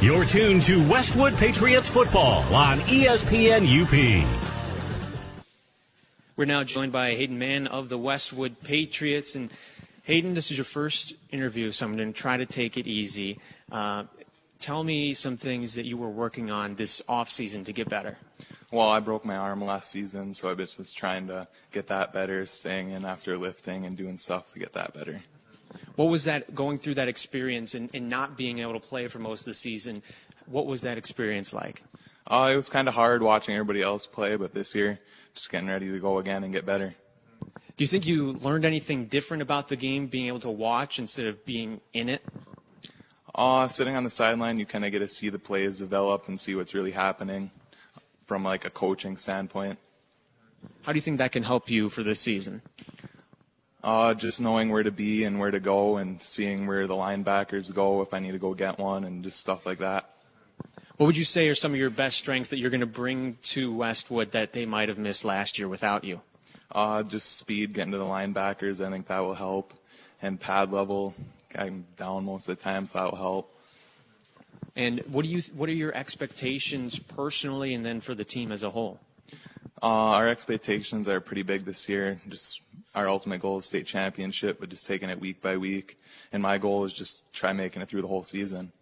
You're 0.00 0.24
tuned 0.24 0.62
to 0.62 0.88
Westwood 0.88 1.36
Patriots 1.38 1.90
football 1.90 2.42
on 2.54 2.78
ESPN 2.82 3.66
UP. 3.82 5.42
We're 6.36 6.44
now 6.44 6.62
joined 6.62 6.92
by 6.92 7.16
Hayden 7.16 7.36
Mann 7.36 7.66
of 7.66 7.88
the 7.88 7.98
Westwood 7.98 8.62
Patriots. 8.62 9.34
And 9.34 9.50
Hayden, 10.04 10.34
this 10.34 10.52
is 10.52 10.56
your 10.56 10.64
first 10.64 11.14
interview, 11.32 11.72
so 11.72 11.84
I'm 11.84 11.96
going 11.96 12.12
to 12.12 12.16
try 12.16 12.36
to 12.36 12.46
take 12.46 12.76
it 12.76 12.86
easy. 12.86 13.40
Uh, 13.72 14.04
tell 14.60 14.84
me 14.84 15.14
some 15.14 15.36
things 15.36 15.74
that 15.74 15.84
you 15.84 15.96
were 15.96 16.08
working 16.08 16.48
on 16.48 16.76
this 16.76 17.02
offseason 17.08 17.64
to 17.64 17.72
get 17.72 17.88
better. 17.88 18.18
Well, 18.70 18.88
I 18.88 19.00
broke 19.00 19.24
my 19.24 19.34
arm 19.34 19.64
last 19.64 19.90
season, 19.90 20.32
so 20.32 20.48
I've 20.48 20.58
been 20.58 20.68
just 20.68 20.96
trying 20.96 21.26
to 21.26 21.48
get 21.72 21.88
that 21.88 22.12
better, 22.12 22.46
staying 22.46 22.90
in 22.90 23.04
after 23.04 23.36
lifting 23.36 23.84
and 23.84 23.96
doing 23.96 24.16
stuff 24.16 24.52
to 24.52 24.60
get 24.60 24.74
that 24.74 24.94
better. 24.94 25.22
What 25.96 26.06
was 26.06 26.24
that 26.24 26.54
going 26.54 26.78
through 26.78 26.94
that 26.94 27.08
experience 27.08 27.74
and, 27.74 27.90
and 27.92 28.08
not 28.08 28.36
being 28.36 28.58
able 28.60 28.74
to 28.74 28.80
play 28.80 29.08
for 29.08 29.18
most 29.18 29.40
of 29.40 29.46
the 29.46 29.54
season? 29.54 30.02
What 30.46 30.66
was 30.66 30.82
that 30.82 30.98
experience 30.98 31.52
like? 31.52 31.82
Uh, 32.26 32.50
it 32.52 32.56
was 32.56 32.68
kind 32.68 32.88
of 32.88 32.94
hard 32.94 33.22
watching 33.22 33.54
everybody 33.54 33.82
else 33.82 34.06
play, 34.06 34.36
but 34.36 34.54
this 34.54 34.74
year, 34.74 35.00
just 35.34 35.50
getting 35.50 35.68
ready 35.68 35.90
to 35.90 35.98
go 35.98 36.18
again 36.18 36.44
and 36.44 36.52
get 36.52 36.66
better. 36.66 36.94
Do 37.78 37.84
you 37.84 37.86
think 37.86 38.06
you 38.06 38.32
learned 38.32 38.64
anything 38.64 39.06
different 39.06 39.40
about 39.40 39.68
the 39.68 39.76
game 39.76 40.08
being 40.08 40.26
able 40.26 40.40
to 40.40 40.50
watch 40.50 40.98
instead 40.98 41.26
of 41.26 41.44
being 41.44 41.80
in 41.92 42.08
it? 42.08 42.22
Uh, 43.34 43.68
sitting 43.68 43.94
on 43.94 44.02
the 44.02 44.10
sideline, 44.10 44.58
you 44.58 44.66
kind 44.66 44.84
of 44.84 44.90
get 44.90 44.98
to 44.98 45.08
see 45.08 45.28
the 45.28 45.38
plays 45.38 45.78
develop 45.78 46.26
and 46.26 46.40
see 46.40 46.56
what's 46.56 46.74
really 46.74 46.90
happening 46.90 47.52
from 48.26 48.42
like 48.42 48.64
a 48.64 48.70
coaching 48.70 49.16
standpoint. 49.16 49.78
How 50.82 50.92
do 50.92 50.98
you 50.98 51.02
think 51.02 51.18
that 51.18 51.32
can 51.32 51.44
help 51.44 51.70
you 51.70 51.88
for 51.88 52.02
this 52.02 52.18
season? 52.20 52.62
Uh, 53.82 54.12
just 54.12 54.40
knowing 54.40 54.70
where 54.70 54.82
to 54.82 54.90
be 54.90 55.22
and 55.22 55.38
where 55.38 55.52
to 55.52 55.60
go 55.60 55.96
and 55.98 56.20
seeing 56.20 56.66
where 56.66 56.86
the 56.86 56.94
linebackers 56.94 57.72
go 57.72 58.02
if 58.02 58.12
I 58.12 58.18
need 58.18 58.32
to 58.32 58.38
go 58.38 58.52
get 58.52 58.78
one 58.78 59.04
and 59.04 59.22
just 59.22 59.38
stuff 59.38 59.64
like 59.64 59.78
that. 59.78 60.10
What 60.96 61.06
would 61.06 61.16
you 61.16 61.24
say 61.24 61.48
are 61.48 61.54
some 61.54 61.72
of 61.72 61.78
your 61.78 61.90
best 61.90 62.18
strengths 62.18 62.50
that 62.50 62.58
you're 62.58 62.70
going 62.70 62.80
to 62.80 62.86
bring 62.86 63.38
to 63.42 63.72
Westwood 63.72 64.32
that 64.32 64.52
they 64.52 64.66
might 64.66 64.88
have 64.88 64.98
missed 64.98 65.24
last 65.24 65.56
year 65.56 65.68
without 65.68 66.02
you? 66.02 66.22
Uh, 66.72 67.04
just 67.04 67.36
speed, 67.38 67.72
getting 67.72 67.92
to 67.92 67.98
the 67.98 68.04
linebackers. 68.04 68.84
I 68.84 68.90
think 68.90 69.06
that 69.06 69.20
will 69.20 69.34
help. 69.34 69.72
And 70.20 70.40
pad 70.40 70.72
level, 70.72 71.14
I'm 71.54 71.86
down 71.96 72.24
most 72.24 72.48
of 72.48 72.58
the 72.58 72.62
time, 72.62 72.84
so 72.86 72.98
that 72.98 73.12
will 73.12 73.18
help. 73.18 73.54
And 74.74 75.00
what 75.06 75.24
do 75.24 75.30
you 75.30 75.42
what 75.54 75.68
are 75.68 75.72
your 75.72 75.94
expectations 75.94 76.98
personally 76.98 77.74
and 77.74 77.86
then 77.86 78.00
for 78.00 78.14
the 78.14 78.24
team 78.24 78.50
as 78.50 78.62
a 78.62 78.70
whole? 78.70 79.00
Uh, 79.82 79.86
our 79.86 80.28
expectations 80.28 81.08
are 81.08 81.20
pretty 81.20 81.42
big 81.42 81.64
this 81.64 81.88
year. 81.88 82.20
Just 82.28 82.62
our 82.94 83.08
ultimate 83.08 83.40
goal 83.40 83.58
is 83.58 83.66
state 83.66 83.86
championship, 83.86 84.58
but 84.58 84.70
just 84.70 84.86
taking 84.86 85.08
it 85.08 85.20
week 85.20 85.40
by 85.40 85.56
week. 85.56 85.98
And 86.32 86.42
my 86.42 86.58
goal 86.58 86.84
is 86.84 86.92
just 86.92 87.30
try 87.32 87.52
making 87.52 87.82
it 87.82 87.88
through 87.88 88.02
the 88.02 88.08
whole 88.08 88.24
season. 88.24 88.72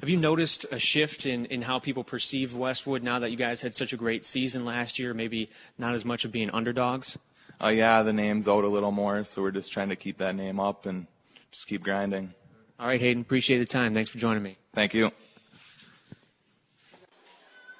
Have 0.00 0.10
you 0.10 0.18
noticed 0.18 0.66
a 0.70 0.78
shift 0.78 1.24
in, 1.24 1.46
in 1.46 1.62
how 1.62 1.78
people 1.78 2.04
perceive 2.04 2.54
Westwood 2.54 3.02
now 3.02 3.18
that 3.18 3.30
you 3.30 3.36
guys 3.36 3.62
had 3.62 3.74
such 3.74 3.92
a 3.92 3.96
great 3.96 4.26
season 4.26 4.64
last 4.64 4.98
year? 4.98 5.14
Maybe 5.14 5.48
not 5.78 5.94
as 5.94 6.04
much 6.04 6.24
of 6.24 6.32
being 6.32 6.50
underdogs? 6.50 7.16
Uh, 7.62 7.68
yeah, 7.68 8.02
the 8.02 8.12
name's 8.12 8.46
out 8.46 8.64
a 8.64 8.68
little 8.68 8.90
more, 8.90 9.24
so 9.24 9.40
we're 9.40 9.50
just 9.50 9.72
trying 9.72 9.88
to 9.88 9.96
keep 9.96 10.18
that 10.18 10.34
name 10.34 10.60
up 10.60 10.84
and 10.84 11.06
just 11.50 11.66
keep 11.66 11.82
grinding. 11.82 12.34
All 12.78 12.86
right, 12.86 13.00
Hayden, 13.00 13.22
appreciate 13.22 13.58
the 13.58 13.64
time. 13.64 13.94
Thanks 13.94 14.10
for 14.10 14.18
joining 14.18 14.42
me. 14.42 14.58
Thank 14.74 14.92
you. 14.92 15.10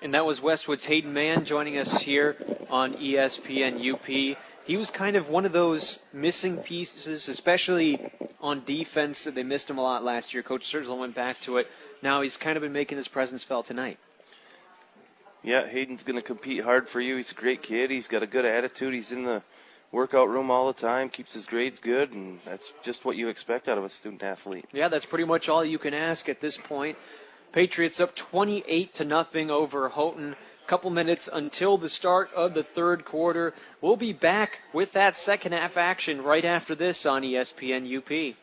And 0.06 0.14
that 0.14 0.24
was 0.24 0.40
Westwood's 0.40 0.84
Hayden 0.84 1.12
Mann 1.12 1.44
joining 1.44 1.78
us 1.78 2.02
here 2.02 2.36
on 2.70 2.94
ESPN 2.94 3.92
UP. 3.92 4.06
He 4.06 4.76
was 4.76 4.88
kind 4.88 5.16
of 5.16 5.30
one 5.30 5.44
of 5.44 5.50
those 5.50 5.98
missing 6.12 6.58
pieces, 6.58 7.26
especially 7.26 8.12
on 8.40 8.62
defense, 8.64 9.24
that 9.24 9.34
they 9.34 9.42
missed 9.42 9.68
him 9.68 9.78
a 9.78 9.82
lot 9.82 10.04
last 10.04 10.32
year. 10.32 10.44
Coach 10.44 10.72
Sergila 10.72 10.96
went 10.96 11.16
back 11.16 11.40
to 11.40 11.56
it. 11.56 11.66
Now 12.02 12.20
he's 12.20 12.36
kind 12.36 12.56
of 12.56 12.60
been 12.60 12.72
making 12.72 12.98
his 12.98 13.08
presence 13.08 13.42
felt 13.42 13.66
tonight. 13.66 13.98
Yeah, 15.42 15.66
Hayden's 15.66 16.04
going 16.04 16.14
to 16.14 16.22
compete 16.22 16.62
hard 16.62 16.88
for 16.88 17.00
you. 17.00 17.16
He's 17.16 17.32
a 17.32 17.34
great 17.34 17.64
kid. 17.64 17.90
He's 17.90 18.06
got 18.06 18.22
a 18.22 18.28
good 18.28 18.44
attitude. 18.44 18.94
He's 18.94 19.10
in 19.10 19.24
the 19.24 19.42
workout 19.90 20.28
room 20.28 20.52
all 20.52 20.68
the 20.68 20.80
time, 20.80 21.08
keeps 21.08 21.34
his 21.34 21.46
grades 21.46 21.80
good, 21.80 22.12
and 22.12 22.38
that's 22.44 22.72
just 22.80 23.04
what 23.04 23.16
you 23.16 23.26
expect 23.26 23.66
out 23.66 23.76
of 23.76 23.82
a 23.82 23.90
student 23.90 24.22
athlete. 24.22 24.66
Yeah, 24.72 24.86
that's 24.86 25.04
pretty 25.04 25.24
much 25.24 25.48
all 25.48 25.64
you 25.64 25.78
can 25.80 25.94
ask 25.94 26.28
at 26.28 26.40
this 26.40 26.56
point. 26.56 26.96
Patriots 27.52 28.00
up 28.00 28.14
28 28.14 28.94
to 28.94 29.04
nothing 29.04 29.50
over 29.50 29.88
Houghton. 29.90 30.36
Couple 30.66 30.90
minutes 30.90 31.28
until 31.32 31.78
the 31.78 31.88
start 31.88 32.28
of 32.34 32.54
the 32.54 32.64
third 32.64 33.04
quarter. 33.04 33.54
We'll 33.80 33.96
be 33.96 34.12
back 34.12 34.58
with 34.72 34.92
that 34.94 35.16
second 35.16 35.52
half 35.52 35.76
action 35.76 36.22
right 36.22 36.44
after 36.44 36.74
this 36.74 37.06
on 37.06 37.22
ESPN 37.22 37.86
UP. 37.96 38.36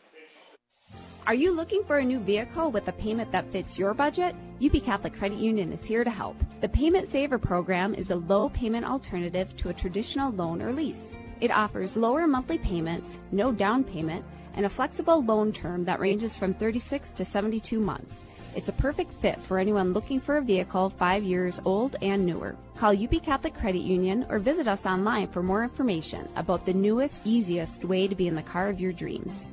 Are 1.26 1.34
you 1.34 1.52
looking 1.52 1.82
for 1.84 1.98
a 1.98 2.04
new 2.04 2.20
vehicle 2.20 2.70
with 2.70 2.86
a 2.88 2.92
payment 2.92 3.32
that 3.32 3.50
fits 3.50 3.78
your 3.78 3.94
budget? 3.94 4.34
UP 4.62 4.72
Catholic 4.82 5.16
Credit 5.16 5.38
Union 5.38 5.72
is 5.72 5.84
here 5.84 6.04
to 6.04 6.10
help. 6.10 6.36
The 6.60 6.68
Payment 6.68 7.08
Saver 7.08 7.38
program 7.38 7.94
is 7.94 8.10
a 8.10 8.16
low 8.16 8.50
payment 8.50 8.84
alternative 8.84 9.56
to 9.56 9.70
a 9.70 9.74
traditional 9.74 10.32
loan 10.32 10.60
or 10.60 10.72
lease. 10.72 11.04
It 11.40 11.50
offers 11.50 11.96
lower 11.96 12.26
monthly 12.26 12.58
payments, 12.58 13.18
no 13.32 13.52
down 13.52 13.84
payment, 13.84 14.24
and 14.54 14.66
a 14.66 14.68
flexible 14.68 15.22
loan 15.24 15.52
term 15.52 15.84
that 15.86 15.98
ranges 15.98 16.36
from 16.36 16.54
36 16.54 17.12
to 17.12 17.24
72 17.24 17.80
months. 17.80 18.26
It's 18.56 18.68
a 18.68 18.72
perfect 18.72 19.12
fit 19.14 19.40
for 19.40 19.58
anyone 19.58 19.92
looking 19.92 20.20
for 20.20 20.36
a 20.36 20.42
vehicle 20.42 20.90
five 20.90 21.24
years 21.24 21.60
old 21.64 21.96
and 22.02 22.24
newer. 22.24 22.54
Call 22.76 22.96
UP 22.96 23.22
Catholic 23.22 23.54
Credit 23.54 23.82
Union 23.82 24.24
or 24.28 24.38
visit 24.38 24.68
us 24.68 24.86
online 24.86 25.28
for 25.28 25.42
more 25.42 25.64
information 25.64 26.28
about 26.36 26.64
the 26.64 26.72
newest, 26.72 27.20
easiest 27.24 27.84
way 27.84 28.06
to 28.06 28.14
be 28.14 28.28
in 28.28 28.34
the 28.34 28.42
car 28.42 28.68
of 28.68 28.80
your 28.80 28.92
dreams. 28.92 29.50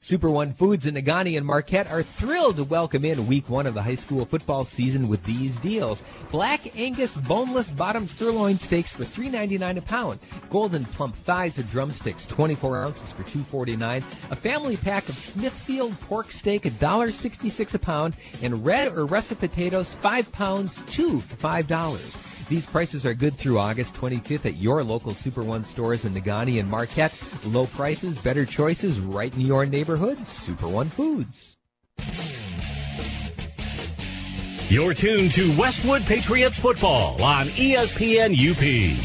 Super 0.00 0.30
One 0.30 0.52
Foods 0.52 0.86
in 0.86 0.94
Negaunee 0.94 1.36
and 1.36 1.44
Marquette 1.44 1.90
are 1.90 2.04
thrilled 2.04 2.56
to 2.56 2.64
welcome 2.64 3.04
in 3.04 3.26
week 3.26 3.48
one 3.48 3.66
of 3.66 3.74
the 3.74 3.82
high 3.82 3.96
school 3.96 4.24
football 4.24 4.64
season 4.64 5.08
with 5.08 5.24
these 5.24 5.58
deals. 5.58 6.04
Black 6.30 6.78
Angus 6.78 7.16
boneless 7.16 7.68
bottom 7.68 8.06
sirloin 8.06 8.58
steaks 8.58 8.92
for 8.92 9.04
$3.99 9.04 9.78
a 9.78 9.82
pound. 9.82 10.20
Golden 10.50 10.84
plump 10.84 11.16
thighs 11.16 11.58
or 11.58 11.64
drumsticks, 11.64 12.26
24 12.26 12.84
ounces 12.84 13.10
for 13.10 13.24
$2.49. 13.24 13.96
A 14.30 14.36
family 14.36 14.76
pack 14.76 15.08
of 15.08 15.16
Smithfield 15.16 16.00
pork 16.02 16.30
steak, 16.30 16.62
$1.66 16.62 17.74
a 17.74 17.78
pound. 17.80 18.16
And 18.40 18.64
red 18.64 18.96
or 18.96 19.04
russet 19.04 19.40
potatoes, 19.40 19.94
5 19.94 20.30
pounds, 20.30 20.80
2 20.90 21.20
for 21.20 21.36
$5. 21.36 22.37
These 22.48 22.64
prices 22.64 23.04
are 23.04 23.12
good 23.12 23.34
through 23.34 23.58
August 23.58 23.94
25th 23.94 24.46
at 24.46 24.56
your 24.56 24.82
local 24.82 25.12
Super 25.12 25.42
One 25.42 25.64
stores 25.64 26.06
in 26.06 26.14
Negaunee 26.14 26.60
and 26.60 26.70
Marquette. 26.70 27.12
Low 27.44 27.66
prices, 27.66 28.18
better 28.22 28.46
choices 28.46 29.00
right 29.00 29.34
in 29.34 29.42
your 29.42 29.66
neighborhood. 29.66 30.18
Super 30.26 30.66
One 30.66 30.88
Foods. 30.88 31.56
You're 34.70 34.94
tuned 34.94 35.32
to 35.32 35.56
Westwood 35.58 36.02
Patriots 36.04 36.58
football 36.58 37.22
on 37.22 37.48
ESPN 37.48 38.32
UP. 38.32 39.02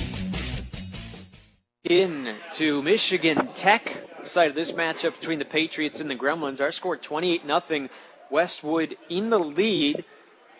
In 1.83 2.35
to 2.53 2.81
Michigan 2.81 3.49
Tech, 3.53 4.25
side 4.25 4.49
of 4.49 4.55
this 4.55 4.71
matchup 4.71 5.19
between 5.19 5.39
the 5.39 5.45
Patriots 5.45 5.99
and 5.99 6.09
the 6.09 6.15
Gremlins. 6.15 6.61
Our 6.61 6.71
score 6.71 6.95
28 6.95 7.41
0. 7.67 7.89
Westwood 8.29 8.97
in 9.09 9.29
the 9.29 9.39
lead. 9.39 10.05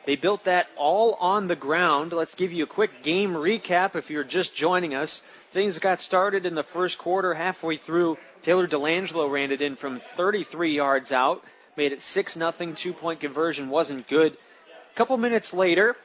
They 0.06 0.16
built 0.16 0.44
that 0.44 0.68
all 0.76 1.14
on 1.16 1.48
the 1.48 1.56
ground. 1.56 2.12
Let's 2.12 2.36
give 2.36 2.52
you 2.52 2.66
a 2.66 2.68
quick 2.68 3.04
game 3.04 3.34
recap 3.34 3.96
if 3.96 4.10
you're 4.10 4.24
just 4.24 4.54
joining 4.54 4.94
us. 4.94 5.24
Things 5.52 5.80
got 5.80 6.02
started 6.02 6.46
in 6.46 6.56
the 6.56 6.64
first 6.64 6.98
quarter, 6.98 7.36
halfway 7.36 7.78
through. 7.78 8.18
Taylor 8.42 8.68
Delangelo 8.68 9.32
ran 9.32 9.52
it 9.52 9.62
in 9.62 9.76
from 9.76 10.00
33 10.00 10.76
yards 10.76 11.12
out, 11.12 11.44
made 11.78 11.94
it 11.94 12.02
6 12.02 12.34
0. 12.34 12.52
Two 12.76 12.92
point 12.92 13.20
conversion 13.20 13.70
wasn't 13.70 14.08
good. 14.08 14.34
A 14.34 14.96
couple 14.96 15.16
minutes 15.18 15.54
later, 15.54 15.96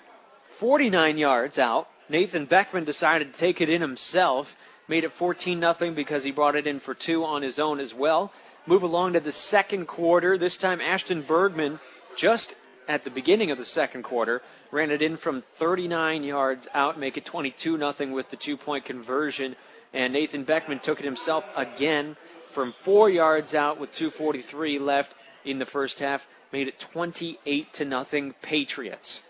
49 0.50 1.18
yards 1.18 1.58
out, 1.58 1.88
Nathan 2.08 2.44
Beckman 2.44 2.84
decided 2.84 3.32
to 3.32 3.38
take 3.38 3.60
it 3.60 3.68
in 3.68 3.80
himself, 3.80 4.54
made 4.86 5.04
it 5.04 5.12
14 5.12 5.60
0 5.60 5.92
because 5.92 6.24
he 6.24 6.30
brought 6.30 6.56
it 6.56 6.66
in 6.66 6.78
for 6.78 6.94
two 6.94 7.24
on 7.24 7.42
his 7.42 7.58
own 7.58 7.80
as 7.80 7.92
well. 7.92 8.32
Move 8.66 8.82
along 8.82 9.14
to 9.14 9.20
the 9.20 9.32
second 9.32 9.86
quarter. 9.86 10.38
This 10.38 10.56
time, 10.56 10.80
Ashton 10.80 11.22
Bergman, 11.22 11.80
just 12.16 12.54
at 12.88 13.04
the 13.04 13.10
beginning 13.10 13.50
of 13.50 13.58
the 13.58 13.64
second 13.64 14.02
quarter, 14.02 14.42
ran 14.72 14.90
it 14.90 15.02
in 15.02 15.16
from 15.16 15.42
39 15.42 16.24
yards 16.24 16.66
out, 16.74 16.98
make 16.98 17.16
it 17.16 17.24
22 17.24 17.76
0 17.78 18.14
with 18.14 18.30
the 18.30 18.36
two 18.36 18.56
point 18.56 18.84
conversion. 18.84 19.54
And 19.92 20.12
Nathan 20.12 20.44
Beckman 20.44 20.80
took 20.80 20.98
it 20.98 21.04
himself 21.04 21.44
again 21.54 22.16
from 22.50 22.72
four 22.72 23.08
yards 23.08 23.54
out 23.54 23.78
with 23.78 23.92
2.43 23.92 24.80
left 24.80 25.14
in 25.44 25.58
the 25.58 25.66
first 25.66 26.00
half, 26.00 26.26
made 26.52 26.68
it 26.68 26.78
28 26.78 27.72
to 27.74 27.84
nothing 27.84 28.34
Patriots. 28.42 29.20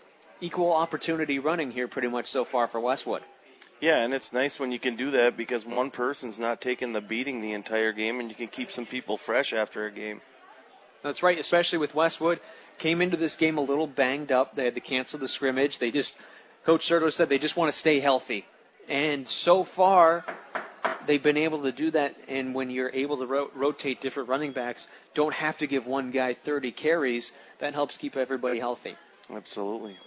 Equal 0.41 0.73
opportunity 0.73 1.37
running 1.37 1.71
here 1.71 1.87
pretty 1.87 2.07
much 2.07 2.27
so 2.27 2.45
far 2.45 2.67
for 2.67 2.79
Westwood. 2.79 3.23
Yeah, 3.81 3.99
and 3.99 4.13
it's 4.13 4.33
nice 4.33 4.59
when 4.59 4.71
you 4.71 4.79
can 4.79 4.95
do 4.95 5.11
that 5.11 5.37
because 5.37 5.65
one 5.65 5.91
person's 5.91 6.37
not 6.37 6.59
taking 6.59 6.91
the 6.91 7.01
beating 7.01 7.39
the 7.39 7.53
entire 7.53 7.93
game, 7.93 8.19
and 8.19 8.29
you 8.29 8.35
can 8.35 8.47
keep 8.47 8.71
some 8.71 8.85
people 8.85 9.17
fresh 9.17 9.53
after 9.53 9.85
a 9.85 9.91
game. 9.91 10.21
That's 11.01 11.23
right, 11.23 11.39
especially 11.39 11.77
with 11.77 11.95
Westwood. 11.95 12.39
Came 12.79 13.01
into 13.01 13.17
this 13.17 13.35
game 13.35 13.57
a 13.57 13.61
little 13.61 13.87
banged 13.87 14.31
up. 14.31 14.55
They 14.55 14.65
had 14.65 14.75
to 14.75 14.81
cancel 14.81 15.19
the 15.19 15.27
scrimmage. 15.27 15.79
They 15.79 15.91
just, 15.91 16.15
Coach 16.65 16.87
Serto 16.87 17.11
said 17.11 17.29
they 17.29 17.37
just 17.37 17.57
want 17.57 17.71
to 17.71 17.77
stay 17.77 17.99
healthy. 17.99 18.45
And 18.87 19.27
so 19.27 19.63
far, 19.63 20.25
they've 21.05 21.21
been 21.21 21.37
able 21.37 21.61
to 21.63 21.71
do 21.71 21.91
that. 21.91 22.15
And 22.27 22.55
when 22.55 22.69
you're 22.69 22.91
able 22.91 23.17
to 23.17 23.25
ro- 23.25 23.51
rotate 23.53 23.99
different 24.01 24.29
running 24.29 24.53
backs, 24.53 24.87
don't 25.13 25.33
have 25.33 25.57
to 25.59 25.67
give 25.67 25.85
one 25.85 26.11
guy 26.11 26.33
30 26.33 26.71
carries, 26.71 27.33
that 27.59 27.73
helps 27.73 27.97
keep 27.97 28.15
everybody 28.15 28.59
healthy. 28.59 28.95
Absolutely. 29.29 29.97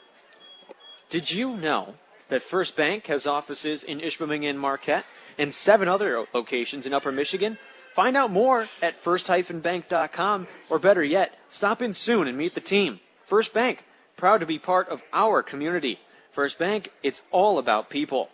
Did 1.11 1.31
you 1.31 1.57
know 1.57 1.95
that 2.29 2.43
First 2.43 2.75
Bank 2.75 3.07
has 3.07 3.27
offices 3.27 3.83
in 3.83 4.01
Ishpeming 4.01 4.49
and 4.49 4.59
Marquette 4.59 5.05
and 5.39 5.53
seven 5.53 5.89
other 5.89 6.25
locations 6.33 6.87
in 6.87 6.95
Upper 6.95 7.13
Michigan? 7.13 7.59
Find 7.95 8.17
out 8.17 8.31
more 8.31 8.69
at 8.81 9.03
first-bank.com 9.03 10.47
or 10.71 10.79
better 10.79 11.05
yet, 11.05 11.35
stop 11.49 11.83
in 11.83 11.93
soon 11.95 12.27
and 12.27 12.39
meet 12.39 12.55
the 12.55 12.61
team. 12.61 13.01
First 13.27 13.53
Bank, 13.53 13.85
proud 14.17 14.39
to 14.39 14.47
be 14.47 14.59
part 14.59 14.89
of 14.89 15.03
our 15.13 15.43
community. 15.43 15.99
First 16.33 16.59
Bank, 16.59 16.91
it's 17.03 17.23
all 17.31 17.59
about 17.59 17.91
people. 17.91 18.31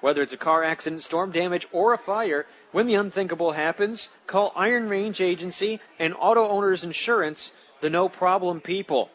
Whether 0.00 0.22
it's 0.22 0.32
a 0.32 0.38
car 0.38 0.64
accident, 0.64 1.02
storm 1.02 1.30
damage, 1.30 1.68
or 1.70 1.92
a 1.92 1.98
fire, 1.98 2.46
when 2.72 2.86
the 2.86 2.94
unthinkable 2.94 3.52
happens, 3.52 4.08
call 4.26 4.52
Iron 4.56 4.88
Range 4.88 5.20
Agency 5.20 5.80
and 5.98 6.14
Auto 6.18 6.48
Owners 6.48 6.82
Insurance, 6.82 7.52
the 7.80 7.90
no 7.90 8.08
problem 8.08 8.60
people. 8.60 9.10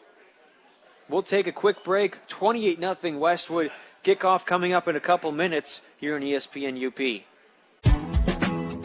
We'll 1.08 1.22
take 1.22 1.46
a 1.46 1.52
quick 1.52 1.82
break. 1.84 2.26
28 2.28 2.78
0 2.78 3.18
Westwood. 3.18 3.70
Kickoff 4.04 4.46
coming 4.46 4.72
up 4.72 4.86
in 4.86 4.96
a 4.96 5.00
couple 5.00 5.32
minutes 5.32 5.80
here 5.98 6.14
on 6.14 6.22
ESPN 6.22 6.86
UP. 6.86 7.24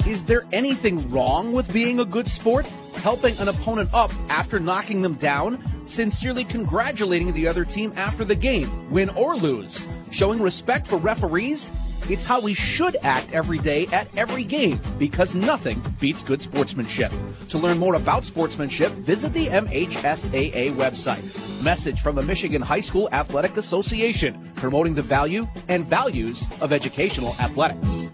Is 0.05 0.25
there 0.25 0.43
anything 0.51 1.09
wrong 1.09 1.53
with 1.53 1.71
being 1.71 2.01
a 2.01 2.05
good 2.05 2.27
sport? 2.27 2.65
Helping 2.95 3.37
an 3.37 3.47
opponent 3.47 3.89
up 3.93 4.11
after 4.27 4.59
knocking 4.59 5.01
them 5.01 5.13
down? 5.13 5.63
Sincerely 5.87 6.43
congratulating 6.43 7.31
the 7.31 7.47
other 7.47 7.63
team 7.63 7.93
after 7.95 8.25
the 8.25 8.35
game, 8.35 8.89
win 8.89 9.07
or 9.11 9.37
lose? 9.37 9.87
Showing 10.11 10.41
respect 10.41 10.87
for 10.87 10.97
referees? 10.97 11.71
It's 12.09 12.25
how 12.25 12.41
we 12.41 12.53
should 12.53 12.97
act 13.01 13.31
every 13.31 13.59
day 13.59 13.87
at 13.93 14.09
every 14.17 14.43
game 14.43 14.81
because 14.99 15.35
nothing 15.35 15.81
beats 16.01 16.21
good 16.21 16.41
sportsmanship. 16.41 17.13
To 17.47 17.57
learn 17.57 17.77
more 17.77 17.95
about 17.95 18.25
sportsmanship, 18.25 18.91
visit 18.91 19.31
the 19.31 19.47
MHSAA 19.47 20.73
website. 20.75 21.23
Message 21.63 22.01
from 22.01 22.17
the 22.17 22.23
Michigan 22.23 22.61
High 22.61 22.81
School 22.81 23.07
Athletic 23.13 23.55
Association, 23.55 24.51
promoting 24.55 24.95
the 24.95 25.01
value 25.01 25.47
and 25.69 25.85
values 25.85 26.45
of 26.59 26.73
educational 26.73 27.37
athletics. 27.39 28.09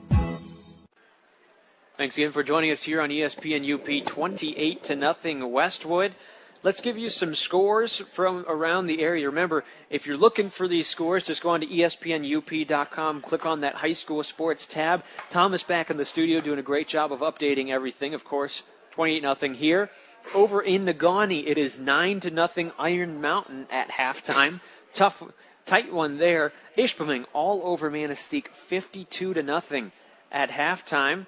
Thanks 2.00 2.18
again 2.18 2.32
for 2.32 2.44
joining 2.44 2.72
us 2.72 2.84
here 2.84 3.02
on 3.02 3.10
ESPN 3.10 3.74
UP 3.74 4.06
28 4.06 4.84
to 4.84 4.96
nothing 4.96 5.52
Westwood. 5.52 6.16
Let's 6.64 6.80
give 6.80 6.98
you 6.98 7.10
some 7.10 7.36
scores 7.36 7.98
from 8.14 8.46
around 8.48 8.88
the 8.88 9.02
area. 9.02 9.28
Remember, 9.28 9.66
if 9.90 10.08
you're 10.08 10.16
looking 10.16 10.50
for 10.50 10.66
these 10.66 10.88
scores, 10.88 11.26
just 11.26 11.44
go 11.44 11.50
on 11.50 11.60
to 11.60 11.68
ESPNUP.com, 11.68 13.22
click 13.22 13.46
on 13.46 13.60
that 13.60 13.76
high 13.76 13.92
school 13.92 14.24
sports 14.24 14.66
tab. 14.66 15.04
Thomas 15.30 15.62
back 15.62 15.90
in 15.90 15.98
the 15.98 16.06
studio 16.06 16.40
doing 16.40 16.58
a 16.58 16.62
great 16.62 16.88
job 16.88 17.12
of 17.12 17.20
updating 17.20 17.68
everything. 17.68 18.14
Of 18.14 18.24
course, 18.24 18.64
28 18.92 19.22
nothing 19.22 19.56
here. 19.56 19.90
Over 20.34 20.62
in 20.62 20.86
Negaunee, 20.86 21.48
it 21.48 21.58
is 21.58 21.80
9 21.80 22.22
to 22.22 22.32
nothing 22.32 22.72
Iron 22.80 23.20
Mountain 23.20 23.68
at 23.70 23.90
halftime. 23.90 24.62
Tough, 24.94 25.22
tight 25.66 25.92
one 25.92 26.18
there. 26.18 26.54
Ishpeming 26.78 27.26
all 27.34 27.60
over 27.66 27.92
Manistique, 27.92 28.48
52 28.48 29.34
to 29.34 29.44
nothing 29.44 29.92
at 30.32 30.52
halftime. 30.52 31.26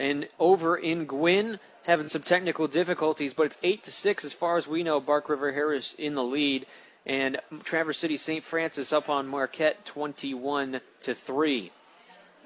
And 0.00 0.28
over 0.38 0.78
in 0.78 1.04
Gwinn, 1.04 1.58
having 1.84 2.08
some 2.08 2.22
technical 2.22 2.66
difficulties, 2.66 3.34
but 3.34 3.44
it's 3.44 3.58
eight 3.62 3.82
to 3.84 3.92
six 3.92 4.24
as 4.24 4.32
far 4.32 4.56
as 4.56 4.66
we 4.66 4.82
know. 4.82 4.98
Bark 4.98 5.28
River 5.28 5.52
Harris 5.52 5.94
in 5.98 6.14
the 6.14 6.24
lead, 6.24 6.64
and 7.04 7.38
Traverse 7.64 7.98
City 7.98 8.16
St. 8.16 8.42
Francis 8.42 8.94
up 8.94 9.10
on 9.10 9.28
Marquette, 9.28 9.84
twenty-one 9.84 10.80
to 11.02 11.14
three. 11.14 11.70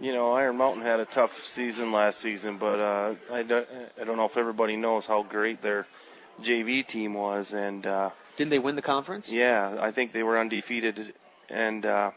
You 0.00 0.12
know, 0.12 0.32
Iron 0.32 0.56
Mountain 0.56 0.82
had 0.82 0.98
a 0.98 1.04
tough 1.04 1.44
season 1.44 1.92
last 1.92 2.18
season, 2.18 2.58
but 2.58 2.80
uh, 2.80 3.14
I, 3.32 3.44
don't, 3.44 3.68
I 4.00 4.02
don't 4.02 4.16
know 4.16 4.24
if 4.24 4.36
everybody 4.36 4.74
knows 4.74 5.06
how 5.06 5.22
great 5.22 5.62
their 5.62 5.86
JV 6.42 6.84
team 6.84 7.14
was. 7.14 7.52
And 7.52 7.86
uh, 7.86 8.10
didn't 8.36 8.50
they 8.50 8.58
win 8.58 8.74
the 8.74 8.82
conference? 8.82 9.30
Yeah, 9.30 9.76
I 9.80 9.92
think 9.92 10.10
they 10.10 10.24
were 10.24 10.40
undefeated, 10.40 11.14
and 11.48 11.86
uh, 11.86 12.10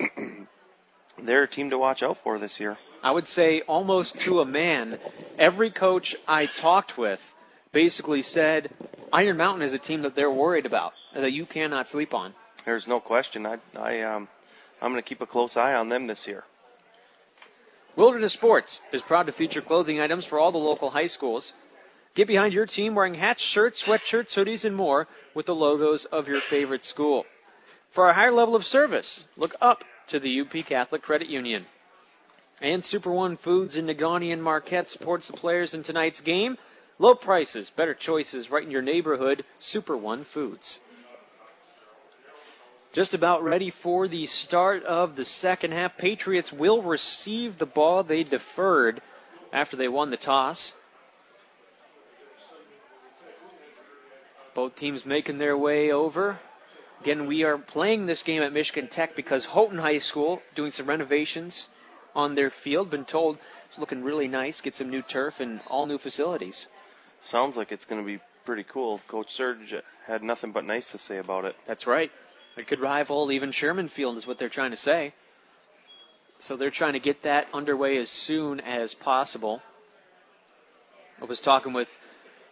they're 1.22 1.42
a 1.42 1.48
team 1.48 1.68
to 1.68 1.76
watch 1.76 2.02
out 2.02 2.16
for 2.16 2.38
this 2.38 2.58
year. 2.58 2.78
I 3.08 3.10
would 3.10 3.26
say 3.26 3.62
almost 3.62 4.18
to 4.18 4.42
a 4.42 4.44
man, 4.44 4.98
every 5.38 5.70
coach 5.70 6.14
I 6.28 6.44
talked 6.44 6.98
with 6.98 7.34
basically 7.72 8.20
said 8.20 8.70
Iron 9.10 9.38
Mountain 9.38 9.62
is 9.62 9.72
a 9.72 9.78
team 9.78 10.02
that 10.02 10.14
they're 10.14 10.30
worried 10.30 10.66
about, 10.66 10.92
that 11.14 11.32
you 11.32 11.46
cannot 11.46 11.88
sleep 11.88 12.12
on. 12.12 12.34
There's 12.66 12.86
no 12.86 13.00
question. 13.00 13.46
I, 13.46 13.60
I, 13.74 14.02
um, 14.02 14.28
I'm 14.82 14.92
going 14.92 15.02
to 15.02 15.08
keep 15.08 15.22
a 15.22 15.26
close 15.26 15.56
eye 15.56 15.72
on 15.72 15.88
them 15.88 16.06
this 16.06 16.26
year. 16.26 16.44
Wilderness 17.96 18.34
Sports 18.34 18.82
is 18.92 19.00
proud 19.00 19.24
to 19.24 19.32
feature 19.32 19.62
clothing 19.62 19.98
items 19.98 20.26
for 20.26 20.38
all 20.38 20.52
the 20.52 20.58
local 20.58 20.90
high 20.90 21.06
schools. 21.06 21.54
Get 22.14 22.28
behind 22.28 22.52
your 22.52 22.66
team 22.66 22.94
wearing 22.94 23.14
hats, 23.14 23.42
shirts, 23.42 23.82
sweatshirts, 23.82 24.34
hoodies, 24.34 24.66
and 24.66 24.76
more 24.76 25.08
with 25.32 25.46
the 25.46 25.54
logos 25.54 26.04
of 26.04 26.28
your 26.28 26.42
favorite 26.42 26.84
school. 26.84 27.24
For 27.90 28.10
a 28.10 28.12
higher 28.12 28.30
level 28.30 28.54
of 28.54 28.66
service, 28.66 29.24
look 29.34 29.54
up 29.62 29.82
to 30.08 30.20
the 30.20 30.42
UP 30.42 30.52
Catholic 30.66 31.00
Credit 31.00 31.28
Union. 31.28 31.64
And 32.60 32.84
Super 32.84 33.12
One 33.12 33.36
Foods 33.36 33.76
in 33.76 33.86
Negaunee 33.86 34.32
and 34.32 34.42
Marquette 34.42 34.88
supports 34.88 35.28
the 35.28 35.36
players 35.36 35.74
in 35.74 35.82
tonight's 35.82 36.20
game. 36.20 36.58
Low 36.98 37.14
prices, 37.14 37.70
better 37.70 37.94
choices 37.94 38.50
right 38.50 38.64
in 38.64 38.70
your 38.70 38.82
neighborhood. 38.82 39.44
Super 39.60 39.96
One 39.96 40.24
Foods. 40.24 40.80
Just 42.92 43.14
about 43.14 43.44
ready 43.44 43.70
for 43.70 44.08
the 44.08 44.26
start 44.26 44.82
of 44.84 45.14
the 45.14 45.24
second 45.24 45.72
half. 45.72 45.96
Patriots 45.96 46.52
will 46.52 46.82
receive 46.82 47.58
the 47.58 47.66
ball 47.66 48.02
they 48.02 48.24
deferred 48.24 49.02
after 49.52 49.76
they 49.76 49.86
won 49.86 50.10
the 50.10 50.16
toss. 50.16 50.74
Both 54.54 54.74
teams 54.74 55.06
making 55.06 55.38
their 55.38 55.56
way 55.56 55.92
over. 55.92 56.40
Again, 57.00 57.26
we 57.26 57.44
are 57.44 57.56
playing 57.56 58.06
this 58.06 58.24
game 58.24 58.42
at 58.42 58.52
Michigan 58.52 58.88
Tech 58.88 59.14
because 59.14 59.46
Houghton 59.46 59.78
High 59.78 60.00
School 60.00 60.42
doing 60.56 60.72
some 60.72 60.86
renovations 60.86 61.68
on 62.18 62.34
their 62.34 62.50
field. 62.50 62.90
Been 62.90 63.04
told 63.04 63.38
it's 63.68 63.78
looking 63.78 64.02
really 64.02 64.26
nice. 64.26 64.60
Get 64.60 64.74
some 64.74 64.90
new 64.90 65.02
turf 65.02 65.38
and 65.38 65.60
all 65.68 65.86
new 65.86 65.98
facilities. 65.98 66.66
Sounds 67.22 67.56
like 67.56 67.70
it's 67.70 67.84
going 67.84 68.02
to 68.02 68.06
be 68.06 68.20
pretty 68.44 68.64
cool. 68.64 69.00
Coach 69.06 69.32
Serge 69.32 69.74
had 70.06 70.22
nothing 70.22 70.50
but 70.50 70.64
nice 70.64 70.90
to 70.90 70.98
say 70.98 71.18
about 71.18 71.44
it. 71.44 71.54
That's 71.64 71.86
right. 71.86 72.10
It 72.56 72.66
could 72.66 72.80
rival 72.80 73.30
even 73.30 73.52
Sherman 73.52 73.88
Field, 73.88 74.16
is 74.16 74.26
what 74.26 74.38
they're 74.38 74.48
trying 74.48 74.72
to 74.72 74.76
say. 74.76 75.14
So 76.40 76.56
they're 76.56 76.70
trying 76.70 76.94
to 76.94 77.00
get 77.00 77.22
that 77.22 77.46
underway 77.54 77.96
as 77.98 78.10
soon 78.10 78.58
as 78.60 78.94
possible. 78.94 79.62
I 81.22 81.24
was 81.24 81.40
talking 81.40 81.72
with 81.72 82.00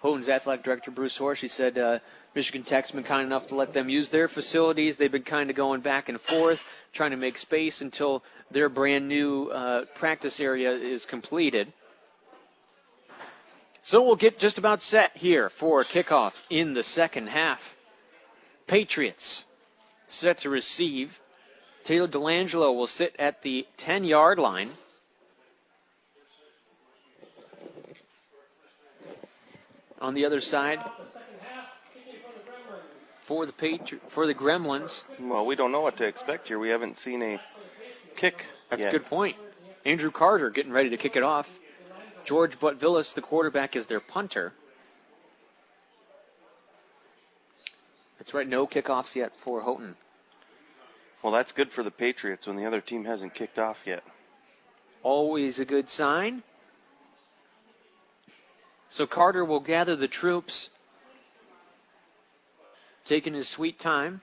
Houghton's 0.02 0.28
athletic 0.28 0.64
director 0.64 0.90
Bruce 0.92 1.18
Horsch. 1.18 1.40
He 1.40 1.48
said 1.48 1.76
uh, 1.76 1.98
Michigan 2.36 2.64
Tech's 2.64 2.90
been 2.90 3.02
kind 3.02 3.24
enough 3.24 3.46
to 3.46 3.54
let 3.54 3.72
them 3.72 3.88
use 3.88 4.10
their 4.10 4.28
facilities. 4.28 4.98
They've 4.98 5.10
been 5.10 5.22
kind 5.22 5.48
of 5.48 5.56
going 5.56 5.80
back 5.80 6.10
and 6.10 6.20
forth, 6.20 6.68
trying 6.92 7.12
to 7.12 7.16
make 7.16 7.38
space 7.38 7.80
until 7.80 8.22
their 8.50 8.68
brand 8.68 9.08
new 9.08 9.48
uh, 9.48 9.86
practice 9.94 10.38
area 10.38 10.70
is 10.70 11.06
completed. 11.06 11.72
So 13.80 14.02
we'll 14.02 14.16
get 14.16 14.38
just 14.38 14.58
about 14.58 14.82
set 14.82 15.16
here 15.16 15.48
for 15.48 15.82
kickoff 15.82 16.34
in 16.50 16.74
the 16.74 16.82
second 16.82 17.28
half. 17.28 17.74
Patriots 18.66 19.44
set 20.06 20.36
to 20.40 20.50
receive. 20.50 21.20
Taylor 21.84 22.06
Delangelo 22.06 22.76
will 22.76 22.86
sit 22.86 23.16
at 23.18 23.40
the 23.40 23.66
10 23.78 24.04
yard 24.04 24.38
line. 24.38 24.72
On 30.02 30.12
the 30.12 30.26
other 30.26 30.42
side, 30.42 30.80
for 33.26 33.44
the 33.44 33.52
Patri- 33.52 34.00
for 34.08 34.26
the 34.26 34.34
Gremlins. 34.34 35.02
Well, 35.20 35.44
we 35.44 35.56
don't 35.56 35.72
know 35.72 35.80
what 35.80 35.96
to 35.96 36.04
expect 36.04 36.46
here. 36.46 36.60
We 36.60 36.68
haven't 36.68 36.96
seen 36.96 37.22
a 37.22 37.40
kick. 38.14 38.46
That's 38.70 38.82
yet. 38.82 38.94
a 38.94 38.98
good 38.98 39.06
point. 39.06 39.36
Andrew 39.84 40.12
Carter 40.12 40.48
getting 40.48 40.72
ready 40.72 40.90
to 40.90 40.96
kick 40.96 41.16
it 41.16 41.24
off. 41.24 41.50
George 42.24 42.58
Butvillis, 42.58 43.14
the 43.14 43.20
quarterback, 43.20 43.76
is 43.76 43.86
their 43.86 44.00
punter. 44.00 44.52
That's 48.18 48.32
right, 48.32 48.48
no 48.48 48.66
kickoffs 48.66 49.14
yet 49.14 49.32
for 49.36 49.62
Houghton. 49.62 49.96
Well, 51.22 51.32
that's 51.32 51.52
good 51.52 51.70
for 51.70 51.82
the 51.82 51.90
Patriots 51.90 52.46
when 52.46 52.56
the 52.56 52.64
other 52.64 52.80
team 52.80 53.04
hasn't 53.04 53.34
kicked 53.34 53.58
off 53.58 53.82
yet. 53.84 54.02
Always 55.02 55.58
a 55.58 55.64
good 55.64 55.88
sign. 55.88 56.42
So 58.88 59.06
Carter 59.06 59.44
will 59.44 59.60
gather 59.60 59.94
the 59.94 60.08
troops, 60.08 60.70
taking 63.06 63.34
his 63.34 63.48
sweet 63.48 63.78
time. 63.78 64.20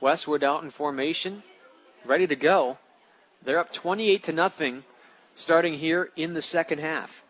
Westwood 0.00 0.42
out 0.42 0.64
in 0.64 0.70
formation, 0.70 1.42
ready 2.04 2.26
to 2.26 2.34
go. 2.34 2.78
They're 3.44 3.58
up 3.58 3.72
28 3.72 4.22
to 4.24 4.32
nothing, 4.32 4.84
starting 5.36 5.74
here 5.74 6.10
in 6.16 6.34
the 6.34 6.42
second 6.42 6.80
half. 6.80 7.22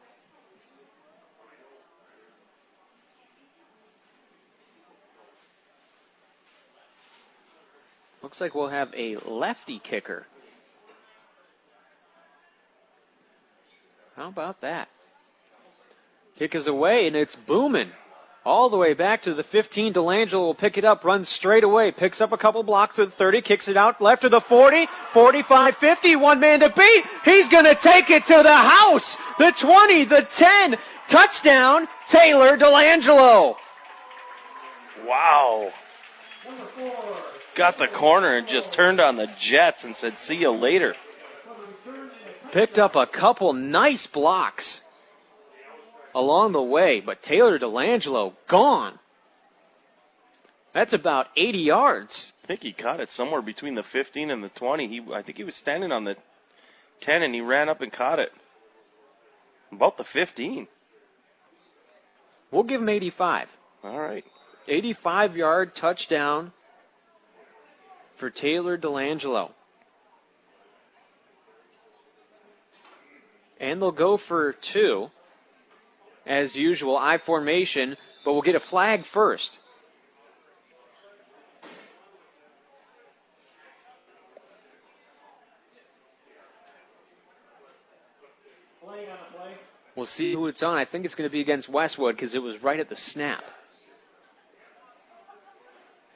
Looks 8.23 8.41
like 8.41 8.55
we'll 8.55 8.69
have 8.69 8.93
a 8.97 9.17
lefty 9.17 9.79
kicker. 9.79 10.27
How 14.17 14.29
about 14.29 14.61
that? 14.61 14.89
Kick 16.39 16.55
is 16.55 16.67
away, 16.67 17.07
and 17.07 17.15
it's 17.15 17.37
booming. 17.37 17.91
All 18.45 18.69
the 18.69 18.77
way 18.77 18.93
back 18.93 19.23
to 19.23 19.33
the 19.33 19.43
15. 19.43 19.95
Delangelo 19.95 20.33
will 20.33 20.55
pick 20.55 20.77
it 20.77 20.85
up, 20.85 21.03
runs 21.03 21.31
straight 21.31 21.65
away, 21.65 21.91
picks 21.91 22.21
up 22.21 22.31
a 22.31 22.37
couple 22.37 22.63
blocks 22.63 22.97
to 22.97 23.07
the 23.07 23.11
30, 23.11 23.41
kicks 23.41 23.69
it 23.69 23.77
out 23.77 24.03
left 24.03 24.21
to 24.21 24.29
the 24.29 24.41
40, 24.41 24.87
45, 25.13 25.77
50, 25.77 26.17
one 26.17 26.41
man 26.41 26.61
to 26.61 26.69
beat. 26.69 27.05
He's 27.25 27.49
going 27.49 27.65
to 27.65 27.75
take 27.75 28.11
it 28.11 28.27
to 28.27 28.43
the 28.43 28.57
house. 28.57 29.17
The 29.39 29.51
20, 29.51 30.05
the 30.05 30.29
10. 30.31 30.77
Touchdown, 31.09 31.89
Taylor 32.07 32.59
Delangelo. 32.59 33.57
Wow. 35.07 35.73
Got 37.55 37.79
the 37.79 37.89
corner 37.89 38.37
and 38.37 38.47
just 38.47 38.73
turned 38.73 39.01
on 39.01 39.17
the 39.17 39.29
Jets 39.39 39.85
and 39.85 39.97
said, 39.97 40.19
see 40.19 40.37
you 40.37 40.51
later. 40.51 40.97
Picked 42.53 42.79
up 42.79 42.95
a 42.95 43.07
couple 43.07 43.53
nice 43.55 44.07
blocks 44.07 44.83
along 46.15 46.53
the 46.53 46.63
way, 46.63 47.01
but 47.01 47.23
Taylor 47.23 47.59
Delangelo 47.59 48.35
gone. 48.47 48.99
That's 50.73 50.93
about 50.93 51.29
80 51.37 51.59
yards. 51.59 52.33
I 52.43 52.47
think 52.47 52.63
he 52.63 52.73
caught 52.73 53.01
it 53.01 53.11
somewhere 53.11 53.43
between 53.43 53.75
the 53.75 53.83
15 53.83 54.31
and 54.31 54.43
the 54.43 54.49
20. 54.49 54.89
He, 54.89 55.03
I 55.13 55.23
think 55.23 55.39
he 55.39 55.45
was 55.45 55.55
standing 55.55 55.93
on 55.93 56.05
the 56.05 56.17
10 57.01 57.23
and 57.23 57.35
he 57.35 57.41
ran 57.41 57.69
up 57.69 57.81
and 57.81 57.93
caught 57.93 58.19
it. 58.19 58.33
About 59.73 59.97
the 59.97 60.05
15. 60.05 60.69
We'll 62.51 62.63
give 62.63 62.81
him 62.81 62.89
85. 62.89 63.57
All 63.83 64.01
right. 64.01 64.25
85 64.69 65.37
yard 65.37 65.75
touchdown 65.75 66.53
for 68.17 68.31
Taylor 68.31 68.79
Delangelo. 68.79 69.51
And 73.61 73.81
they'll 73.81 73.93
go 73.93 74.17
for 74.17 74.53
two. 74.53 75.11
As 76.27 76.57
usual, 76.57 76.97
I 76.97 77.19
formation, 77.19 77.97
but 78.25 78.33
we'll 78.33 78.43
get 78.43 78.55
a 78.55 78.61
flag 78.61 79.05
first. 79.05 79.59
We'll 89.97 90.07
see 90.07 90.33
who 90.33 90.49
it's 90.49 90.63
on. 90.63 90.77
I 90.77 90.85
think 90.85 91.05
it's 91.05 91.15
going 91.15 91.29
to 91.29 91.33
be 91.33 91.41
against 91.41 91.69
Westwood 91.69 92.17
because 92.17 92.35
it 92.35 92.43
was 92.43 92.63
right 92.63 92.81
at 92.81 92.89
the 92.89 92.97
snap. 92.97 93.45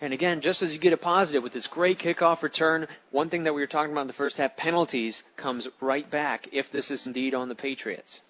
And 0.00 0.12
again, 0.12 0.40
just 0.40 0.62
as 0.62 0.72
you 0.72 0.78
get 0.78 0.92
a 0.92 0.96
positive 0.96 1.42
with 1.42 1.52
this 1.52 1.66
great 1.66 1.98
kickoff 1.98 2.42
return, 2.42 2.86
one 3.10 3.28
thing 3.28 3.44
that 3.44 3.54
we 3.54 3.60
were 3.60 3.66
talking 3.66 3.92
about 3.92 4.02
in 4.02 4.06
the 4.06 4.12
first 4.12 4.38
half, 4.38 4.56
penalties, 4.56 5.22
comes 5.36 5.68
right 5.80 6.08
back 6.08 6.48
if 6.52 6.70
this 6.70 6.90
is 6.90 7.06
indeed 7.06 7.34
on 7.34 7.48
the 7.48 7.54
Patriots. 7.54 8.20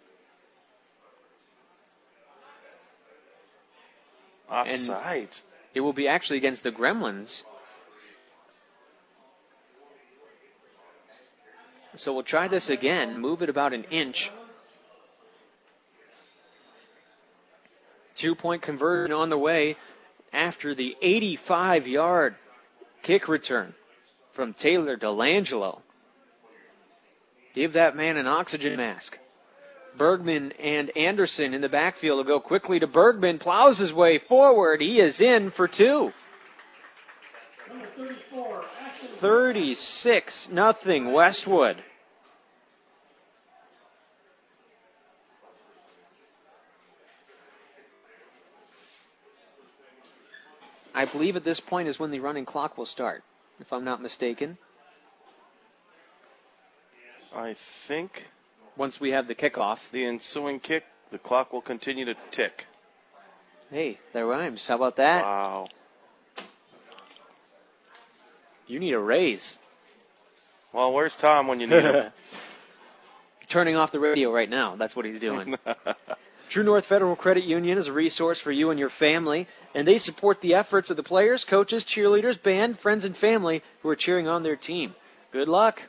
Offside. 4.50 5.28
It 5.74 5.80
will 5.80 5.92
be 5.92 6.08
actually 6.08 6.38
against 6.38 6.62
the 6.62 6.72
Gremlins. 6.72 7.42
So 11.94 12.12
we'll 12.12 12.22
try 12.22 12.48
this 12.48 12.70
again, 12.70 13.20
move 13.20 13.42
it 13.42 13.48
about 13.48 13.72
an 13.72 13.84
inch. 13.90 14.30
Two 18.14 18.34
point 18.34 18.62
conversion 18.62 19.12
on 19.12 19.30
the 19.30 19.38
way 19.38 19.76
after 20.32 20.74
the 20.74 20.96
85 21.02 21.86
yard 21.86 22.36
kick 23.02 23.28
return 23.28 23.74
from 24.32 24.54
Taylor 24.54 24.96
Delangelo. 24.96 25.80
Give 27.54 27.72
that 27.72 27.96
man 27.96 28.16
an 28.16 28.26
oxygen 28.26 28.76
mask. 28.76 29.18
Bergman 29.96 30.52
and 30.60 30.96
Anderson 30.96 31.54
in 31.54 31.60
the 31.60 31.68
backfield 31.68 32.18
will 32.18 32.24
go 32.24 32.40
quickly 32.40 32.78
to 32.78 32.86
Bergman, 32.86 33.38
plows 33.38 33.78
his 33.78 33.92
way 33.92 34.18
forward. 34.18 34.80
He 34.80 35.00
is 35.00 35.20
in 35.20 35.50
for 35.50 35.66
two. 35.66 36.12
36 39.18 40.48
nothing 40.50 41.12
Westwood. 41.12 41.82
I 50.94 51.04
believe 51.04 51.36
at 51.36 51.44
this 51.44 51.60
point 51.60 51.88
is 51.88 52.00
when 52.00 52.10
the 52.10 52.18
running 52.18 52.44
clock 52.44 52.76
will 52.76 52.84
start, 52.84 53.22
if 53.60 53.72
I'm 53.72 53.84
not 53.84 54.02
mistaken. 54.02 54.58
I 57.32 57.54
think 57.54 58.24
once 58.78 59.00
we 59.00 59.10
have 59.10 59.26
the 59.26 59.34
kickoff, 59.34 59.80
the 59.92 60.04
ensuing 60.04 60.60
kick, 60.60 60.84
the 61.10 61.18
clock 61.18 61.52
will 61.52 61.60
continue 61.60 62.04
to 62.04 62.14
tick. 62.30 62.66
Hey, 63.70 63.98
that 64.12 64.24
rhymes. 64.24 64.66
How 64.66 64.76
about 64.76 64.96
that? 64.96 65.24
Wow. 65.24 65.66
You 68.66 68.78
need 68.78 68.92
a 68.92 68.98
raise. 68.98 69.58
Well, 70.72 70.92
where's 70.92 71.16
Tom 71.16 71.48
when 71.48 71.60
you 71.60 71.66
need 71.66 71.82
him? 71.82 72.12
Turning 73.48 73.76
off 73.76 73.92
the 73.92 74.00
radio 74.00 74.30
right 74.30 74.48
now. 74.48 74.76
That's 74.76 74.94
what 74.94 75.04
he's 75.04 75.20
doing. 75.20 75.56
True 76.48 76.62
North 76.64 76.86
Federal 76.86 77.16
Credit 77.16 77.44
Union 77.44 77.76
is 77.76 77.88
a 77.88 77.92
resource 77.92 78.38
for 78.38 78.52
you 78.52 78.70
and 78.70 78.78
your 78.78 78.88
family, 78.90 79.46
and 79.74 79.86
they 79.86 79.98
support 79.98 80.40
the 80.40 80.54
efforts 80.54 80.88
of 80.88 80.96
the 80.96 81.02
players, 81.02 81.44
coaches, 81.44 81.84
cheerleaders, 81.84 82.42
band, 82.42 82.78
friends, 82.78 83.04
and 83.04 83.16
family 83.16 83.62
who 83.80 83.88
are 83.88 83.96
cheering 83.96 84.28
on 84.28 84.42
their 84.42 84.56
team. 84.56 84.94
Good 85.30 85.48
luck. 85.48 85.82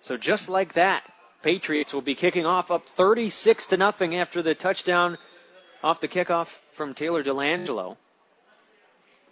So 0.00 0.16
just 0.16 0.48
like 0.48 0.72
that, 0.74 1.04
Patriots 1.42 1.92
will 1.92 2.02
be 2.02 2.14
kicking 2.14 2.46
off 2.46 2.70
up 2.70 2.86
36 2.88 3.66
to 3.66 3.76
nothing 3.76 4.16
after 4.16 4.42
the 4.42 4.54
touchdown 4.54 5.18
off 5.82 6.00
the 6.00 6.08
kickoff 6.08 6.48
from 6.74 6.94
Taylor 6.94 7.22
Delangelo. 7.22 7.96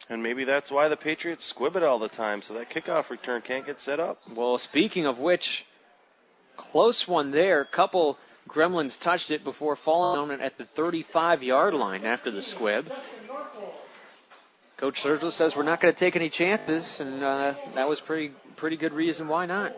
And 0.09 0.23
maybe 0.23 0.45
that's 0.45 0.71
why 0.71 0.89
the 0.89 0.97
Patriots 0.97 1.45
squib 1.45 1.77
it 1.77 1.83
all 1.83 1.99
the 1.99 2.09
time, 2.09 2.41
so 2.41 2.55
that 2.55 2.71
kickoff 2.71 3.11
return 3.11 3.43
can't 3.43 3.67
get 3.67 3.79
set 3.79 4.01
up. 4.01 4.23
Well, 4.35 4.57
speaking 4.57 5.05
of 5.05 5.19
which, 5.19 5.67
close 6.57 7.07
one 7.07 7.31
there. 7.31 7.65
Couple 7.65 8.19
Gremlins 8.49 8.99
touched 8.99 9.31
it 9.31 9.45
before 9.45 9.77
falling 9.77 10.19
on 10.19 10.31
it 10.31 10.41
at 10.41 10.57
the 10.57 10.65
35 10.65 11.43
yard 11.43 11.75
line 11.75 12.05
after 12.05 12.31
the 12.31 12.41
squib. 12.41 12.91
Coach 14.79 15.03
Sergila 15.03 15.33
says 15.33 15.57
we're 15.57 15.65
not 15.65 15.81
going 15.81 15.93
to 15.93 15.99
take 15.99 16.17
any 16.17 16.31
chances, 16.31 17.01
and 17.01 17.23
uh, 17.23 17.55
that 17.75 17.89
was 17.89 18.01
pretty 18.01 18.33
pretty 18.57 18.77
good 18.77 18.93
reason 18.93 19.29
why 19.29 19.45
not. 19.45 19.77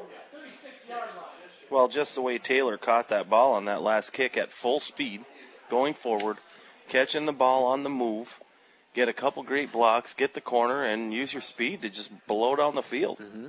Well, 1.70 1.86
just 1.86 2.16
the 2.16 2.20
way 2.20 2.38
Taylor 2.38 2.76
caught 2.76 3.08
that 3.10 3.30
ball 3.30 3.54
on 3.54 3.66
that 3.66 3.80
last 3.80 4.12
kick 4.12 4.36
at 4.36 4.50
full 4.50 4.80
speed, 4.80 5.24
going 5.70 5.94
forward, 5.94 6.38
catching 6.88 7.26
the 7.26 7.32
ball 7.32 7.64
on 7.64 7.84
the 7.84 7.88
move, 7.88 8.40
get 8.92 9.08
a 9.08 9.12
couple 9.12 9.44
great 9.44 9.70
blocks, 9.70 10.12
get 10.12 10.34
the 10.34 10.40
corner, 10.40 10.84
and 10.84 11.14
use 11.14 11.32
your 11.32 11.42
speed 11.42 11.82
to 11.82 11.88
just 11.88 12.10
blow 12.26 12.56
down 12.56 12.74
the 12.74 12.82
field. 12.82 13.18
Mm-hmm. 13.20 13.46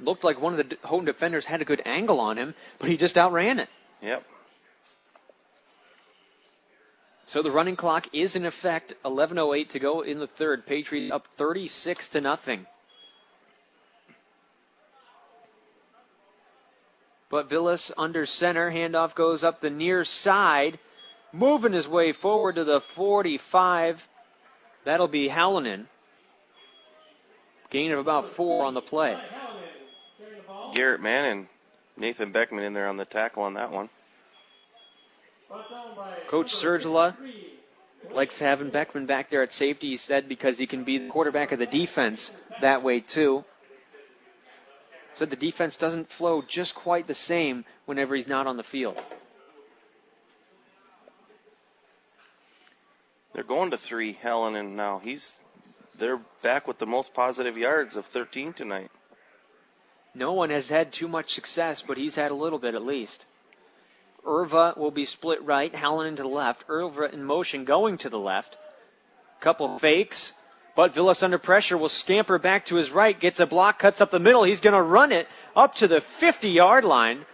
Looked 0.00 0.24
like 0.24 0.40
one 0.40 0.58
of 0.58 0.68
the 0.68 0.76
home 0.88 1.04
defenders 1.04 1.46
had 1.46 1.62
a 1.62 1.64
good 1.64 1.80
angle 1.84 2.18
on 2.18 2.36
him, 2.36 2.54
but 2.80 2.88
he 2.88 2.96
just 2.96 3.16
outran 3.16 3.60
it. 3.60 3.68
Yep. 4.02 4.24
So 7.24 7.40
the 7.40 7.52
running 7.52 7.76
clock 7.76 8.08
is 8.12 8.34
in 8.34 8.44
effect. 8.44 8.94
11:08 9.04 9.68
to 9.70 9.78
go 9.78 10.00
in 10.00 10.18
the 10.18 10.26
third. 10.26 10.66
Patriots 10.66 11.12
up 11.12 11.28
36 11.28 12.08
to 12.08 12.20
nothing. 12.20 12.66
Butvillis 17.32 17.90
under 17.96 18.26
center. 18.26 18.70
Handoff 18.70 19.14
goes 19.14 19.42
up 19.42 19.60
the 19.60 19.70
near 19.70 20.04
side, 20.04 20.78
moving 21.32 21.72
his 21.72 21.88
way 21.88 22.12
forward 22.12 22.56
to 22.56 22.64
the 22.64 22.80
45. 22.80 24.06
That'll 24.84 25.08
be 25.08 25.30
Hallinan. 25.30 25.86
Gain 27.70 27.90
of 27.92 27.98
about 27.98 28.28
four 28.32 28.66
on 28.66 28.74
the 28.74 28.82
play. 28.82 29.18
Garrett 30.74 31.00
Mann 31.00 31.24
and 31.24 31.46
Nathan 31.96 32.32
Beckman 32.32 32.64
in 32.64 32.74
there 32.74 32.88
on 32.88 32.98
the 32.98 33.06
tackle 33.06 33.44
on 33.44 33.54
that 33.54 33.72
one. 33.72 33.88
Coach 36.28 36.54
Sergila 36.54 37.16
likes 38.12 38.38
having 38.38 38.70
Beckman 38.70 39.06
back 39.06 39.30
there 39.30 39.42
at 39.42 39.52
safety, 39.52 39.88
he 39.88 39.96
said, 39.96 40.28
because 40.28 40.58
he 40.58 40.66
can 40.66 40.84
be 40.84 40.98
the 40.98 41.08
quarterback 41.08 41.52
of 41.52 41.58
the 41.58 41.66
defense 41.66 42.32
that 42.60 42.82
way, 42.82 43.00
too. 43.00 43.44
Said 45.14 45.30
the 45.30 45.36
defense 45.36 45.76
doesn't 45.76 46.10
flow 46.10 46.42
just 46.42 46.74
quite 46.74 47.06
the 47.06 47.14
same 47.14 47.64
whenever 47.84 48.14
he's 48.14 48.28
not 48.28 48.46
on 48.46 48.56
the 48.56 48.62
field. 48.62 49.00
They're 53.34 53.44
going 53.44 53.70
to 53.70 53.78
three, 53.78 54.12
Helen, 54.12 54.54
and 54.56 54.76
now 54.76 55.00
he's 55.02 55.38
they're 55.98 56.20
back 56.42 56.66
with 56.66 56.78
the 56.78 56.86
most 56.86 57.14
positive 57.14 57.56
yards 57.56 57.96
of 57.96 58.06
13 58.06 58.52
tonight. 58.52 58.90
No 60.14 60.32
one 60.32 60.50
has 60.50 60.68
had 60.68 60.92
too 60.92 61.08
much 61.08 61.32
success, 61.32 61.82
but 61.86 61.96
he's 61.96 62.16
had 62.16 62.30
a 62.30 62.34
little 62.34 62.58
bit 62.58 62.74
at 62.74 62.84
least. 62.84 63.24
Irva 64.24 64.76
will 64.76 64.90
be 64.90 65.04
split 65.04 65.42
right, 65.42 65.72
Hallinan 65.72 66.16
to 66.16 66.22
the 66.22 66.28
left. 66.28 66.66
Irva 66.68 67.12
in 67.12 67.24
motion 67.24 67.64
going 67.64 67.98
to 67.98 68.10
the 68.10 68.18
left. 68.18 68.56
Couple 69.40 69.78
fakes, 69.78 70.32
Butvillis 70.76 71.22
under 71.22 71.38
pressure 71.38 71.76
will 71.76 71.90
scamper 71.90 72.38
back 72.38 72.66
to 72.66 72.76
his 72.76 72.90
right, 72.90 73.18
gets 73.18 73.40
a 73.40 73.46
block, 73.46 73.78
cuts 73.78 74.00
up 74.00 74.10
the 74.10 74.18
middle. 74.18 74.44
He's 74.44 74.60
going 74.60 74.74
to 74.74 74.82
run 74.82 75.12
it 75.12 75.28
up 75.54 75.74
to 75.76 75.88
the 75.88 76.00
50 76.00 76.48
yard 76.48 76.84
line 76.84 77.26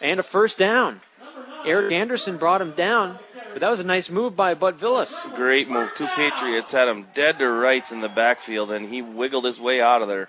and 0.00 0.18
a 0.18 0.22
first 0.22 0.58
down. 0.58 1.00
Eric 1.64 1.92
Anderson 1.92 2.38
brought 2.38 2.60
him 2.60 2.72
down, 2.72 3.20
but 3.52 3.60
that 3.60 3.70
was 3.70 3.78
a 3.78 3.84
nice 3.84 4.10
move 4.10 4.34
by 4.34 4.54
Butvillis. 4.54 5.34
Great 5.36 5.68
move. 5.68 5.92
Two 5.96 6.08
Patriots 6.08 6.72
had 6.72 6.88
him 6.88 7.06
dead 7.14 7.38
to 7.38 7.48
rights 7.48 7.92
in 7.92 8.00
the 8.00 8.08
backfield, 8.08 8.72
and 8.72 8.92
he 8.92 9.00
wiggled 9.00 9.44
his 9.44 9.60
way 9.60 9.80
out 9.80 10.02
of 10.02 10.08
there. 10.08 10.28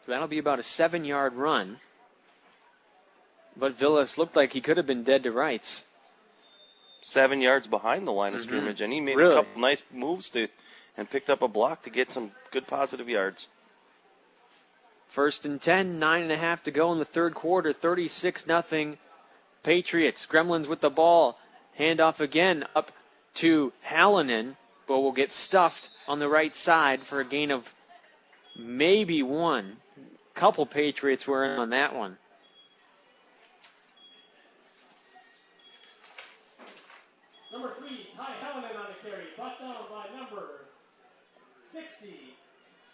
So 0.00 0.12
that'll 0.12 0.26
be 0.26 0.38
about 0.38 0.58
a 0.58 0.62
seven 0.62 1.04
yard 1.04 1.34
run. 1.34 1.80
Butvillis 3.58 4.16
looked 4.16 4.36
like 4.36 4.52
he 4.52 4.60
could 4.60 4.76
have 4.76 4.86
been 4.86 5.02
dead 5.02 5.24
to 5.24 5.32
rights. 5.32 5.84
Seven 7.02 7.40
yards 7.40 7.66
behind 7.66 8.06
the 8.06 8.12
line 8.12 8.34
of 8.34 8.40
Mhm. 8.40 8.44
scrimmage, 8.44 8.80
and 8.80 8.92
he 8.92 9.00
made 9.00 9.16
Really? 9.16 9.34
a 9.34 9.38
couple 9.38 9.60
nice 9.60 9.82
moves 9.90 10.30
to 10.30 10.48
and 10.96 11.10
picked 11.10 11.30
up 11.30 11.42
a 11.42 11.48
block 11.48 11.82
to 11.82 11.90
get 11.90 12.10
some 12.10 12.34
good 12.50 12.66
positive 12.66 13.08
yards. 13.08 13.46
First 15.08 15.44
and 15.44 15.60
10, 15.60 15.98
nine 15.98 16.22
and 16.22 16.32
a 16.32 16.36
half 16.36 16.62
to 16.64 16.70
go 16.70 16.92
in 16.92 16.98
the 16.98 17.04
third 17.04 17.34
quarter, 17.34 17.72
36 17.72 18.46
nothing. 18.46 18.98
Patriots. 19.62 20.26
Gremlins 20.26 20.66
with 20.66 20.80
the 20.80 20.90
ball. 20.90 21.38
Handoff 21.78 22.20
again 22.20 22.66
up 22.74 22.92
to 23.34 23.72
Hallinan, 23.86 24.56
but 24.86 25.00
will 25.00 25.12
get 25.12 25.32
stuffed 25.32 25.90
on 26.06 26.18
the 26.18 26.28
right 26.28 26.54
side 26.54 27.04
for 27.04 27.20
a 27.20 27.24
gain 27.24 27.50
of 27.50 27.72
maybe 28.56 29.22
one. 29.22 29.80
Couple 30.34 30.66
Patriots 30.66 31.26
were 31.26 31.44
in 31.44 31.58
on 31.58 31.70
that 31.70 31.94
one. 31.94 32.18
Number 37.52 37.74
three, 37.78 38.10
Ty 38.16 38.36
Hallinan 38.42 38.76
on 38.76 38.86
the 38.92 39.08
carry. 39.08 39.24
Brought 39.36 39.58
down 39.58 39.76
by 39.90 40.06
number 40.16 40.66
60, 41.72 41.88
Samuel 41.88 42.04
Gillis. 42.04 42.87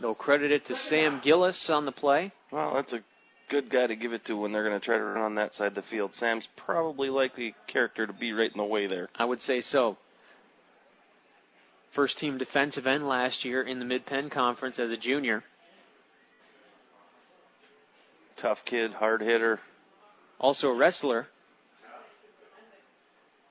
They'll 0.00 0.14
credit 0.14 0.52
it 0.52 0.64
to 0.66 0.76
Sam 0.76 1.20
Gillis 1.22 1.70
on 1.70 1.86
the 1.86 1.92
play. 1.92 2.32
Well, 2.50 2.74
that's 2.74 2.92
a 2.92 3.02
good 3.48 3.70
guy 3.70 3.86
to 3.86 3.96
give 3.96 4.12
it 4.12 4.24
to 4.26 4.36
when 4.36 4.52
they're 4.52 4.68
going 4.68 4.78
to 4.78 4.84
try 4.84 4.98
to 4.98 5.04
run 5.04 5.22
on 5.22 5.34
that 5.36 5.54
side 5.54 5.68
of 5.68 5.74
the 5.74 5.82
field. 5.82 6.14
Sam's 6.14 6.48
probably 6.54 7.08
likely 7.08 7.54
character 7.66 8.06
to 8.06 8.12
be 8.12 8.32
right 8.32 8.50
in 8.50 8.58
the 8.58 8.64
way 8.64 8.86
there. 8.86 9.08
I 9.14 9.24
would 9.24 9.40
say 9.40 9.60
so. 9.60 9.96
First 11.90 12.18
team 12.18 12.36
defensive 12.36 12.86
end 12.86 13.08
last 13.08 13.44
year 13.44 13.62
in 13.62 13.78
the 13.78 13.84
Mid 13.84 14.04
Penn 14.04 14.28
Conference 14.28 14.78
as 14.78 14.90
a 14.90 14.98
junior. 14.98 15.44
Tough 18.36 18.64
kid, 18.66 18.94
hard 18.94 19.22
hitter. 19.22 19.60
Also 20.38 20.70
a 20.70 20.74
wrestler. 20.74 21.28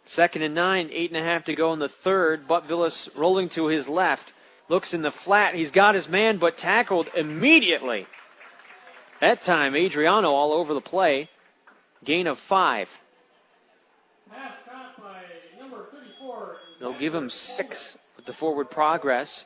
Second 0.06 0.44
and 0.44 0.54
nine, 0.54 0.90
eight 0.92 1.10
and 1.10 1.18
a 1.18 1.24
half 1.24 1.46
to 1.46 1.56
go 1.56 1.74
in 1.74 1.80
the 1.80 1.90
third. 1.90 2.48
Butvillis 2.48 3.10
rolling 3.16 3.50
to 3.50 3.66
his 3.68 3.88
left. 3.88 4.34
Looks 4.68 4.94
in 4.94 5.02
the 5.02 5.12
flat. 5.12 5.56
He's 5.56 5.72
got 5.72 5.96
his 5.96 6.10
man, 6.10 6.38
but 6.38 6.58
tackled 6.58 7.10
immediately. 7.16 8.08
That 9.22 9.42
time, 9.42 9.76
Adriano 9.76 10.32
all 10.32 10.54
over 10.54 10.74
the 10.74 10.82
play. 10.82 11.30
Gain 12.04 12.28
of 12.28 12.40
five. 12.40 12.90
Pass 14.30 14.58
caught 14.68 15.02
by 15.02 15.22
number 15.60 15.86
34, 15.92 16.58
They'll 16.80 16.98
give 16.98 17.14
him 17.14 17.30
six 17.30 17.98
with 18.16 18.26
the 18.26 18.34
forward 18.34 18.70
progress. 18.70 19.46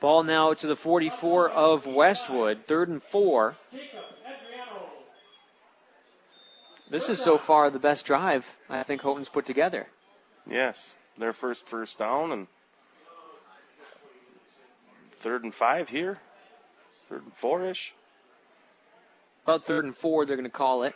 Ball 0.00 0.24
now 0.24 0.52
to 0.54 0.66
the 0.66 0.76
44 0.76 1.48
of 1.48 1.86
Westwood. 1.86 2.66
Third 2.66 2.88
and 2.88 3.02
four. 3.02 3.56
This 6.90 7.08
is 7.08 7.22
so 7.22 7.38
far 7.38 7.70
the 7.70 7.78
best 7.78 8.04
drive 8.04 8.58
I 8.68 8.82
think 8.82 9.00
Houghton's 9.00 9.30
put 9.30 9.46
together. 9.46 9.86
Yes, 10.46 10.96
their 11.16 11.32
first 11.32 11.66
first 11.66 11.98
down 11.98 12.32
and 12.32 12.48
third 15.22 15.44
and 15.44 15.54
five 15.54 15.88
here. 15.88 16.18
Third 17.08 17.22
and 17.22 17.32
four 17.32 17.64
ish. 17.64 17.94
About 19.44 19.64
third 19.64 19.84
and 19.84 19.96
four, 19.96 20.26
they're 20.26 20.36
going 20.36 20.44
to 20.44 20.50
call 20.50 20.82
it 20.82 20.94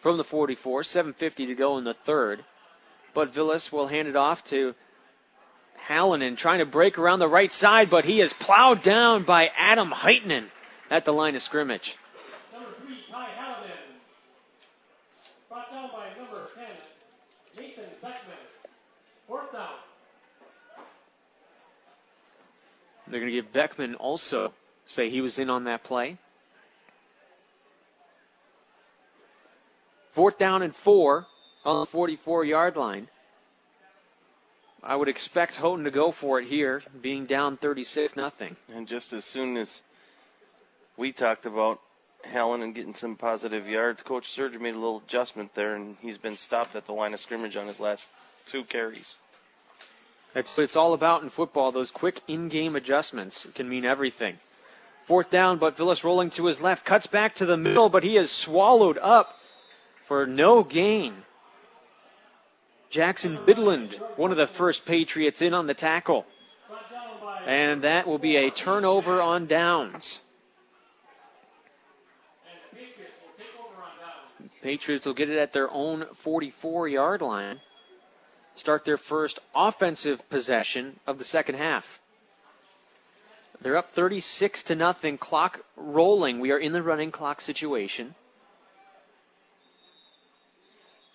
from 0.00 0.16
the 0.16 0.24
44. 0.24 0.82
7.50 0.82 1.46
to 1.46 1.54
go 1.54 1.78
in 1.78 1.84
the 1.84 1.94
third. 1.94 2.44
Butvillis 3.14 3.70
will 3.70 3.88
hand 3.88 4.08
it 4.08 4.16
off 4.16 4.44
to 4.44 4.74
Hallinan, 5.88 6.36
trying 6.36 6.58
to 6.58 6.66
break 6.66 6.98
around 6.98 7.18
the 7.18 7.28
right 7.28 7.52
side, 7.52 7.88
but 7.88 8.04
he 8.04 8.20
is 8.20 8.32
plowed 8.34 8.82
down 8.82 9.22
by 9.22 9.50
Adam 9.56 9.90
Heitman 9.90 10.46
at 10.90 11.04
the 11.04 11.12
line 11.12 11.34
of 11.34 11.42
scrimmage. 11.42 11.96
Number 12.52 12.68
three, 12.84 12.98
Ty 13.10 13.28
Hallinan. 13.38 13.70
Brought 15.48 15.70
down 15.70 15.90
by 15.90 16.08
number 16.18 16.48
10, 16.54 17.64
Nathan 17.64 17.84
Beckman. 18.02 18.36
Fourth 19.26 19.52
down. 19.52 19.68
They're 23.10 23.20
going 23.20 23.32
to 23.32 23.36
give 23.36 23.52
Beckman 23.52 23.94
also 23.94 24.52
say 24.86 25.10
he 25.10 25.20
was 25.20 25.38
in 25.38 25.50
on 25.50 25.64
that 25.64 25.84
play. 25.84 26.18
Fourth 30.12 30.38
down 30.38 30.62
and 30.62 30.74
four 30.74 31.26
on 31.64 31.80
the 31.80 31.86
44 31.86 32.44
yard 32.44 32.76
line. 32.76 33.08
I 34.82 34.96
would 34.96 35.08
expect 35.08 35.56
Houghton 35.56 35.84
to 35.84 35.90
go 35.90 36.12
for 36.12 36.40
it 36.40 36.48
here, 36.48 36.82
being 37.00 37.26
down 37.26 37.56
36 37.56 38.16
nothing. 38.16 38.56
And 38.72 38.86
just 38.86 39.12
as 39.12 39.24
soon 39.24 39.56
as 39.56 39.82
we 40.96 41.12
talked 41.12 41.46
about 41.46 41.80
Hallinan 42.26 42.74
getting 42.74 42.94
some 42.94 43.16
positive 43.16 43.68
yards, 43.68 44.02
Coach 44.02 44.30
Surge 44.30 44.58
made 44.58 44.74
a 44.74 44.78
little 44.78 45.02
adjustment 45.04 45.54
there, 45.54 45.74
and 45.74 45.96
he's 46.00 46.18
been 46.18 46.36
stopped 46.36 46.76
at 46.76 46.86
the 46.86 46.92
line 46.92 47.12
of 47.12 47.20
scrimmage 47.20 47.56
on 47.56 47.66
his 47.66 47.80
last 47.80 48.08
two 48.46 48.64
carries. 48.64 49.16
That's 50.34 50.56
what 50.56 50.64
it's 50.64 50.76
all 50.76 50.92
about 50.92 51.22
in 51.22 51.30
football. 51.30 51.72
Those 51.72 51.90
quick 51.90 52.20
in-game 52.28 52.76
adjustments 52.76 53.46
can 53.54 53.68
mean 53.68 53.84
everything. 53.84 54.38
Fourth 55.06 55.30
down, 55.30 55.58
Butvillis 55.58 56.04
rolling 56.04 56.30
to 56.30 56.46
his 56.46 56.60
left, 56.60 56.84
cuts 56.84 57.06
back 57.06 57.34
to 57.36 57.46
the 57.46 57.56
middle, 57.56 57.88
but 57.88 58.04
he 58.04 58.18
is 58.18 58.30
swallowed 58.30 58.98
up 58.98 59.36
for 60.06 60.26
no 60.26 60.62
gain. 60.62 61.22
Jackson 62.90 63.38
Bidland, 63.38 63.94
one 64.16 64.30
of 64.30 64.36
the 64.36 64.46
first 64.46 64.84
Patriots 64.84 65.42
in 65.42 65.54
on 65.54 65.66
the 65.66 65.74
tackle. 65.74 66.26
And 67.46 67.82
that 67.82 68.06
will 68.06 68.18
be 68.18 68.36
a 68.36 68.50
turnover 68.50 69.22
on 69.22 69.46
downs. 69.46 70.20
Patriots 74.62 75.06
will 75.06 75.14
get 75.14 75.30
it 75.30 75.38
at 75.38 75.52
their 75.52 75.70
own 75.70 76.06
44 76.16 76.88
yard 76.88 77.22
line. 77.22 77.60
Start 78.58 78.84
their 78.84 78.98
first 78.98 79.38
offensive 79.54 80.28
possession 80.28 80.98
of 81.06 81.18
the 81.18 81.24
second 81.24 81.54
half. 81.54 82.00
They're 83.62 83.76
up 83.76 83.92
36 83.92 84.64
to 84.64 84.74
nothing. 84.74 85.16
Clock 85.16 85.60
rolling. 85.76 86.40
We 86.40 86.50
are 86.50 86.58
in 86.58 86.72
the 86.72 86.82
running 86.82 87.12
clock 87.12 87.40
situation. 87.40 88.16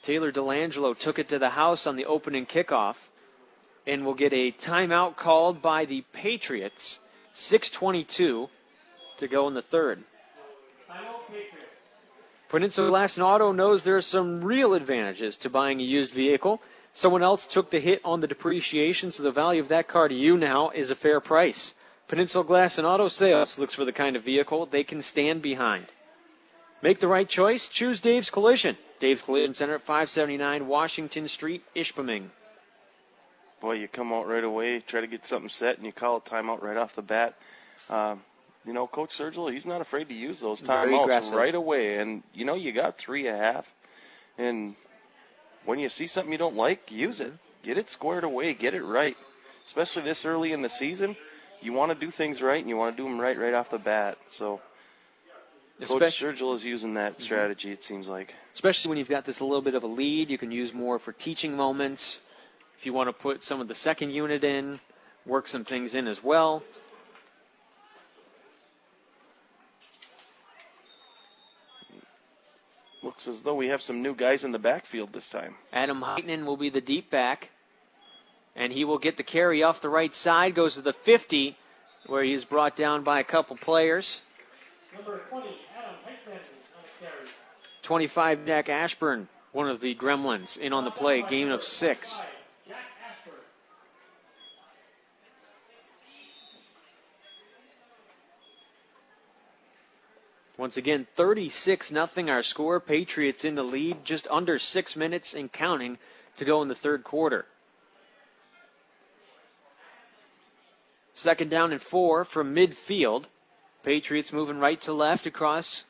Taylor 0.01 0.31
Delangelo 0.31 0.97
took 0.97 1.19
it 1.19 1.27
to 1.29 1.37
the 1.37 1.51
house 1.51 1.85
on 1.85 1.97
the 1.97 2.05
opening 2.05 2.45
kickoff 2.45 2.95
and 3.85 4.05
will 4.05 4.13
get 4.13 4.31
a 4.31 4.53
timeout 4.53 5.17
called 5.17 5.61
by 5.61 5.83
the 5.83 6.05
Patriots. 6.13 6.99
6:22 7.35 8.49
to 9.17 9.27
go 9.27 9.49
in 9.49 9.53
the 9.53 9.61
third. 9.61 10.05
Peninsula 12.47 12.87
Glass 12.87 13.17
and 13.17 13.23
Auto 13.25 13.51
knows 13.51 13.83
there 13.83 13.97
are 13.97 14.01
some 14.01 14.43
real 14.43 14.73
advantages 14.73 15.35
to 15.37 15.49
buying 15.49 15.81
a 15.81 15.83
used 15.83 16.11
vehicle. 16.11 16.61
Someone 16.93 17.23
else 17.23 17.47
took 17.47 17.71
the 17.71 17.79
hit 17.79 18.01
on 18.05 18.21
the 18.21 18.27
depreciation, 18.27 19.11
so 19.11 19.23
the 19.23 19.31
value 19.31 19.61
of 19.61 19.67
that 19.67 19.87
car 19.87 20.07
to 20.07 20.13
you 20.13 20.37
now 20.37 20.69
is 20.69 20.91
a 20.91 20.95
fair 20.95 21.19
price. 21.19 21.73
Peninsula 22.07 22.43
Glass 22.43 22.77
and 22.77 22.85
Auto 22.85 23.07
Sales 23.07 23.57
looks 23.57 23.73
for 23.73 23.83
the 23.83 23.91
kind 23.91 24.15
of 24.15 24.23
vehicle 24.23 24.67
they 24.67 24.83
can 24.83 25.01
stand 25.01 25.41
behind. 25.41 25.87
Make 26.83 26.99
the 26.99 27.07
right 27.07 27.27
choice. 27.27 27.67
Choose 27.67 27.99
Dave's 27.99 28.29
Collision. 28.29 28.77
Dave's 28.99 29.23
Collision 29.23 29.55
Center 29.55 29.75
at 29.75 29.81
579 29.81 30.67
Washington 30.67 31.27
Street, 31.27 31.63
Ishpeming. 31.75 32.27
Boy, 33.59 33.73
you 33.73 33.87
come 33.87 34.13
out 34.13 34.27
right 34.27 34.43
away, 34.43 34.79
try 34.81 35.01
to 35.01 35.07
get 35.07 35.25
something 35.25 35.49
set, 35.49 35.77
and 35.77 35.85
you 35.85 35.93
call 35.93 36.17
a 36.17 36.21
timeout 36.21 36.61
right 36.61 36.77
off 36.77 36.95
the 36.95 37.01
bat. 37.01 37.35
Um, 37.89 38.21
you 38.65 38.73
know, 38.73 38.85
Coach 38.85 39.17
Sergila, 39.17 39.51
he's 39.51 39.65
not 39.65 39.81
afraid 39.81 40.09
to 40.09 40.13
use 40.13 40.39
those 40.39 40.61
timeouts 40.61 41.31
right 41.33 41.55
away. 41.55 41.97
And, 41.97 42.21
you 42.33 42.45
know, 42.45 42.55
you 42.55 42.71
got 42.71 42.97
three 42.97 43.27
and 43.27 43.35
a 43.35 43.39
half. 43.39 43.73
And 44.37 44.75
when 45.65 45.79
you 45.79 45.89
see 45.89 46.07
something 46.07 46.31
you 46.31 46.37
don't 46.37 46.55
like, 46.55 46.91
use 46.91 47.19
it. 47.19 47.33
Get 47.63 47.77
it 47.77 47.89
squared 47.89 48.23
away. 48.23 48.53
Get 48.53 48.73
it 48.73 48.83
right. 48.83 49.17
Especially 49.65 50.03
this 50.03 50.25
early 50.25 50.51
in 50.51 50.61
the 50.61 50.69
season, 50.69 51.15
you 51.61 51.71
want 51.71 51.91
to 51.91 51.95
do 52.05 52.11
things 52.11 52.41
right, 52.41 52.59
and 52.59 52.69
you 52.69 52.75
want 52.75 52.95
to 52.95 53.01
do 53.01 53.07
them 53.07 53.19
right 53.19 53.37
right 53.37 53.53
off 53.53 53.69
the 53.69 53.77
bat. 53.77 54.17
So, 54.29 54.59
Coach 55.85 56.19
Sergila 56.21 56.55
is 56.55 56.65
using 56.65 56.93
that 56.95 57.13
Mm-hmm. 57.13 57.23
strategy, 57.23 57.71
it 57.71 57.83
seems 57.83 58.07
like. 58.07 58.33
Especially 58.53 58.89
when 58.89 58.97
you've 58.97 59.09
got 59.09 59.25
this 59.25 59.41
little 59.41 59.61
bit 59.61 59.75
of 59.75 59.83
a 59.83 59.87
lead, 59.87 60.29
you 60.29 60.37
can 60.37 60.51
use 60.51 60.73
more 60.73 60.99
for 60.99 61.13
teaching 61.13 61.55
moments. 61.55 62.19
If 62.77 62.85
you 62.85 62.93
want 62.93 63.07
to 63.07 63.13
put 63.13 63.41
some 63.41 63.61
of 63.61 63.67
the 63.67 63.75
second 63.75 64.11
unit 64.11 64.43
in, 64.43 64.79
work 65.25 65.47
some 65.47 65.63
things 65.63 65.95
in 65.95 66.07
as 66.07 66.23
well. 66.23 66.63
Looks 73.03 73.27
as 73.27 73.41
though 73.41 73.55
we 73.55 73.67
have 73.67 73.81
some 73.81 74.01
new 74.01 74.15
guys 74.15 74.45
in 74.45 74.51
the 74.51 74.59
backfield 74.59 75.11
this 75.11 75.29
time. 75.29 75.55
Adam 75.73 76.01
Heitman 76.01 76.45
will 76.45 76.55
be 76.55 76.69
the 76.69 76.79
deep 76.79 77.11
back, 77.11 77.49
and 78.55 78.71
he 78.71 78.85
will 78.85 78.97
get 78.97 79.17
the 79.17 79.23
carry 79.23 79.61
off 79.61 79.81
the 79.81 79.89
right 79.89 80.13
side, 80.13 80.55
goes 80.55 80.75
to 80.75 80.81
the 80.81 80.93
50, 80.93 81.57
where 82.05 82.23
he 82.23 82.31
is 82.31 82.45
brought 82.45 82.77
down 82.77 83.03
by 83.03 83.19
a 83.19 83.23
couple 83.25 83.57
players. 83.57 84.21
Number 84.95 85.19
20, 85.29 85.47
Adam 85.77 85.95
Heitman 86.07 86.35
on 86.35 86.83
carry. 87.01 87.27
25, 87.81 88.45
Jack 88.45 88.69
Ashburn, 88.69 89.27
one 89.51 89.69
of 89.69 89.81
the 89.81 89.95
gremlins, 89.95 90.57
in 90.57 90.71
on 90.71 90.85
the 90.85 90.91
play, 90.91 91.23
game 91.23 91.51
of 91.51 91.61
six. 91.61 92.21
Once 100.63 100.77
again, 100.77 101.05
36 101.15 101.91
nothing 101.91 102.29
our 102.29 102.41
score. 102.41 102.79
Patriots 102.79 103.43
in 103.43 103.55
the 103.55 103.63
lead, 103.63 104.05
just 104.05 104.25
under 104.31 104.57
six 104.57 104.95
minutes 104.95 105.33
and 105.33 105.51
counting 105.51 105.97
to 106.37 106.45
go 106.45 106.61
in 106.61 106.69
the 106.69 106.73
third 106.73 107.03
quarter. 107.03 107.47
Second 111.13 111.51
down 111.51 111.73
and 111.73 111.81
four 111.81 112.23
from 112.23 112.55
midfield. 112.55 113.25
Patriots 113.83 114.31
moving 114.31 114.57
right 114.57 114.79
to 114.79 114.93
left 114.93 115.25
across 115.25 115.83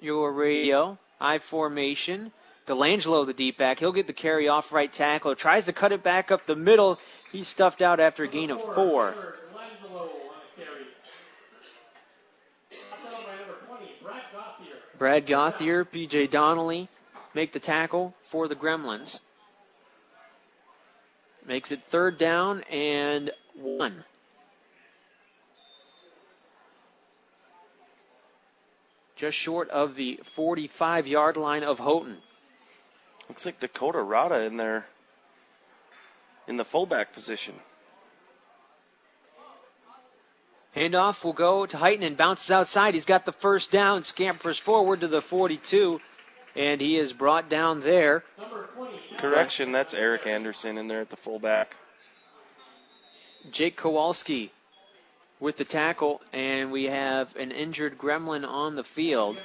your 0.00 0.32
radio. 0.32 0.98
I 1.20 1.36
formation. 1.38 2.32
Delangelo, 2.66 3.26
the 3.26 3.34
deep 3.34 3.58
back, 3.58 3.80
he'll 3.80 3.92
get 3.92 4.06
the 4.06 4.14
carry 4.14 4.48
off 4.48 4.72
right 4.72 4.90
tackle. 4.90 5.36
Tries 5.36 5.66
to 5.66 5.74
cut 5.74 5.92
it 5.92 6.02
back 6.02 6.30
up 6.30 6.46
the 6.46 6.56
middle. 6.56 6.98
He's 7.30 7.46
stuffed 7.46 7.82
out 7.82 8.00
after 8.00 8.24
a 8.24 8.28
gain 8.28 8.50
of 8.50 8.62
four. 8.74 9.34
Brad 14.98 15.26
Gothier, 15.26 15.84
PJ 15.84 16.30
Donnelly 16.30 16.88
make 17.34 17.52
the 17.52 17.58
tackle 17.58 18.14
for 18.24 18.48
the 18.48 18.54
Gremlins. 18.54 19.20
Makes 21.46 21.72
it 21.72 21.82
third 21.82 22.16
down 22.16 22.62
and 22.70 23.30
one. 23.54 24.04
Just 29.16 29.36
short 29.36 29.68
of 29.70 29.94
the 29.94 30.20
45 30.24 31.06
yard 31.06 31.36
line 31.36 31.62
of 31.62 31.78
Houghton. 31.78 32.18
Looks 33.28 33.46
like 33.46 33.60
Dakota 33.60 34.00
Rada 34.00 34.40
in 34.40 34.56
there 34.56 34.86
in 36.46 36.56
the 36.56 36.64
fullback 36.64 37.12
position. 37.12 37.54
Handoff 40.74 41.22
will 41.22 41.32
go 41.32 41.66
to 41.66 41.76
Heighton 41.76 42.04
and 42.04 42.16
bounces 42.16 42.50
outside. 42.50 42.94
He's 42.94 43.04
got 43.04 43.26
the 43.26 43.32
first 43.32 43.70
down, 43.70 44.02
scampers 44.02 44.58
forward 44.58 45.00
to 45.02 45.08
the 45.08 45.22
42, 45.22 46.00
and 46.56 46.80
he 46.80 46.98
is 46.98 47.12
brought 47.12 47.48
down 47.48 47.82
there. 47.82 48.24
Correction, 49.18 49.70
that's 49.70 49.94
Eric 49.94 50.26
Anderson 50.26 50.76
in 50.76 50.88
there 50.88 51.00
at 51.00 51.10
the 51.10 51.16
fullback. 51.16 51.76
Jake 53.50 53.76
Kowalski 53.76 54.52
with 55.38 55.58
the 55.58 55.64
tackle, 55.64 56.22
and 56.32 56.72
we 56.72 56.84
have 56.84 57.36
an 57.36 57.52
injured 57.52 57.98
gremlin 57.98 58.46
on 58.46 58.74
the 58.74 58.84
field. 58.84 59.40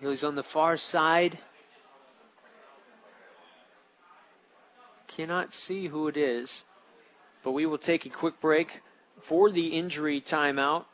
He's 0.00 0.24
on 0.24 0.34
the 0.34 0.42
far 0.42 0.76
side. 0.76 1.38
Cannot 5.08 5.52
see 5.52 5.88
who 5.88 6.08
it 6.08 6.16
is, 6.16 6.64
but 7.42 7.52
we 7.52 7.66
will 7.66 7.78
take 7.78 8.06
a 8.06 8.10
quick 8.10 8.40
break 8.40 8.80
for 9.20 9.50
the 9.50 9.68
injury 9.68 10.20
timeout. 10.20 10.84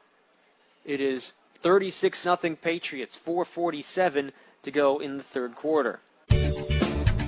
It 0.84 1.00
is 1.00 1.32
36 1.62 2.20
0 2.20 2.36
Patriots, 2.62 3.16
447 3.16 4.32
to 4.62 4.70
go 4.70 4.98
in 4.98 5.16
the 5.16 5.22
third 5.22 5.54
quarter. 5.54 6.00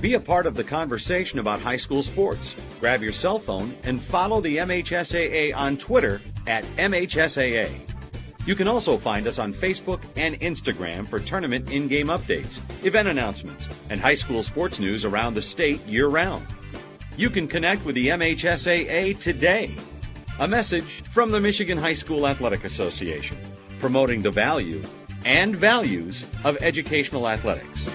Be 0.01 0.15
a 0.15 0.19
part 0.19 0.47
of 0.47 0.55
the 0.55 0.63
conversation 0.63 1.37
about 1.37 1.59
high 1.59 1.77
school 1.77 2.01
sports. 2.01 2.55
Grab 2.79 3.03
your 3.03 3.11
cell 3.11 3.37
phone 3.37 3.75
and 3.83 4.01
follow 4.01 4.41
the 4.41 4.57
MHSAA 4.57 5.55
on 5.55 5.77
Twitter 5.77 6.19
at 6.47 6.63
MHSAA. 6.77 7.69
You 8.47 8.55
can 8.55 8.67
also 8.67 8.97
find 8.97 9.27
us 9.27 9.37
on 9.37 9.53
Facebook 9.53 10.01
and 10.15 10.39
Instagram 10.39 11.07
for 11.07 11.19
tournament 11.19 11.69
in 11.69 11.87
game 11.87 12.07
updates, 12.07 12.59
event 12.83 13.07
announcements, 13.07 13.67
and 13.91 13.99
high 13.99 14.15
school 14.15 14.41
sports 14.41 14.79
news 14.79 15.05
around 15.05 15.35
the 15.35 15.41
state 15.43 15.79
year 15.85 16.07
round. 16.07 16.47
You 17.17 17.29
can 17.29 17.47
connect 17.47 17.83
with 17.83 17.95
the 17.95 18.07
MHSAA 18.07 19.19
today. 19.19 19.75
A 20.39 20.47
message 20.47 21.03
from 21.11 21.29
the 21.29 21.41
Michigan 21.41 21.77
High 21.77 21.93
School 21.93 22.25
Athletic 22.25 22.63
Association, 22.63 23.37
promoting 23.79 24.21
the 24.21 24.31
value 24.31 24.81
and 25.25 25.55
values 25.55 26.23
of 26.43 26.57
educational 26.61 27.27
athletics. 27.27 27.89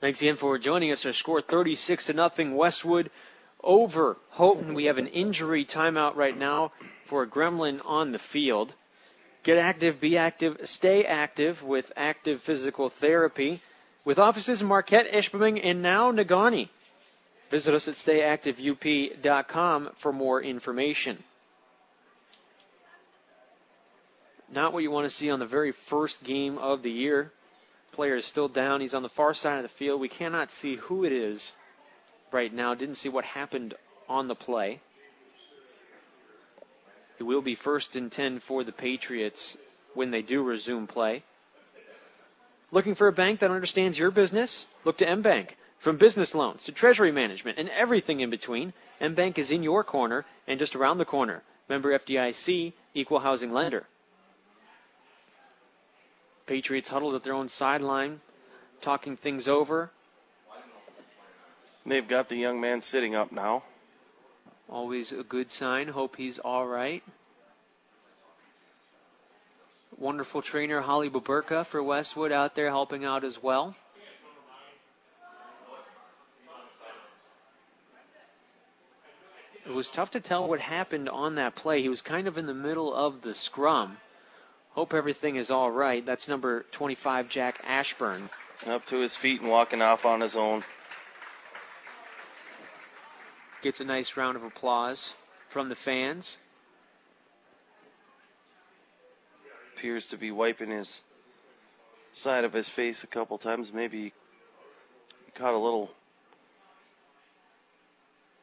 Thanks 0.00 0.20
again 0.20 0.36
for 0.36 0.58
joining 0.58 0.92
us. 0.92 1.04
Our 1.06 1.12
score 1.12 1.40
36 1.40 2.06
to 2.06 2.12
nothing. 2.12 2.54
Westwood 2.54 3.10
over 3.64 4.18
Houghton. 4.32 4.74
We 4.74 4.84
have 4.84 4.98
an 4.98 5.08
injury 5.08 5.64
timeout 5.64 6.14
right 6.14 6.36
now 6.36 6.72
for 7.06 7.22
a 7.22 7.26
gremlin 7.26 7.80
on 7.84 8.12
the 8.12 8.18
field. 8.18 8.74
Get 9.42 9.56
active, 9.56 9.98
be 9.98 10.16
active, 10.16 10.58
stay 10.64 11.04
active 11.04 11.62
with 11.62 11.90
active 11.96 12.42
physical 12.42 12.90
therapy 12.90 13.60
with 14.04 14.18
offices 14.18 14.60
in 14.60 14.68
Marquette, 14.68 15.10
Ishpeming, 15.10 15.60
and 15.62 15.82
now 15.82 16.12
Negaunee. 16.12 16.68
Visit 17.50 17.74
us 17.74 17.88
at 17.88 17.94
stayactiveup.com 17.94 19.90
for 19.96 20.12
more 20.12 20.42
information. 20.42 21.24
Not 24.52 24.72
what 24.72 24.82
you 24.82 24.90
want 24.90 25.04
to 25.04 25.14
see 25.14 25.30
on 25.30 25.38
the 25.38 25.46
very 25.46 25.72
first 25.72 26.22
game 26.22 26.58
of 26.58 26.82
the 26.82 26.90
year. 26.90 27.32
Player 27.92 28.16
is 28.16 28.24
still 28.24 28.48
down. 28.48 28.80
He's 28.80 28.94
on 28.94 29.02
the 29.02 29.08
far 29.08 29.34
side 29.34 29.56
of 29.56 29.62
the 29.62 29.68
field. 29.68 30.00
We 30.00 30.08
cannot 30.08 30.50
see 30.50 30.76
who 30.76 31.04
it 31.04 31.12
is 31.12 31.52
right 32.32 32.52
now. 32.52 32.74
Didn't 32.74 32.96
see 32.96 33.08
what 33.08 33.24
happened 33.24 33.74
on 34.08 34.28
the 34.28 34.34
play. 34.34 34.80
It 37.18 37.24
will 37.24 37.42
be 37.42 37.54
first 37.54 37.96
and 37.96 38.12
10 38.12 38.40
for 38.40 38.62
the 38.62 38.72
Patriots 38.72 39.56
when 39.94 40.10
they 40.10 40.22
do 40.22 40.42
resume 40.42 40.86
play. 40.86 41.24
Looking 42.70 42.94
for 42.94 43.08
a 43.08 43.12
bank 43.12 43.40
that 43.40 43.50
understands 43.50 43.98
your 43.98 44.10
business? 44.10 44.66
Look 44.84 44.98
to 44.98 45.06
MBank. 45.06 45.48
From 45.78 45.96
business 45.96 46.34
loans 46.34 46.64
to 46.64 46.72
treasury 46.72 47.12
management 47.12 47.58
and 47.58 47.68
everything 47.70 48.20
in 48.20 48.30
between, 48.30 48.72
MBank 49.00 49.38
is 49.38 49.50
in 49.50 49.62
your 49.62 49.84
corner 49.84 50.24
and 50.46 50.58
just 50.58 50.74
around 50.74 50.98
the 50.98 51.04
corner. 51.04 51.42
Member 51.68 51.96
FDIC, 51.96 52.72
equal 52.94 53.20
housing 53.20 53.52
lender. 53.52 53.86
Patriots 56.46 56.88
huddled 56.88 57.14
at 57.14 57.22
their 57.22 57.34
own 57.34 57.48
sideline, 57.48 58.20
talking 58.80 59.16
things 59.16 59.46
over. 59.46 59.90
They've 61.86 62.08
got 62.08 62.28
the 62.28 62.36
young 62.36 62.60
man 62.60 62.80
sitting 62.80 63.14
up 63.14 63.30
now. 63.30 63.62
Always 64.68 65.12
a 65.12 65.22
good 65.22 65.50
sign. 65.50 65.88
Hope 65.88 66.16
he's 66.16 66.38
all 66.38 66.66
right. 66.66 67.02
Wonderful 69.96 70.42
trainer 70.42 70.82
Holly 70.82 71.08
Baburka 71.08 71.64
for 71.64 71.82
Westwood 71.82 72.32
out 72.32 72.54
there 72.54 72.68
helping 72.68 73.04
out 73.04 73.24
as 73.24 73.42
well. 73.42 73.76
It 79.68 79.74
was 79.74 79.90
tough 79.90 80.10
to 80.12 80.20
tell 80.20 80.48
what 80.48 80.60
happened 80.60 81.10
on 81.10 81.34
that 81.34 81.54
play. 81.54 81.82
He 81.82 81.90
was 81.90 82.00
kind 82.00 82.26
of 82.26 82.38
in 82.38 82.46
the 82.46 82.54
middle 82.54 82.94
of 82.94 83.20
the 83.20 83.34
scrum. 83.34 83.98
Hope 84.70 84.94
everything 84.94 85.36
is 85.36 85.50
all 85.50 85.70
right. 85.70 86.04
That's 86.06 86.26
number 86.26 86.64
25, 86.72 87.28
Jack 87.28 87.60
Ashburn. 87.66 88.30
Up 88.66 88.86
to 88.86 89.00
his 89.00 89.14
feet 89.14 89.42
and 89.42 89.50
walking 89.50 89.82
off 89.82 90.06
on 90.06 90.22
his 90.22 90.34
own. 90.34 90.64
Gets 93.60 93.78
a 93.78 93.84
nice 93.84 94.16
round 94.16 94.38
of 94.38 94.42
applause 94.42 95.12
from 95.50 95.68
the 95.68 95.74
fans. 95.74 96.38
Appears 99.76 100.06
to 100.06 100.16
be 100.16 100.30
wiping 100.30 100.70
his 100.70 101.02
side 102.14 102.44
of 102.44 102.54
his 102.54 102.70
face 102.70 103.04
a 103.04 103.06
couple 103.06 103.36
times. 103.36 103.70
Maybe 103.70 104.14
he 105.26 105.32
caught 105.34 105.52
a 105.52 105.58
little 105.58 105.90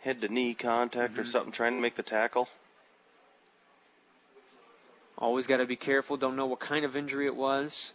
head 0.06 0.22
to 0.22 0.28
knee 0.30 0.54
contact 0.54 1.18
or 1.18 1.24
Mhm. 1.24 1.28
something 1.32 1.52
trying 1.52 1.76
to 1.76 1.82
make 1.82 1.96
the 1.96 2.04
tackle. 2.04 2.48
Always 5.18 5.48
got 5.48 5.58
to 5.58 5.66
be 5.66 5.76
careful. 5.76 6.16
Don't 6.16 6.36
know 6.36 6.46
what 6.46 6.60
kind 6.60 6.86
of 6.86 6.96
injury 6.96 7.26
it 7.26 7.36
was. 7.36 7.94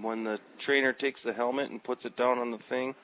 When 0.00 0.22
the 0.24 0.40
trainer 0.58 0.92
takes 0.92 1.22
the 1.22 1.32
helmet 1.32 1.70
and 1.70 1.82
puts 1.82 2.04
it 2.04 2.14
down 2.14 2.38
on 2.38 2.52
the 2.52 2.58
thing, 2.58 2.94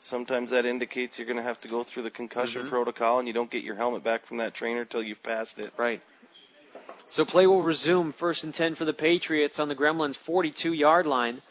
sometimes 0.00 0.50
that 0.50 0.66
indicates 0.66 1.18
you're 1.18 1.26
going 1.26 1.36
to 1.38 1.42
have 1.42 1.60
to 1.62 1.68
go 1.68 1.82
through 1.82 2.02
the 2.02 2.10
concussion 2.10 2.64
Mhm. 2.64 2.68
protocol 2.68 3.18
and 3.18 3.28
you 3.28 3.32
don't 3.32 3.50
get 3.50 3.64
your 3.64 3.76
helmet 3.76 4.02
back 4.02 4.26
from 4.26 4.36
that 4.38 4.52
trainer 4.52 4.84
till 4.84 5.02
you've 5.02 5.22
passed 5.22 5.58
it. 5.58 5.72
Right. 5.78 6.02
So 7.08 7.24
play 7.24 7.46
will 7.46 7.62
resume 7.62 8.12
first 8.12 8.44
and 8.44 8.54
10 8.54 8.74
for 8.74 8.84
the 8.84 8.92
Patriots 8.92 9.58
on 9.58 9.68
the 9.68 9.74
Gremlins 9.76 10.16
42 10.16 10.74
yard 10.74 11.06
line. 11.06 11.42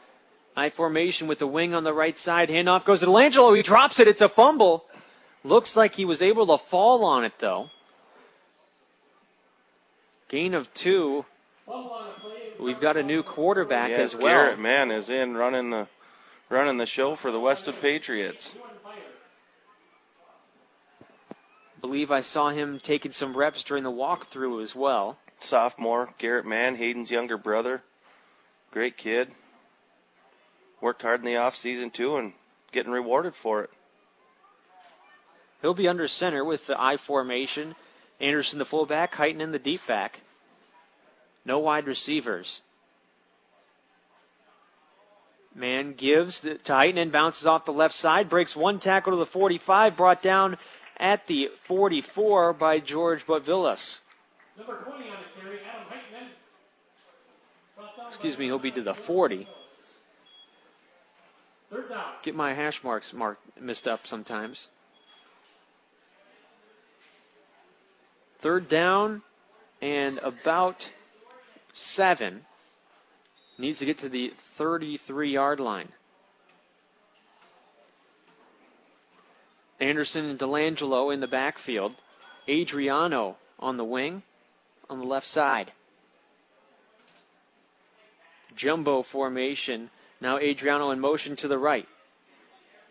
I 0.59 0.69
formation 0.69 1.27
with 1.27 1.39
the 1.39 1.47
wing 1.47 1.73
on 1.73 1.83
the 1.83 1.93
right 1.93 2.17
side. 2.17 2.49
Handoff 2.49 2.85
goes 2.85 2.99
to 2.99 3.05
Delangelo. 3.05 3.55
He 3.55 3.63
drops 3.63 3.99
it. 3.99 4.07
It's 4.07 4.21
a 4.21 4.29
fumble. 4.29 4.85
Looks 5.43 5.75
like 5.75 5.95
he 5.95 6.05
was 6.05 6.21
able 6.21 6.45
to 6.47 6.57
fall 6.63 7.03
on 7.03 7.23
it, 7.23 7.33
though. 7.39 7.69
Gain 10.27 10.53
of 10.53 10.71
two. 10.73 11.25
We've 12.59 12.79
got 12.79 12.97
a 12.97 13.03
new 13.03 13.23
quarterback 13.23 13.89
yes, 13.89 13.99
as 13.99 14.15
well. 14.15 14.27
Garrett 14.27 14.59
Mann 14.59 14.91
is 14.91 15.09
in 15.09 15.35
running 15.35 15.69
the 15.69 15.87
running 16.49 16.77
the 16.77 16.85
show 16.85 17.15
for 17.15 17.31
the 17.31 17.39
Westwood 17.39 17.79
Patriots. 17.79 18.55
believe 21.79 22.11
I 22.11 22.21
saw 22.21 22.49
him 22.49 22.79
taking 22.79 23.11
some 23.11 23.37
reps 23.37 23.63
during 23.63 23.83
the 23.83 23.91
walkthrough 23.91 24.61
as 24.61 24.75
well. 24.75 25.17
Sophomore, 25.39 26.09
Garrett 26.17 26.45
Mann, 26.45 26.75
Hayden's 26.75 27.11
younger 27.11 27.37
brother. 27.37 27.81
Great 28.71 28.97
kid. 28.97 29.29
Worked 30.81 31.01
hard 31.01 31.21
in 31.21 31.25
the 31.25 31.37
off 31.37 31.55
season 31.55 31.89
too 31.89 32.17
and 32.17 32.33
getting 32.71 32.91
rewarded 32.91 33.35
for 33.35 33.63
it. 33.63 33.69
He'll 35.61 35.73
be 35.73 35.87
under 35.87 36.07
center 36.07 36.43
with 36.43 36.67
the 36.67 36.81
I 36.81 36.97
formation. 36.97 37.75
Anderson 38.21 38.59
the 38.59 38.65
fullback, 38.65 39.15
Heitman 39.15 39.41
in 39.41 39.51
the 39.51 39.59
deep 39.59 39.85
back. 39.87 40.21
No 41.45 41.59
wide 41.59 41.87
receivers. 41.87 42.61
Mann 45.55 45.93
gives 45.93 46.41
the, 46.41 46.55
to 46.55 46.71
Heitman 46.71 46.97
and 46.97 47.11
bounces 47.11 47.45
off 47.45 47.65
the 47.65 47.73
left 47.73 47.95
side, 47.95 48.29
breaks 48.29 48.55
one 48.55 48.79
tackle 48.79 49.11
to 49.11 49.17
the 49.17 49.25
45, 49.25 49.97
brought 49.97 50.21
down 50.21 50.57
at 50.97 51.27
the 51.27 51.49
44 51.63 52.53
by 52.53 52.79
George 52.79 53.25
Butvillis. 53.25 53.99
Number 54.57 54.75
20 54.75 55.09
on 55.09 55.17
the 55.17 55.41
carry, 55.41 55.59
Adam 55.67 55.87
Heitman. 55.89 56.27
Excuse 58.07 58.37
me, 58.37 58.45
he'll 58.45 58.59
be 58.59 58.71
to 58.71 58.81
the 58.81 58.93
40. 58.93 59.47
Get 62.23 62.35
my 62.35 62.53
hash 62.53 62.83
marks 62.83 63.13
marked 63.13 63.59
missed 63.59 63.87
up 63.87 64.07
sometimes. 64.07 64.69
Third 68.39 68.67
down 68.67 69.21
and 69.81 70.17
about 70.19 70.89
seven. 71.73 72.45
Needs 73.57 73.79
to 73.79 73.85
get 73.85 73.97
to 73.99 74.09
the 74.09 74.33
33 74.37 75.31
yard 75.31 75.59
line. 75.59 75.89
Anderson 79.79 80.25
and 80.25 80.39
Delangelo 80.39 81.13
in 81.13 81.19
the 81.19 81.27
backfield. 81.27 81.95
Adriano 82.47 83.37
on 83.59 83.77
the 83.77 83.83
wing 83.83 84.23
on 84.89 84.99
the 84.99 85.05
left 85.05 85.27
side. 85.27 85.71
Jumbo 88.55 89.03
formation. 89.03 89.89
Now 90.21 90.37
Adriano 90.37 90.91
in 90.91 90.99
motion 90.99 91.35
to 91.37 91.47
the 91.47 91.57
right. 91.57 91.87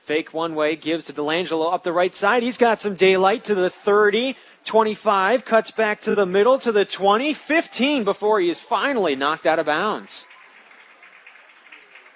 Fake 0.09 0.33
one 0.33 0.55
way, 0.55 0.75
gives 0.75 1.05
to 1.05 1.13
Delangelo 1.13 1.73
up 1.73 1.85
the 1.85 1.93
right 1.93 2.15
side. 2.15 2.43
He's 2.43 2.57
got 2.57 2.81
some 2.81 2.95
daylight 2.95 3.45
to 3.45 3.55
the 3.55 3.69
30, 3.69 4.37
25, 4.65 5.45
cuts 5.45 5.71
back 5.71 6.01
to 6.01 6.15
the 6.15 6.25
middle 6.25 6.59
to 6.61 6.73
the 6.73 6.87
20, 6.87 7.35
15 7.35 8.05
before 8.05 8.41
he 8.41 8.49
is 8.49 8.59
finally 8.59 9.15
knocked 9.15 9.45
out 9.45 9.59
of 9.59 9.67
bounds. 9.67 10.25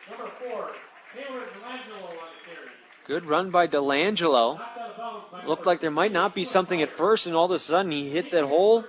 Number 0.08 0.30
four, 0.38 0.70
Taylor 1.14 1.40
Delangelo 1.40 2.08
on 2.08 2.14
the 2.14 2.46
carry. 2.46 2.70
Good 3.06 3.26
run 3.26 3.50
by 3.50 3.66
Delangelo. 3.66 4.56
Knocked 4.56 4.78
out 4.78 4.90
of 4.90 4.96
bounds 4.96 5.24
by 5.30 5.44
Looked 5.44 5.66
like 5.66 5.80
there 5.80 5.90
might 5.90 6.12
not 6.12 6.34
be 6.34 6.46
something 6.46 6.80
at 6.80 6.90
first, 6.90 7.26
and 7.26 7.36
all 7.36 7.44
of 7.44 7.50
a 7.50 7.58
sudden 7.58 7.92
he 7.92 8.08
hit 8.08 8.30
that 8.30 8.46
hole 8.46 8.86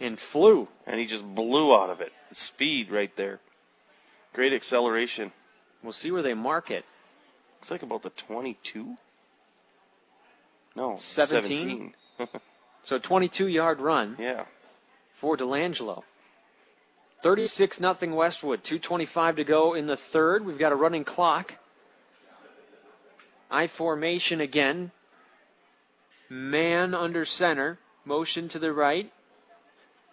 and 0.00 0.20
flew. 0.20 0.68
And 0.86 1.00
he 1.00 1.06
just 1.06 1.24
blew 1.24 1.74
out 1.74 1.88
of 1.88 2.02
it. 2.02 2.12
Speed 2.32 2.90
right 2.90 3.14
there. 3.16 3.40
Great 4.34 4.52
acceleration. 4.52 5.32
We'll 5.82 5.92
see 5.92 6.10
where 6.10 6.22
they 6.22 6.34
mark 6.34 6.70
it. 6.70 6.84
Looks 7.58 7.70
like 7.70 7.82
about 7.82 8.02
the 8.02 8.10
22. 8.10 8.96
No, 10.76 10.96
17? 10.96 11.94
17. 12.18 12.40
So 12.84 12.98
22 12.98 13.48
yard 13.48 13.80
run. 13.80 14.16
Yeah. 14.18 14.44
For 15.12 15.36
Delangelo. 15.36 16.04
36 17.22 17.80
nothing 17.80 18.14
Westwood. 18.14 18.62
225 18.62 19.36
to 19.36 19.44
go 19.44 19.74
in 19.74 19.86
the 19.86 19.96
third. 19.96 20.46
We've 20.46 20.58
got 20.58 20.72
a 20.72 20.76
running 20.76 21.04
clock. 21.04 21.56
I 23.50 23.66
formation 23.66 24.40
again. 24.40 24.92
Mann 26.30 26.94
under 26.94 27.24
center. 27.24 27.78
Motion 28.04 28.48
to 28.48 28.58
the 28.58 28.72
right. 28.72 29.12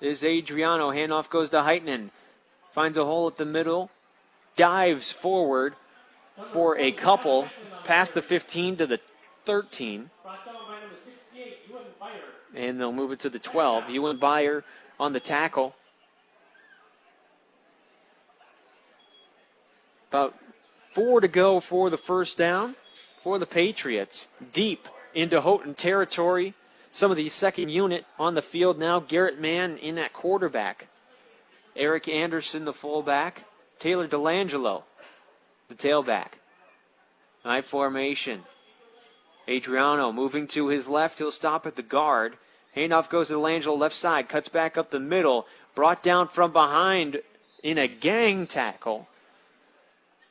Is 0.01 0.23
Adriano. 0.23 0.89
Handoff 0.89 1.29
goes 1.29 1.51
to 1.51 1.57
Heitman. 1.57 2.09
Finds 2.73 2.97
a 2.97 3.05
hole 3.05 3.27
at 3.27 3.37
the 3.37 3.45
middle. 3.45 3.89
Dives 4.55 5.11
forward 5.11 5.75
for 6.51 6.77
a 6.77 6.91
couple. 6.91 7.49
Past 7.83 8.13
the 8.13 8.21
15 8.21 8.77
to 8.77 8.87
the 8.87 8.99
13. 9.45 10.09
Brought 10.23 10.45
down 10.45 10.55
by 10.67 10.79
number 10.79 10.95
68, 11.03 11.57
Ewan 11.69 11.83
Fire. 11.99 12.21
And 12.55 12.79
they'll 12.79 12.91
move 12.91 13.11
it 13.11 13.19
to 13.21 13.29
the 13.29 13.39
12. 13.39 13.89
Ewan 13.89 14.17
Byer 14.17 14.63
on 14.99 15.13
the 15.13 15.19
tackle. 15.19 15.75
About 20.09 20.35
four 20.93 21.19
to 21.19 21.27
go 21.27 21.59
for 21.59 21.89
the 21.89 21.97
first 21.97 22.37
down 22.37 22.75
for 23.23 23.37
the 23.37 23.45
Patriots. 23.45 24.27
Deep 24.53 24.87
into 25.13 25.41
Houghton 25.41 25.73
territory. 25.73 26.53
Some 26.91 27.11
of 27.11 27.17
the 27.17 27.27
second 27.29 27.69
unit 27.69 28.05
on 28.17 28.35
the 28.35 28.41
field 28.41 28.79
now. 28.79 28.99
Garrett 29.01 29.39
Mann 29.39 29.77
in 29.77 29.95
that 29.95 30.13
quarterback. 30.13 30.87
Eric 31.75 32.07
Anderson, 32.07 32.63
the 32.63 32.71
fullback. 32.71 33.43
Taylor 33.79 34.07
Delangelo, 34.07 34.83
the 35.69 35.75
tailback. 35.75 36.39
I 37.43 37.61
formation. 37.61 38.43
Adriano 39.47 40.11
moving 40.11 40.47
to 40.47 40.67
his 40.67 40.87
left. 40.87 41.19
He'll 41.19 41.31
stop 41.31 41.65
at 41.65 41.75
the 41.75 41.83
guard. 41.83 42.37
Handoff 42.75 43.09
goes 43.09 43.27
to 43.27 43.35
Delangelo 43.35 43.77
left 43.77 43.95
side. 43.95 44.27
Cuts 44.27 44.49
back 44.49 44.77
up 44.77 44.89
the 44.89 44.99
middle. 44.99 45.45
Brought 45.75 46.01
down 46.01 46.27
from 46.27 46.51
behind 46.51 47.21
in 47.61 47.77
a 47.77 47.87
gang 47.87 48.47
tackle. 48.47 49.07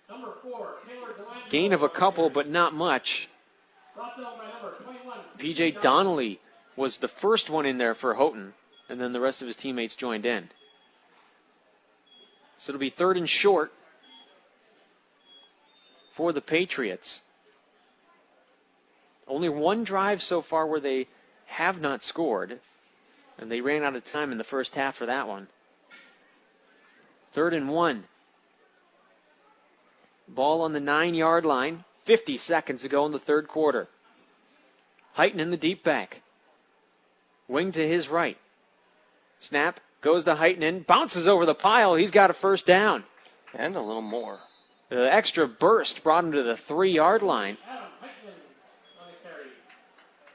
Number 0.09 0.33
four, 0.43 0.75
Taylor 0.87 1.15
Gain 1.51 1.73
of 1.73 1.83
a 1.83 1.89
couple, 1.89 2.31
but 2.31 2.49
not 2.49 2.75
much. 2.75 3.29
Brought 3.95 4.17
down 4.17 4.39
by 4.39 4.49
number 4.49 4.77
21. 4.83 5.19
PJ 5.39 5.81
Donnelly 5.81 6.41
was 6.77 6.99
the 6.99 7.09
first 7.09 7.49
one 7.49 7.67
in 7.67 7.79
there 7.79 7.95
for 7.95 8.15
Houghton, 8.15 8.55
and 8.89 9.01
then 9.01 9.13
the 9.13 9.21
rest 9.21 9.41
of 9.41 9.47
his 9.47 9.57
teammates 9.57 9.95
joined 9.95 10.27
in. 10.27 10.51
So 12.57 12.71
it'll 12.71 12.81
be 12.81 12.91
third 12.91 13.17
and 13.17 13.29
short 13.29 13.73
for 16.13 16.33
the 16.33 16.41
Patriots. 16.41 17.21
Only 19.27 19.49
one 19.49 19.85
drive 19.85 20.23
so 20.23 20.43
far 20.43 20.67
where 20.67 20.81
they 20.81 21.09
have 21.47 21.81
not 21.81 22.03
scored, 22.03 22.61
and 23.39 23.51
they 23.51 23.61
ran 23.61 23.83
out 23.83 23.97
of 23.97 24.05
time 24.05 24.33
in 24.33 24.39
the 24.39 24.45
first 24.45 24.75
half 24.75 24.97
for 24.97 25.07
that 25.07 25.27
one. 25.27 25.49
Third 27.33 27.53
and 27.53 27.69
one. 27.69 28.05
Ball 30.29 30.63
on 30.63 30.73
the 30.73 30.81
nine 30.81 31.15
yard 31.15 31.45
line. 31.45 31.85
50 32.05 32.37
seconds 32.37 32.83
to 32.83 32.89
go 32.89 33.07
in 33.07 33.13
the 33.13 33.19
third 33.19 33.49
quarter. 33.49 33.89
Heitman 35.17 35.41
in 35.41 35.51
the 35.51 35.57
deep 35.57 35.83
back. 35.83 36.21
Wing 37.49 37.73
to 37.73 37.89
his 37.89 38.09
right. 38.09 38.37
Snap 39.41 39.81
goes 40.05 40.23
to 40.25 40.35
Heitman, 40.35 40.87
bounces 40.87 41.27
over 41.27 41.47
the 41.47 41.55
pile. 41.55 41.95
He's 41.97 42.13
got 42.13 42.31
a 42.31 42.35
first 42.35 42.67
down. 42.67 43.05
And 43.55 43.75
a 43.75 43.81
little 43.81 44.03
more. 44.03 44.39
The 44.91 45.13
extra 45.13 45.49
burst 45.49 46.05
brought 46.05 46.25
him 46.25 46.33
to 46.33 46.43
the 46.43 46.57
three 46.57 46.93
yard 46.93 47.23
line. 47.23 47.57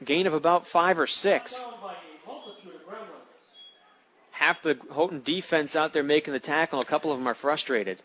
Gain 0.04 0.26
of 0.26 0.34
about 0.34 0.66
five 0.66 0.98
or 0.98 1.06
six. 1.06 1.64
Half 4.32 4.62
the 4.62 4.78
Houghton 4.92 5.22
defense 5.22 5.76
out 5.76 5.92
there 5.92 6.02
making 6.02 6.32
the 6.32 6.40
tackle. 6.40 6.80
A 6.80 6.84
couple 6.84 7.12
of 7.12 7.18
them 7.18 7.28
are 7.28 7.34
frustrated. 7.34 8.02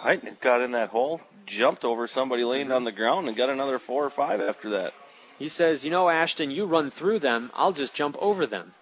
Heitman 0.00 0.40
got 0.40 0.62
in 0.62 0.72
that 0.72 0.90
hole, 0.90 1.20
jumped 1.46 1.84
over 1.84 2.06
somebody 2.06 2.44
laying 2.44 2.72
on 2.72 2.84
the 2.84 2.92
ground, 2.92 3.28
and 3.28 3.36
got 3.36 3.50
another 3.50 3.78
four 3.78 4.04
or 4.04 4.10
five 4.10 4.40
after 4.40 4.70
that. 4.70 4.94
He 5.42 5.48
says, 5.48 5.84
You 5.84 5.90
know, 5.90 6.08
Ashton, 6.08 6.52
you 6.52 6.66
run 6.66 6.92
through 6.92 7.18
them, 7.18 7.50
I'll 7.52 7.72
just 7.72 7.94
jump 7.94 8.16
over 8.20 8.46
them. 8.46 8.74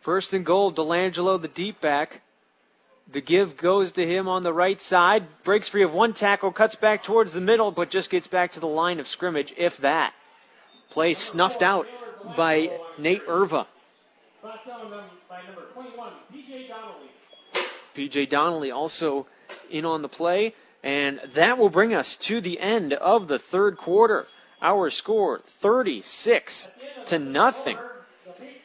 First 0.00 0.32
and 0.32 0.46
goal, 0.46 0.72
Delangelo, 0.72 1.42
the 1.42 1.48
deep 1.48 1.80
back. 1.80 2.20
The 3.10 3.20
give 3.20 3.56
goes 3.56 3.90
to 3.92 4.06
him 4.06 4.28
on 4.28 4.44
the 4.44 4.52
right 4.52 4.80
side. 4.80 5.42
Breaks 5.42 5.66
free 5.66 5.82
of 5.82 5.92
one 5.92 6.12
tackle, 6.12 6.52
cuts 6.52 6.76
back 6.76 7.02
towards 7.02 7.32
the 7.32 7.40
middle, 7.40 7.72
but 7.72 7.90
just 7.90 8.10
gets 8.10 8.28
back 8.28 8.52
to 8.52 8.60
the 8.60 8.68
line 8.68 9.00
of 9.00 9.08
scrimmage, 9.08 9.52
if 9.56 9.76
that. 9.78 10.14
Play 10.88 11.14
snuffed 11.14 11.60
out 11.60 11.88
by 12.36 12.78
Nate 12.96 13.26
Irva. 13.26 13.66
Brought 14.40 14.64
down 14.64 14.88
by 15.28 15.42
number 15.46 15.62
21, 15.74 16.12
PJ 16.32 16.68
Donnelly. 16.68 17.10
PJ 17.96 18.30
Donnelly 18.30 18.70
also 18.70 19.26
in 19.68 19.84
on 19.84 20.02
the 20.02 20.08
play. 20.08 20.54
And 20.82 21.20
that 21.34 21.58
will 21.58 21.70
bring 21.70 21.94
us 21.94 22.16
to 22.16 22.40
the 22.40 22.60
end 22.60 22.92
of 22.92 23.28
the 23.28 23.38
third 23.38 23.76
quarter. 23.76 24.26
Our 24.60 24.90
score 24.90 25.40
36 25.44 26.68
to 27.06 27.18
nothing. 27.18 27.78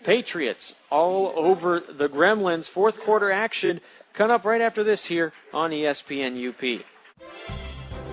Patriots 0.04 0.74
all 0.90 1.34
over 1.36 1.80
the 1.80 2.10
Gremlins. 2.10 2.68
Fourth 2.68 3.00
quarter 3.00 3.32
action 3.32 3.80
coming 4.14 4.32
up 4.32 4.46
right 4.46 4.62
after 4.62 4.84
this 4.84 5.06
here 5.06 5.34
on 5.54 5.72
ESPN 5.72 6.50
UP. 6.50 6.86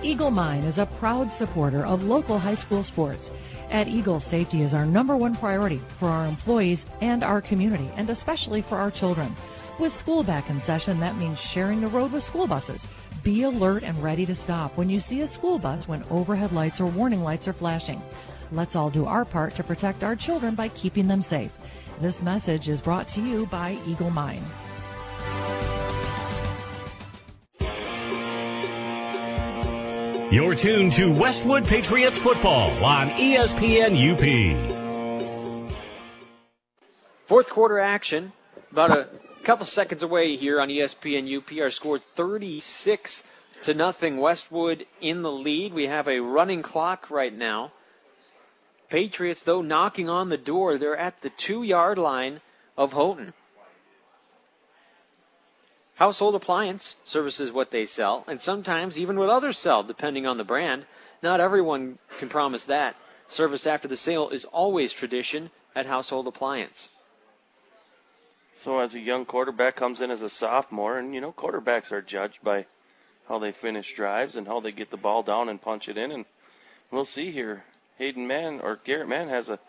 Eagle 0.03 0.31
Mine 0.31 0.63
is 0.63 0.79
a 0.79 0.85
proud 0.87 1.31
supporter 1.31 1.85
of 1.85 2.03
local 2.03 2.39
high 2.39 2.55
school 2.55 2.83
sports. 2.83 3.31
At 3.69 3.87
Eagle, 3.87 4.19
safety 4.19 4.63
is 4.63 4.73
our 4.73 4.85
number 4.85 5.15
one 5.15 5.35
priority 5.35 5.79
for 5.97 6.09
our 6.09 6.27
employees 6.27 6.85
and 7.01 7.23
our 7.23 7.39
community, 7.39 7.89
and 7.95 8.09
especially 8.09 8.61
for 8.61 8.77
our 8.77 8.91
children. 8.91 9.33
With 9.79 9.93
school 9.93 10.23
back 10.23 10.49
in 10.49 10.59
session, 10.59 10.99
that 10.99 11.17
means 11.17 11.39
sharing 11.39 11.81
the 11.81 11.87
road 11.87 12.11
with 12.11 12.23
school 12.23 12.47
buses. 12.47 12.85
Be 13.23 13.43
alert 13.43 13.83
and 13.83 14.01
ready 14.01 14.25
to 14.25 14.33
stop 14.33 14.75
when 14.77 14.89
you 14.89 14.99
see 14.99 15.21
a 15.21 15.27
school 15.27 15.59
bus 15.59 15.87
when 15.87 16.03
overhead 16.09 16.53
lights 16.53 16.81
or 16.81 16.87
warning 16.87 17.23
lights 17.23 17.47
are 17.47 17.53
flashing. 17.53 18.01
Let's 18.51 18.75
all 18.75 18.89
do 18.89 19.05
our 19.05 19.25
part 19.25 19.53
to 19.55 19.63
protect 19.63 20.03
our 20.03 20.15
children 20.15 20.55
by 20.55 20.69
keeping 20.69 21.07
them 21.07 21.21
safe. 21.21 21.51
This 22.01 22.23
message 22.23 22.67
is 22.67 22.81
brought 22.81 23.07
to 23.09 23.21
you 23.21 23.45
by 23.45 23.77
Eagle 23.85 24.09
Mine. 24.09 24.43
You're 30.31 30.55
tuned 30.55 30.93
to 30.93 31.13
Westwood 31.13 31.65
Patriots 31.65 32.17
football 32.17 32.71
on 32.83 33.09
ESPN 33.11 33.93
UP. 34.13 34.23
Fourth 37.27 37.49
quarter 37.49 37.79
action, 37.79 38.33
about 38.71 38.91
a 38.91 39.09
couple 39.41 39.65
seconds 39.65 40.03
away 40.03 40.35
here 40.35 40.61
on 40.61 40.69
ESPN 40.69 41.37
UP. 41.37 41.51
Our 41.59 41.71
score 41.71 41.99
36 41.99 43.23
to 43.63 43.73
nothing. 43.73 44.17
Westwood 44.17 44.85
in 44.99 45.23
the 45.23 45.31
lead. 45.31 45.73
We 45.73 45.87
have 45.87 46.07
a 46.07 46.19
running 46.19 46.61
clock 46.61 47.09
right 47.09 47.35
now. 47.35 47.71
Patriots, 48.89 49.43
though, 49.43 49.61
knocking 49.61 50.09
on 50.09 50.29
the 50.29 50.37
door. 50.37 50.77
They're 50.77 50.97
at 50.97 51.21
the 51.21 51.29
two 51.29 51.63
yard 51.63 51.97
line 51.97 52.41
of 52.77 52.93
Houghton. 52.93 53.33
Household 55.95 56.35
appliance 56.35 56.95
services 57.03 57.51
what 57.51 57.71
they 57.71 57.85
sell, 57.85 58.23
and 58.27 58.41
sometimes 58.41 58.97
even 58.97 59.19
what 59.19 59.29
others 59.29 59.57
sell, 59.57 59.83
depending 59.83 60.25
on 60.25 60.37
the 60.37 60.43
brand. 60.43 60.85
Not 61.21 61.39
everyone 61.39 61.99
can 62.19 62.27
promise 62.27 62.65
that. 62.65 62.95
Service 63.27 63.67
after 63.67 63.87
the 63.87 63.95
sale 63.95 64.29
is 64.29 64.45
always 64.45 64.93
tradition 64.93 65.51
at 65.75 65.85
Household 65.85 66.27
Appliance. 66.27 66.89
So 68.53 68.79
as 68.79 68.93
a 68.93 68.99
young 68.99 69.25
quarterback 69.25 69.75
comes 69.75 70.01
in 70.01 70.11
as 70.11 70.21
a 70.21 70.29
sophomore, 70.29 70.97
and 70.97 71.13
you 71.15 71.21
know 71.21 71.31
quarterbacks 71.31 71.91
are 71.91 72.01
judged 72.01 72.39
by 72.43 72.65
how 73.27 73.39
they 73.39 73.51
finish 73.51 73.95
drives 73.95 74.35
and 74.35 74.47
how 74.47 74.59
they 74.59 74.71
get 74.71 74.91
the 74.91 74.97
ball 74.97 75.23
down 75.23 75.49
and 75.49 75.61
punch 75.61 75.87
it 75.87 75.97
in, 75.97 76.11
and 76.11 76.25
we'll 76.91 77.05
see 77.05 77.31
here. 77.31 77.63
Hayden 77.97 78.27
Mann 78.27 78.59
or 78.59 78.79
Garrett 78.83 79.07
Mann 79.07 79.29
has 79.29 79.47
a 79.47 79.59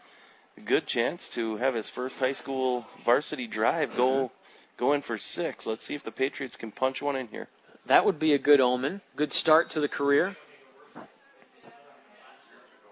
good 0.64 0.86
chance 0.86 1.28
to 1.28 1.56
have 1.56 1.74
his 1.74 1.88
first 1.88 2.18
high 2.18 2.32
school 2.32 2.86
varsity 3.04 3.46
drive 3.46 3.96
go 3.96 4.30
go 4.76 4.92
in 4.92 5.02
for 5.02 5.18
six. 5.18 5.66
Let's 5.66 5.84
see 5.84 5.94
if 5.94 6.02
the 6.02 6.10
Patriots 6.10 6.56
can 6.56 6.72
punch 6.72 7.02
one 7.02 7.16
in 7.16 7.28
here. 7.28 7.48
That 7.86 8.04
would 8.04 8.18
be 8.18 8.32
a 8.32 8.38
good 8.38 8.60
omen. 8.60 9.00
Good 9.16 9.32
start 9.32 9.70
to 9.70 9.80
the 9.80 9.88
career. 9.88 10.36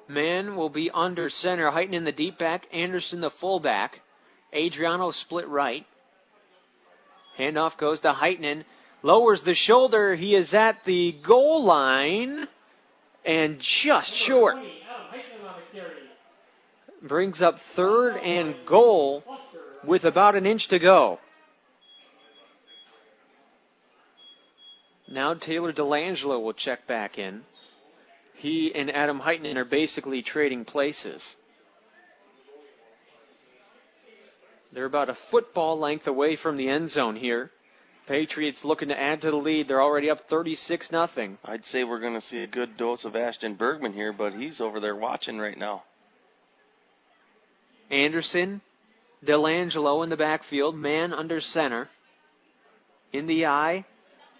Mann 0.08 0.56
will 0.56 0.68
be 0.68 0.90
under 0.90 1.30
center. 1.30 1.70
Heitman 1.70 1.94
in 1.94 2.04
the 2.04 2.12
deep 2.12 2.36
back. 2.36 2.66
Anderson 2.72 3.20
the 3.20 3.30
fullback. 3.30 4.00
Adriano 4.54 5.10
split 5.10 5.46
right. 5.48 5.86
Handoff 7.38 7.76
goes 7.76 8.00
to 8.00 8.12
Heitman. 8.12 8.64
Lowers 9.02 9.42
the 9.42 9.54
shoulder. 9.54 10.14
He 10.14 10.34
is 10.34 10.52
at 10.52 10.84
the 10.84 11.12
goal 11.22 11.64
line 11.64 12.48
and 13.24 13.58
just 13.58 14.12
short. 14.14 14.56
Brings 17.02 17.40
up 17.40 17.58
third 17.58 18.18
and 18.18 18.54
goal 18.66 19.24
with 19.82 20.04
about 20.04 20.36
an 20.36 20.44
inch 20.44 20.68
to 20.68 20.78
go. 20.78 21.18
Now 25.08 25.34
Taylor 25.34 25.72
Delangelo 25.72 26.40
will 26.40 26.52
check 26.52 26.86
back 26.86 27.18
in. 27.18 27.42
He 28.34 28.74
and 28.74 28.90
Adam 28.90 29.20
Heitman 29.20 29.56
are 29.56 29.64
basically 29.64 30.22
trading 30.22 30.64
places. 30.64 31.36
They're 34.72 34.84
about 34.84 35.10
a 35.10 35.14
football 35.14 35.78
length 35.78 36.06
away 36.06 36.36
from 36.36 36.56
the 36.56 36.68
end 36.68 36.90
zone 36.90 37.16
here. 37.16 37.50
Patriots 38.06 38.64
looking 38.64 38.88
to 38.88 39.00
add 39.00 39.20
to 39.20 39.30
the 39.30 39.36
lead. 39.36 39.68
They're 39.68 39.82
already 39.82 40.10
up 40.10 40.28
36 40.28 40.90
nothing. 40.90 41.38
I'd 41.44 41.64
say 41.64 41.84
we're 41.84 42.00
going 42.00 42.14
to 42.14 42.20
see 42.20 42.42
a 42.42 42.46
good 42.46 42.76
dose 42.76 43.04
of 43.04 43.14
Ashton 43.14 43.54
Bergman 43.54 43.92
here, 43.92 44.12
but 44.12 44.34
he's 44.34 44.60
over 44.60 44.80
there 44.80 44.96
watching 44.96 45.38
right 45.38 45.58
now. 45.58 45.84
Anderson, 47.90 48.60
Delangelo 49.24 50.02
in 50.02 50.10
the 50.10 50.16
backfield, 50.16 50.76
Mann 50.76 51.12
under 51.12 51.40
center. 51.40 51.88
In 53.12 53.26
the 53.26 53.46
eye, 53.46 53.84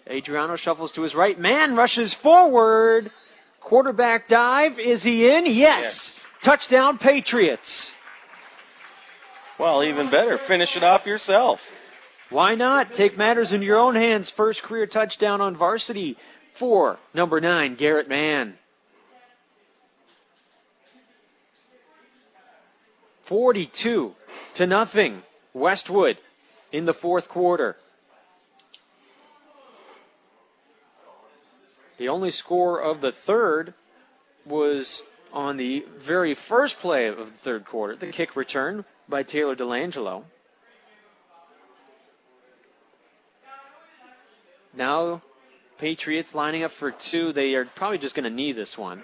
Adriano 0.09 0.55
shuffles 0.55 0.93
to 0.93 1.01
his 1.01 1.13
right. 1.13 1.37
Mann 1.37 1.75
rushes 1.75 2.13
forward. 2.13 3.11
Quarterback 3.59 4.27
dive. 4.27 4.79
Is 4.79 5.03
he 5.03 5.29
in? 5.29 5.45
Yes. 5.45 5.55
Yes. 5.55 6.25
Touchdown, 6.41 6.97
Patriots. 6.97 7.91
Well, 9.61 9.83
even 9.83 10.09
better, 10.09 10.39
finish 10.39 10.75
it 10.75 10.81
off 10.81 11.05
yourself. 11.05 11.69
Why 12.31 12.55
not? 12.55 12.95
Take 12.95 13.15
matters 13.15 13.51
in 13.51 13.61
your 13.61 13.77
own 13.77 13.93
hands. 13.93 14.31
First 14.31 14.63
career 14.63 14.87
touchdown 14.87 15.39
on 15.39 15.55
varsity 15.55 16.17
for 16.51 16.97
number 17.13 17.39
nine, 17.39 17.75
Garrett 17.75 18.07
Mann. 18.07 18.57
42 23.21 24.15
to 24.55 24.65
nothing. 24.65 25.21
Westwood 25.53 26.17
in 26.71 26.85
the 26.85 26.93
fourth 26.95 27.29
quarter. 27.29 27.77
The 31.99 32.09
only 32.09 32.31
score 32.31 32.81
of 32.81 33.01
the 33.01 33.11
third 33.11 33.75
was 34.43 35.03
on 35.31 35.57
the 35.57 35.85
very 35.99 36.33
first 36.33 36.79
play 36.79 37.05
of 37.05 37.17
the 37.17 37.25
third 37.25 37.63
quarter, 37.63 37.95
the 37.95 38.07
kick 38.07 38.35
return 38.35 38.85
by 39.11 39.21
Taylor 39.21 39.55
Delangelo. 39.55 40.23
Now, 44.73 45.21
Patriots 45.77 46.33
lining 46.33 46.63
up 46.63 46.71
for 46.71 46.91
two. 46.91 47.33
They 47.33 47.53
are 47.55 47.65
probably 47.65 47.99
just 47.99 48.15
going 48.15 48.23
to 48.23 48.29
knee 48.29 48.53
this 48.53 48.77
one. 48.77 49.03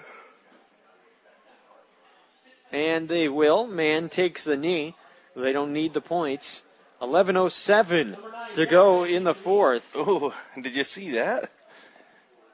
And 2.72 3.08
they 3.08 3.28
will. 3.28 3.66
Mann 3.66 4.08
takes 4.08 4.44
the 4.44 4.56
knee. 4.56 4.96
They 5.36 5.52
don't 5.52 5.72
need 5.72 5.92
the 5.92 6.00
points. 6.00 6.62
11.07 7.00 8.16
to 8.54 8.66
go 8.66 9.04
in 9.04 9.24
the 9.24 9.34
fourth. 9.34 9.94
Ooh, 9.94 10.32
did 10.60 10.74
you 10.74 10.84
see 10.84 11.12
that? 11.12 11.52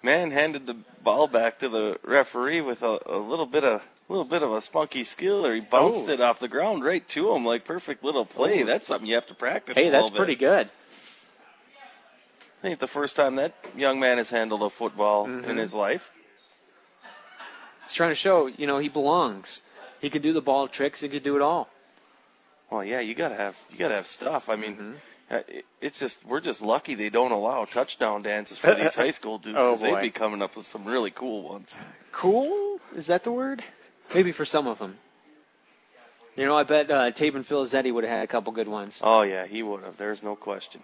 Mann 0.02 0.32
handed 0.32 0.66
the 0.66 0.76
ball 1.02 1.28
back 1.28 1.60
to 1.60 1.68
the 1.68 1.98
referee 2.02 2.60
with 2.60 2.82
a, 2.82 2.98
a 3.06 3.16
little 3.16 3.46
bit 3.46 3.64
of 3.64 3.82
little 4.08 4.24
bit 4.24 4.42
of 4.42 4.52
a 4.52 4.60
spunky 4.60 5.04
skill 5.04 5.42
there. 5.42 5.54
He 5.54 5.60
bounced 5.60 6.04
Oh. 6.08 6.12
it 6.12 6.20
off 6.20 6.38
the 6.38 6.48
ground 6.48 6.84
right 6.84 7.06
to 7.10 7.32
him 7.32 7.44
like 7.44 7.64
perfect 7.64 8.04
little 8.04 8.26
play. 8.26 8.60
Ooh. 8.60 8.64
That's 8.66 8.86
something 8.86 9.06
you 9.08 9.14
have 9.14 9.26
to 9.28 9.34
practice. 9.34 9.76
Hey, 9.76 9.88
a 9.88 9.90
that's 9.90 10.10
bit. 10.10 10.16
pretty 10.16 10.36
good. 10.36 10.70
ain't 12.62 12.80
the 12.80 12.86
first 12.86 13.14
time 13.16 13.34
that 13.36 13.52
young 13.76 14.00
man 14.00 14.16
has 14.16 14.30
handled 14.30 14.62
a 14.62 14.70
football 14.70 15.26
in 15.26 15.42
Mhm. 15.42 15.58
his 15.58 15.74
life. 15.74 16.10
He's 17.84 17.94
trying 17.94 18.10
to 18.10 18.14
show, 18.14 18.46
you 18.46 18.66
know, 18.66 18.78
he 18.78 18.88
belongs. 18.88 19.60
He 20.00 20.08
could 20.08 20.22
do 20.22 20.32
the 20.32 20.40
ball 20.40 20.68
tricks. 20.68 21.00
He 21.00 21.08
could 21.10 21.22
do 21.22 21.36
it 21.36 21.42
all. 21.42 21.68
Well, 22.70 22.82
yeah, 22.82 23.00
you 23.00 23.14
gotta 23.14 23.34
have 23.36 23.56
you 23.70 23.76
gotta 23.76 23.94
have 23.94 24.06
stuff. 24.06 24.48
I 24.48 24.56
mean, 24.56 24.76
Mm-hmm. 25.30 25.34
uh, 25.34 25.60
it's 25.82 25.98
just 26.00 26.24
we're 26.24 26.40
just 26.40 26.62
lucky 26.62 26.94
they 26.94 27.10
don't 27.10 27.32
allow 27.32 27.66
touchdown 27.66 28.22
dances 28.22 28.56
for 28.56 28.74
these 28.74 28.94
high 29.04 29.10
school 29.10 29.36
dudes 29.38 29.58
Oh, 29.60 29.76
they'd 29.76 30.00
be 30.00 30.10
coming 30.10 30.40
up 30.40 30.56
with 30.56 30.64
some 30.66 30.84
really 30.86 31.10
cool 31.10 31.42
ones. 31.42 31.76
Cool? 32.12 32.80
Is 32.96 33.06
that 33.08 33.24
the 33.24 33.32
word? 33.32 33.62
Maybe 34.14 34.32
for 34.32 34.44
some 34.44 34.66
of 34.66 34.78
them. 34.78 34.98
You 36.36 36.46
know, 36.46 36.56
I 36.56 36.62
bet 36.64 36.90
uh, 36.90 37.10
Tabin 37.10 37.44
Filizetti 37.44 37.92
would 37.92 38.04
have 38.04 38.12
had 38.12 38.24
a 38.24 38.26
couple 38.26 38.52
good 38.52 38.68
ones. 38.68 39.00
Oh 39.02 39.22
yeah, 39.22 39.46
he 39.46 39.62
would 39.62 39.82
have. 39.82 39.96
There's 39.96 40.22
no 40.22 40.34
question. 40.36 40.82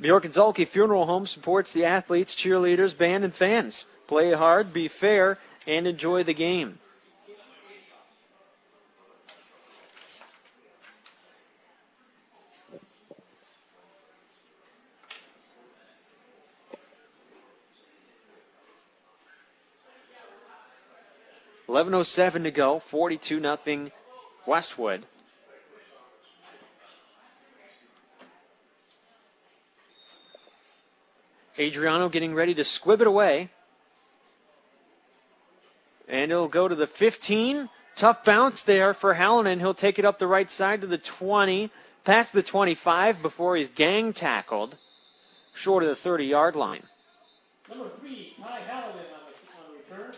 Bjork 0.00 0.24
and 0.24 0.34
Zhulkie 0.34 0.66
Funeral 0.66 1.06
Home 1.06 1.26
supports 1.26 1.72
the 1.72 1.84
athletes, 1.84 2.34
cheerleaders, 2.34 2.96
band, 2.96 3.24
and 3.24 3.34
fans. 3.34 3.86
Play 4.06 4.32
hard, 4.32 4.72
be 4.72 4.88
fair, 4.88 5.38
and 5.66 5.86
enjoy 5.86 6.24
the 6.24 6.34
game. 6.34 6.78
Eleven 21.72 21.94
oh 21.94 22.02
seven 22.02 22.44
to 22.44 22.50
go, 22.50 22.80
forty-two 22.80 23.40
nothing, 23.40 23.92
Westwood. 24.44 25.06
Adriano 31.58 32.10
getting 32.10 32.34
ready 32.34 32.52
to 32.52 32.62
squib 32.62 33.00
it 33.00 33.06
away. 33.06 33.48
And 36.06 36.30
it'll 36.30 36.46
go 36.46 36.68
to 36.68 36.74
the 36.74 36.86
15. 36.86 37.70
Tough 37.96 38.22
bounce 38.22 38.62
there 38.62 38.92
for 38.92 39.14
Hallinan. 39.14 39.60
He'll 39.60 39.72
take 39.72 39.98
it 39.98 40.04
up 40.04 40.18
the 40.18 40.26
right 40.26 40.50
side 40.50 40.82
to 40.82 40.86
the 40.86 40.98
20, 40.98 41.70
past 42.04 42.34
the 42.34 42.42
25 42.42 43.22
before 43.22 43.56
he's 43.56 43.70
gang 43.70 44.12
tackled, 44.12 44.76
short 45.54 45.84
of 45.84 45.88
the 45.88 45.96
30 45.96 46.26
yard 46.26 46.54
line. 46.54 46.82
Number 47.66 47.88
three, 47.98 48.34
Ty 48.38 48.60
Hallinan 48.68 49.08
on 49.08 49.72
the, 49.72 49.94
return. 49.96 50.12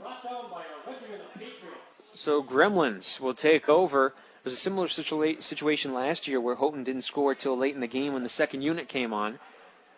Brought 0.00 0.24
down 0.24 0.50
by 0.50 0.62
a 0.62 0.90
regiment 0.90 1.22
of 1.22 1.34
Patriots. 1.34 1.99
So 2.12 2.42
Gremlins 2.42 3.20
will 3.20 3.34
take 3.34 3.68
over. 3.68 4.14
Was 4.42 4.54
a 4.54 4.56
similar 4.56 4.88
situa- 4.88 5.42
situation 5.42 5.92
last 5.92 6.26
year 6.26 6.40
where 6.40 6.56
Houghton 6.56 6.82
didn't 6.82 7.02
score 7.02 7.34
till 7.34 7.56
late 7.56 7.74
in 7.74 7.80
the 7.80 7.86
game 7.86 8.14
when 8.14 8.22
the 8.22 8.28
second 8.28 8.62
unit 8.62 8.88
came 8.88 9.12
on. 9.12 9.38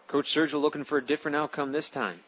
Coach 0.09 0.35
Sergio 0.35 0.61
looking 0.61 0.85
for 0.85 0.99
a 0.99 1.05
different 1.05 1.37
outcome 1.37 1.73
this 1.73 1.89
time. 1.89 2.21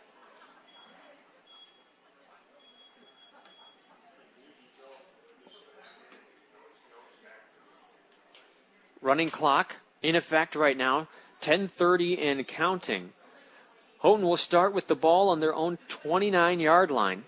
Running 9.02 9.28
clock 9.28 9.76
in 10.02 10.16
effect 10.16 10.54
right 10.54 10.76
now, 10.76 11.08
10:30 11.42 12.18
and 12.18 12.46
counting. 12.48 13.12
Houghton 14.00 14.24
will 14.24 14.38
start 14.38 14.72
with 14.72 14.86
the 14.86 14.96
ball 14.96 15.28
on 15.28 15.40
their 15.40 15.54
own 15.54 15.78
29 15.88 16.60
yard 16.60 16.90
line. 16.90 17.24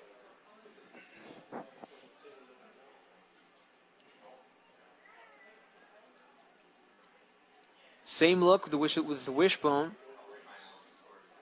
Same 8.16 8.42
look 8.42 8.64
with 8.64 8.70
the, 8.70 8.78
wish, 8.78 8.96
with 8.96 9.26
the 9.26 9.30
wishbone. 9.30 9.92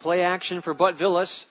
Play 0.00 0.22
action 0.24 0.60
for 0.60 0.74
Butvillis. 0.74 1.44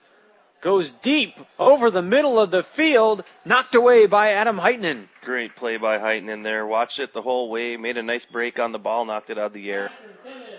Goes 0.60 0.92
deep 0.92 1.38
over 1.58 1.90
the 1.90 2.02
middle 2.02 2.38
of 2.38 2.50
the 2.50 2.62
field, 2.62 3.24
knocked 3.42 3.74
away 3.74 4.04
by 4.04 4.32
Adam 4.32 4.58
Heitman. 4.58 5.08
Great 5.22 5.56
play 5.56 5.78
by 5.78 5.96
Heitman 5.96 6.30
in 6.30 6.42
there. 6.42 6.66
Watched 6.66 6.98
it 6.98 7.14
the 7.14 7.22
whole 7.22 7.48
way. 7.48 7.78
Made 7.78 7.96
a 7.96 8.02
nice 8.02 8.26
break 8.26 8.58
on 8.58 8.72
the 8.72 8.78
ball. 8.78 9.06
Knocked 9.06 9.30
it 9.30 9.38
out 9.38 9.46
of 9.46 9.52
the 9.54 9.70
air. 9.70 9.90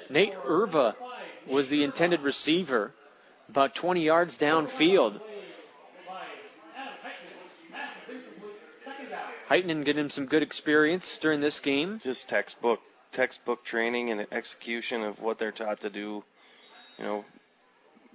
Nate 0.09 0.33
Irva 0.33 0.95
was 1.47 1.69
the 1.69 1.83
intended 1.83 2.21
receiver, 2.21 2.91
about 3.47 3.75
20 3.75 4.01
yards 4.01 4.35
downfield. 4.35 5.21
Heitman 9.47 9.85
getting 9.85 10.05
him 10.05 10.09
some 10.09 10.25
good 10.25 10.41
experience 10.41 11.19
during 11.19 11.41
this 11.41 11.59
game. 11.59 11.99
Just 12.03 12.27
textbook 12.27 12.79
textbook 13.11 13.63
training 13.63 14.11
and 14.11 14.27
execution 14.31 15.01
of 15.03 15.21
what 15.21 15.39
they're 15.39 15.51
taught 15.51 15.81
to 15.81 15.89
do. 15.89 16.23
You 16.97 17.03
know, 17.03 17.25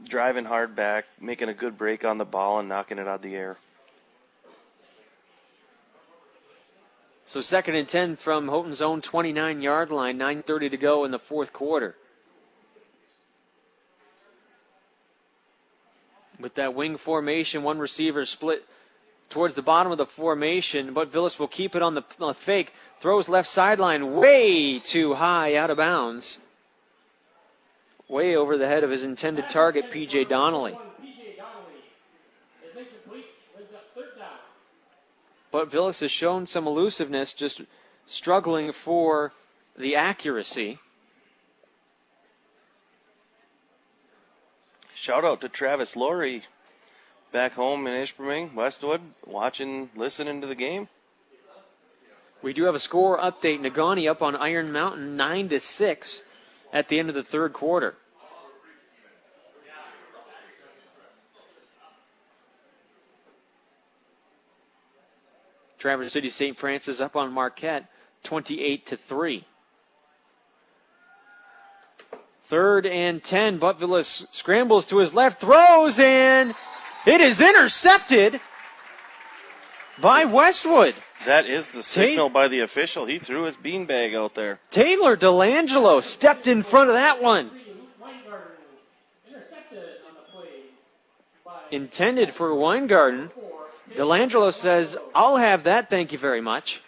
driving 0.05 0.45
hard 0.45 0.75
back, 0.75 1.05
making 1.21 1.49
a 1.49 1.55
good 1.55 1.77
break 1.77 2.05
on 2.05 2.19
the 2.19 2.25
ball, 2.25 2.59
and 2.59 2.69
knocking 2.69 2.99
it 2.99 3.07
out 3.07 3.17
of 3.17 3.23
the 3.23 3.35
air. 3.35 3.59
So 7.27 7.41
second 7.41 7.77
and 7.77 7.89
10 7.89 8.17
from 8.17 8.49
Houghton's 8.49 8.83
own 8.83 9.03
29 9.03 9.63
yard 9.63 9.93
line, 9.93 10.19
9.30 10.19 10.73
to 10.73 10.77
go 10.77 11.05
in 11.05 11.13
the 11.13 11.19
fourth 11.19 11.53
quarter. 11.53 11.95
With 16.41 16.55
that 16.55 16.75
wing 16.75 16.97
formation, 16.97 17.63
one 17.63 17.79
receiver 17.79 18.25
split 18.25 18.65
towards 19.31 19.55
the 19.55 19.63
bottom 19.63 19.91
of 19.91 19.99
the 19.99 20.07
formation, 20.07 20.93
Butvillis 20.93 21.39
will 21.39 21.49
keep 21.49 21.75
it 21.75 21.83
on 21.83 21.95
the 21.95 22.35
fake. 22.35 22.75
Throws 23.01 23.29
left 23.29 23.49
sideline 23.49 24.17
way 24.17 24.79
too 24.79 25.15
high 25.15 25.57
out 25.57 25.71
of 25.71 25.79
bounds. 25.79 26.41
Way 28.09 28.37
over 28.37 28.59
the 28.59 28.67
head 28.67 28.85
of 28.85 28.91
his 28.91 29.05
intended 29.05 29.49
target, 29.49 29.91
PJ 29.91 30.29
Donnelly. 30.29 30.77
Butvillis 35.53 36.01
has 36.01 36.11
shown 36.11 36.47
some 36.47 36.67
elusiveness, 36.67 37.33
just 37.33 37.63
struggling 38.07 38.73
for 38.73 39.33
the 39.77 39.97
accuracy. 39.97 40.79
Shout 44.95 45.25
out 45.25 45.41
to 45.41 45.49
Travis 45.49 45.97
Laurie, 45.97 46.43
back 47.33 47.53
home 47.53 47.87
in 47.87 47.95
Ishpeming, 47.95 48.55
Westwood, 48.55 49.01
watching, 49.27 49.91
listening 49.95 50.41
to 50.41 50.47
the 50.47 50.55
game. 50.55 50.89
We 52.43 52.53
do 52.53 52.65
have 52.65 52.75
a 52.75 52.81
score 52.81 53.19
update. 53.19 53.61
Negaunee 53.61 54.11
up 54.11 54.23
on 54.23 54.35
Iron 54.37 54.73
Mountain, 54.73 55.17
nine 55.17 55.49
to 55.51 55.61
six, 55.61 56.23
at 56.73 56.89
the 56.89 56.99
end 56.99 57.09
of 57.09 57.15
the 57.15 57.23
third 57.23 57.53
quarter. 57.53 57.95
Traverse 65.79 66.13
City 66.13 66.29
St. 66.29 66.59
Francis 66.59 67.01
up 67.01 67.17
on 67.17 67.33
Marquette, 67.33 67.91
28 68.25 68.87
to 68.87 68.97
three. 68.97 69.45
Third 72.45 72.85
and 72.85 73.23
10. 73.23 73.59
Butvillis 73.59 74.27
scrambles 74.33 74.85
to 74.87 74.99
his 74.99 75.15
left, 75.15 75.41
throws, 75.41 75.99
and 75.99 76.55
it 77.07 77.21
is 77.21 77.41
intercepted 77.41 78.41
by 80.01 80.25
Westwood. 80.25 80.95
That 81.27 81.47
is 81.47 81.69
the 81.69 81.83
signal 81.83 82.31
by 82.31 82.49
the 82.49 82.61
official. 82.61 83.05
He 83.07 83.19
threw 83.19 83.45
his 83.45 83.57
beanbag 83.57 84.17
out 84.17 84.35
there. 84.35 84.59
Taylor 84.71 85.17
Delangelo 85.17 86.03
stepped 86.03 86.47
in 86.47 86.63
front 86.63 86.89
of 86.89 86.95
that 86.95 87.23
one. 87.23 87.51
Weingarten 88.01 88.53
intercepted 89.29 89.79
on 90.09 90.15
the 90.15 90.33
play 90.33 90.49
by 91.45 91.61
Intended 91.71 92.33
for 92.33 92.55
Weingarten. 92.55 93.31
Delangelo 93.95 94.53
says, 94.53 94.97
I'll 95.15 95.37
have 95.37 95.65
that, 95.65 95.91
thank 95.91 96.13
you 96.13 96.19
very 96.19 96.41
much. 96.41 96.83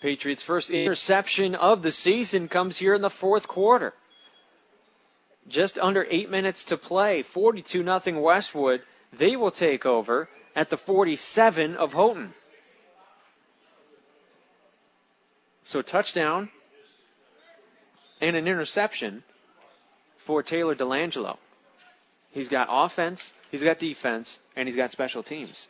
Patriots' 0.00 0.42
first 0.42 0.70
interception 0.70 1.54
of 1.54 1.82
the 1.82 1.92
season 1.92 2.48
comes 2.48 2.78
here 2.78 2.94
in 2.94 3.00
the 3.00 3.08
fourth 3.08 3.48
quarter. 3.48 3.94
Just 5.48 5.78
under 5.78 6.06
eight 6.10 6.30
minutes 6.30 6.64
to 6.64 6.76
play, 6.76 7.22
42 7.22 7.84
0 7.84 8.20
Westwood. 8.20 8.82
They 9.12 9.36
will 9.36 9.50
take 9.50 9.84
over 9.84 10.28
at 10.56 10.70
the 10.70 10.76
47 10.76 11.76
of 11.76 11.92
Houghton. 11.92 12.34
So 15.62 15.82
touchdown 15.82 16.50
and 18.20 18.36
an 18.36 18.46
interception 18.46 19.22
for 20.18 20.42
Taylor 20.42 20.74
Delangelo. 20.74 21.38
He's 22.30 22.48
got 22.48 22.68
offense, 22.70 23.32
he's 23.50 23.62
got 23.62 23.78
defense, 23.78 24.38
and 24.56 24.68
he's 24.68 24.76
got 24.76 24.90
special 24.90 25.22
teams. 25.22 25.68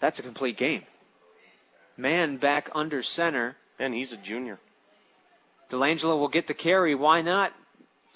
That's 0.00 0.18
a 0.18 0.22
complete 0.22 0.56
game. 0.56 0.82
Mann 1.96 2.36
back 2.36 2.68
under 2.74 3.02
center. 3.02 3.56
And 3.78 3.94
he's 3.94 4.12
a 4.12 4.16
junior. 4.16 4.60
Delangelo 5.70 6.18
will 6.18 6.28
get 6.28 6.46
the 6.46 6.54
carry. 6.54 6.94
Why 6.94 7.22
not? 7.22 7.52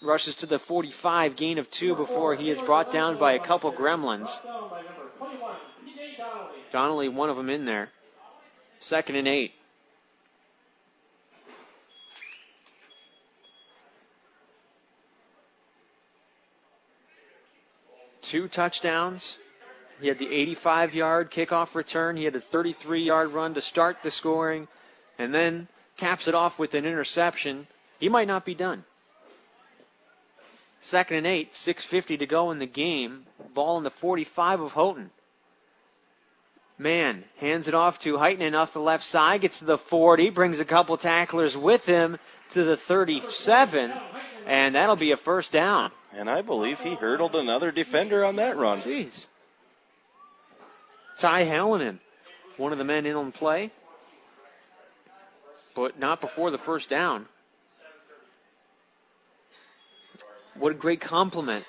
Rushes 0.02 0.36
to 0.36 0.46
the 0.46 0.58
45, 0.58 1.36
gain 1.36 1.56
of 1.58 1.70
two 1.70 1.94
before 1.94 2.34
he 2.34 2.50
is 2.50 2.58
brought 2.60 2.92
down 2.92 3.16
by 3.16 3.32
a 3.32 3.38
couple 3.38 3.72
gremlins. 3.72 4.42
down 4.44 4.68
by 4.68 4.82
number 4.82 5.08
21, 5.16 5.56
PJ 5.86 6.18
Donnelly. 6.18 6.58
Donnelly, 6.70 7.08
one 7.08 7.30
of 7.30 7.36
them 7.36 7.48
in 7.48 7.64
there. 7.64 7.88
Second 8.78 9.16
and 9.16 9.26
eight. 9.26 9.52
Two 18.20 18.48
touchdowns. 18.48 19.38
He 19.98 20.08
had 20.08 20.18
the 20.18 20.30
85 20.30 20.94
yard 20.94 21.30
kickoff 21.30 21.74
return. 21.74 22.18
He 22.18 22.24
had 22.24 22.36
a 22.36 22.40
33 22.40 23.02
yard 23.02 23.30
run 23.30 23.54
to 23.54 23.62
start 23.62 24.02
the 24.02 24.10
scoring, 24.10 24.68
and 25.18 25.32
then 25.32 25.68
caps 25.96 26.28
it 26.28 26.34
off 26.34 26.58
with 26.58 26.74
an 26.74 26.84
interception. 26.84 27.66
He 27.98 28.10
might 28.10 28.28
not 28.28 28.44
be 28.44 28.54
done. 28.54 28.84
Second 30.80 31.18
and 31.18 31.26
eight, 31.26 31.52
6.50 31.52 32.18
to 32.18 32.26
go 32.26 32.50
in 32.50 32.58
the 32.58 32.66
game. 32.66 33.24
Ball 33.54 33.78
in 33.78 33.84
the 33.84 33.90
45 33.90 34.60
of 34.60 34.72
Houghton. 34.72 35.10
Mann 36.78 37.24
hands 37.38 37.68
it 37.68 37.74
off 37.74 37.98
to 38.00 38.18
Heitman 38.18 38.54
off 38.54 38.74
the 38.74 38.80
left 38.80 39.04
side, 39.04 39.40
gets 39.40 39.60
to 39.60 39.64
the 39.64 39.78
40, 39.78 40.30
brings 40.30 40.60
a 40.60 40.64
couple 40.64 40.96
tacklers 40.98 41.56
with 41.56 41.86
him 41.86 42.18
to 42.50 42.64
the 42.64 42.76
37, 42.76 43.92
and 44.46 44.74
that'll 44.74 44.96
be 44.96 45.10
a 45.10 45.16
first 45.16 45.52
down. 45.52 45.90
And 46.14 46.28
I 46.28 46.42
believe 46.42 46.80
he 46.80 46.94
hurdled 46.94 47.34
another 47.34 47.70
defender 47.70 48.24
on 48.24 48.36
that 48.36 48.56
run. 48.56 48.82
Jeez. 48.82 49.26
Ty 51.16 51.46
Hallinan, 51.46 51.98
one 52.58 52.72
of 52.72 52.78
the 52.78 52.84
men 52.84 53.06
in 53.06 53.16
on 53.16 53.32
play, 53.32 53.70
but 55.74 55.98
not 55.98 56.20
before 56.20 56.50
the 56.50 56.58
first 56.58 56.90
down. 56.90 57.26
What 60.58 60.72
a 60.72 60.74
great 60.74 61.00
compliment 61.00 61.64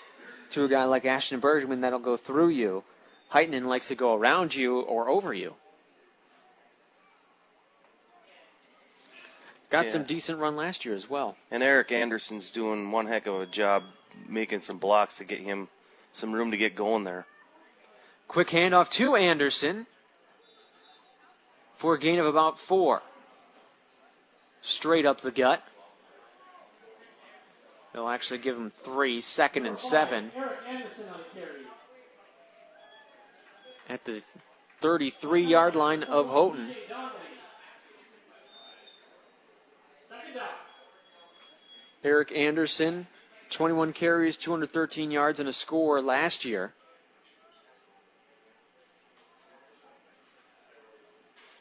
to 0.51 0.63
a 0.63 0.67
guy 0.67 0.85
like 0.85 1.05
Ashton 1.05 1.39
Bergman 1.39 1.81
that'll 1.81 1.99
go 1.99 2.15
through 2.15 2.49
you. 2.49 2.83
Heitman 3.33 3.65
likes 3.65 3.89
to 3.89 3.95
go 3.95 4.13
around 4.13 4.55
you 4.55 4.79
or 4.79 5.09
over 5.09 5.33
you. 5.33 5.55
Got 9.69 9.85
Yeah. 9.85 9.91
some 9.91 10.03
decent 10.05 10.39
run 10.39 10.55
last 10.55 10.85
year 10.85 10.95
as 10.95 11.09
well. 11.09 11.35
And 11.51 11.61
Eric 11.61 11.91
Anderson's 11.91 12.49
doing 12.49 12.89
one 12.91 13.07
heck 13.07 13.27
of 13.27 13.41
a 13.41 13.45
job 13.45 13.83
making 14.25 14.61
some 14.61 14.77
blocks 14.77 15.17
to 15.17 15.25
get 15.25 15.39
him 15.39 15.67
some 16.13 16.31
room 16.31 16.51
to 16.51 16.57
get 16.57 16.73
going 16.75 17.03
there. 17.03 17.27
Quick 18.27 18.49
handoff 18.49 18.89
to 18.91 19.15
Anderson 19.15 19.87
for 21.75 21.93
a 21.93 21.99
gain 21.99 22.19
of 22.19 22.25
about 22.25 22.57
four. 22.57 23.01
Straight 24.61 25.05
up 25.05 25.21
the 25.21 25.31
gut. 25.31 25.63
They'll 27.97 28.09
actually 28.09 28.37
give 28.37 28.55
him 28.55 28.69
three, 28.69 29.21
second 29.21 29.65
and 29.65 29.75
seven 29.75 30.31
at 33.89 34.05
the 34.05 34.21
33 34.81 35.41
yard 35.41 35.75
line 35.75 36.03
of 36.03 36.29
Houghton. 36.29 36.75
Eric 42.03 42.31
Anderson, 42.33 43.07
21 43.49 43.93
carries, 43.93 44.37
213 44.37 45.09
yards, 45.09 45.39
and 45.39 45.49
a 45.49 45.53
score 45.53 45.99
last 45.99 46.45
year. 46.45 46.73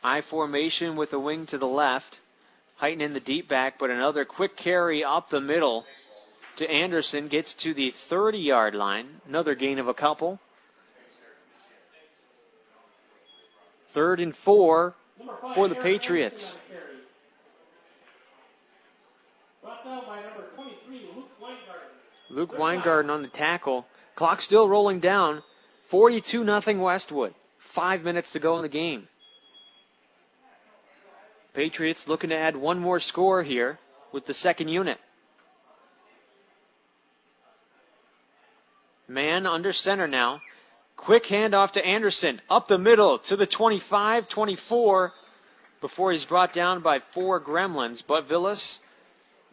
I 0.04 0.20
formation 0.20 0.96
with 0.96 1.14
a 1.14 1.18
wing 1.18 1.46
to 1.46 1.56
the 1.56 1.66
left. 1.66 2.18
Heitman 2.82 3.00
in 3.00 3.14
the 3.14 3.20
deep 3.20 3.48
back, 3.48 3.78
but 3.78 3.88
another 3.88 4.26
quick 4.26 4.54
carry 4.54 5.02
up 5.02 5.30
the 5.30 5.40
middle 5.40 5.86
to 6.56 6.70
Anderson 6.70 7.28
gets 7.28 7.54
to 7.54 7.74
the 7.74 7.90
30 7.90 8.38
yard 8.38 8.74
line. 8.74 9.20
Another 9.28 9.54
gain 9.54 9.78
of 9.78 9.88
a 9.88 9.94
couple. 9.94 10.40
Third 13.92 14.20
and 14.20 14.36
four 14.36 14.94
for 15.54 15.68
the 15.68 15.74
Patriots. 15.74 16.56
Number 19.64 20.44
23, 20.54 21.08
Luke 22.30 22.58
Weingarten. 22.58 23.10
On 23.10 23.22
the 23.22 23.28
tackle. 23.28 23.86
Clock 24.14 24.40
still 24.40 24.68
rolling 24.68 25.00
down. 25.00 25.42
42 25.88 26.44
nothing 26.44 26.80
Westwood. 26.80 27.34
Five 27.58 28.02
minutes 28.02 28.32
to 28.32 28.38
go 28.38 28.56
in 28.56 28.62
the 28.62 28.68
game. 28.68 29.08
Patriots 31.54 32.06
looking 32.06 32.30
to 32.30 32.36
add 32.36 32.56
one 32.56 32.78
more 32.78 33.00
score 33.00 33.42
here 33.42 33.78
with 34.12 34.26
the 34.26 34.34
second 34.34 34.68
unit. 34.68 34.98
Mann 39.08 39.46
under 39.46 39.72
center 39.72 40.06
now. 40.08 40.42
Quick 40.96 41.24
handoff 41.24 41.72
to 41.72 41.84
Anderson. 41.84 42.40
Up 42.48 42.68
the 42.68 42.78
middle 42.78 43.18
to 43.20 43.36
the 43.36 43.46
25 43.46 44.28
24 44.28 45.12
before 45.80 46.12
he's 46.12 46.24
brought 46.24 46.52
down 46.52 46.80
by 46.80 46.98
four 46.98 47.40
gremlins. 47.40 48.02
Butvillis, 48.02 48.78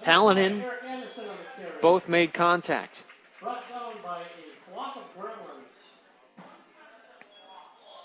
Hallinan, 0.06 0.62
Eric 0.62 0.84
Anderson 0.86 1.26
on 1.26 1.38
the 1.38 1.64
carry. 1.64 1.82
both 1.82 2.08
made 2.08 2.34
contact. 2.34 3.04
Brought 3.42 3.70
down 3.70 3.94
by 4.04 4.22
a 4.22 4.72
flock 4.72 4.96
of 4.96 5.22
gremlins. 5.22 6.44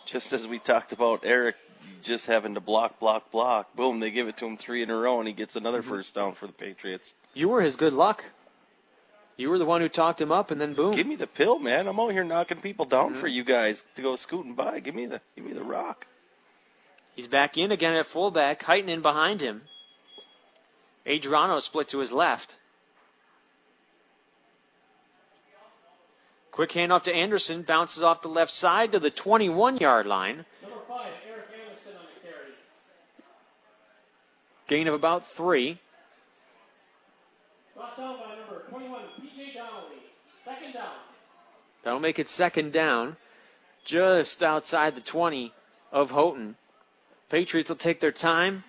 Just 0.05 0.33
as 0.33 0.47
we 0.47 0.59
talked 0.59 0.93
about 0.93 1.21
Eric 1.25 1.57
just 2.03 2.27
having 2.27 2.55
to 2.55 2.61
block, 2.61 2.99
block, 3.01 3.31
block. 3.31 3.75
Boom, 3.75 4.01
they 4.01 4.11
give 4.11 4.29
it 4.29 4.37
to 4.39 4.47
him 4.47 4.57
three 4.57 4.83
in 4.83 4.91
a 4.91 4.97
row, 4.97 5.19
and 5.19 5.29
he 5.29 5.35
gets 5.35 5.57
another 5.57 5.81
mm-hmm. 5.81 5.91
first 5.91 6.15
down 6.15 6.35
for 6.35 6.47
the 6.47 6.53
Patriots. 6.53 7.15
You 7.35 7.49
were 7.49 7.63
his 7.63 7.77
good 7.77 7.93
luck. 7.93 8.25
You 9.39 9.49
were 9.49 9.59
the 9.59 9.65
one 9.65 9.81
who 9.81 9.89
talked 9.89 10.21
him 10.21 10.33
up, 10.33 10.51
and 10.51 10.61
then 10.61 10.75
boom. 10.75 10.95
Give 10.95 11.07
me 11.07 11.17
the 11.17 11.27
pill, 11.27 11.59
man. 11.59 11.87
I'm 11.87 11.99
out 11.99 12.13
here 12.13 12.25
knocking 12.25 12.61
people 12.61 12.85
down 12.85 13.15
for 13.15 13.29
mm-hmm. 13.29 13.37
you 13.37 13.45
guys 13.45 13.85
to 13.95 14.03
go 14.03 14.17
scooting 14.17 14.55
by. 14.55 14.81
Give 14.81 14.95
me 14.95 15.07
the, 15.07 15.21
give 15.37 15.47
me 15.47 15.53
the 15.53 15.63
rock. 15.63 16.07
He's 17.15 17.29
back 17.29 17.57
in 17.57 17.73
again 17.73 17.95
at 17.95 18.07
fullback, 18.07 18.63
Heitman 18.65 18.89
in 18.89 19.01
behind 19.01 19.41
him. 19.41 19.63
Adriano 21.07 21.61
split 21.61 21.89
to 21.89 21.99
his 21.99 22.13
left. 22.13 22.57
Quick 26.53 26.71
handoff 26.71 27.05
to 27.05 27.15
Anderson, 27.15 27.63
bounces 27.63 28.03
off 28.03 28.23
the 28.23 28.29
left 28.29 28.53
side 28.53 28.91
to 28.91 28.99
the 28.99 29.11
21 29.11 29.77
yard 29.77 30.07
line. 30.07 30.45
Number 30.61 30.79
five, 30.89 31.13
Eric 31.29 31.47
Anderson 31.53 31.93
on 31.97 32.07
the 32.15 32.21
carry. 32.29 32.53
Gain 34.67 34.89
of 34.89 34.95
about 34.95 35.25
three. 35.25 35.79
Brought 37.77 37.97
down 37.97 38.17
by 38.19 38.35
number 38.37 38.65
21, 38.71 39.03
PJ 39.23 39.55
Donnelly. 39.55 40.03
Second 40.45 40.73
down. 40.75 40.95
That'll 41.89 42.01
make 42.01 42.19
it 42.19 42.29
second 42.29 42.75
down, 42.75 43.17
just 43.83 44.43
outside 44.43 44.95
the 44.95 45.01
20 45.01 45.55
of 45.91 46.11
Houghton. 46.11 46.57
Patriots 47.31 47.71
will 47.71 47.77
take 47.77 47.99
their 47.99 48.13
time. 48.13 48.65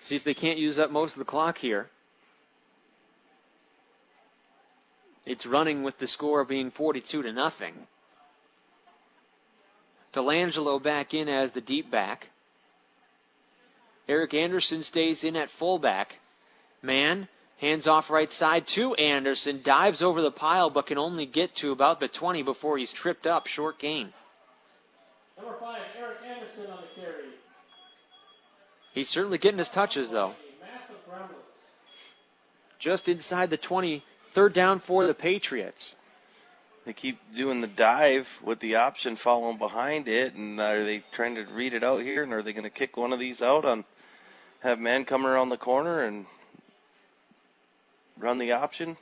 See 0.00 0.16
if 0.16 0.24
they 0.24 0.32
can't 0.32 0.58
use 0.58 0.78
up 0.78 0.90
most 0.90 1.12
of 1.12 1.18
the 1.18 1.26
clock 1.26 1.58
here. 1.58 1.90
It's 5.26 5.44
running 5.44 5.82
with 5.82 5.98
the 5.98 6.06
score 6.06 6.46
being 6.46 6.70
42 6.70 7.20
to 7.20 7.30
nothing. 7.30 7.88
Delangelo 10.14 10.82
back 10.82 11.12
in 11.12 11.28
as 11.28 11.52
the 11.52 11.60
deep 11.60 11.90
back. 11.90 12.28
Eric 14.08 14.32
Anderson 14.32 14.82
stays 14.82 15.24
in 15.24 15.36
at 15.36 15.50
fullback. 15.50 16.20
Mann 16.80 17.28
hands 17.62 17.86
off 17.86 18.10
right 18.10 18.30
side 18.30 18.66
to 18.66 18.92
Anderson, 18.96 19.60
dives 19.62 20.02
over 20.02 20.20
the 20.20 20.32
pile 20.32 20.68
but 20.68 20.86
can 20.86 20.98
only 20.98 21.24
get 21.24 21.54
to 21.54 21.72
about 21.72 22.00
the 22.00 22.08
20 22.08 22.42
before 22.42 22.76
he's 22.76 22.92
tripped 22.92 23.26
up. 23.26 23.46
Short 23.46 23.78
gain. 23.78 24.10
Number 25.38 25.56
five, 25.58 25.80
Eric 25.98 26.18
Anderson 26.26 26.70
on 26.70 26.80
the 26.82 27.00
carry. 27.00 27.24
He's 28.92 29.08
certainly 29.08 29.38
getting 29.38 29.58
his 29.58 29.70
touches 29.70 30.10
though. 30.10 30.34
Just 32.78 33.08
inside 33.08 33.50
the 33.50 33.56
20, 33.56 34.04
third 34.32 34.52
down 34.52 34.80
for 34.80 35.06
the 35.06 35.14
Patriots. 35.14 35.94
They 36.84 36.92
keep 36.92 37.20
doing 37.32 37.60
the 37.60 37.68
dive 37.68 38.40
with 38.42 38.58
the 38.58 38.74
option 38.74 39.14
following 39.14 39.56
behind 39.56 40.08
it, 40.08 40.34
and 40.34 40.58
are 40.60 40.84
they 40.84 41.04
trying 41.12 41.36
to 41.36 41.44
read 41.44 41.74
it 41.74 41.84
out 41.84 42.02
here? 42.02 42.24
And 42.24 42.32
are 42.32 42.42
they 42.42 42.52
going 42.52 42.64
to 42.64 42.70
kick 42.70 42.96
one 42.96 43.12
of 43.12 43.20
these 43.20 43.40
out 43.40 43.64
on 43.64 43.84
have 44.64 44.80
Mann 44.80 45.04
come 45.04 45.24
around 45.24 45.50
the 45.50 45.56
corner 45.56 46.02
and 46.02 46.26
run 48.22 48.38
the 48.38 48.52
option? 48.52 48.96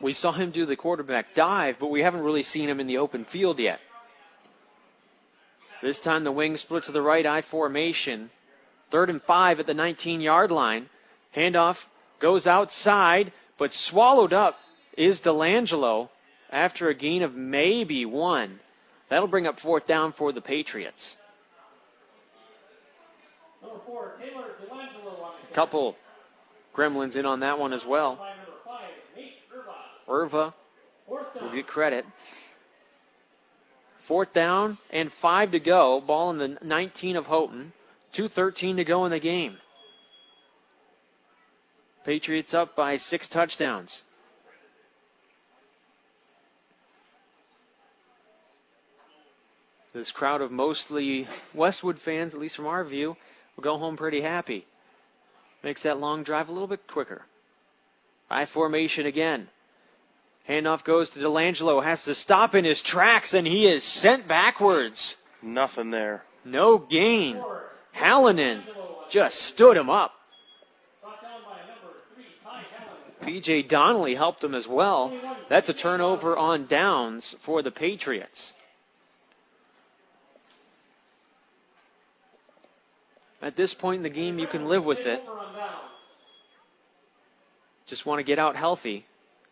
We 0.00 0.12
saw 0.12 0.32
him 0.32 0.50
do 0.50 0.66
the 0.66 0.76
quarterback 0.76 1.34
dive, 1.34 1.76
but 1.78 1.90
we 1.90 2.02
haven't 2.02 2.22
really 2.22 2.42
seen 2.42 2.68
him 2.68 2.80
in 2.80 2.86
the 2.86 2.98
open 2.98 3.24
field 3.24 3.58
yet. 3.58 3.80
This 5.82 6.00
time 6.00 6.24
the 6.24 6.32
wing 6.32 6.56
split 6.56 6.84
to 6.84 6.92
the 6.92 7.02
right 7.02 7.26
I 7.26 7.42
formation. 7.42 8.30
Third 8.90 9.10
and 9.10 9.22
five 9.22 9.60
at 9.60 9.66
the 9.66 9.74
19 9.74 10.20
yard 10.20 10.50
line. 10.50 10.88
Handoff 11.36 11.86
goes 12.20 12.46
outside, 12.46 13.32
but 13.58 13.72
swallowed 13.72 14.32
up 14.32 14.58
is 14.96 15.20
Delangelo 15.20 16.08
after 16.50 16.88
a 16.88 16.94
gain 16.94 17.22
of 17.22 17.34
maybe 17.34 18.06
one. 18.06 18.60
That'll 19.08 19.28
bring 19.28 19.46
up 19.46 19.60
fourth 19.60 19.86
down 19.86 20.12
for 20.12 20.32
the 20.32 20.40
Patriots. 20.40 21.16
Number 23.60 23.78
four, 23.84 24.14
Taylor 24.18 24.54
Delangelo 24.62 25.22
on 25.22 25.32
the 25.32 25.46
carry. 25.46 25.54
Couple 25.54 25.96
gremlins 26.74 27.16
in 27.16 27.24
on 27.26 27.40
that 27.40 27.58
one 27.58 27.72
as 27.72 27.86
well. 27.86 28.26
Irva. 30.08 30.52
Will 31.08 31.52
get 31.54 31.66
credit. 31.66 32.06
Fourth 34.00 34.32
down 34.32 34.78
and 34.90 35.12
five 35.12 35.50
to 35.52 35.60
go. 35.60 36.00
Ball 36.00 36.30
in 36.30 36.38
the 36.38 36.58
19 36.62 37.16
of 37.16 37.26
Houghton. 37.26 37.72
2.13 38.12 38.76
to 38.76 38.84
go 38.84 39.04
in 39.04 39.10
the 39.10 39.18
game. 39.18 39.58
Patriots 42.04 42.52
up 42.52 42.76
by 42.76 42.96
six 42.96 43.28
touchdowns. 43.28 44.02
This 49.94 50.10
crowd 50.10 50.40
of 50.42 50.50
mostly 50.50 51.28
Westwood 51.54 51.98
fans, 51.98 52.34
at 52.34 52.40
least 52.40 52.56
from 52.56 52.66
our 52.66 52.84
view, 52.84 53.16
will 53.56 53.62
go 53.62 53.78
home 53.78 53.96
pretty 53.96 54.20
happy. 54.20 54.66
Makes 55.64 55.84
that 55.84 55.98
long 55.98 56.22
drive 56.22 56.50
a 56.50 56.52
little 56.52 56.68
bit 56.68 56.86
quicker. 56.86 57.22
High 58.28 58.44
formation 58.44 59.06
again. 59.06 59.48
Handoff 60.46 60.84
goes 60.84 61.08
to 61.10 61.18
Delangelo, 61.18 61.82
has 61.82 62.04
to 62.04 62.14
stop 62.14 62.54
in 62.54 62.66
his 62.66 62.82
tracks, 62.82 63.32
and 63.32 63.46
he 63.46 63.66
is 63.66 63.82
sent 63.82 64.28
backwards. 64.28 65.16
Nothing 65.42 65.90
there. 65.90 66.24
No 66.44 66.76
gain. 66.76 67.42
Hallinan 67.96 68.60
just 69.08 69.40
stood 69.40 69.78
him 69.78 69.88
up. 69.88 70.12
PJ 73.22 73.66
Donnelly 73.66 74.16
helped 74.16 74.44
him 74.44 74.54
as 74.54 74.68
well. 74.68 75.18
That's 75.48 75.70
a 75.70 75.74
turnover 75.74 76.36
on 76.36 76.66
downs 76.66 77.36
for 77.40 77.62
the 77.62 77.70
Patriots. 77.70 78.52
At 83.44 83.56
this 83.56 83.74
point 83.74 83.98
in 83.98 84.02
the 84.02 84.08
game, 84.08 84.38
you 84.38 84.46
can 84.46 84.68
live 84.68 84.86
with 84.86 85.00
it. 85.00 85.22
Just 87.86 88.06
want 88.06 88.18
to 88.18 88.24
get 88.24 88.38
out 88.38 88.56
healthy. 88.56 89.06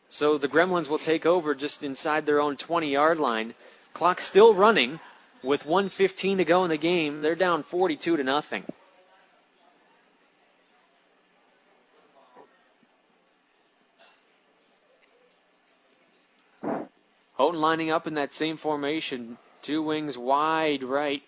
So 0.09 0.39
the 0.39 0.49
Gremlins 0.49 0.89
will 0.89 0.99
take 0.99 1.25
over 1.25 1.55
just 1.55 1.83
inside 1.83 2.27
their 2.27 2.41
own 2.41 2.57
20 2.57 2.91
yard 2.91 3.19
line. 3.19 3.55
Clock 3.95 4.21
still 4.21 4.55
running 4.55 5.01
with 5.43 5.67
115 5.67 6.39
to 6.39 6.45
go 6.45 6.65
in 6.65 6.71
the 6.71 6.77
game. 6.77 7.23
They're 7.23 7.35
down 7.35 7.63
42 7.63 8.17
to 8.17 8.25
nothing. 8.25 8.65
Houghton 17.35 17.61
lining 17.61 17.91
up 17.91 18.07
in 18.07 18.15
that 18.15 18.33
same 18.33 18.57
formation. 18.57 19.37
Two 19.63 19.83
wings 19.83 20.17
wide 20.17 20.83
right. 20.83 21.23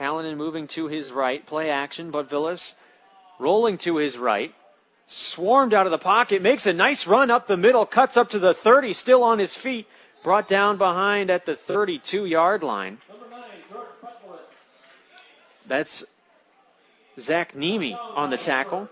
Hallinan 0.00 0.36
moving 0.36 0.66
to 0.68 0.88
his 0.88 1.12
right. 1.12 1.46
Play 1.46 1.70
action, 1.70 2.10
Butvillis 2.10 2.74
rolling 3.38 3.78
to 3.78 3.96
his 3.96 4.18
right. 4.18 4.54
Swarmed 5.06 5.74
out 5.74 5.86
of 5.86 5.90
the 5.92 5.98
pocket, 5.98 6.40
makes 6.40 6.66
a 6.66 6.72
nice 6.72 7.06
run 7.06 7.30
up 7.30 7.46
the 7.46 7.56
middle, 7.56 7.84
cuts 7.84 8.16
up 8.16 8.30
to 8.30 8.38
the 8.38 8.54
30, 8.54 8.92
still 8.92 9.22
on 9.22 9.38
his 9.38 9.54
feet. 9.54 9.86
Brought 10.22 10.48
down 10.48 10.78
behind 10.78 11.28
at 11.28 11.44
the 11.44 11.54
32 11.54 12.24
yard 12.24 12.62
line. 12.62 12.98
That's 15.66 16.02
Zach 17.20 17.54
Nemi 17.54 17.92
on 17.92 18.30
the 18.30 18.38
tackle. 18.38 18.88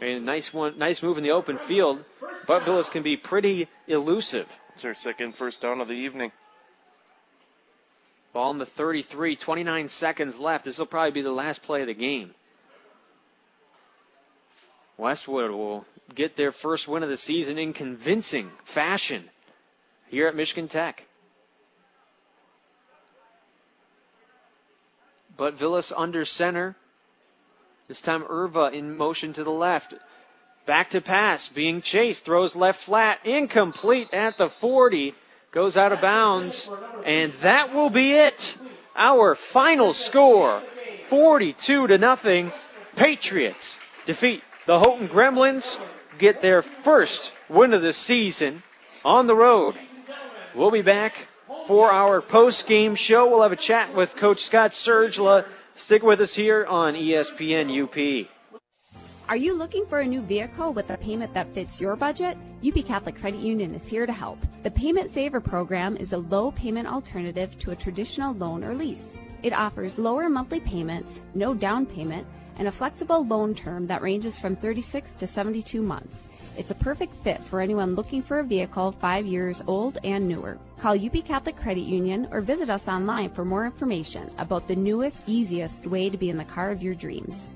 And 0.00 0.24
nice 0.24 0.54
one, 0.54 0.78
nice 0.78 1.02
move 1.02 1.18
in 1.18 1.24
the 1.24 1.32
open 1.32 1.58
field. 1.58 2.04
Butvillis 2.46 2.90
can 2.90 3.02
be 3.02 3.16
pretty 3.16 3.68
elusive. 3.86 4.48
It's 4.74 4.84
our 4.84 4.94
second 4.94 5.34
first 5.34 5.60
down 5.60 5.80
of 5.80 5.88
the 5.88 5.94
evening. 5.94 6.32
Ball 8.32 8.52
in 8.52 8.58
the 8.58 8.66
33, 8.66 9.36
29 9.36 9.88
seconds 9.88 10.38
left. 10.38 10.64
This 10.64 10.78
will 10.78 10.86
probably 10.86 11.10
be 11.10 11.22
the 11.22 11.32
last 11.32 11.62
play 11.62 11.80
of 11.80 11.88
the 11.88 11.94
game. 11.94 12.34
Westwood 14.98 15.52
will 15.52 15.86
get 16.12 16.36
their 16.36 16.50
first 16.50 16.88
win 16.88 17.04
of 17.04 17.08
the 17.08 17.16
season 17.16 17.56
in 17.56 17.72
convincing 17.72 18.50
fashion 18.64 19.30
here 20.08 20.26
at 20.26 20.34
Michigan 20.34 20.68
Tech. 20.68 21.04
Butvillis 25.38 25.92
under 25.96 26.24
center. 26.24 26.74
This 27.86 28.00
time 28.00 28.24
Irva 28.24 28.72
in 28.72 28.96
motion 28.96 29.32
to 29.34 29.44
the 29.44 29.52
left. 29.52 29.94
Back 30.66 30.90
to 30.90 31.00
pass, 31.00 31.48
being 31.48 31.80
chased, 31.80 32.24
throws 32.24 32.56
left 32.56 32.82
flat, 32.82 33.20
incomplete 33.24 34.12
at 34.12 34.36
the 34.36 34.50
40, 34.50 35.14
goes 35.52 35.76
out 35.76 35.92
of 35.92 36.00
bounds, 36.00 36.68
and 37.06 37.32
that 37.34 37.72
will 37.72 37.88
be 37.88 38.12
it. 38.12 38.58
Our 38.96 39.36
final 39.36 39.94
score 39.94 40.62
42 41.08 41.86
to 41.86 41.96
nothing. 41.96 42.52
Patriots 42.96 43.78
defeat 44.04 44.42
the 44.68 44.78
Houghton 44.78 45.08
Gremlins, 45.08 45.78
get 46.18 46.42
their 46.42 46.60
first 46.60 47.32
win 47.48 47.72
of 47.72 47.80
the 47.80 47.94
season 47.94 48.62
on 49.02 49.26
the 49.26 49.34
road. 49.34 49.74
We'll 50.54 50.70
be 50.70 50.82
back 50.82 51.14
for 51.66 51.90
our 51.90 52.20
post 52.20 52.66
game 52.66 52.94
show. 52.94 53.26
We'll 53.26 53.40
have 53.40 53.52
a 53.52 53.56
chat 53.56 53.94
with 53.94 54.14
Coach 54.14 54.44
Scott 54.44 54.72
Sergila. 54.72 55.46
Stick 55.74 56.02
with 56.02 56.20
us 56.20 56.34
here 56.34 56.66
on 56.66 56.92
ESPN 56.92 57.82
UP. 57.82 58.28
Are 59.30 59.38
you 59.38 59.54
looking 59.54 59.86
for 59.86 60.00
a 60.00 60.06
new 60.06 60.20
vehicle 60.20 60.74
with 60.74 60.90
a 60.90 60.98
payment 60.98 61.32
that 61.32 61.54
fits 61.54 61.80
your 61.80 61.96
budget? 61.96 62.36
UP 62.62 62.84
Catholic 62.84 63.18
Credit 63.18 63.40
Union 63.40 63.74
is 63.74 63.88
here 63.88 64.04
to 64.04 64.12
help. 64.12 64.38
The 64.64 64.70
Payment 64.70 65.10
Saver 65.10 65.40
program 65.40 65.96
is 65.96 66.12
a 66.12 66.18
low 66.18 66.50
payment 66.50 66.88
alternative 66.88 67.58
to 67.60 67.70
a 67.70 67.76
traditional 67.76 68.34
loan 68.34 68.62
or 68.62 68.74
lease. 68.74 69.06
It 69.42 69.54
offers 69.54 69.98
lower 69.98 70.28
monthly 70.28 70.60
payments, 70.60 71.22
no 71.34 71.54
down 71.54 71.86
payment, 71.86 72.26
and 72.58 72.68
a 72.68 72.72
flexible 72.72 73.24
loan 73.24 73.54
term 73.54 73.86
that 73.86 74.02
ranges 74.02 74.38
from 74.38 74.56
36 74.56 75.14
to 75.14 75.26
72 75.26 75.80
months. 75.80 76.26
It's 76.56 76.72
a 76.72 76.74
perfect 76.74 77.14
fit 77.22 77.42
for 77.44 77.60
anyone 77.60 77.94
looking 77.94 78.20
for 78.20 78.40
a 78.40 78.44
vehicle 78.44 78.92
five 78.92 79.26
years 79.26 79.62
old 79.66 79.98
and 80.02 80.26
newer. 80.26 80.58
Call 80.80 80.94
UP 80.94 81.24
Catholic 81.24 81.56
Credit 81.56 81.84
Union 81.84 82.28
or 82.32 82.40
visit 82.40 82.68
us 82.68 82.88
online 82.88 83.30
for 83.30 83.44
more 83.44 83.64
information 83.64 84.30
about 84.38 84.66
the 84.66 84.76
newest, 84.76 85.28
easiest 85.28 85.86
way 85.86 86.10
to 86.10 86.18
be 86.18 86.30
in 86.30 86.36
the 86.36 86.44
car 86.44 86.70
of 86.70 86.82
your 86.82 86.94
dreams. 86.94 87.52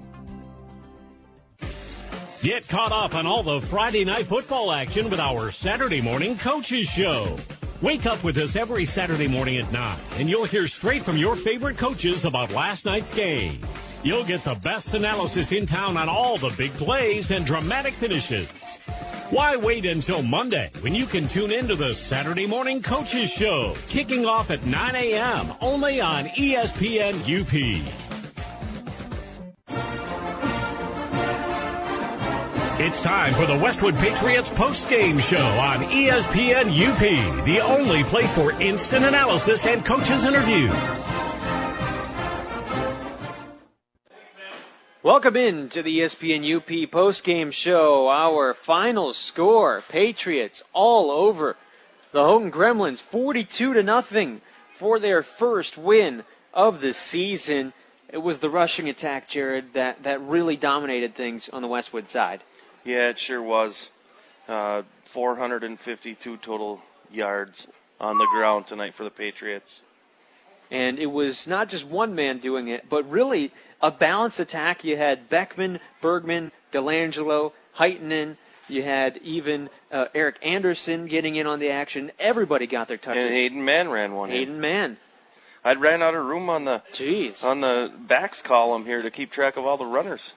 Get 2.43 2.67
caught 2.67 2.91
up 2.91 3.15
on 3.15 3.27
all 3.27 3.43
the 3.43 3.61
Friday 3.61 4.05
night 4.05 4.27
football 4.27 4.73
action 4.73 5.11
with 5.11 5.21
our 5.21 5.51
Saturday 5.51 6.01
morning 6.01 6.37
coaches 6.37 6.87
show. 6.87 7.37
Wake 7.81 8.07
up 8.07 8.23
with 8.23 8.37
us 8.39 8.55
every 8.55 8.85
Saturday 8.85 9.29
morning 9.29 9.59
at 9.59 9.71
9 9.73 9.99
and 10.19 10.29
you'll 10.29 10.45
hear 10.45 10.67
straight 10.69 11.03
from 11.03 11.17
your 11.17 11.35
favorite 11.35 11.77
coaches 11.77 12.25
about 12.25 12.53
last 12.53 12.85
night's 12.85 13.13
game. 13.13 13.61
You'll 14.05 14.25
get 14.25 14.43
the 14.43 14.57
best 14.57 14.95
analysis 14.95 15.53
in 15.53 15.65
town 15.65 15.97
on 15.97 16.09
all 16.09 16.37
the 16.37 16.53
big 16.59 16.73
plays 16.73 17.31
and 17.31 17.47
dramatic 17.47 17.93
finishes. 17.95 18.49
Why 19.31 19.55
wait 19.57 19.87
until 19.87 20.23
Monday 20.23 20.73
when 20.81 20.93
you 20.93 21.07
can 21.07 21.29
tune 21.29 21.53
into 21.53 21.77
the 21.77 21.95
Saturday 21.95 22.47
Morning 22.47 22.83
Coaches 22.83 23.31
Show, 23.31 23.77
kicking 23.87 24.27
off 24.27 24.51
at 24.51 24.67
9 24.67 24.97
a.m. 24.97 25.53
only 25.61 26.01
on 26.01 26.25
ESPN 26.25 27.15
UP. 27.23 27.53
It's 32.81 33.03
time 33.03 33.35
for 33.35 33.47
the 33.47 33.57
Westwood 33.57 33.95
Patriots 33.95 34.51
post-game 34.51 35.21
show 35.21 35.39
on 35.39 35.85
ESPN 35.85 36.67
UP, 36.67 37.45
the 37.45 37.61
only 37.61 38.03
place 38.03 38.35
for 38.35 38.51
instant 38.61 39.05
analysis 39.05 39.65
and 39.65 39.85
coaches 39.85 40.25
interviews. 40.25 40.73
Welcome 45.05 45.35
in 45.35 45.69
to 45.71 45.83
the 45.83 45.99
ESPN 45.99 46.47
UP 46.57 46.89
post-game 46.89 47.51
show. 47.51 48.09
Our 48.09 48.55
final 48.55 49.13
score: 49.13 49.83
Patriots 49.89 50.63
all 50.73 51.11
over 51.11 51.57
the 52.13 52.23
Houghton 52.23 52.53
Gremlins, 52.53 53.01
42 53.01 53.75
to 53.75 53.83
nothing 53.83 54.43
for 54.77 55.01
their 55.01 55.25
first 55.25 55.77
win 55.77 56.23
of 56.55 56.81
the 56.81 56.95
season. 56.95 57.73
It 58.11 58.19
was 58.19 58.39
the 58.39 58.49
rushing 58.49 58.89
attack, 58.89 59.29
Jared, 59.29 59.73
that 59.73 60.05
that 60.05 60.23
really 60.23 60.57
dominated 60.57 61.17
things 61.17 61.49
on 61.49 61.63
the 61.63 61.69
Westwood 61.69 62.09
side. 62.09 62.45
Yeah, 62.85 63.09
it 63.09 63.19
sure 63.19 63.43
was. 63.43 63.91
Uh, 64.47 64.83
452 65.07 66.37
total 66.37 66.81
yards 67.11 67.67
on 68.01 68.19
the 68.19 68.29
ground 68.33 68.69
tonight 68.69 68.95
for 68.95 69.03
the 69.03 69.11
Patriots. 69.11 69.83
And 70.71 70.99
it 70.99 71.11
was 71.11 71.47
not 71.47 71.69
just 71.69 71.87
one 71.87 72.15
man 72.15 72.39
doing 72.39 72.69
it, 72.69 72.89
but 72.89 73.11
really 73.11 73.53
a 73.83 73.91
balanced 73.91 74.41
attack. 74.41 74.85
You 74.85 74.97
had 74.97 75.29
Beckman, 75.29 75.81
Bergman, 76.01 76.53
Delangelo, 76.73 77.53
Heitenen. 77.79 78.37
You 78.69 78.83
had 78.83 79.19
even 79.19 79.69
uh, 79.91 80.07
Eric 80.15 80.37
Anderson 80.43 81.07
getting 81.07 81.37
in 81.37 81.47
on 81.47 81.59
the 81.59 81.71
action. 81.71 82.13
Everybody 82.19 82.67
got 82.67 82.89
their 82.89 82.97
touches. 82.97 83.25
And 83.25 83.33
Hayden 83.33 83.65
Mann 83.65 83.89
ran 83.89 84.15
one. 84.15 84.31
in. 84.31 84.37
Hayden 84.37 84.61
Mann. 84.61 84.97
I 85.65 85.75
ran 85.75 86.03
out 86.03 86.15
of 86.15 86.25
room 86.25 86.49
on 86.49 86.65
the 86.65 86.83
Jeez. 86.93 87.45
on 87.45 87.61
the 87.61 87.93
backs 87.97 88.43
column 88.43 88.85
here 88.85 89.03
to 89.03 89.11
keep 89.11 89.31
track 89.31 89.57
of 89.57 89.65
all 89.65 89.77
the 89.77 89.87
runners. 89.87 90.33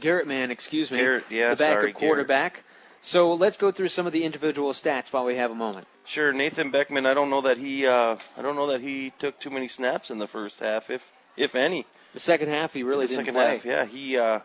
Garrett 0.00 0.26
Mann, 0.26 0.50
excuse 0.50 0.90
me. 0.90 0.98
Garrett, 0.98 1.24
yeah, 1.30 1.50
the 1.50 1.56
backup 1.56 1.80
sorry, 1.80 1.92
quarterback. 1.92 2.64
So 3.00 3.34
let's 3.34 3.58
go 3.58 3.70
through 3.70 3.88
some 3.88 4.06
of 4.06 4.12
the 4.12 4.24
individual 4.24 4.72
stats 4.72 5.12
while 5.12 5.24
we 5.26 5.36
have 5.36 5.50
a 5.50 5.54
moment. 5.54 5.86
Sure, 6.06 6.32
Nathan 6.32 6.70
Beckman. 6.70 7.04
I 7.06 7.12
don't 7.14 7.28
know 7.30 7.42
that 7.42 7.58
he. 7.58 7.86
Uh, 7.86 8.16
I 8.36 8.42
don't 8.42 8.56
know 8.56 8.66
that 8.68 8.80
he 8.80 9.12
took 9.18 9.38
too 9.38 9.50
many 9.50 9.68
snaps 9.68 10.10
in 10.10 10.18
the 10.18 10.26
first 10.26 10.60
half, 10.60 10.88
if 10.90 11.12
if 11.36 11.54
any. 11.54 11.86
The 12.14 12.20
second 12.20 12.48
half, 12.48 12.72
he 12.72 12.82
really 12.82 13.06
the 13.06 13.16
didn't 13.16 13.26
second 13.26 13.34
play. 13.34 13.56
half, 13.56 13.64
yeah, 13.64 13.84
he 13.84 14.16
uh, 14.16 14.40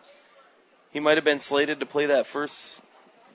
he 0.92 1.00
might 1.00 1.18
have 1.18 1.24
been 1.24 1.40
slated 1.40 1.80
to 1.80 1.86
play 1.86 2.06
that 2.08 2.26
first 2.28 2.82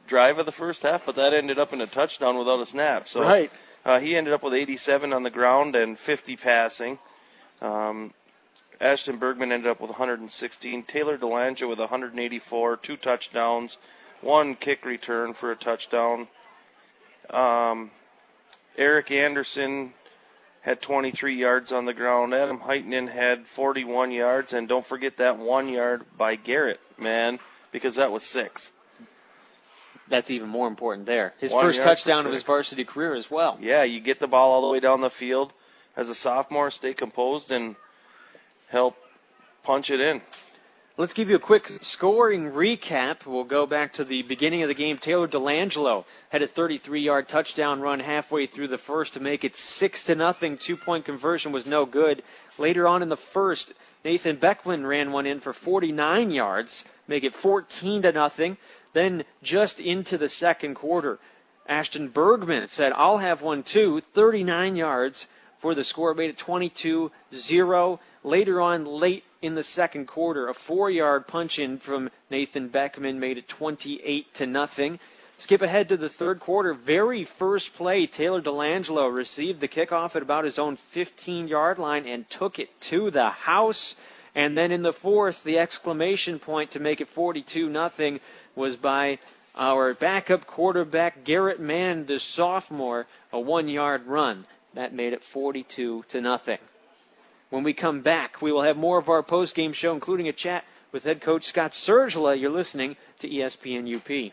drive 0.07 0.39
of 0.39 0.47
the 0.47 0.53
first 0.53 0.83
half, 0.83 1.07
but 1.07 1.17
that 1.17 1.33
ended 1.33 1.59
up 1.59 1.73
in 1.73 1.81
a 1.81 1.87
touchdown 1.87 2.37
without 2.37 2.61
a 2.61 2.67
snap. 2.67 3.09
So 3.09 3.23
Right. 3.23 3.51
Uh, 3.85 4.01
he 4.01 4.17
ended 4.17 4.33
up 4.33 4.43
with 4.43 4.55
87 4.55 5.13
on 5.13 5.23
the 5.25 5.31
ground 5.31 5.77
and 5.77 5.99
50 5.99 6.37
passing. 6.37 6.99
Um, 7.61 8.15
Ashton 8.81 9.19
Bergman 9.19 9.53
ended 9.53 9.71
up 9.71 9.81
with 9.81 9.91
116. 9.91 10.83
Taylor 10.85 11.19
Delanja 11.19 11.69
with 11.69 11.79
184, 11.79 12.77
two 12.79 12.97
touchdowns, 12.97 13.77
one 14.21 14.55
kick 14.55 14.85
return 14.85 15.35
for 15.35 15.53
a 15.53 15.57
touchdown. 15.57 16.29
Um, 17.31 17.91
Eric 18.77 19.11
Anderson 19.11 19.93
had 20.65 20.81
23 20.81 21.37
yards 21.37 21.73
on 21.73 21.85
the 21.85 21.93
ground. 21.93 22.33
Adam 22.33 22.61
Heitinen 22.61 23.11
had 23.11 23.47
41 23.47 24.11
yards, 24.13 24.55
and 24.55 24.67
don't 24.67 24.87
forget 24.87 25.19
that 25.19 25.39
one 25.39 25.69
yard 25.69 26.05
by 26.17 26.37
Garrett, 26.37 26.81
Mann, 26.99 27.39
because 27.71 27.97
that 27.97 28.11
was 28.11 28.25
six. 28.25 28.73
That's 30.09 30.31
even 30.31 30.49
more 30.49 30.67
important 30.67 31.07
there. 31.07 31.35
His 31.39 31.53
One 31.53 31.65
first 31.65 31.83
touchdown 31.83 32.25
of 32.25 32.33
his 32.33 32.43
varsity 32.43 32.85
career 32.85 33.15
as 33.15 33.31
well. 33.31 33.59
Yeah, 33.61 33.83
you 33.83 34.01
get 34.01 34.21
the 34.21 34.27
ball 34.27 34.53
all 34.53 34.63
the 34.63 34.69
way 34.69 34.81
down 34.81 35.03
the 35.03 35.11
field 35.11 35.53
as 35.97 36.09
a 36.09 36.15
sophomore, 36.15 36.71
stay 36.71 36.95
composed, 36.95 37.51
and 37.51 37.77
help 38.69 38.97
punch 39.63 39.91
it 39.91 40.01
in. 40.01 40.23
Let's 40.97 41.13
give 41.13 41.29
you 41.29 41.35
a 41.35 41.41
quick 41.41 41.73
scoring 41.81 42.53
recap. 42.53 43.27
We'll 43.27 43.43
go 43.43 43.67
back 43.67 43.95
to 43.95 44.05
the 44.05 44.23
beginning 44.23 44.63
of 44.63 44.69
the 44.69 44.77
game. 44.77 44.97
Taylor 44.97 45.27
Delangelo 45.27 46.05
had 46.29 46.41
a 46.41 46.47
33-yard 46.47 47.29
touchdown 47.29 47.81
run 47.81 47.99
halfway 47.99 48.47
through 48.47 48.69
the 48.69 48.79
first 48.79 49.13
to 49.15 49.21
make 49.21 49.43
it 49.43 49.57
six 49.57 50.05
to 50.05 50.15
nothing. 50.15 50.57
Two-point 50.57 51.05
conversion 51.05 51.51
was 51.51 51.67
no 51.67 51.85
good. 51.85 52.23
Later 52.59 52.87
on 52.87 53.03
in 53.03 53.09
the 53.09 53.17
first, 53.17 53.73
Nathan 54.05 54.37
Beckman 54.37 54.87
ran 54.87 55.11
one 55.11 55.27
in 55.27 55.41
for 55.41 55.53
49 55.53 56.31
yards, 56.31 56.85
make 57.09 57.25
it 57.25 57.35
14 57.35 58.03
to 58.03 58.13
nothing. 58.13 58.57
Then 58.93 59.25
just 59.43 59.81
into 59.81 60.17
the 60.17 60.29
second 60.29 60.77
quarter, 60.77 61.19
Ashton 61.69 62.09
Bergman 62.09 62.69
said, 62.69 62.93
"I'll 62.95 63.19
have 63.19 63.43
one 63.43 63.65
too." 63.65 64.01
39 64.01 64.77
yards 64.77 65.27
for 65.65 65.75
the 65.75 65.83
score, 65.83 66.13
made 66.13 66.29
it 66.29 66.37
22-0. 66.37 67.99
Later 68.23 68.61
on, 68.61 68.85
late 68.85 69.25
in 69.41 69.55
the 69.55 69.65
second 69.65 70.07
quarter, 70.07 70.47
a 70.47 70.53
four-yard 70.53 71.27
punch 71.27 71.59
in 71.59 71.79
from 71.79 72.11
Nathan 72.29 72.69
Beckman 72.69 73.19
made 73.19 73.39
it 73.39 73.49
28 73.49 74.35
to 74.35 74.47
nothing. 74.47 75.01
Skip 75.39 75.63
ahead 75.63 75.89
to 75.89 75.97
the 75.97 76.11
third 76.11 76.39
quarter. 76.39 76.75
Very 76.75 77.25
first 77.25 77.73
play, 77.73 78.07
Taylor 78.07 78.43
Delangelo 78.43 79.11
received 79.11 79.63
the 79.63 79.67
kickoff 79.67 80.15
at 80.15 80.21
about 80.21 80.45
his 80.45 80.59
own 80.59 80.77
15-yard 80.95 81.79
line 81.79 82.07
and 82.07 82.29
took 82.29 82.59
it 82.59 82.79
to 82.83 83.11
the 83.11 83.31
house. 83.31 83.97
And 84.35 84.59
then 84.59 84.71
in 84.71 84.83
the 84.83 84.93
fourth, 84.93 85.45
the 85.45 85.59
exclamation 85.59 86.39
point 86.39 86.73
to 86.73 86.79
make 86.79 87.01
it 87.01 87.09
42 87.09 87.71
nothing 87.71 88.21
was 88.55 88.77
by 88.77 89.19
our 89.57 89.95
backup 89.95 90.47
quarterback 90.47 91.25
Garrett 91.25 91.59
Mann, 91.59 92.05
the 92.05 92.21
sophomore, 92.21 93.07
a 93.33 93.41
one-yard 93.41 94.07
run 94.07 94.45
that 94.75 94.95
made 94.95 95.13
it 95.13 95.23
42 95.23 96.05
to 96.09 96.21
nothing. 96.21 96.59
When 97.51 97.63
we 97.63 97.73
come 97.73 98.01
back, 98.01 98.43
we 98.43 98.53
will 98.53 98.63
have 98.63 98.77
more 98.77 98.99
of 98.99 99.09
our 99.09 99.23
post-game 99.23 99.73
show, 99.73 99.93
including 99.93 100.29
a 100.29 100.33
chat 100.33 100.65
with 100.93 101.05
head 101.05 101.21
coach 101.21 101.45
Scott 101.45 101.73
Sergila. 101.73 102.39
You're 102.39 102.51
listening 102.51 102.97
to 103.21 103.29
ESPN 103.29 103.95
UP. 103.95 104.33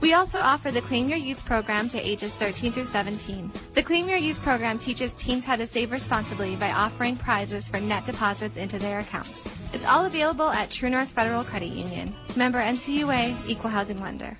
We 0.00 0.14
also 0.14 0.38
offer 0.38 0.70
the 0.70 0.80
Claim 0.80 1.08
Your 1.08 1.18
Youth 1.18 1.44
program 1.44 1.88
to 1.88 1.98
ages 2.00 2.32
13 2.36 2.70
through 2.70 2.84
17. 2.84 3.50
The 3.74 3.82
Claim 3.82 4.08
Your 4.08 4.18
Youth 4.18 4.40
program 4.42 4.78
teaches 4.78 5.12
teens 5.14 5.44
how 5.44 5.56
to 5.56 5.66
save 5.66 5.90
responsibly 5.90 6.54
by 6.54 6.70
offering 6.70 7.16
prizes 7.16 7.66
for 7.66 7.80
net 7.80 8.04
deposits 8.04 8.56
into 8.56 8.78
their 8.78 9.00
account. 9.00 9.42
It's 9.72 9.84
all 9.84 10.06
available 10.06 10.50
at 10.50 10.70
True 10.70 10.88
North 10.88 11.08
Federal 11.08 11.42
Credit 11.42 11.70
Union. 11.70 12.14
Member 12.36 12.60
NCUA, 12.60 13.48
Equal 13.48 13.70
Housing 13.70 14.00
Lender. 14.00 14.38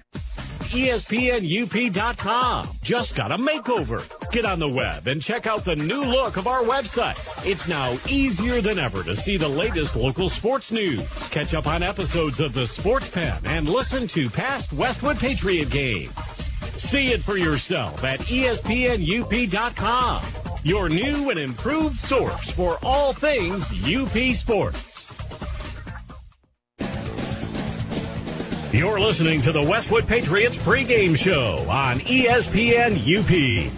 ESPNUP.com 0.69 2.69
just 2.83 3.15
got 3.15 3.33
a 3.33 3.39
makeover. 3.39 4.31
Get 4.31 4.45
on 4.45 4.59
the 4.59 4.69
web 4.69 5.07
and 5.07 5.21
check 5.21 5.47
out 5.47 5.65
the 5.65 5.77
new 5.77 6.03
look 6.03 6.37
of 6.37 6.47
our 6.47 6.63
website. 6.63 7.19
It's 7.47 7.69
now 7.69 7.97
easier 8.09 8.61
than 8.61 8.79
ever 8.79 9.03
to 9.03 9.17
see 9.17 9.37
the 9.37 9.49
latest 9.49 9.97
local 9.97 10.29
sports 10.29 10.73
news. 10.73 11.03
Catch 11.31 11.55
up 11.55 11.67
on 11.67 11.83
episodes 11.83 12.41
of 12.41 12.53
the 12.53 12.67
Sports 12.67 13.09
Pen 13.09 13.41
and 13.45 13.69
listen 13.69 14.07
to 14.09 14.31
past 14.31 14.73
Westwood 14.73 15.19
Patriot 15.19 15.71
games. 15.71 16.15
See 16.77 17.13
it 17.13 17.23
for 17.23 17.37
yourself 17.37 18.05
at 18.05 18.21
ESPNUP.com. 18.21 20.23
Your 20.65 20.89
new 20.89 21.31
and 21.31 21.39
improved 21.39 21.99
source 21.99 22.51
for 22.51 22.79
all 22.83 23.13
things 23.13 23.71
UP 23.85 24.35
sports. 24.35 24.98
You're 28.71 29.01
listening 29.01 29.41
to 29.43 29.51
the 29.51 29.63
Westwood 29.63 30.07
Patriots 30.07 30.59
pregame 30.59 31.17
show 31.17 31.65
on 31.71 32.01
ESPN 32.01 32.99
UP. 33.01 33.73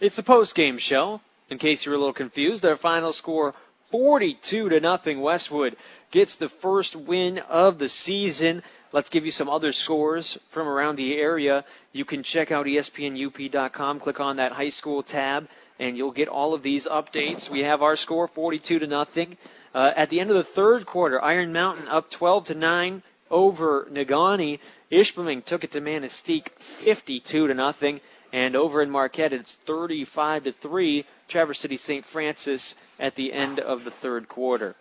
It's 0.00 0.16
the 0.16 0.22
post-game 0.22 0.78
show. 0.78 1.20
In 1.50 1.58
case 1.58 1.84
you're 1.84 1.94
a 1.94 1.98
little 1.98 2.14
confused, 2.14 2.64
our 2.64 2.74
final 2.74 3.12
score 3.12 3.54
42 3.90 4.70
to 4.70 4.80
nothing. 4.80 5.20
Westwood 5.20 5.76
gets 6.10 6.36
the 6.36 6.48
first 6.48 6.96
win 6.96 7.38
of 7.40 7.78
the 7.78 7.90
season. 7.90 8.62
Let's 8.92 9.10
give 9.10 9.26
you 9.26 9.30
some 9.30 9.50
other 9.50 9.74
scores 9.74 10.38
from 10.48 10.66
around 10.66 10.96
the 10.96 11.18
area. 11.18 11.66
You 11.92 12.06
can 12.06 12.22
check 12.22 12.50
out 12.50 12.64
ESPNUP.com, 12.64 14.00
click 14.00 14.20
on 14.20 14.36
that 14.36 14.52
high 14.52 14.70
school 14.70 15.02
tab, 15.02 15.48
and 15.78 15.98
you'll 15.98 16.12
get 16.12 16.28
all 16.28 16.54
of 16.54 16.62
these 16.62 16.86
updates. 16.86 17.50
We 17.50 17.60
have 17.60 17.82
our 17.82 17.96
score 17.96 18.26
42 18.26 18.78
to 18.78 18.86
nothing. 18.86 19.36
Uh, 19.74 19.92
at 19.94 20.08
the 20.08 20.20
end 20.20 20.30
of 20.30 20.36
the 20.36 20.44
third 20.44 20.86
quarter, 20.86 21.22
Iron 21.22 21.52
Mountain 21.52 21.88
up 21.88 22.10
12 22.10 22.46
to 22.46 22.54
9 22.54 23.02
over 23.30 23.86
Negaunee. 23.90 24.58
Ishpeming 24.90 25.44
took 25.44 25.64
it 25.64 25.72
to 25.72 25.80
Manistique 25.80 26.50
52 26.58 27.48
to 27.48 27.54
nothing. 27.54 28.00
And 28.32 28.56
over 28.56 28.82
in 28.82 28.90
Marquette, 28.90 29.32
it's 29.32 29.54
35 29.54 30.44
to 30.44 30.52
3. 30.52 31.04
Traverse 31.28 31.60
City 31.60 31.76
St. 31.76 32.04
Francis 32.04 32.74
at 32.98 33.14
the 33.14 33.32
end 33.32 33.60
of 33.60 33.84
the 33.84 33.90
third 33.90 34.28
quarter. 34.28 34.74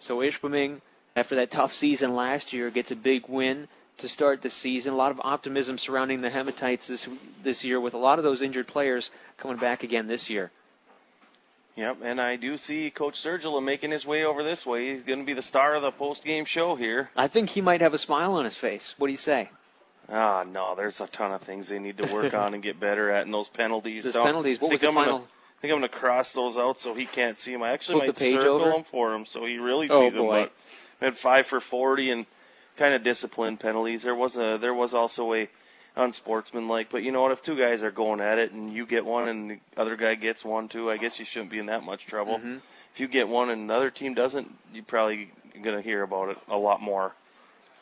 So 0.00 0.18
Ishpeming, 0.18 0.80
after 1.16 1.34
that 1.34 1.50
tough 1.50 1.74
season 1.74 2.14
last 2.14 2.52
year, 2.52 2.70
gets 2.70 2.90
a 2.90 2.96
big 2.96 3.28
win 3.28 3.68
to 3.98 4.08
start 4.08 4.42
the 4.42 4.50
season. 4.50 4.92
A 4.92 4.96
lot 4.96 5.10
of 5.10 5.20
optimism 5.24 5.76
surrounding 5.76 6.20
the 6.20 6.30
Hematites 6.30 6.86
this 6.86 7.08
this 7.42 7.64
year, 7.64 7.80
with 7.80 7.94
a 7.94 7.98
lot 7.98 8.18
of 8.18 8.24
those 8.24 8.40
injured 8.40 8.68
players 8.68 9.10
coming 9.36 9.56
back 9.56 9.82
again 9.82 10.06
this 10.06 10.30
year. 10.30 10.50
Yep, 11.78 11.98
and 12.02 12.20
I 12.20 12.34
do 12.34 12.56
see 12.56 12.90
Coach 12.90 13.22
Sergila 13.22 13.62
making 13.62 13.92
his 13.92 14.04
way 14.04 14.24
over 14.24 14.42
this 14.42 14.66
way. 14.66 14.90
He's 14.90 15.02
going 15.02 15.20
to 15.20 15.24
be 15.24 15.32
the 15.32 15.42
star 15.42 15.76
of 15.76 15.82
the 15.82 15.92
post-game 15.92 16.44
show 16.44 16.74
here. 16.74 17.10
I 17.16 17.28
think 17.28 17.50
he 17.50 17.60
might 17.60 17.80
have 17.80 17.94
a 17.94 17.98
smile 17.98 18.32
on 18.34 18.44
his 18.44 18.56
face. 18.56 18.96
What 18.98 19.06
do 19.06 19.12
you 19.12 19.16
say? 19.16 19.50
Ah, 20.10 20.44
no, 20.50 20.74
there's 20.74 21.00
a 21.00 21.06
ton 21.06 21.32
of 21.32 21.42
things 21.42 21.68
they 21.68 21.78
need 21.78 21.96
to 21.98 22.12
work 22.12 22.34
on 22.42 22.52
and 22.54 22.62
get 22.64 22.80
better 22.80 23.12
at, 23.12 23.26
and 23.26 23.32
those 23.32 23.48
penalties. 23.48 24.02
Those 24.02 24.14
penalties, 24.14 24.60
what 24.60 24.70
I 24.70 24.72
was 24.72 24.80
think 24.80 24.92
the 24.92 24.98
I'm 24.98 25.04
final- 25.04 25.18
Gonna, 25.20 25.30
I 25.30 25.60
think 25.60 25.72
I'm 25.72 25.78
going 25.80 25.90
to 25.90 25.96
cross 25.96 26.32
those 26.32 26.56
out 26.58 26.80
so 26.80 26.94
he 26.94 27.06
can't 27.06 27.38
see 27.38 27.52
them. 27.52 27.62
I 27.62 27.70
actually 27.70 28.06
Flip 28.06 28.08
might 28.08 28.18
circle 28.18 28.54
over? 28.62 28.70
them 28.70 28.82
for 28.84 29.14
him 29.14 29.24
so 29.24 29.44
he 29.46 29.58
really 29.58 29.88
Oh, 29.88 30.00
sees 30.02 30.14
them. 30.14 30.22
boy. 30.22 30.42
But 30.42 30.52
we 31.00 31.04
had 31.06 31.16
five 31.16 31.46
for 31.46 31.60
40 31.60 32.10
and 32.10 32.26
kind 32.76 32.92
of 32.94 33.04
disciplined 33.04 33.60
penalties. 33.60 34.02
There 34.02 34.14
was 34.16 34.36
a 34.36 34.56
there 34.60 34.74
was 34.74 34.94
also 34.94 35.32
a 35.34 35.48
unsportsmanlike. 35.98 36.88
But 36.90 37.02
you 37.02 37.12
know 37.12 37.22
what? 37.22 37.32
If 37.32 37.42
two 37.42 37.56
guys 37.56 37.82
are 37.82 37.90
going 37.90 38.20
at 38.20 38.38
it 38.38 38.52
and 38.52 38.72
you 38.72 38.86
get 38.86 39.04
one 39.04 39.28
and 39.28 39.50
the 39.50 39.58
other 39.76 39.96
guy 39.96 40.14
gets 40.14 40.44
one 40.44 40.68
too, 40.68 40.90
I 40.90 40.96
guess 40.96 41.18
you 41.18 41.24
shouldn't 41.24 41.50
be 41.50 41.58
in 41.58 41.66
that 41.66 41.82
much 41.82 42.06
trouble. 42.06 42.38
Mhm. 42.38 42.60
If 42.94 43.00
you 43.00 43.08
get 43.08 43.28
one 43.28 43.50
and 43.50 43.68
the 43.68 43.74
other 43.74 43.90
team 43.90 44.14
doesn't, 44.14 44.56
you're 44.72 44.84
probably 44.84 45.30
going 45.62 45.76
to 45.76 45.82
hear 45.82 46.02
about 46.02 46.30
it 46.30 46.38
a 46.48 46.56
lot 46.56 46.80
more. 46.80 47.14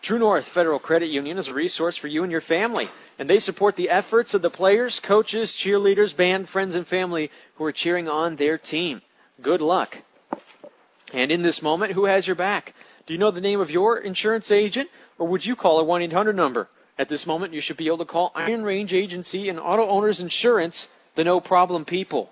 True 0.03 0.19
North 0.19 0.47
Federal 0.47 0.79
Credit 0.79 1.09
Union 1.09 1.39
is 1.39 1.49
a 1.49 1.55
resource 1.55 1.97
for 1.97 2.07
you 2.07 2.23
and 2.23 2.31
your 2.31 2.41
family, 2.41 2.89
and 3.19 3.29
they 3.29 3.39
support 3.39 3.77
the 3.77 3.91
efforts 3.91 4.35
of 4.35 4.43
the 4.43 4.51
players, 4.51 5.01
coaches, 5.01 5.53
cheerleaders, 5.53 6.15
band, 6.15 6.49
friends, 6.49 6.75
and 6.75 6.87
family 6.87 7.31
who 7.57 7.65
are 7.65 7.73
cheering 7.73 8.09
on 8.09 8.37
their 8.37 8.57
team. 8.59 9.03
Good 9.43 9.61
luck. 9.61 10.03
And 11.13 11.33
in 11.33 11.43
this 11.43 11.63
moment, 11.63 11.93
who 11.93 12.05
has 12.05 12.27
your 12.27 12.37
back? 12.37 12.75
Do 13.07 13.15
you 13.15 13.19
know 13.19 13.31
the 13.31 13.41
name 13.41 13.61
of 13.61 13.71
your 13.71 13.97
insurance 13.97 14.51
agent, 14.51 14.91
or 15.19 15.27
would 15.27 15.47
you 15.47 15.57
call 15.57 15.79
a 15.79 15.85
1 15.85 16.03
800 16.03 16.37
number? 16.37 16.69
At 16.99 17.09
this 17.09 17.27
moment, 17.27 17.53
you 17.53 17.61
should 17.61 17.77
be 17.77 17.87
able 17.89 17.99
to 17.99 18.05
call 18.07 18.33
Iron 18.35 18.63
Range 18.63 18.93
Agency 18.93 19.49
and 19.49 19.61
Auto 19.61 19.87
Owners 19.87 20.19
Insurance 20.19 20.89
the 21.15 21.25
no 21.25 21.41
problem 21.41 21.85
people. 21.85 22.31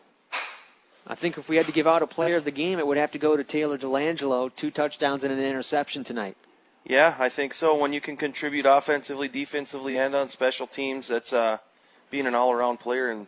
I 1.06 1.14
think 1.14 1.36
if 1.36 1.48
we 1.48 1.56
had 1.56 1.66
to 1.66 1.72
give 1.72 1.86
out 1.86 2.02
a 2.02 2.06
player 2.06 2.36
of 2.36 2.44
the 2.44 2.50
game, 2.50 2.78
it 2.78 2.86
would 2.86 2.96
have 2.96 3.12
to 3.12 3.18
go 3.18 3.36
to 3.36 3.44
Taylor 3.44 3.76
Delangelo. 3.76 4.54
Two 4.56 4.70
touchdowns 4.70 5.22
and 5.22 5.32
an 5.32 5.38
interception 5.38 6.02
tonight. 6.02 6.36
Yeah, 6.84 7.14
I 7.18 7.28
think 7.28 7.52
so. 7.52 7.76
When 7.76 7.92
you 7.92 8.00
can 8.00 8.16
contribute 8.16 8.64
offensively, 8.64 9.28
defensively, 9.28 9.98
and 9.98 10.14
on 10.14 10.28
special 10.28 10.66
teams, 10.66 11.08
that's 11.08 11.32
uh, 11.32 11.58
being 12.10 12.26
an 12.26 12.34
all-around 12.34 12.78
player, 12.78 13.10
and 13.10 13.26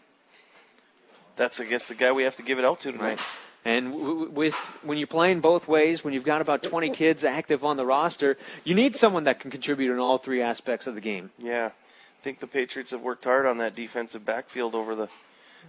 that's 1.37 1.61
I 1.61 1.65
guess 1.65 1.89
the 1.89 1.95
guy 1.95 2.13
we 2.13 2.23
have 2.23 2.37
to 2.37 2.43
give 2.43 2.59
it 2.59 2.65
out 2.65 2.81
to 2.81 2.93
tonight. 2.93 3.05
Right. 3.05 3.21
And 3.67 3.93
w- 3.93 4.31
with 4.31 4.55
when 4.85 4.97
you're 4.97 5.09
playing 5.09 5.41
both 5.41 5.67
ways, 5.67 6.05
when 6.05 6.15
you've 6.15 6.25
got 6.25 6.41
about 6.41 6.63
20 6.63 6.91
kids 6.91 7.25
active 7.25 7.65
on 7.65 7.77
the 7.77 7.85
roster, 7.85 8.39
you 8.63 8.77
need 8.77 8.95
someone 8.95 9.25
that 9.25 9.41
can 9.41 9.51
contribute 9.51 9.93
in 9.93 9.99
all 9.99 10.19
three 10.19 10.41
aspects 10.41 10.87
of 10.87 10.95
the 10.95 11.01
game. 11.01 11.31
Yeah, 11.37 11.67
I 11.67 12.23
think 12.23 12.39
the 12.39 12.47
Patriots 12.47 12.93
have 12.93 13.01
worked 13.01 13.25
hard 13.25 13.45
on 13.45 13.57
that 13.57 13.75
defensive 13.75 14.25
backfield 14.25 14.77
over 14.77 14.95
the 14.95 15.09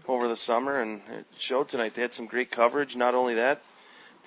over 0.08 0.28
the 0.28 0.38
summer, 0.38 0.80
and 0.80 1.02
it 1.10 1.26
showed 1.40 1.70
tonight. 1.70 1.96
They 1.96 2.04
had 2.04 2.14
some 2.14 2.28
great 2.28 2.52
coverage. 2.52 2.96
Not 2.96 3.16
only 3.16 3.34
that, 3.34 3.64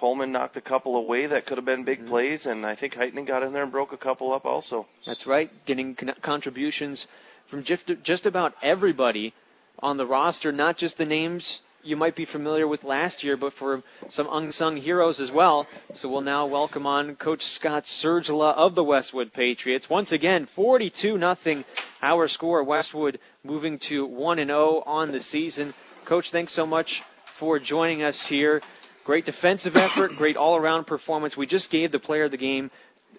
Pullman 0.01 0.33
knocked 0.33 0.57
a 0.57 0.61
couple 0.61 0.97
away 0.97 1.27
that 1.27 1.47
could 1.47 1.57
have 1.57 1.65
been 1.65 1.85
big 1.85 2.01
mm-hmm. 2.01 2.09
plays, 2.09 2.47
and 2.47 2.67
I 2.67 2.75
think 2.75 2.97
Heitman 2.97 3.25
got 3.25 3.45
in 3.45 3.53
there 3.53 3.63
and 3.63 3.71
broke 3.71 3.93
a 3.93 3.97
couple 3.97 4.33
up 4.33 4.45
also. 4.45 4.89
That's 5.07 5.29
right, 5.29 5.49
getting 5.65 5.95
con- 5.95 6.15
contributions 6.21 7.07
from 7.47 7.63
just, 7.63 7.89
just 8.03 8.27
about 8.27 8.55
everybody 8.63 9.33
on 9.79 9.97
the 9.97 10.07
roster, 10.07 10.51
not 10.51 10.77
just 10.77 10.99
the 10.99 11.07
names 11.07 11.61
you 11.83 11.97
might 11.97 12.15
be 12.15 12.25
familiar 12.25 12.67
with 12.67 12.85
last 12.85 13.25
year, 13.25 13.37
but 13.37 13.53
for 13.53 13.83
some 14.09 14.29
unsung 14.31 14.77
heroes 14.77 15.21
as 15.21 15.33
well. 15.33 15.67
So 15.95 16.09
we'll 16.09 16.21
now 16.21 16.47
welcome 16.47 16.87
on 16.87 17.17
Coach 17.17 17.45
Scott 17.45 17.85
Sergila 17.85 18.55
of 18.55 18.75
the 18.75 18.85
Westwood 18.85 19.33
Patriots. 19.33 19.89
Once 19.89 20.13
again, 20.13 20.47
42 20.47 21.17
nothing 21.17 21.65
our 22.03 22.29
score. 22.29 22.63
Westwood 22.63 23.19
moving 23.43 23.79
to 23.81 24.05
1 24.05 24.39
and 24.39 24.49
0 24.49 24.83
on 24.87 25.13
the 25.13 25.21
season. 25.21 25.75
Coach, 26.05 26.31
thanks 26.31 26.53
so 26.53 26.67
much 26.67 27.03
for 27.25 27.59
joining 27.59 28.03
us 28.03 28.27
here. 28.27 28.61
Great 29.05 29.25
defensive 29.25 29.77
effort, 29.77 30.13
great 30.17 30.37
all-around 30.37 30.87
performance. 30.87 31.37
We 31.37 31.47
just 31.47 31.71
gave 31.71 31.91
the 31.91 31.99
player 31.99 32.25
of 32.25 32.31
the 32.31 32.37
game 32.37 32.71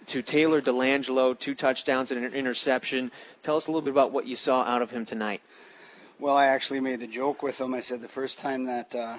to 0.07 0.21
Taylor 0.21 0.61
Delangelo, 0.61 1.37
two 1.37 1.55
touchdowns 1.55 2.11
and 2.11 2.23
an 2.23 2.33
interception. 2.33 3.11
Tell 3.43 3.57
us 3.57 3.67
a 3.67 3.71
little 3.71 3.81
bit 3.81 3.91
about 3.91 4.11
what 4.11 4.27
you 4.27 4.35
saw 4.35 4.61
out 4.63 4.81
of 4.81 4.91
him 4.91 5.05
tonight. 5.05 5.41
Well, 6.21 6.37
I 6.37 6.49
actually 6.49 6.81
made 6.81 6.99
the 6.99 7.07
joke 7.07 7.41
with 7.41 7.59
him. 7.59 7.73
I 7.73 7.81
said 7.81 7.99
the 7.99 8.07
first 8.07 8.37
time 8.37 8.65
that 8.65 8.93
uh, 8.93 9.17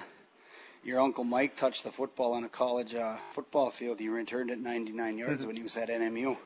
your 0.85 1.01
uncle 1.01 1.25
Mike 1.25 1.57
touched 1.57 1.83
the 1.83 1.91
football 1.91 2.31
on 2.31 2.45
a 2.45 2.47
college 2.47 2.95
uh, 2.95 3.17
football 3.33 3.71
field, 3.71 3.99
he 3.99 4.07
returned 4.07 4.49
it 4.49 4.57
99 4.57 5.17
yards 5.17 5.45
when 5.45 5.57
he 5.57 5.63
was 5.63 5.75
at 5.75 5.89
NMU, 5.89 6.37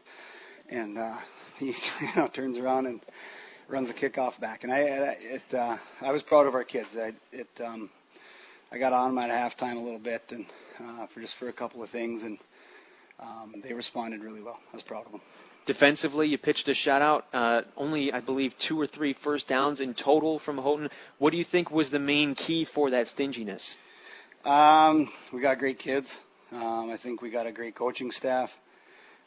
and 0.68 0.98
uh, 0.98 1.18
he 1.60 1.68
you 1.68 2.08
know, 2.16 2.26
turns 2.28 2.58
around 2.58 2.88
and 2.88 3.02
runs 3.68 3.92
a 3.92 3.94
kickoff 3.94 4.40
back. 4.40 4.64
And 4.64 4.74
I, 4.74 4.80
it, 4.80 5.54
uh, 5.54 5.78
I 6.02 6.12
was 6.12 6.24
proud 6.24 6.48
of 6.48 6.56
our 6.56 6.64
kids. 6.64 6.98
I, 6.98 7.14
it, 7.32 7.62
um, 7.64 7.92
I 8.72 8.80
got 8.80 8.94
on 8.94 9.14
them 9.14 9.30
at 9.30 9.30
halftime 9.30 9.76
a 9.76 9.80
little 9.80 10.00
bit, 10.00 10.24
and 10.32 10.48
uh, 10.80 11.06
for 11.06 11.22
just 11.22 11.36
for 11.36 11.50
a 11.50 11.54
couple 11.54 11.84
of 11.84 11.92
things, 11.92 12.24
and 12.24 12.40
um, 13.20 13.62
they 13.64 13.74
responded 13.74 14.24
really 14.24 14.42
well. 14.42 14.60
I 14.74 14.76
was 14.76 14.82
proud 14.82 15.06
of 15.06 15.12
them. 15.12 15.22
Defensively, 15.68 16.30
you 16.30 16.38
pitched 16.38 16.70
a 16.70 16.72
shutout. 16.72 17.24
Uh, 17.34 17.64
only, 17.76 18.14
I 18.14 18.22
believe, 18.22 18.58
two 18.58 18.80
or 18.80 18.88
three 18.88 19.12
first 19.12 19.50
downs 19.50 19.82
in 19.82 19.94
total 19.94 20.40
from 20.40 20.60
Houghton. 20.60 20.90
What 21.18 21.32
do 21.32 21.38
you 21.38 21.44
think 21.44 21.70
was 21.70 21.90
the 21.90 22.00
main 22.00 22.36
key 22.36 22.64
for 22.64 22.90
that 22.90 23.10
stinginess? 23.10 23.76
Um, 24.46 25.10
we 25.34 25.42
got 25.42 25.60
great 25.60 25.78
kids. 25.78 26.20
Um, 26.54 26.90
I 26.90 26.96
think 26.96 27.22
we 27.22 27.30
got 27.30 27.48
a 27.48 27.52
great 27.52 27.76
coaching 27.76 28.12
staff. 28.12 28.58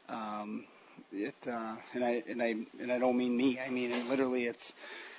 Um, 0.08 0.64
it 1.12 1.34
uh, 1.46 1.76
and 1.92 2.02
I 2.02 2.22
and 2.26 2.42
I 2.42 2.56
and 2.80 2.90
I 2.90 2.98
don't 2.98 3.18
mean 3.18 3.36
me. 3.36 3.60
I 3.60 3.68
mean 3.68 3.90
it, 3.90 4.08
literally. 4.08 4.46
It's 4.46 4.72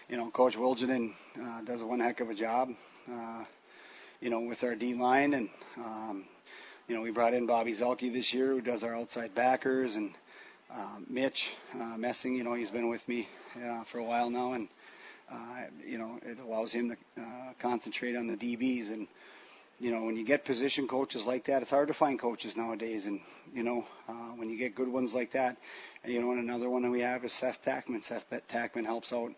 you 0.09 0.17
know 0.17 0.31
Coach 0.31 0.57
Wilginen 0.57 1.13
uh, 1.39 1.61
does 1.61 1.83
one 1.83 1.99
heck 1.99 2.19
of 2.19 2.31
a 2.31 2.33
job. 2.33 2.71
Uh, 3.07 3.43
you 4.21 4.31
know 4.31 4.39
with 4.39 4.63
our 4.63 4.73
D 4.73 4.95
line 4.95 5.35
and 5.35 5.49
um, 5.77 6.25
you 6.87 6.95
know 6.95 7.01
we 7.01 7.11
brought 7.11 7.35
in 7.35 7.45
Bobby 7.45 7.73
Zelke 7.73 8.11
this 8.11 8.33
year 8.33 8.47
who 8.47 8.61
does 8.61 8.83
our 8.83 8.95
outside 8.95 9.35
backers 9.35 9.95
and 9.95 10.13
uh, 10.73 10.97
Mitch 11.07 11.51
uh, 11.79 11.97
Messing. 11.97 12.35
You 12.35 12.43
know 12.43 12.53
he's 12.53 12.71
been 12.71 12.89
with 12.89 13.07
me 13.07 13.27
uh, 13.63 13.83
for 13.83 13.99
a 13.99 14.03
while 14.03 14.29
now 14.29 14.53
and. 14.53 14.67
Uh, 15.33 15.63
you 15.87 15.97
know, 15.97 16.19
it 16.23 16.37
allows 16.39 16.73
him 16.73 16.89
to 16.89 17.21
uh, 17.21 17.53
concentrate 17.57 18.17
on 18.17 18.27
the 18.27 18.35
DBs. 18.35 18.91
And, 18.91 19.07
you 19.79 19.89
know, 19.89 20.03
when 20.03 20.17
you 20.17 20.25
get 20.25 20.43
position 20.43 20.89
coaches 20.89 21.25
like 21.25 21.45
that, 21.45 21.61
it's 21.61 21.71
hard 21.71 21.87
to 21.87 21.93
find 21.93 22.19
coaches 22.19 22.57
nowadays. 22.57 23.05
And, 23.05 23.21
you 23.55 23.63
know, 23.63 23.85
uh, 24.09 24.33
when 24.35 24.49
you 24.49 24.57
get 24.57 24.75
good 24.75 24.89
ones 24.89 25.13
like 25.13 25.31
that, 25.31 25.55
and, 26.03 26.11
you 26.11 26.19
know, 26.19 26.31
and 26.31 26.41
another 26.41 26.69
one 26.69 26.81
that 26.81 26.91
we 26.91 26.99
have 26.99 27.23
is 27.23 27.31
Seth 27.31 27.63
Tackman. 27.63 28.03
Seth 28.03 28.25
Tackman 28.49 28.83
helps 28.83 29.13
out 29.13 29.31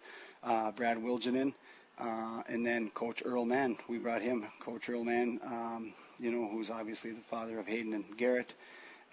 Brad 0.75 0.97
Wilginen. 0.97 1.53
Uh, 1.99 2.41
and 2.47 2.65
then 2.65 2.89
Coach 2.91 3.21
Earl 3.23 3.45
Mann, 3.45 3.77
we 3.87 3.97
brought 3.97 4.21
him, 4.21 4.45
Coach 4.59 4.89
Earl 4.89 5.03
Mann, 5.03 5.39
um, 5.45 5.93
you 6.19 6.31
know, 6.31 6.47
who's 6.47 6.71
obviously 6.71 7.11
the 7.11 7.21
father 7.21 7.59
of 7.59 7.67
Hayden 7.67 7.93
and 7.93 8.17
Garrett. 8.17 8.53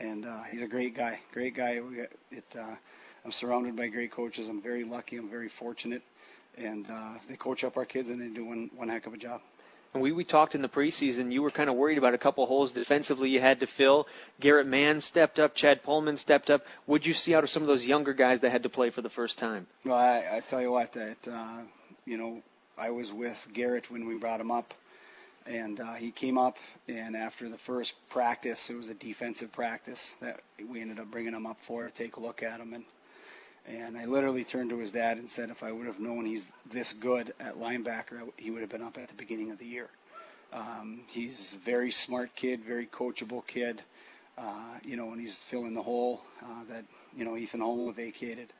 And 0.00 0.26
uh, 0.26 0.42
he's 0.44 0.62
a 0.62 0.66
great 0.66 0.96
guy, 0.96 1.20
great 1.32 1.54
guy. 1.54 1.80
We 1.80 2.00
it, 2.36 2.44
uh, 2.58 2.74
I'm 3.24 3.32
surrounded 3.32 3.76
by 3.76 3.88
great 3.88 4.10
coaches. 4.10 4.48
I'm 4.48 4.62
very 4.62 4.82
lucky. 4.82 5.16
I'm 5.16 5.28
very 5.28 5.48
fortunate 5.48 6.02
and 6.56 6.86
uh, 6.90 7.14
they 7.28 7.36
coach 7.36 7.64
up 7.64 7.76
our 7.76 7.84
kids 7.84 8.10
and 8.10 8.20
they 8.20 8.28
do 8.28 8.44
one, 8.44 8.70
one 8.76 8.88
heck 8.88 9.06
of 9.06 9.14
a 9.14 9.16
job. 9.16 9.40
And 9.92 10.02
we, 10.02 10.12
we 10.12 10.22
talked 10.22 10.54
in 10.54 10.62
the 10.62 10.68
preseason. 10.68 11.32
You 11.32 11.42
were 11.42 11.50
kind 11.50 11.68
of 11.68 11.74
worried 11.74 11.98
about 11.98 12.14
a 12.14 12.18
couple 12.18 12.46
holes 12.46 12.70
defensively 12.70 13.28
you 13.28 13.40
had 13.40 13.58
to 13.58 13.66
fill. 13.66 14.06
Garrett 14.38 14.66
Mann 14.66 15.00
stepped 15.00 15.40
up. 15.40 15.54
Chad 15.56 15.82
Pullman 15.82 16.16
stepped 16.16 16.48
up. 16.48 16.64
What'd 16.86 17.06
you 17.06 17.14
see 17.14 17.34
out 17.34 17.42
of 17.42 17.50
some 17.50 17.62
of 17.62 17.66
those 17.66 17.86
younger 17.86 18.12
guys 18.12 18.40
that 18.40 18.52
had 18.52 18.62
to 18.62 18.68
play 18.68 18.90
for 18.90 19.02
the 19.02 19.10
first 19.10 19.36
time? 19.36 19.66
Well, 19.84 19.96
I, 19.96 20.36
I 20.36 20.40
tell 20.48 20.62
you 20.62 20.70
what, 20.70 20.92
that 20.92 21.16
uh, 21.28 21.62
you 22.06 22.16
know, 22.16 22.42
I 22.78 22.90
was 22.90 23.12
with 23.12 23.48
Garrett 23.52 23.90
when 23.90 24.06
we 24.06 24.16
brought 24.16 24.40
him 24.40 24.52
up, 24.52 24.74
and 25.46 25.80
uh, 25.80 25.94
he 25.94 26.10
came 26.10 26.38
up. 26.38 26.56
And 26.88 27.16
after 27.16 27.48
the 27.48 27.58
first 27.58 27.94
practice, 28.08 28.70
it 28.70 28.76
was 28.76 28.88
a 28.88 28.94
defensive 28.94 29.52
practice 29.52 30.14
that 30.20 30.40
we 30.68 30.80
ended 30.80 30.98
up 30.98 31.10
bringing 31.10 31.34
him 31.34 31.46
up 31.46 31.58
for 31.60 31.84
to 31.84 31.90
take 31.90 32.16
a 32.16 32.20
look 32.20 32.42
at 32.42 32.60
him 32.60 32.74
and 32.74 32.84
and 33.66 33.96
I 33.96 34.06
literally 34.06 34.44
turned 34.44 34.70
to 34.70 34.78
his 34.78 34.90
dad 34.90 35.18
and 35.18 35.30
said, 35.30 35.50
if 35.50 35.62
I 35.62 35.70
would 35.70 35.86
have 35.86 36.00
known 36.00 36.24
he's 36.24 36.48
this 36.70 36.92
good 36.92 37.34
at 37.38 37.54
linebacker, 37.54 38.30
he 38.36 38.50
would 38.50 38.62
have 38.62 38.70
been 38.70 38.82
up 38.82 38.98
at 38.98 39.08
the 39.08 39.14
beginning 39.14 39.50
of 39.50 39.58
the 39.58 39.66
year. 39.66 39.88
Um, 40.52 41.02
he's 41.06 41.54
a 41.54 41.58
very 41.58 41.90
smart 41.90 42.34
kid, 42.34 42.64
very 42.64 42.86
coachable 42.86 43.46
kid. 43.46 43.82
Uh, 44.36 44.78
you 44.82 44.96
know, 44.96 45.12
and 45.12 45.20
he's 45.20 45.36
filling 45.36 45.74
the 45.74 45.82
hole 45.82 46.22
uh, 46.42 46.64
that 46.68 46.84
you 47.14 47.24
know 47.24 47.36
Ethan 47.36 47.60
Holm 47.60 47.92
vacated, 47.92 48.52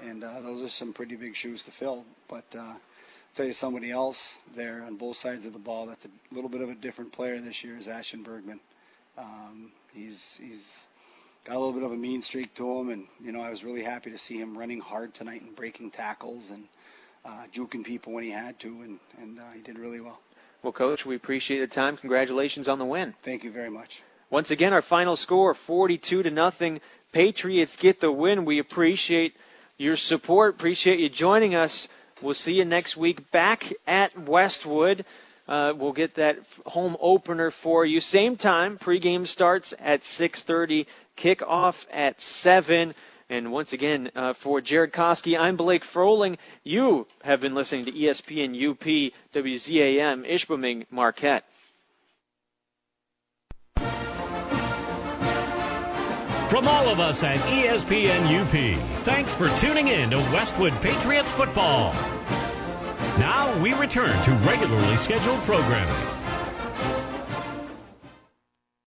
and 0.00 0.24
uh, 0.24 0.40
those 0.40 0.60
are 0.60 0.68
some 0.68 0.92
pretty 0.92 1.14
big 1.14 1.36
shoes 1.36 1.62
to 1.62 1.70
fill. 1.70 2.04
But 2.26 2.44
uh, 2.58 2.74
tell 3.34 3.46
you, 3.46 3.52
somebody 3.52 3.90
else 3.90 4.36
there 4.54 4.82
on 4.82 4.96
both 4.96 5.16
sides 5.16 5.46
of 5.46 5.52
the 5.52 5.58
ball 5.58 5.86
that's 5.86 6.04
a 6.04 6.08
little 6.32 6.50
bit 6.50 6.60
of 6.60 6.70
a 6.70 6.74
different 6.74 7.12
player 7.12 7.40
this 7.40 7.62
year 7.62 7.76
is 7.76 7.88
Ashton 7.88 8.22
Bergman. 8.22 8.60
Um, 9.16 9.72
he's 9.92 10.38
he's 10.40 10.64
got 11.44 11.56
a 11.56 11.58
little 11.58 11.72
bit 11.72 11.82
of 11.82 11.92
a 11.92 11.96
mean 11.96 12.22
streak 12.22 12.54
to 12.54 12.78
him, 12.78 12.90
and 12.90 13.06
you 13.22 13.32
know 13.32 13.40
I 13.40 13.50
was 13.50 13.64
really 13.64 13.82
happy 13.82 14.10
to 14.10 14.18
see 14.18 14.38
him 14.38 14.56
running 14.56 14.80
hard 14.80 15.14
tonight 15.14 15.42
and 15.42 15.54
breaking 15.54 15.90
tackles 15.90 16.50
and 16.50 16.64
uh, 17.24 17.44
juking 17.52 17.84
people 17.84 18.12
when 18.12 18.24
he 18.24 18.30
had 18.30 18.58
to, 18.60 18.68
and 18.82 18.98
and 19.20 19.38
uh, 19.38 19.50
he 19.54 19.60
did 19.60 19.78
really 19.78 20.00
well. 20.00 20.20
Well, 20.62 20.72
Coach, 20.72 21.06
we 21.06 21.14
appreciate 21.14 21.60
the 21.60 21.68
time. 21.68 21.96
Congratulations 21.96 22.68
on 22.68 22.78
the 22.78 22.84
win. 22.84 23.14
Thank 23.22 23.44
you 23.44 23.50
very 23.52 23.70
much. 23.70 24.02
Once 24.30 24.50
again, 24.50 24.72
our 24.72 24.82
final 24.82 25.16
score: 25.16 25.54
forty-two 25.54 26.22
to 26.22 26.30
nothing. 26.30 26.80
Patriots 27.10 27.76
get 27.76 28.00
the 28.00 28.12
win. 28.12 28.44
We 28.44 28.58
appreciate 28.58 29.34
your 29.78 29.96
support. 29.96 30.54
Appreciate 30.54 30.98
you 30.98 31.08
joining 31.08 31.54
us. 31.54 31.88
We'll 32.20 32.34
see 32.34 32.54
you 32.54 32.64
next 32.64 32.96
week 32.96 33.30
back 33.30 33.72
at 33.86 34.18
Westwood. 34.18 35.04
Uh, 35.46 35.72
we'll 35.76 35.92
get 35.92 36.16
that 36.16 36.38
home 36.66 36.96
opener 37.00 37.52
for 37.52 37.86
you. 37.86 38.00
Same 38.00 38.36
time. 38.36 38.76
Pregame 38.76 39.26
starts 39.26 39.72
at 39.78 40.02
6:30 40.02 40.86
kickoff 41.16 41.86
at 41.92 42.20
7. 42.20 42.94
And 43.30 43.52
once 43.52 43.72
again, 43.72 44.10
uh, 44.16 44.32
for 44.32 44.60
Jared 44.60 44.92
Koski, 44.92 45.38
I'm 45.38 45.56
Blake 45.56 45.84
Froling. 45.84 46.38
You 46.64 47.06
have 47.22 47.40
been 47.40 47.54
listening 47.54 47.84
to 47.84 47.92
ESPN 47.92 48.54
UP 48.54 49.12
WZAM 49.34 50.26
Ishpeming 50.26 50.86
Marquette. 50.90 51.44
From 56.48 56.66
all 56.66 56.88
of 56.88 56.98
us 56.98 57.22
at 57.22 57.38
ESPN 57.40 58.24
UP, 58.40 58.80
thanks 59.02 59.34
for 59.34 59.50
tuning 59.58 59.88
in 59.88 60.08
to 60.10 60.16
Westwood 60.32 60.72
Patriots 60.80 61.30
football. 61.30 61.92
Now 63.18 63.54
we 63.62 63.74
return 63.74 64.22
to 64.24 64.30
regularly 64.46 64.96
scheduled 64.96 65.40
programming. 65.40 66.17